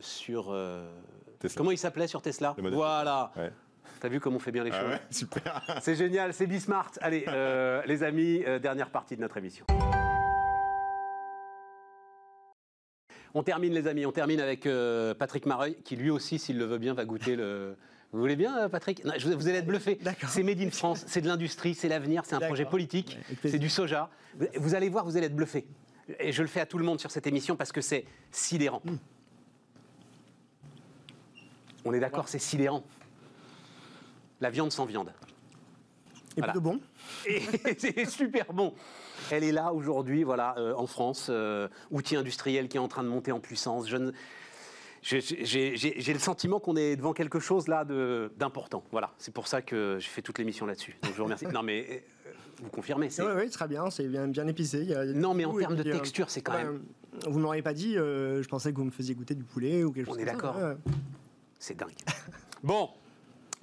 sur, 0.00 0.54
comment 1.56 1.70
il 1.72 1.78
s'appelait 1.78 2.06
sur 2.06 2.22
Tesla? 2.22 2.54
Voilà, 2.58 3.32
Ouais. 3.36 3.50
T'as 4.04 4.10
vu 4.10 4.20
comment 4.20 4.36
on 4.36 4.38
fait 4.38 4.52
bien 4.52 4.64
les 4.64 4.70
Ah 4.70 4.80
choses 4.82 4.90
ouais, 4.90 5.00
super. 5.10 5.62
C'est 5.80 5.94
génial, 5.94 6.34
c'est 6.34 6.46
Bismart. 6.46 6.90
Allez, 7.00 7.24
euh, 7.26 7.80
les 7.86 8.02
amis, 8.02 8.44
euh, 8.46 8.58
dernière 8.58 8.90
partie 8.90 9.16
de 9.16 9.22
notre 9.22 9.38
émission. 9.38 9.64
On 13.32 13.42
termine, 13.42 13.72
les 13.72 13.86
amis, 13.86 14.04
on 14.04 14.12
termine 14.12 14.40
avec 14.40 14.66
euh, 14.66 15.14
Patrick 15.14 15.46
Mareuil, 15.46 15.76
qui 15.84 15.96
lui 15.96 16.10
aussi, 16.10 16.38
s'il 16.38 16.58
le 16.58 16.66
veut 16.66 16.76
bien, 16.76 16.92
va 16.92 17.06
goûter 17.06 17.34
le. 17.34 17.76
Vous 18.12 18.20
voulez 18.20 18.36
bien, 18.36 18.68
Patrick? 18.68 19.02
Non, 19.06 19.14
je- 19.16 19.30
Vous 19.30 19.48
allez 19.48 19.58
être 19.58 19.66
bluffé. 19.66 19.98
C'est 20.28 20.42
Made 20.42 20.60
in 20.60 20.70
France, 20.70 21.04
c'est 21.08 21.22
de 21.22 21.26
l'industrie, 21.26 21.74
c'est 21.74 21.88
l'avenir, 21.88 22.24
c'est 22.26 22.34
un 22.34 22.40
projet 22.40 22.66
politique, 22.66 23.18
Ouais, 23.30 23.50
c'est 23.50 23.58
du 23.58 23.70
soja. 23.70 24.10
Vous- 24.36 24.46
Vous 24.56 24.74
allez 24.74 24.90
voir, 24.90 25.06
vous 25.06 25.16
allez 25.16 25.26
être 25.26 25.34
bluffé. 25.34 25.66
Et 26.20 26.30
je 26.30 26.42
le 26.42 26.48
fais 26.48 26.60
à 26.60 26.66
tout 26.66 26.76
le 26.76 26.84
monde 26.84 27.00
sur 27.00 27.10
cette 27.10 27.26
émission 27.26 27.56
parce 27.56 27.72
que 27.72 27.80
c'est 27.80 28.04
sidérant. 28.30 28.82
Hmm. 28.84 28.96
On 31.86 31.94
est 31.94 32.00
d'accord, 32.00 32.28
c'est 32.28 32.38
sidérant. 32.38 32.84
La 34.44 34.50
viande 34.50 34.72
sans 34.72 34.84
viande. 34.84 35.10
Et 36.36 36.40
Voilà. 36.40 36.52
bon. 36.60 36.78
Et 37.26 37.40
c'est 37.78 38.04
super 38.04 38.52
bon. 38.52 38.74
Elle 39.30 39.42
est 39.42 39.52
là 39.52 39.72
aujourd'hui, 39.72 40.22
voilà, 40.22 40.54
euh, 40.58 40.74
en 40.76 40.86
France, 40.86 41.28
euh, 41.30 41.66
outil 41.90 42.14
industriel 42.14 42.68
qui 42.68 42.76
est 42.76 42.80
en 42.80 42.88
train 42.88 43.02
de 43.04 43.08
monter 43.08 43.32
en 43.32 43.40
puissance. 43.40 43.88
Je 43.88 43.96
ne- 43.96 44.12
j'ai- 45.00 46.12
le 46.12 46.18
sentiment 46.18 46.60
qu'on 46.60 46.76
est 46.76 46.96
devant 46.96 47.14
quelque 47.14 47.38
chose 47.40 47.68
là 47.68 47.86
d'important. 48.36 48.84
Voilà, 48.92 49.12
c'est 49.16 49.32
pour 49.32 49.46
ça 49.48 49.62
que 49.62 49.96
j'ai 49.98 50.08
fait 50.10 50.20
toute 50.20 50.38
l'émission 50.38 50.66
là-dessus. 50.66 50.94
Donc 51.02 51.12
je 51.12 51.16
vous 51.16 51.24
remercie. 51.24 51.46
non 51.54 51.62
mais 51.62 52.04
euh, 52.26 52.30
vous 52.62 52.68
confirmez 52.68 53.08
Oui, 53.18 53.24
oui, 53.36 53.48
très 53.48 53.66
bien, 53.66 53.88
c'est 53.88 54.08
bien, 54.08 54.28
bien 54.28 54.46
épicé. 54.46 54.80
il 54.80 54.90
y 54.90 54.94
a- 54.94 55.06
Non, 55.06 55.32
mais 55.32 55.46
en 55.46 55.56
termes 55.56 55.76
de 55.76 55.82
puis, 55.84 55.92
texture, 55.92 56.28
c'est 56.28 56.42
quand 56.42 56.52
bah, 56.52 56.64
même. 56.64 56.82
Vous 57.26 57.38
m'auriez 57.38 57.62
pas 57.62 57.72
dit, 57.72 57.96
euh, 57.96 58.42
je 58.42 58.48
pensais 58.48 58.72
que 58.72 58.76
vous 58.76 58.84
me 58.84 58.90
faisiez 58.90 59.14
goûter 59.14 59.34
du 59.34 59.44
poulet 59.44 59.84
ou 59.84 59.90
quelque 59.92 60.10
On 60.10 60.12
chose 60.12 60.20
est 60.22 60.26
comme 60.26 60.40
ça. 60.40 60.46
d'accord. 60.48 60.56
Ouais. 60.62 60.76
C'est 61.58 61.78
dingue. 61.78 61.94
Bon. 62.62 62.90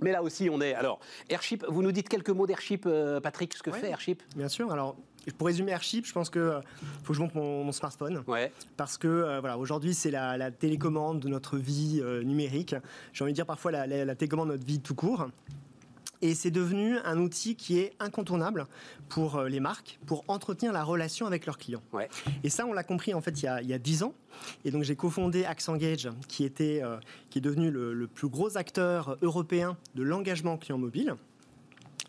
Mais 0.02 0.12
là 0.12 0.24
aussi, 0.24 0.50
on 0.52 0.60
est. 0.62 0.74
Alors, 0.74 1.00
Airship, 1.30 1.64
vous 1.70 1.84
nous 1.84 1.92
dites 1.92 2.10
quelques 2.10 2.30
mots 2.32 2.48
d'Airship, 2.48 2.86
euh, 2.88 3.20
Patrick, 3.20 3.54
ce 3.54 3.62
que 3.64 3.70
Ouais. 3.70 3.80
fait 3.80 3.90
Airship? 3.90 4.24
Bien 4.36 4.48
sûr. 4.48 4.72
Alors, 4.72 4.96
pour 5.38 5.46
résumer 5.48 5.72
Airship, 5.72 6.06
je 6.08 6.12
pense 6.14 6.30
que 6.32 6.40
euh, 6.40 6.62
faut 7.04 7.14
que 7.14 7.18
je 7.18 7.22
monte 7.22 7.36
mon, 7.36 7.64
mon 7.64 7.72
smartphone 7.72 8.24
Ouais. 8.28 8.52
parce 8.78 8.98
que 8.98 9.08
euh, 9.08 9.40
voilà, 9.40 9.60
aujourd'hui 9.60 9.94
c'est 9.94 10.10
la, 10.10 10.36
la 10.38 10.50
télécommande 10.50 11.20
de 11.20 11.28
notre 11.30 11.58
vie 11.58 12.00
euh, 12.02 12.24
numérique. 12.24 12.76
J'ai 13.14 13.24
envie 13.24 13.32
de 13.34 13.36
dire 13.36 13.46
parfois 13.46 13.72
la, 13.72 13.86
la- 13.86 14.04
la 14.06 14.16
télécommande 14.16 14.48
de 14.48 14.54
notre 14.54 14.66
vie 14.66 14.80
tout 14.80 14.96
court. 14.96 15.28
Et 16.22 16.36
c'est 16.36 16.52
devenu 16.52 16.98
un 17.00 17.18
outil 17.18 17.56
qui 17.56 17.80
est 17.80 17.94
incontournable 18.00 18.68
pour 19.10 19.38
euh, 19.38 19.50
les 19.50 19.60
marques, 19.60 20.00
pour 20.06 20.24
entretenir 20.28 20.72
la 20.72 20.84
relation 20.84 21.26
avec 21.26 21.46
leurs 21.46 21.58
clients. 21.58 21.82
Ouais. 21.94 22.10
Et 22.44 22.50
ça, 22.50 22.66
on 22.66 22.74
l'a 22.74 22.84
compris 22.84 23.14
en 23.14 23.22
fait 23.22 23.42
il 23.42 23.46
y 23.46 23.48
a, 23.48 23.62
il 23.62 23.68
y 23.68 23.74
a 23.74 23.80
10 23.80 24.04
ans. 24.04 24.14
Et 24.64 24.72
donc 24.72 24.84
j'ai 24.84 24.96
cofondé 24.96 25.46
Axengage, 25.46 26.10
qui, 26.28 26.44
était, 26.44 26.82
euh, 26.84 26.98
qui 27.30 27.40
est 27.40 27.42
devenu 27.42 27.72
le, 27.72 27.94
le 27.94 28.08
plus 28.08 28.30
gros 28.30 28.58
acteur 28.58 29.18
européen 29.22 29.78
de 29.96 30.04
l'engagement 30.04 30.58
client 30.58 30.78
mobile. 30.78 31.16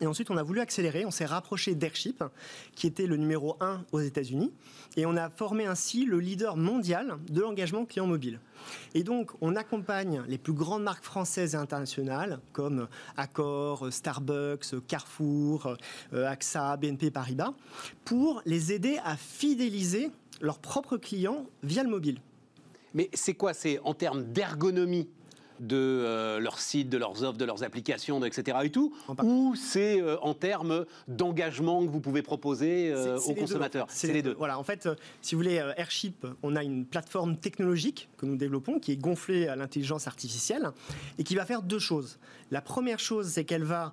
Et 0.02 0.06
ensuite, 0.08 0.32
on 0.32 0.36
a 0.36 0.42
voulu 0.42 0.58
accélérer, 0.58 1.06
on 1.06 1.12
s'est 1.12 1.26
rapproché 1.26 1.76
d'Airship, 1.76 2.24
qui 2.74 2.88
était 2.88 3.06
le 3.06 3.16
numéro 3.16 3.56
1 3.60 3.84
aux 3.92 4.00
États-Unis, 4.00 4.52
et 4.96 5.06
on 5.06 5.16
a 5.16 5.30
formé 5.30 5.64
ainsi 5.64 6.06
le 6.06 6.18
leader 6.18 6.56
mondial 6.56 7.18
de 7.30 7.40
l'engagement 7.40 7.86
client 7.86 8.08
mobile. 8.08 8.40
Et 8.94 9.04
donc, 9.04 9.30
on 9.40 9.54
accompagne 9.54 10.24
les 10.26 10.38
plus 10.38 10.54
grandes 10.54 10.82
marques 10.82 11.04
françaises 11.04 11.54
et 11.54 11.56
internationales, 11.56 12.40
comme 12.52 12.88
Accor, 13.16 13.92
Starbucks, 13.92 14.84
Carrefour, 14.88 15.76
euh, 16.12 16.26
AXA, 16.26 16.76
BNP 16.78 17.12
Paribas, 17.12 17.54
pour 18.04 18.42
les 18.44 18.72
aider 18.72 18.98
à 19.04 19.16
fidéliser 19.16 20.10
leurs 20.40 20.58
propres 20.58 20.96
clients 20.96 21.46
via 21.62 21.84
le 21.84 21.90
mobile. 21.90 22.20
Mais 22.94 23.08
c'est 23.14 23.34
quoi? 23.34 23.54
C'est 23.54 23.78
en 23.84 23.94
termes 23.94 24.24
d'ergonomie 24.24 25.08
de 25.62 25.76
euh, 25.76 26.38
leur 26.40 26.58
site, 26.58 26.88
de 26.90 26.98
leurs 26.98 27.22
offres, 27.22 27.38
de 27.38 27.44
leurs 27.44 27.62
applications, 27.62 28.20
de- 28.20 28.26
etc. 28.26 28.58
et 28.64 28.70
tout. 28.70 28.92
Ou 29.22 29.54
c'est 29.56 30.00
euh, 30.02 30.16
en 30.20 30.34
termes 30.34 30.84
d'engagement 31.08 31.84
que 31.86 31.90
vous 31.90 32.00
pouvez 32.00 32.20
proposer 32.22 32.92
euh, 32.92 33.18
aux 33.18 33.28
les 33.34 33.40
consommateurs? 33.40 33.86
C'est 33.88 34.12
les 34.12 34.22
deux. 34.22 34.34
Voilà, 34.36 34.58
en 34.58 34.64
fait, 34.64 34.86
euh, 34.86 34.94
si 35.22 35.34
vous 35.34 35.40
voulez, 35.40 35.62
Airship, 35.76 36.26
on 36.42 36.56
a 36.56 36.62
une 36.62 36.84
plateforme 36.84 37.36
technologique 37.36 38.08
que 38.18 38.26
nous 38.26 38.36
développons 38.36 38.78
qui 38.80 38.92
est 38.92 38.96
gonflée 38.96 39.46
à 39.48 39.56
l'intelligence 39.56 40.06
artificielle 40.06 40.70
et 41.18 41.24
qui 41.24 41.34
va 41.36 41.46
faire 41.46 41.62
deux 41.62 41.78
choses. 41.78 42.18
La 42.50 42.60
première 42.60 42.98
chose, 42.98 43.28
c'est 43.28 43.44
qu'elle 43.44 43.64
va 43.64 43.90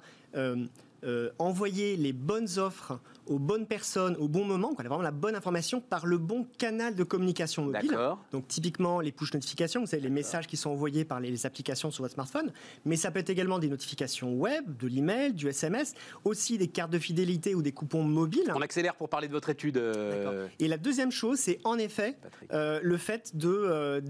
euh, 1.04 1.30
envoyer 1.40 1.96
les 1.96 2.14
bonnes 2.14 2.58
offres 2.58 3.00
aux 3.30 3.40
bonnes 3.40 3.68
personnes 3.68 4.16
au 4.18 4.28
bon 4.28 4.44
moment, 4.44 4.74
vraiment 4.74 5.02
la 5.02 5.12
bonne 5.12 5.36
information 5.36 5.80
par 5.80 6.06
le 6.06 6.18
bon 6.18 6.48
canal 6.58 6.96
de 6.96 7.04
communication 7.04 7.64
mobile. 7.64 7.98
Donc 8.32 8.48
typiquement 8.48 9.00
les 9.00 9.12
push 9.12 9.34
notifications, 9.34 9.82
vous 9.82 9.88
savez 9.88 10.02
les 10.02 10.10
messages 10.10 10.48
qui 10.48 10.58
sont 10.58 10.72
envoyés 10.72 11.06
par 11.06 11.20
les, 11.20 11.46
applications 11.46 11.92
sur 11.92 12.04
votre 12.04 12.16
smartphone, 12.16 12.52
mais 12.86 12.96
ça 12.96 13.12
peut 13.12 13.20
être 13.20 13.30
également 13.30 13.60
des 13.60 13.70
notifications 13.70 14.34
web, 14.34 14.66
de 14.78 14.88
l'email, 14.88 15.34
du 15.34 15.48
SMS, 15.48 15.94
aussi 16.26 16.58
des 16.58 16.68
cartes 16.68 16.92
de 16.92 17.00
fidélité 17.00 17.56
ou 17.56 17.62
des 17.62 17.72
coupons 17.72 18.04
mobiles. 18.04 18.52
On 18.54 18.62
accélère 18.62 18.96
pour 18.96 19.10
parler 19.10 19.28
de 19.28 19.34
votre 19.34 19.50
étude. 19.50 19.78
euh. 19.78 20.48
Et 20.60 20.68
la 20.68 20.78
deuxième 20.78 21.12
chose, 21.12 21.38
c'est 21.38 21.60
en 21.64 21.78
effet 21.78 22.18
euh, 22.52 22.80
le 22.82 22.98
fait 22.98 23.38
de, 23.38 24.02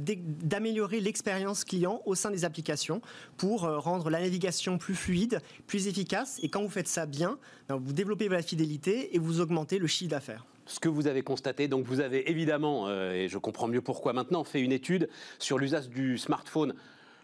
d'améliorer 0.44 1.02
l'expérience 1.02 1.66
client 1.66 2.02
au 2.06 2.16
sein 2.16 2.32
des 2.32 2.46
applications 2.46 3.02
pour 3.38 3.62
rendre 3.62 4.10
la 4.10 4.22
navigation 4.22 4.78
plus 4.78 4.96
fluide, 4.96 5.42
plus 5.68 5.88
efficace. 5.88 6.40
Et 6.42 6.50
quand 6.50 6.62
vous 6.62 6.70
faites 6.70 6.79
ça 6.88 7.06
bien, 7.06 7.38
ben, 7.68 7.76
vous 7.78 7.94
développez 7.94 8.28
la 8.30 8.42
fidélité 8.42 9.16
et 9.16 9.20
vous 9.20 9.40
augmentez 9.40 9.80
le 9.80 9.88
chiffre 9.88 10.12
d'affaires. 10.12 10.46
ce 10.66 10.80
que 10.80 10.88
vous 10.88 11.08
avez 11.08 11.24
constaté. 11.24 11.68
Donc 11.68 11.86
vous 11.86 12.00
avez 12.00 12.30
évidemment, 12.30 12.88
euh, 12.88 13.14
et 13.14 13.28
je 13.28 13.38
comprends 13.38 13.68
mieux 13.68 13.82
pourquoi 13.82 14.14
maintenant, 14.14 14.44
fait 14.44 14.62
une 14.62 14.72
étude 14.72 15.10
sur 15.40 15.58
l'usage 15.58 15.90
du 15.90 16.18
smartphone. 16.18 16.76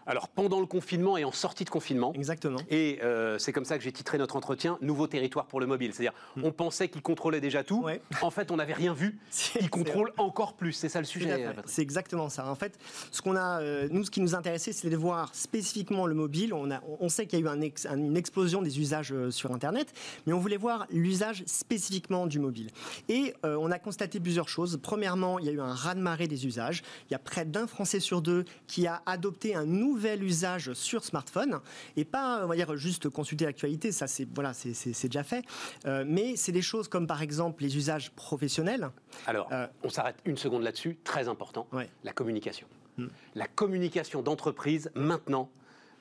Alors 0.06 0.28
pendant 0.28 0.60
le 0.60 0.66
confinement 0.66 1.16
et 1.16 1.24
en 1.24 1.32
sortie 1.32 1.64
de 1.64 1.70
confinement. 1.70 2.12
Exactement. 2.14 2.58
Et 2.70 2.98
euh, 3.02 3.38
c'est 3.38 3.52
comme 3.52 3.64
ça 3.64 3.76
que 3.78 3.84
j'ai 3.84 3.92
titré 3.92 4.18
notre 4.18 4.36
entretien 4.36 4.78
Nouveau 4.80 5.06
territoire 5.06 5.46
pour 5.46 5.60
le 5.60 5.66
mobile. 5.66 5.92
C'est-à-dire, 5.92 6.12
on 6.42 6.52
pensait 6.52 6.88
qu'il 6.88 7.02
contrôlait 7.02 7.40
déjà 7.40 7.64
tout. 7.64 7.80
Hmm. 7.80 7.84
Ouais. 7.86 8.00
En 8.22 8.30
fait, 8.30 8.50
on 8.50 8.56
n'avait 8.56 8.72
rien 8.74 8.92
vu. 8.94 9.18
C'est- 9.30 9.58
Il 9.60 9.70
contrôle 9.70 10.12
encore 10.16 10.54
plus. 10.54 10.72
C'est 10.72 10.88
ça 10.88 11.00
le 11.00 11.06
sujet. 11.06 11.46
C'est 11.66 11.82
exactement 11.82 12.28
ça. 12.28 12.48
En 12.50 12.54
fait, 12.54 12.78
ce 13.10 13.20
qu'on 13.22 13.36
a, 13.36 13.60
euh, 13.60 13.88
nous, 13.90 14.04
ce 14.04 14.10
qui 14.10 14.20
nous 14.20 14.34
intéressait, 14.34 14.72
c'était 14.72 14.90
de 14.90 14.96
voir 14.96 15.34
spécifiquement 15.34 16.06
le 16.06 16.14
mobile. 16.14 16.54
On, 16.54 16.70
a, 16.70 16.80
on 17.00 17.08
sait 17.08 17.26
qu'il 17.26 17.38
y 17.40 17.42
a 17.42 17.44
eu 17.44 17.48
un 17.48 17.60
ex- 17.60 17.86
un- 17.86 17.96
une 17.98 18.16
explosion 18.16 18.62
des 18.62 18.78
usages 18.80 19.12
euh, 19.12 19.30
sur 19.30 19.52
Internet, 19.52 19.92
mais 20.26 20.32
on 20.32 20.38
voulait 20.38 20.56
voir 20.56 20.86
l'usage 20.90 21.42
spécifiquement 21.46 22.26
du 22.26 22.38
mobile. 22.38 22.70
Et 23.08 23.34
euh, 23.44 23.56
on 23.60 23.70
a 23.70 23.78
constaté 23.78 24.20
plusieurs 24.20 24.48
choses. 24.48 24.78
Premièrement, 24.82 25.38
il 25.38 25.46
y 25.46 25.48
a 25.48 25.52
eu 25.52 25.60
un 25.60 25.74
raz-de-marée 25.74 26.28
des 26.28 26.46
usages. 26.46 26.82
Il 27.08 27.12
y 27.12 27.16
a 27.16 27.18
près 27.18 27.44
d'un 27.44 27.66
Français 27.66 28.00
sur 28.00 28.22
deux 28.22 28.44
qui 28.66 28.86
a 28.86 29.02
adopté 29.06 29.54
un 29.54 29.66
nouvel 29.96 30.22
usage 30.22 30.74
sur 30.74 31.02
smartphone 31.04 31.60
et 31.96 32.04
pas, 32.04 32.44
on 32.44 32.48
va 32.48 32.54
dire, 32.54 32.76
juste 32.76 33.08
consulter 33.08 33.46
l'actualité. 33.46 33.92
Ça, 33.92 34.06
c'est 34.06 34.28
voilà, 34.34 34.52
c'est- 34.52 34.74
c'est 34.74 34.92
c'est 34.92 35.08
déjà 35.08 35.22
fait. 35.24 35.42
Euh, 35.86 36.04
mais 36.06 36.36
c'est 36.36 36.52
des 36.52 36.60
choses 36.62 36.86
comme 36.88 37.06
par 37.06 37.22
exemple 37.22 37.62
les 37.62 37.76
usages 37.78 38.10
professionnels. 38.12 38.90
Alors, 39.26 39.48
Euh, 39.52 39.66
on 39.82 39.88
s'arrête 39.88 40.16
une 40.26 40.36
seconde 40.36 40.62
là-dessus. 40.62 40.98
Très 41.02 41.28
important. 41.28 41.66
Ouais. 41.72 41.88
La 42.04 42.12
communication. 42.12 42.66
Hmm. 42.98 43.06
La 43.34 43.46
communication 43.46 44.20
d'entreprise, 44.22 44.90
maintenant, 44.94 45.48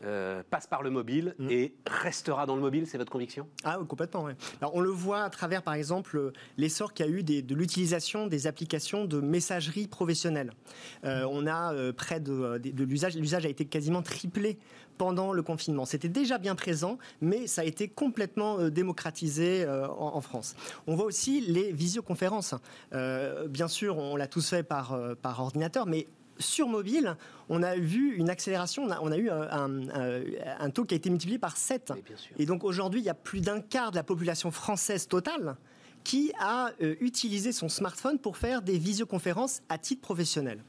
euh, 0.04 0.44
passe 0.50 0.68
par 0.68 0.84
le 0.84 0.90
mobile 0.90 1.36
Hmm. 1.40 1.50
et 1.50 1.74
restera 1.88 2.46
dans 2.46 2.56
le 2.56 2.62
mobile. 2.62 2.86
C'est 2.88 2.98
votre 2.98 3.12
conviction? 3.12 3.48
Ah 3.64 3.80
oui, 3.80 3.88
complètement, 3.88 4.24
ouais. 4.24 4.36
Alors 4.62 4.76
on 4.76 4.82
le 4.82 4.90
voit 4.90 5.24
à 5.24 5.30
travers, 5.30 5.64
par 5.64 5.74
exemple, 5.74 6.18
euh, 6.18 6.34
l'essor 6.58 6.94
qu'il 6.94 7.06
y 7.06 7.10
a 7.10 7.12
eu 7.12 7.24
des- 7.24 7.42
de 7.42 7.56
l'utilisation 7.56 8.28
des 8.28 8.48
applications 8.48 9.06
de 9.06 9.20
messagerie 9.22 9.88
professionnelle. 9.88 10.52
Euh, 11.06 11.26
on 11.30 11.48
a 11.48 11.74
euh, 11.74 11.94
près 11.94 12.20
de, 12.20 12.58
de- 12.58 12.72
de 12.72 12.84
l'usage, 12.84 13.16
l'usage 13.16 13.46
a 13.46 13.50
été 13.50 13.66
quasiment 13.66 14.02
triplé 14.02 14.58
pendant 14.98 15.34
le 15.34 15.44
confinement. 15.44 15.86
C'était 15.86 16.08
déjà 16.10 16.38
bien 16.38 16.56
présent, 16.56 16.98
mais 17.22 17.48
ça 17.48 17.62
a 17.62 17.66
été 17.66 17.90
complètement 17.90 18.70
démocratisé 18.70 19.68
en, 19.68 20.16
en 20.16 20.22
France. 20.22 20.56
On 20.88 20.96
voit 20.96 21.06
aussi 21.06 21.42
les 21.42 21.74
visioconférences. 21.74 22.56
Bien 22.94 23.68
sûr, 23.68 23.98
on 23.98 24.16
l'a 24.16 24.28
tous 24.28 24.50
fait 24.50 24.64
par, 24.64 24.98
par 25.22 25.42
ordinateur, 25.42 25.86
mais 25.86 26.08
sur 26.40 26.68
mobile, 26.68 27.16
on 27.50 27.64
a 27.64 27.76
vu 27.76 28.16
une 28.16 28.30
accélération, 28.30 28.84
on 28.84 28.92
a, 28.92 29.00
on 29.02 29.12
a 29.12 29.18
eu 29.18 29.30
un, 29.30 29.90
un- 29.90 30.22
un 30.60 30.70
taux 30.70 30.84
qui 30.86 30.94
a 30.94 30.98
été 30.98 31.10
multiplié 31.10 31.40
par 31.40 31.58
7. 31.58 31.92
Mais 31.96 32.02
bien 32.02 32.18
sûr. 32.18 32.36
Et 32.38 32.46
donc 32.46 32.64
aujourd'hui, 32.64 33.00
il 33.02 33.06
y 33.06 33.10
a 33.10 33.14
plus 33.14 33.42
d'un 33.42 33.62
quart 33.62 33.92
de 33.92 33.96
la 33.96 34.04
population 34.04 34.52
française 34.52 35.08
totale 35.08 35.56
qui 36.04 36.32
a 36.40 36.72
euh, 36.82 36.96
utilisé 37.00 37.52
son 37.52 37.68
smartphone 37.70 38.20
pour 38.20 38.38
faire 38.38 38.62
des 38.62 38.78
visioconférences 38.78 39.62
à 39.70 39.78
titre 39.78 40.02
professionnel. 40.02 40.64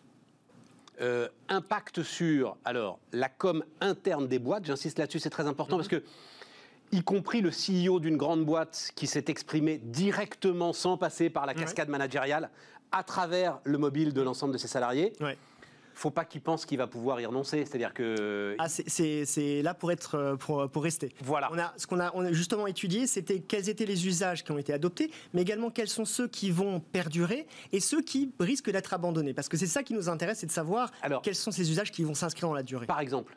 Euh, 1.03 1.29
impact 1.51 2.03
sur 2.03 2.57
alors 2.65 2.99
la 3.13 3.29
com 3.29 3.63
interne 3.83 4.29
des 4.29 4.39
boîtes. 4.39 4.65
J'insiste 4.65 4.99
là-dessus, 4.99 5.19
c'est 5.19 5.29
très 5.29 5.47
important 5.47 5.77
parce 5.77 5.89
que 5.89 6.03
y 6.93 7.03
compris 7.03 7.43
le 7.43 7.51
CEO 7.51 8.01
d'une 8.01 8.17
grande 8.17 8.47
boîte 8.47 8.93
qui 8.95 9.07
s'est 9.07 9.25
exprimé 9.29 9.77
directement 9.77 10.73
sans 10.73 10.97
passer 10.97 11.29
par 11.29 11.45
la 11.45 11.53
cascade 11.53 11.89
managériale 11.91 12.49
à 12.93 13.03
travers 13.03 13.59
le 13.65 13.77
mobile 13.77 14.15
de 14.15 14.23
l'ensemble 14.23 14.55
de 14.55 14.59
ses 14.59 14.69
salariés. 14.69 15.13
Faut 15.99 16.11
pas 16.11 16.27
qu'il 16.27 16.43
pense 16.43 16.67
qu'il 16.67 16.77
va 16.77 16.87
pouvoir 16.87 17.21
y 17.23 17.27
renoncer. 17.27 17.65
C'est-à-dire 17.65 17.95
que 17.95 18.55
Ah, 18.59 18.69
c'est- 18.69 19.63
là 19.63 19.73
pour 19.73 19.91
être 19.91 20.15
euh, 20.17 20.37
pour, 20.37 20.69
pour 20.71 20.83
rester. 20.83 21.15
voilà. 21.25 21.49
On 21.53 21.59
a, 21.59 21.73
ce 21.79 21.87
qu'on 21.87 21.99
a, 22.01 22.11
on 22.15 22.23
a 22.23 22.33
justement 22.33 22.67
étudié, 22.67 23.07
c'était 23.07 23.41
quels 23.41 23.71
étaient 23.71 23.87
les 23.87 24.07
usages 24.07 24.45
qui 24.45 24.53
ont 24.53 24.59
été 24.59 24.75
adoptés, 24.75 25.11
mais 25.33 25.41
également 25.41 25.71
quels 25.71 25.89
sont 25.89 26.05
ceux 26.05 26.29
qui 26.29 26.51
vont 26.51 26.81
perdurer 26.81 27.47
et 27.73 27.81
ceux 27.81 28.03
qui 28.03 28.31
risquent 28.39 28.71
d'être 28.71 28.93
abandonnés. 28.93 29.33
Parce 29.33 29.49
que 29.49 29.57
c'est 29.57 29.67
ça 29.67 29.83
qui 29.83 29.95
nous 29.95 30.11
intéresse, 30.11 30.41
c'est 30.41 30.47
de 30.47 30.53
savoir 30.53 30.93
Alors- 31.01 31.23
quels 31.23 31.35
sont 31.35 31.51
ces 31.51 31.71
usages 31.71 31.91
qui 31.91 32.05
vont 32.05 32.15
s'inscrire 32.15 32.49
dans 32.49 32.55
la 32.55 32.63
durée. 32.63 32.85
Par 32.87 33.01
exemple, 33.01 33.35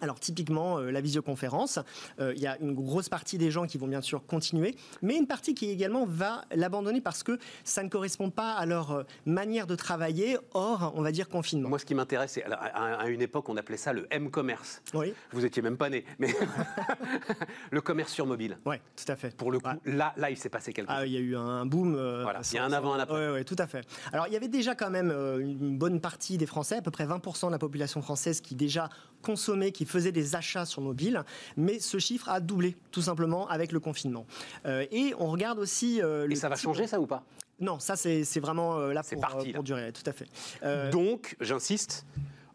Alors 0.00 0.18
typiquement, 0.18 0.78
euh, 0.78 0.90
la 0.90 1.00
visioconférence, 1.00 1.78
euh, 2.18 2.32
il 2.36 2.42
y 2.42 2.46
a 2.46 2.58
une 2.60 2.74
grosse 2.74 3.08
partie 3.08 3.38
des 3.38 3.50
gens 3.50 3.66
qui 3.66 3.78
vont 3.78 3.86
bien 3.86 4.00
sûr 4.00 4.26
continuer, 4.26 4.74
mais 5.02 5.16
une 5.16 5.26
partie 5.26 5.54
qui 5.54 5.70
également 5.70 6.04
va 6.04 6.44
l'abandonner 6.54 7.00
parce 7.00 7.22
que 7.22 7.38
ça 7.62 7.82
ne 7.82 7.88
correspond 7.88 8.28
pas 8.30 8.52
à 8.54 8.66
leur 8.66 8.90
euh, 8.90 9.02
manière 9.24 9.66
de 9.68 9.76
travailler 9.76 10.36
hors, 10.52 10.92
on 10.96 11.02
va 11.02 11.12
dire, 11.12 11.28
confinement. 11.28 11.68
moi, 11.68 11.78
ce 11.78 11.84
qui 11.84 11.94
m'intéresse, 11.94 12.32
c'est 12.32 12.44
à, 12.44 12.54
à 12.54 13.08
une 13.08 13.22
époque, 13.22 13.48
on 13.48 13.56
appelait 13.56 13.76
ça 13.76 13.92
le 13.92 14.06
M-commerce. 14.10 14.82
Oui, 14.94 15.14
Vous 15.32 15.44
étiez 15.44 15.62
même 15.62 15.76
pas 15.76 15.88
né, 15.90 16.04
mais 16.18 16.34
le 17.70 17.80
commerce 17.80 18.12
sur 18.12 18.26
mobile. 18.26 18.58
ouais, 18.64 18.80
tout 18.96 19.10
à 19.10 19.16
fait. 19.16 19.34
Pour 19.36 19.52
le 19.52 19.60
coup, 19.60 19.68
Ouais. 19.68 19.78
là, 19.94 20.12
là, 20.16 20.30
il 20.30 20.36
s'est 20.36 20.48
passé 20.50 20.72
quelque 20.72 20.88
chose. 20.88 20.96
Ah, 21.00 21.06
il 21.06 21.12
y 21.12 21.16
a 21.16 21.20
eu 21.20 21.36
un 21.36 21.64
boom. 21.66 21.92
Voilà, 22.22 22.40
il 22.50 22.54
y 22.54 22.58
a 22.58 22.64
un 22.64 22.72
avant, 22.72 22.94
un 22.94 22.98
après. 22.98 23.30
Oui, 23.30 23.44
tout 23.44 23.56
à 23.58 23.66
fait. 23.66 23.86
Alors, 24.12 24.26
il 24.26 24.32
y 24.32 24.36
avait 24.36 24.48
déjà 24.48 24.74
quand 24.74 24.90
même 24.90 25.10
une 25.10 25.78
bonne 25.78 26.00
partie 26.00 26.36
des 26.36 26.46
Français, 26.46 26.76
à 26.76 26.82
peu 26.82 26.90
près 26.90 27.06
20% 27.06 27.46
de 27.46 27.52
la 27.52 27.58
population 27.58 28.02
française 28.02 28.40
qui 28.40 28.54
déjà 28.54 28.88
consommait, 29.22 29.72
qui 29.72 29.86
faisait 29.94 30.12
des 30.12 30.34
achats 30.34 30.66
sur 30.66 30.82
mobile, 30.82 31.22
mais 31.56 31.78
ce 31.78 31.98
chiffre 31.98 32.28
a 32.28 32.40
doublé, 32.40 32.76
tout 32.90 33.02
simplement, 33.02 33.48
avec 33.48 33.70
le 33.72 33.78
confinement. 33.80 34.26
Euh, 34.66 34.84
et 34.90 35.14
on 35.18 35.28
regarde 35.30 35.58
aussi... 35.60 36.02
euh, 36.02 36.28
Et 36.28 36.34
ça 36.36 36.48
va 36.48 36.56
changer, 36.56 36.86
ça 36.86 36.98
ou 37.00 37.06
pas? 37.06 37.22
Non, 37.60 37.78
ça, 37.78 37.94
c'est 37.94 38.24
c'est 38.24 38.40
vraiment 38.40 38.78
euh, 38.78 38.92
là 38.92 39.02
C'est 39.04 39.14
pour, 39.14 39.22
parti, 39.28 39.46
euh, 39.48 39.52
là. 39.52 39.54
pour 39.54 39.62
durer, 39.62 39.92
tout 39.92 40.02
à 40.06 40.12
fait. 40.12 40.26
Euh, 40.64 40.90
Donc, 40.90 41.36
j'insiste, 41.40 42.04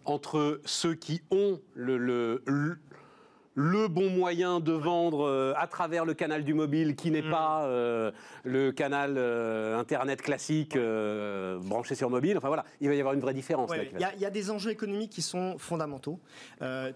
entre 0.04 0.60
ceux 0.66 0.94
qui 0.96 1.22
ont 1.32 1.60
le, 1.74 1.98
le, 1.98 2.42
le- 2.46 2.78
le 3.62 3.90
bon 3.90 4.10
moyen 4.10 4.62
de 4.62 4.72
vendre 4.72 5.28
euh, 5.28 5.54
à 5.58 5.68
travers 5.68 6.06
le 6.06 6.14
canal 6.14 6.46
du 6.46 6.54
mobile, 6.54 6.96
qui 6.96 7.12
n'est 7.12 7.22
Mm. 7.22 7.30
pas 7.30 7.66
euh, 7.66 8.12
le 8.46 8.72
canal 8.72 9.16
euh, 9.18 9.78
Internet 9.78 10.22
classique 10.22 10.78
branché 10.78 11.94
sur 11.96 12.10
mobile, 12.10 12.38
enfin 12.38 12.48
voilà, 12.48 12.64
il 12.80 12.88
va 12.88 12.96
y 12.96 13.00
avoir 13.00 13.14
une 13.14 13.20
vraie 13.20 13.34
différence. 13.34 13.70
Ouais, 13.70 13.90
Il 13.94 14.00
y, 14.00 14.04
a- 14.06 14.14
il 14.16 14.22
y 14.22 14.26
a 14.26 14.30
des 14.30 14.50
enjeux 14.50 14.72
économiques 14.72 15.12
qui 15.12 15.22
sont 15.22 15.58
fondamentaux. 15.58 16.20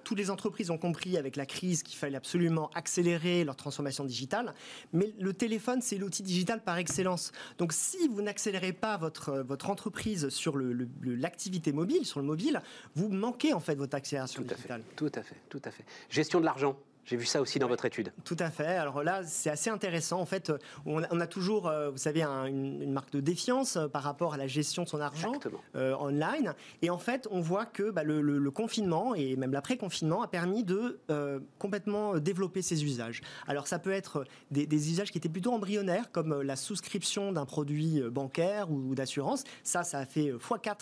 Toutes 0.05 0.17
les 0.17 0.29
entreprises 0.31 0.69
ont 0.69 0.77
compris 0.77 1.17
avec 1.17 1.35
la 1.35 1.45
crise 1.45 1.83
qu'il 1.83 1.97
fallait 1.97 2.15
absolument 2.15 2.69
accélérer 2.75 3.43
leur 3.43 3.55
transformation 3.57 4.05
digitale. 4.05 4.53
Mais 4.93 5.13
le 5.19 5.33
téléphone, 5.33 5.81
c'est 5.81 5.97
l'outil 5.97 6.23
digital 6.23 6.61
par 6.63 6.77
excellence. 6.77 7.31
Donc 7.57 7.73
si 7.73 8.07
vous 8.07 8.21
n'accélérez 8.21 8.71
pas 8.73 8.95
votre, 8.97 9.39
votre 9.39 9.69
entreprise 9.69 10.29
sur 10.29 10.55
le- 10.55 10.71
le- 10.71 10.87
le- 11.01 11.15
l'activité 11.15 11.71
mobile, 11.73 12.05
sur 12.05 12.19
le 12.19 12.25
mobile, 12.25 12.61
vous 12.95 13.09
manquez 13.09 13.53
en 13.53 13.59
fait 13.59 13.75
votre 13.75 13.95
accélération 13.95 14.41
Tout 14.43 14.47
à 14.47 14.49
fait, 14.51 14.55
digitale. 14.55 14.81
tout 14.95 15.11
à 15.15 15.23
fait, 15.23 15.35
tout 15.49 15.61
à 15.65 15.71
fait. 15.71 15.83
Gestion 16.09 16.39
de 16.39 16.45
l'argent, 16.53 16.77
j'ai 17.05 17.17
vu 17.17 17.25
ça 17.25 17.41
aussi 17.41 17.59
dans 17.59 17.67
votre 17.67 17.83
étude. 17.83 18.13
Tout 18.23 18.37
à 18.39 18.49
fait. 18.49 18.65
Alors 18.77 19.03
là, 19.03 19.23
c'est 19.25 19.49
assez 19.49 19.69
intéressant. 19.69 20.21
En 20.21 20.25
fait, 20.25 20.53
on 20.85 21.03
a, 21.03 21.07
on 21.11 21.19
a 21.19 21.27
toujours, 21.27 21.67
euh, 21.67 21.89
vous 21.89 21.97
savez, 21.97 22.21
un- 22.23 22.45
une, 22.45 22.81
une 22.81 22.93
marque 22.93 23.11
de 23.11 23.19
défiance 23.19 23.75
euh, 23.75 23.87
par 23.89 24.03
rapport 24.03 24.35
à 24.35 24.37
la 24.37 24.47
gestion 24.47 24.83
de 24.83 24.87
son 24.87 25.01
argent. 25.01 25.33
Euh, 25.75 25.95
online. 25.99 26.53
Et 26.81 26.89
en 26.89 26.97
fait, 26.97 27.27
on 27.29 27.41
voit 27.41 27.65
que 27.65 27.91
bah, 27.91 28.03
le, 28.03 28.21
le- 28.21 28.37
le 28.37 28.51
confinement 28.51 29.15
et 29.15 29.35
même 29.35 29.51
l'après-confinement 29.51 30.21
a 30.21 30.29
permis 30.29 30.63
de 30.63 30.99
euh, 31.09 31.41
complètement 31.59 32.19
développer 32.19 32.61
ces 32.61 32.85
usages. 32.85 33.21
Alors 33.47 33.67
ça 33.67 33.79
peut 33.79 33.91
être 33.91 34.23
des, 34.51 34.65
des 34.65 34.89
usages 34.89 35.11
qui 35.11 35.17
étaient 35.17 35.27
plutôt 35.27 35.51
embryonnaires, 35.51 36.09
comme 36.13 36.41
la 36.41 36.55
souscription 36.55 37.33
d'un 37.33 37.45
produit 37.45 38.01
bancaire 38.11 38.71
ou 38.71 38.95
d'assurance. 38.95 39.43
Ça, 39.63 39.83
ça 39.83 39.97
a 39.99 40.05
fait 40.05 40.29
euh, 40.29 40.37
x4 40.37 40.69
euh, 40.69 40.73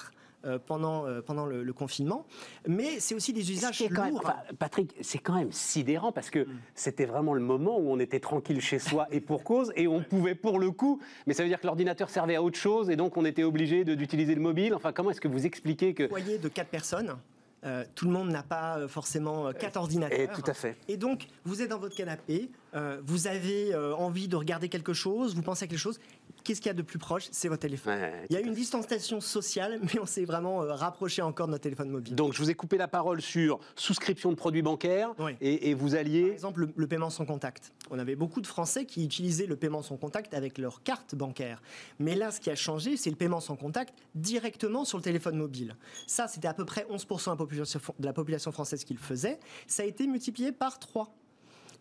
pendant, 0.66 1.06
euh, 1.08 1.22
pendant 1.22 1.46
le, 1.46 1.64
le 1.64 1.74
confinement. 1.74 2.26
Mais 2.68 3.00
c'est 3.00 3.16
aussi 3.16 3.34
des 3.34 3.52
usages 3.52 3.84
quand 3.94 4.04
même- 4.04 4.12
lourds. 4.14 4.22
enfin, 4.26 4.36
Patrick, 4.60 4.96
c'est 5.02 5.20
quand 5.20 5.36
même 5.36 5.52
sidérant 5.52 6.12
parce 6.12 6.30
que 6.30 6.48
c'était 6.76 7.06
vraiment 7.06 7.34
le 7.34 7.42
moment 7.42 7.78
où 7.80 7.92
on 7.92 8.00
était 8.00 8.20
tranquille 8.20 8.60
chez 8.62 8.80
soi 8.80 9.08
et 9.12 9.20
pour 9.22 9.44
cause, 9.44 9.72
et 9.76 9.88
on 9.88 10.02
pouvait 10.04 10.36
pour 10.36 10.60
le 10.60 10.72
coup, 10.72 11.00
mais 11.28 11.34
ça 11.34 11.44
veut 11.44 11.50
dire 11.50 11.60
que 11.60 11.68
l'ordinateur 11.68 12.10
servait 12.10 12.36
à 12.36 12.44
autre 12.44 12.58
chose 12.58 12.90
et 12.90 12.96
donc 12.96 13.18
on 13.18 13.26
était 13.26 13.44
obligé 13.44 13.84
d'utiliser 13.86 14.36
le 14.36 14.42
mobile. 14.42 14.74
Enfin, 14.74 14.92
comment 14.92 15.12
est-ce 15.12 15.22
que 15.22 15.28
vous 15.28 15.46
expliquez 15.46 15.94
que 15.94 16.08
foyer 16.08 16.38
de 16.38 16.48
quatre 16.48 16.70
personnes 16.70 17.16
Euh, 17.64 17.84
tout 17.94 18.06
le 18.06 18.12
monde 18.12 18.30
n'a 18.30 18.42
pas 18.44 18.80
euh, 18.80 18.88
forcément 18.88 19.48
euh, 19.48 19.52
quatre 19.52 19.78
ordinateurs. 19.78 20.20
Et 20.20 20.28
tout 20.28 20.44
à 20.50 20.54
fait. 20.54 20.76
Et 20.88 20.98
donc, 20.98 21.28
vous 21.46 21.62
êtes 21.62 21.70
dans 21.70 21.78
votre 21.78 21.96
canapé, 21.96 22.50
euh, 22.74 23.00
vous 23.06 23.28
avez 23.28 23.74
euh, 23.74 23.94
envie 23.96 24.28
de 24.28 24.36
regarder 24.36 24.68
quelque 24.68 24.94
chose, 24.94 25.36
vous 25.36 25.44
pensez 25.44 25.66
à 25.66 25.68
quelque 25.68 25.78
chose. 25.78 26.00
Qu'est-ce 26.44 26.60
qu'il 26.60 26.70
y 26.70 26.72
a 26.72 26.74
de 26.74 26.82
plus 26.82 26.98
proche? 26.98 27.28
C'est 27.32 27.50
votre 27.50 27.62
téléphone. 27.62 28.00
Ouais, 28.00 28.26
Il 28.32 28.34
y 28.34 28.38
a 28.38 28.42
une 28.42 28.54
distanciation 28.56 29.22
sociale, 29.22 29.80
mais 29.94 30.00
on 30.00 30.08
s'est 30.08 30.26
vraiment 30.26 30.58
rapproché 30.60 31.22
encore 31.22 31.46
de 31.46 31.52
notre 31.52 31.62
téléphone 31.62 31.90
mobile. 31.92 32.16
Donc, 32.16 32.34
je 32.34 32.40
vous 32.40 32.50
ai 32.50 32.56
coupé 32.56 32.78
la 32.78 32.88
parole 32.88 33.22
sur 33.22 33.60
souscription 33.76 34.32
de 34.32 34.36
produits 34.36 34.64
bancaires 34.64 35.12
Oui. 35.20 35.34
et, 35.40 35.70
et 35.70 35.74
vous 35.76 35.90
Par 35.92 36.00
alliez. 36.00 36.32
exemple, 36.32 36.62
le, 36.62 36.70
le 36.76 36.88
paiement 36.88 37.12
sans 37.12 37.26
contact. 37.26 37.74
On 37.92 38.00
avait 38.00 38.16
beaucoup 38.16 38.42
de 38.42 38.48
Français 38.48 38.86
qui 38.86 39.06
utilisaient 39.06 39.46
le 39.46 39.56
paiement 39.56 39.84
sans 39.84 39.98
contact 39.98 40.34
avec 40.34 40.58
leur 40.58 40.82
carte 40.82 41.14
bancaire. 41.14 41.62
Mais 42.00 42.16
là, 42.16 42.32
ce 42.32 42.40
qui 42.40 42.50
a 42.50 42.56
changé, 42.56 42.98
c'est 42.98 43.12
le 43.12 43.16
paiement 43.18 43.40
sans 43.40 43.56
contact 43.56 43.94
directement 44.16 44.84
sur 44.84 44.98
le 44.98 45.04
téléphone 45.04 45.38
mobile. 45.38 45.76
Ça, 46.08 46.28
c'était 46.28 46.48
à 46.48 46.56
peu 46.56 46.66
près 46.66 46.88
11% 46.90 47.26
de 47.26 47.30
la 47.32 47.36
population, 47.36 47.51
de 47.56 48.06
la 48.06 48.14
population 48.14 48.52
française 48.52 48.84
qui 48.84 48.94
le 48.94 49.00
faisait. 49.00 49.40
Ça 49.68 49.84
a 49.84 49.86
été 49.86 50.08
multiplié 50.08 50.52
par 50.52 50.80
3. 50.80 51.14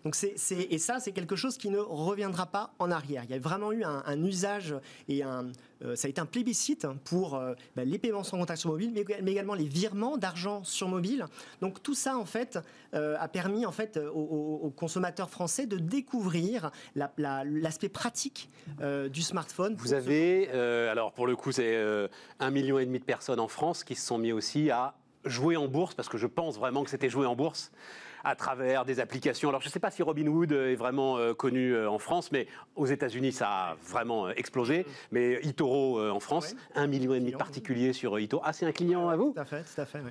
Donc 0.03 0.15
c'est, 0.15 0.33
c'est- 0.39 0.67
et 0.71 0.79
ça, 0.79 0.99
c'est 0.99 1.13
quelque 1.13 1.37
chose 1.37 1.59
qui 1.59 1.69
ne 1.69 1.77
reviendra 1.79 2.47
pas 2.47 2.73
en 2.79 2.91
arrière. 2.91 3.23
Il 3.25 3.31
y 3.33 3.35
a 3.35 3.39
vraiment 3.39 3.71
eu 3.71 3.85
un, 3.85 4.03
un 4.07 4.25
usage 4.25 4.75
et 5.09 5.23
un, 5.23 5.53
euh, 5.85 5.95
ça 5.95 6.07
a 6.07 6.09
été 6.09 6.19
un 6.23 6.25
plébiscite 6.27 6.87
pour 7.05 7.35
euh, 7.35 7.53
bah, 7.77 7.85
les 7.85 7.99
paiements 7.99 8.23
sans 8.25 8.39
contact 8.39 8.61
sur 8.61 8.71
mobile, 8.71 8.93
mais, 8.95 9.05
mais 9.23 9.33
également 9.33 9.53
les 9.53 9.67
virements 9.69 10.17
d'argent 10.17 10.65
sur 10.65 10.89
mobile. 10.89 11.27
Donc 11.61 11.83
tout 11.83 11.93
ça, 11.93 12.17
en 12.17 12.25
fait, 12.25 12.59
euh, 12.95 13.15
a 13.21 13.29
permis 13.29 13.67
en 13.67 13.73
fait 13.73 13.99
aux, 14.15 14.73
consommateurs 14.75 15.29
français 15.29 15.67
de 15.67 15.77
découvrir 15.77 16.71
la- 16.95 17.13
la- 17.19 17.45
l'aspect 17.45 17.91
pratique 17.91 18.49
du 19.13 19.21
smartphone. 19.21 19.75
Vous 19.77 19.93
avez, 19.93 20.49
alors 20.49 21.13
pour 21.13 21.27
le 21.27 21.37
coup, 21.37 21.53
c'est 21.53 21.79
un 22.39 22.51
million 22.51 22.79
et 22.79 22.87
demi 22.87 23.01
de 23.01 23.05
personnes 23.05 23.39
en 23.41 23.49
France 23.49 23.85
qui 23.85 23.97
se 23.97 24.07
sont 24.07 24.17
mis 24.17 24.33
aussi 24.33 24.71
à 24.71 24.95
jouer 25.25 25.57
en 25.57 25.69
bourse, 25.69 25.95
parce 25.95 26.09
que 26.09 26.19
je 26.19 26.27
pense 26.27 26.59
vraiment 26.59 26.83
que 26.85 26.91
c'était 26.91 27.09
jouer 27.09 27.27
en 27.27 27.35
bourse 27.37 27.73
à 28.25 28.35
travers 28.37 28.85
des 28.85 29.01
applications. 29.01 29.49
Alors 29.49 29.61
je 29.63 29.69
ne 29.69 29.73
sais 29.73 29.81
pas 29.81 29.91
si 29.91 30.03
Robinhood 30.03 30.53
est 30.53 30.75
vraiment 30.75 31.17
euh, 31.17 31.33
connu 31.33 31.73
euh, 31.75 31.89
en 31.91 31.99
France, 31.99 32.33
mais 32.33 32.47
aux 32.77 32.87
États-Unis 32.87 33.33
ça 33.33 33.49
a 33.49 33.75
vraiment 33.83 34.27
euh, 34.27 34.33
explosé. 34.37 34.85
Mais 35.11 35.41
eToro 35.47 35.99
euh, 35.99 36.11
en 36.11 36.21
France, 36.21 36.53
Ouais. 36.53 36.59
un 36.83 36.87
million 36.87 37.15
et 37.15 37.21
demi 37.21 37.33
de 37.33 37.37
particuliers 37.37 37.93
sur 37.95 38.19
eToro. 38.19 38.43
Ah, 38.45 38.53
c'est 38.53 38.67
un 38.67 38.73
client 38.73 39.09
à 39.09 39.17
vous? 39.17 39.33
Tout 39.35 39.41
à 39.41 39.45
fait, 39.45 39.63
tout 39.63 39.81
à 39.81 39.87
fait. 39.87 40.01
oui. 40.05 40.11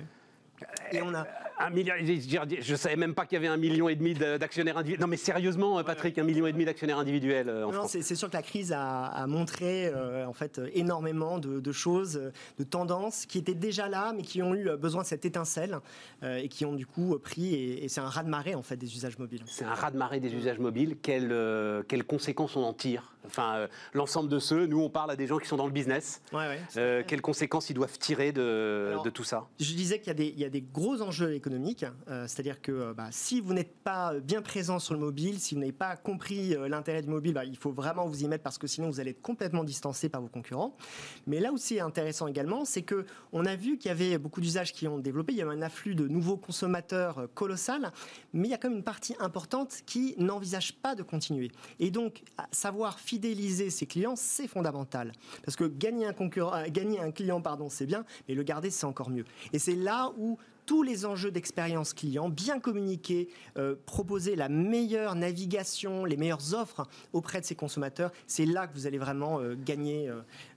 Et 0.92 1.02
on 1.02 1.14
a, 1.14 1.26
Un 1.58 1.70
million, 1.70 1.94
je 2.00 2.72
ne 2.72 2.76
savais 2.76 2.96
même 2.96 3.14
pas 3.14 3.26
qu'il 3.26 3.36
y 3.36 3.38
avait 3.38 3.46
un 3.46 3.56
million 3.58 3.88
et 3.88 3.94
demi 3.94 4.14
de- 4.14 4.38
d'actionnaires 4.38 4.78
individuels. 4.78 5.00
Non 5.02 5.06
mais 5.06 5.16
sérieusement, 5.18 5.78
euh, 5.78 5.82
Patrick, 5.82 6.18
un 6.18 6.24
million 6.24 6.46
et 6.46 6.52
demi 6.52 6.64
d'actionnaires 6.64 6.98
individuels 6.98 7.48
euh, 7.50 7.66
en 7.66 7.72
Non, 7.72 7.86
c'est 7.86 8.02
sûr 8.14 8.28
que 8.30 8.36
la 8.36 8.42
crise 8.42 8.72
a, 8.72 9.04
a 9.06 9.26
montré 9.26 9.86
euh, 9.88 10.26
en 10.26 10.32
fait 10.32 10.58
euh, 10.58 10.68
énormément 10.72 11.38
de, 11.38 11.60
de 11.60 11.72
choses, 11.72 12.16
euh, 12.16 12.32
de 12.58 12.64
tendances 12.64 13.26
qui 13.26 13.38
étaient 13.38 13.54
déjà 13.54 13.88
là, 13.88 14.12
mais 14.16 14.22
qui 14.22 14.42
ont 14.42 14.54
eu 14.54 14.68
euh, 14.68 14.76
besoin 14.78 15.02
de 15.02 15.06
cette 15.06 15.24
étincelle 15.26 15.78
euh, 16.22 16.38
et 16.38 16.48
qui 16.48 16.64
ont 16.64 16.74
du 16.74 16.86
coup 16.86 17.14
euh, 17.14 17.18
pris. 17.18 17.54
Et, 17.54 17.84
et 17.84 17.88
c'est 17.88 18.00
un 18.00 18.08
raz 18.08 18.22
de 18.24 18.30
marée 18.30 18.54
en 18.54 18.62
fait 18.62 18.76
des 18.76 18.92
usages 18.94 19.18
mobiles. 19.18 19.42
C'est 19.46 19.64
un 19.66 19.74
raz-de-marée 19.74 20.20
des 20.20 20.34
usages 20.34 20.58
mobiles. 20.58 20.96
Quelles, 21.02 21.30
euh, 21.30 21.82
quelles 21.86 22.04
conséquences 22.04 22.56
on 22.56 22.62
en 22.62 22.72
tire? 22.72 23.12
Enfin, 23.26 23.54
euh, 23.56 23.68
l'ensemble 23.94 24.28
de 24.28 24.38
ceux, 24.38 24.66
nous 24.66 24.80
on 24.80 24.90
parle 24.90 25.10
à 25.10 25.16
des 25.16 25.26
gens 25.26 25.38
qui 25.38 25.46
sont 25.48 25.56
dans 25.56 25.66
le 25.66 25.72
business. 25.72 26.22
Ouais, 26.32 26.38
ouais. 26.48 26.60
Euh, 26.76 27.02
quelles 27.06 27.20
conséquences 27.22 27.70
ils 27.70 27.74
doivent 27.74 27.98
tirer 27.98 28.32
de, 28.32 28.88
Alors, 28.90 29.02
de 29.02 29.10
tout 29.10 29.24
ça? 29.24 29.46
Je 29.58 29.74
disais 29.74 29.98
qu'il 29.98 30.08
y, 30.08 30.10
a 30.10 30.14
des- 30.14 30.28
il 30.28 30.38
y 30.38 30.44
a 30.44 30.48
des 30.50 30.62
gros 30.62 31.00
enjeux 31.02 31.34
économiques, 31.34 31.84
euh, 32.08 32.26
c'est-à-dire 32.26 32.60
que 32.60 32.92
bah, 32.92 33.08
si 33.10 33.40
vous 33.40 33.52
n'êtes 33.54 33.74
pas 33.82 34.14
bien 34.20 34.42
présent 34.42 34.78
sur 34.78 34.94
le 34.94 35.00
mobile, 35.00 35.38
si 35.38 35.54
vous 35.54 35.60
n'avez 35.60 35.72
pas 35.72 35.96
compris 35.96 36.56
l'intérêt 36.68 37.02
du 37.02 37.08
mobile, 37.08 37.34
bah, 37.34 37.44
il 37.44 37.56
faut 37.56 37.72
vraiment 37.72 38.06
vous 38.06 38.22
y 38.22 38.28
mettre 38.28 38.42
parce 38.44 38.58
que 38.58 38.66
sinon 38.66 38.88
vous 38.88 39.00
allez 39.00 39.10
être 39.10 39.22
complètement 39.22 39.64
distancé 39.64 40.08
par 40.08 40.20
vos 40.22 40.28
concurrents. 40.28 40.76
Mais 41.26 41.40
là 41.40 41.52
où 41.52 41.56
c'est 41.56 41.80
intéressant 41.80 42.26
également, 42.26 42.64
c'est 42.64 42.82
que 42.82 43.04
on 43.32 43.44
a 43.46 43.54
vu 43.56 43.76
qu'il 43.78 43.88
y 43.88 43.92
avait 43.92 44.18
beaucoup 44.18 44.40
d'usages 44.40 44.72
qui 44.72 44.88
ont 44.88 44.98
développé, 44.98 45.32
il 45.32 45.38
y 45.38 45.42
a 45.42 45.44
eu 45.44 45.48
un 45.50 45.62
afflux 45.62 45.94
de 45.94 46.08
nouveaux 46.08 46.36
consommateurs 46.36 47.28
colossal, 47.34 47.92
mais 48.32 48.48
il 48.48 48.50
y 48.50 48.54
a 48.54 48.58
quand 48.58 48.68
même 48.68 48.78
une 48.78 48.84
partie 48.84 49.14
importante 49.20 49.80
qui 49.86 50.14
n'envisage 50.18 50.74
pas 50.74 50.94
de 50.94 51.02
continuer. 51.02 51.50
Et 51.78 51.90
donc, 51.90 52.22
à 52.38 52.46
savoir 52.52 52.98
fidéliser 53.10 53.70
ses 53.70 53.86
clients, 53.86 54.14
c'est 54.14 54.46
fondamental. 54.46 55.10
Parce 55.44 55.56
que 55.56 55.64
gagner 55.64 56.06
un, 56.06 56.12
concurrent, 56.12 56.54
euh, 56.54 56.66
gagner 56.68 57.00
un 57.00 57.10
client, 57.10 57.40
pardon, 57.40 57.68
c'est 57.68 57.86
bien, 57.86 58.04
mais 58.28 58.34
le 58.34 58.44
garder, 58.44 58.70
c'est 58.70 58.86
encore 58.86 59.10
mieux. 59.10 59.24
Et 59.52 59.58
c'est 59.58 59.74
là 59.74 60.12
où 60.16 60.38
tous 60.64 60.84
les 60.84 61.04
enjeux 61.04 61.32
d'expérience 61.32 61.92
client, 61.92 62.28
bien 62.28 62.60
communiquer, 62.60 63.28
euh, 63.58 63.74
proposer 63.84 64.36
la 64.36 64.48
meilleure 64.48 65.16
navigation, 65.16 66.04
les 66.04 66.16
meilleures 66.16 66.54
offres 66.54 66.86
auprès 67.12 67.40
de 67.40 67.44
ses 67.46 67.56
consommateurs, 67.56 68.12
c'est 68.28 68.46
là 68.46 68.68
que 68.68 68.74
vous 68.74 68.86
allez 68.86 68.98
vraiment 68.98 69.40
euh, 69.40 69.56
gagner 69.56 70.08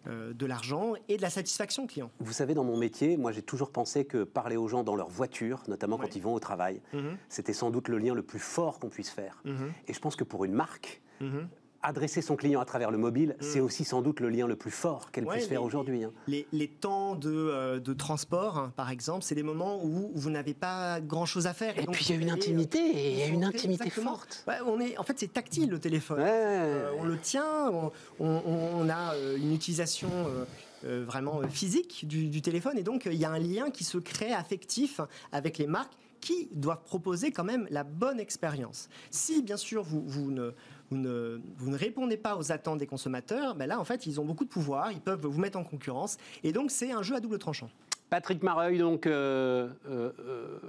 euh, 0.07 0.33
de 0.33 0.45
l'argent 0.45 0.93
et 1.09 1.17
de 1.17 1.23
la 1.23 1.31
satisfaction 1.31 1.87
client. 1.87 2.11
Vous 2.19 2.33
savez, 2.33 2.53
dans 2.53 2.63
mon 2.63 2.77
métier, 2.77 3.17
moi 3.17 3.31
j'ai 3.31 3.41
toujours 3.41 3.71
pensé 3.71 4.05
que 4.05 4.23
parler 4.23 4.57
aux 4.57 4.67
gens 4.67 4.83
dans 4.83 4.95
leur 4.95 5.09
voiture, 5.09 5.63
notamment 5.67 5.97
Ouais. 5.97 6.05
quand 6.05 6.15
ils 6.15 6.21
vont 6.21 6.35
au 6.35 6.39
travail, 6.39 6.81
Mhm. 6.93 7.17
c'était 7.29 7.53
sans 7.53 7.71
doute 7.71 7.87
le 7.87 7.97
lien 7.97 8.13
le 8.13 8.21
plus 8.21 8.37
fort 8.39 8.77
qu'on 8.79 8.89
puisse 8.89 9.09
faire. 9.09 9.41
Mhm. 9.45 9.73
Et 9.87 9.93
je 9.93 9.99
pense 9.99 10.15
que 10.15 10.23
pour 10.23 10.45
une 10.45 10.53
marque, 10.53 11.01
Mhm. 11.21 11.47
Adresser 11.83 12.21
son 12.21 12.35
client 12.35 12.59
à 12.61 12.65
travers 12.65 12.89
le 12.91 12.97
mobile, 12.97 13.35
c'est 13.41 13.59
aussi 13.59 13.83
sans 13.83 14.01
doute 14.01 14.19
le 14.21 14.29
lien 14.29 14.47
le 14.47 14.55
plus 14.55 14.71
fort 14.71 15.11
qu'elle 15.11 15.25
Ouais, 15.25 15.35
puisse 15.35 15.47
faire 15.47 15.63
aujourd'hui. 15.63 16.03
hein. 16.03 16.11
Les, 16.27 16.47
les 16.53 16.67
temps 16.67 17.15
de, 17.15 17.29
euh, 17.31 17.79
de 17.79 17.93
transport, 17.93 18.57
hein, 18.57 18.73
par 18.75 18.89
exemple, 18.89 19.23
c'est 19.23 19.35
des 19.35 19.43
moments 19.43 19.83
où 19.83 20.11
vous 20.15 20.29
n'avez 20.29 20.53
pas 20.53 21.01
grand-chose 21.01 21.45
à 21.45 21.53
faire. 21.53 21.77
Et 21.77 21.83
donc 21.85 21.95
puis 21.95 22.05
il 22.09 22.15
y 22.15 22.17
a 22.17 22.21
une 22.21 22.29
euh, 22.29 22.33
intimité, 22.33 22.79
et 22.79 23.11
il 23.13 23.19
y 23.19 23.23
a 23.23 23.27
une 23.27 23.43
intimité 23.43 23.83
exactement. 23.83 24.11
forte. 24.11 24.43
Ouais, 24.47 24.55
on 24.65 24.79
est, 24.79 24.97
en 24.97 25.03
fait, 25.03 25.19
c'est 25.19 25.31
tactile 25.33 25.69
le 25.69 25.79
téléphone. 25.79 26.19
Ouais. 26.19 26.25
Euh, 26.29 26.91
on 26.97 27.03
le 27.03 27.17
tient, 27.17 27.69
on, 27.71 27.91
on- 28.19 28.41
on 28.45 28.89
a 28.89 29.13
euh, 29.15 29.37
une 29.37 29.53
utilisation 29.53 30.09
euh, 30.11 30.45
euh, 30.85 31.03
vraiment 31.05 31.41
euh, 31.41 31.47
physique 31.47 32.07
du, 32.07 32.27
du 32.29 32.41
téléphone, 32.41 32.77
et 32.77 32.83
donc 32.83 33.07
euh, 33.07 33.13
il 33.13 33.19
y 33.19 33.25
a 33.25 33.31
un 33.31 33.39
lien 33.39 33.69
qui 33.71 33.83
se 33.83 33.97
crée 33.97 34.31
affectif 34.33 35.01
avec 35.31 35.57
les 35.57 35.67
marques 35.67 35.91
qui 36.21 36.47
doivent 36.53 36.83
proposer 36.85 37.31
quand 37.31 37.43
même 37.43 37.67
la 37.69 37.83
bonne 37.83 38.17
expérience. 38.17 38.87
Si 39.11 39.41
bien 39.41 39.57
sûr 39.57 39.83
vous, 39.83 40.01
vous 40.07 40.31
ne, 40.31 40.51
vous, 40.93 40.99
ne, 40.99 41.41
vous 41.57 41.71
ne 41.71 41.77
répondez 41.77 42.17
pas 42.17 42.37
aux 42.37 42.51
attentes 42.51 42.77
des 42.77 42.85
consommateurs, 42.85 43.55
ben 43.55 43.67
là 43.67 43.79
en 43.79 43.83
fait 43.83 44.05
ils 44.05 44.21
ont 44.21 44.25
beaucoup 44.25 44.43
de 44.45 44.49
pouvoir, 44.49 44.91
ils 44.91 45.01
peuvent 45.01 45.25
vous 45.25 45.39
mettre 45.39 45.57
en 45.57 45.63
concurrence, 45.63 46.17
et 46.43 46.51
donc 46.51 46.69
c'est 46.69 46.91
un 46.91 47.01
jeu 47.01 47.15
à 47.15 47.19
double 47.19 47.39
tranchant. 47.39 47.69
Patrick 48.11 48.43
Mareuil, 48.43 48.77
donc, 48.77 49.07
euh, 49.07 49.69
euh, 49.89 50.11
euh, 50.19 50.59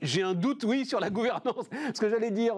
j'ai 0.00 0.22
un 0.22 0.34
doute, 0.34 0.64
oui, 0.64 0.84
sur 0.84 0.98
la 0.98 1.08
gouvernance. 1.08 1.68
Parce 1.68 2.00
que 2.00 2.08
j'allais 2.10 2.32
dire 2.32 2.56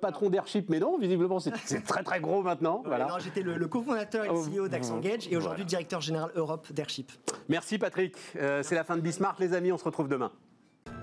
patron 0.00 0.30
d'Airship, 0.30 0.68
mais 0.68 0.78
non, 0.78 0.98
visiblement, 0.98 1.40
c'est 1.40 1.50
très 1.84 2.04
très 2.04 2.20
gros 2.20 2.42
maintenant. 2.42 2.82
Voilà. 2.86 3.08
J'étais 3.18 3.42
le, 3.42 3.56
le 3.56 3.66
cofondateur 3.66 4.24
et 4.24 4.28
Oh, 4.30 4.44
le 4.54 4.62
CEO 4.62 4.68
d'Axengage 4.68 5.26
et 5.26 5.36
aujourd'hui 5.36 5.62
voilà. 5.62 5.64
directeur 5.64 6.00
général 6.00 6.30
Europe 6.36 6.72
d'Airship. 6.72 7.10
Merci 7.48 7.76
Patrick. 7.76 8.14
C'est 8.34 8.74
la 8.76 8.84
fin 8.84 8.94
de 8.96 9.00
Bismart, 9.00 9.34
les 9.40 9.52
amis. 9.52 9.72
On 9.72 9.78
se 9.78 9.84
retrouve 9.84 10.06
demain. 10.06 10.30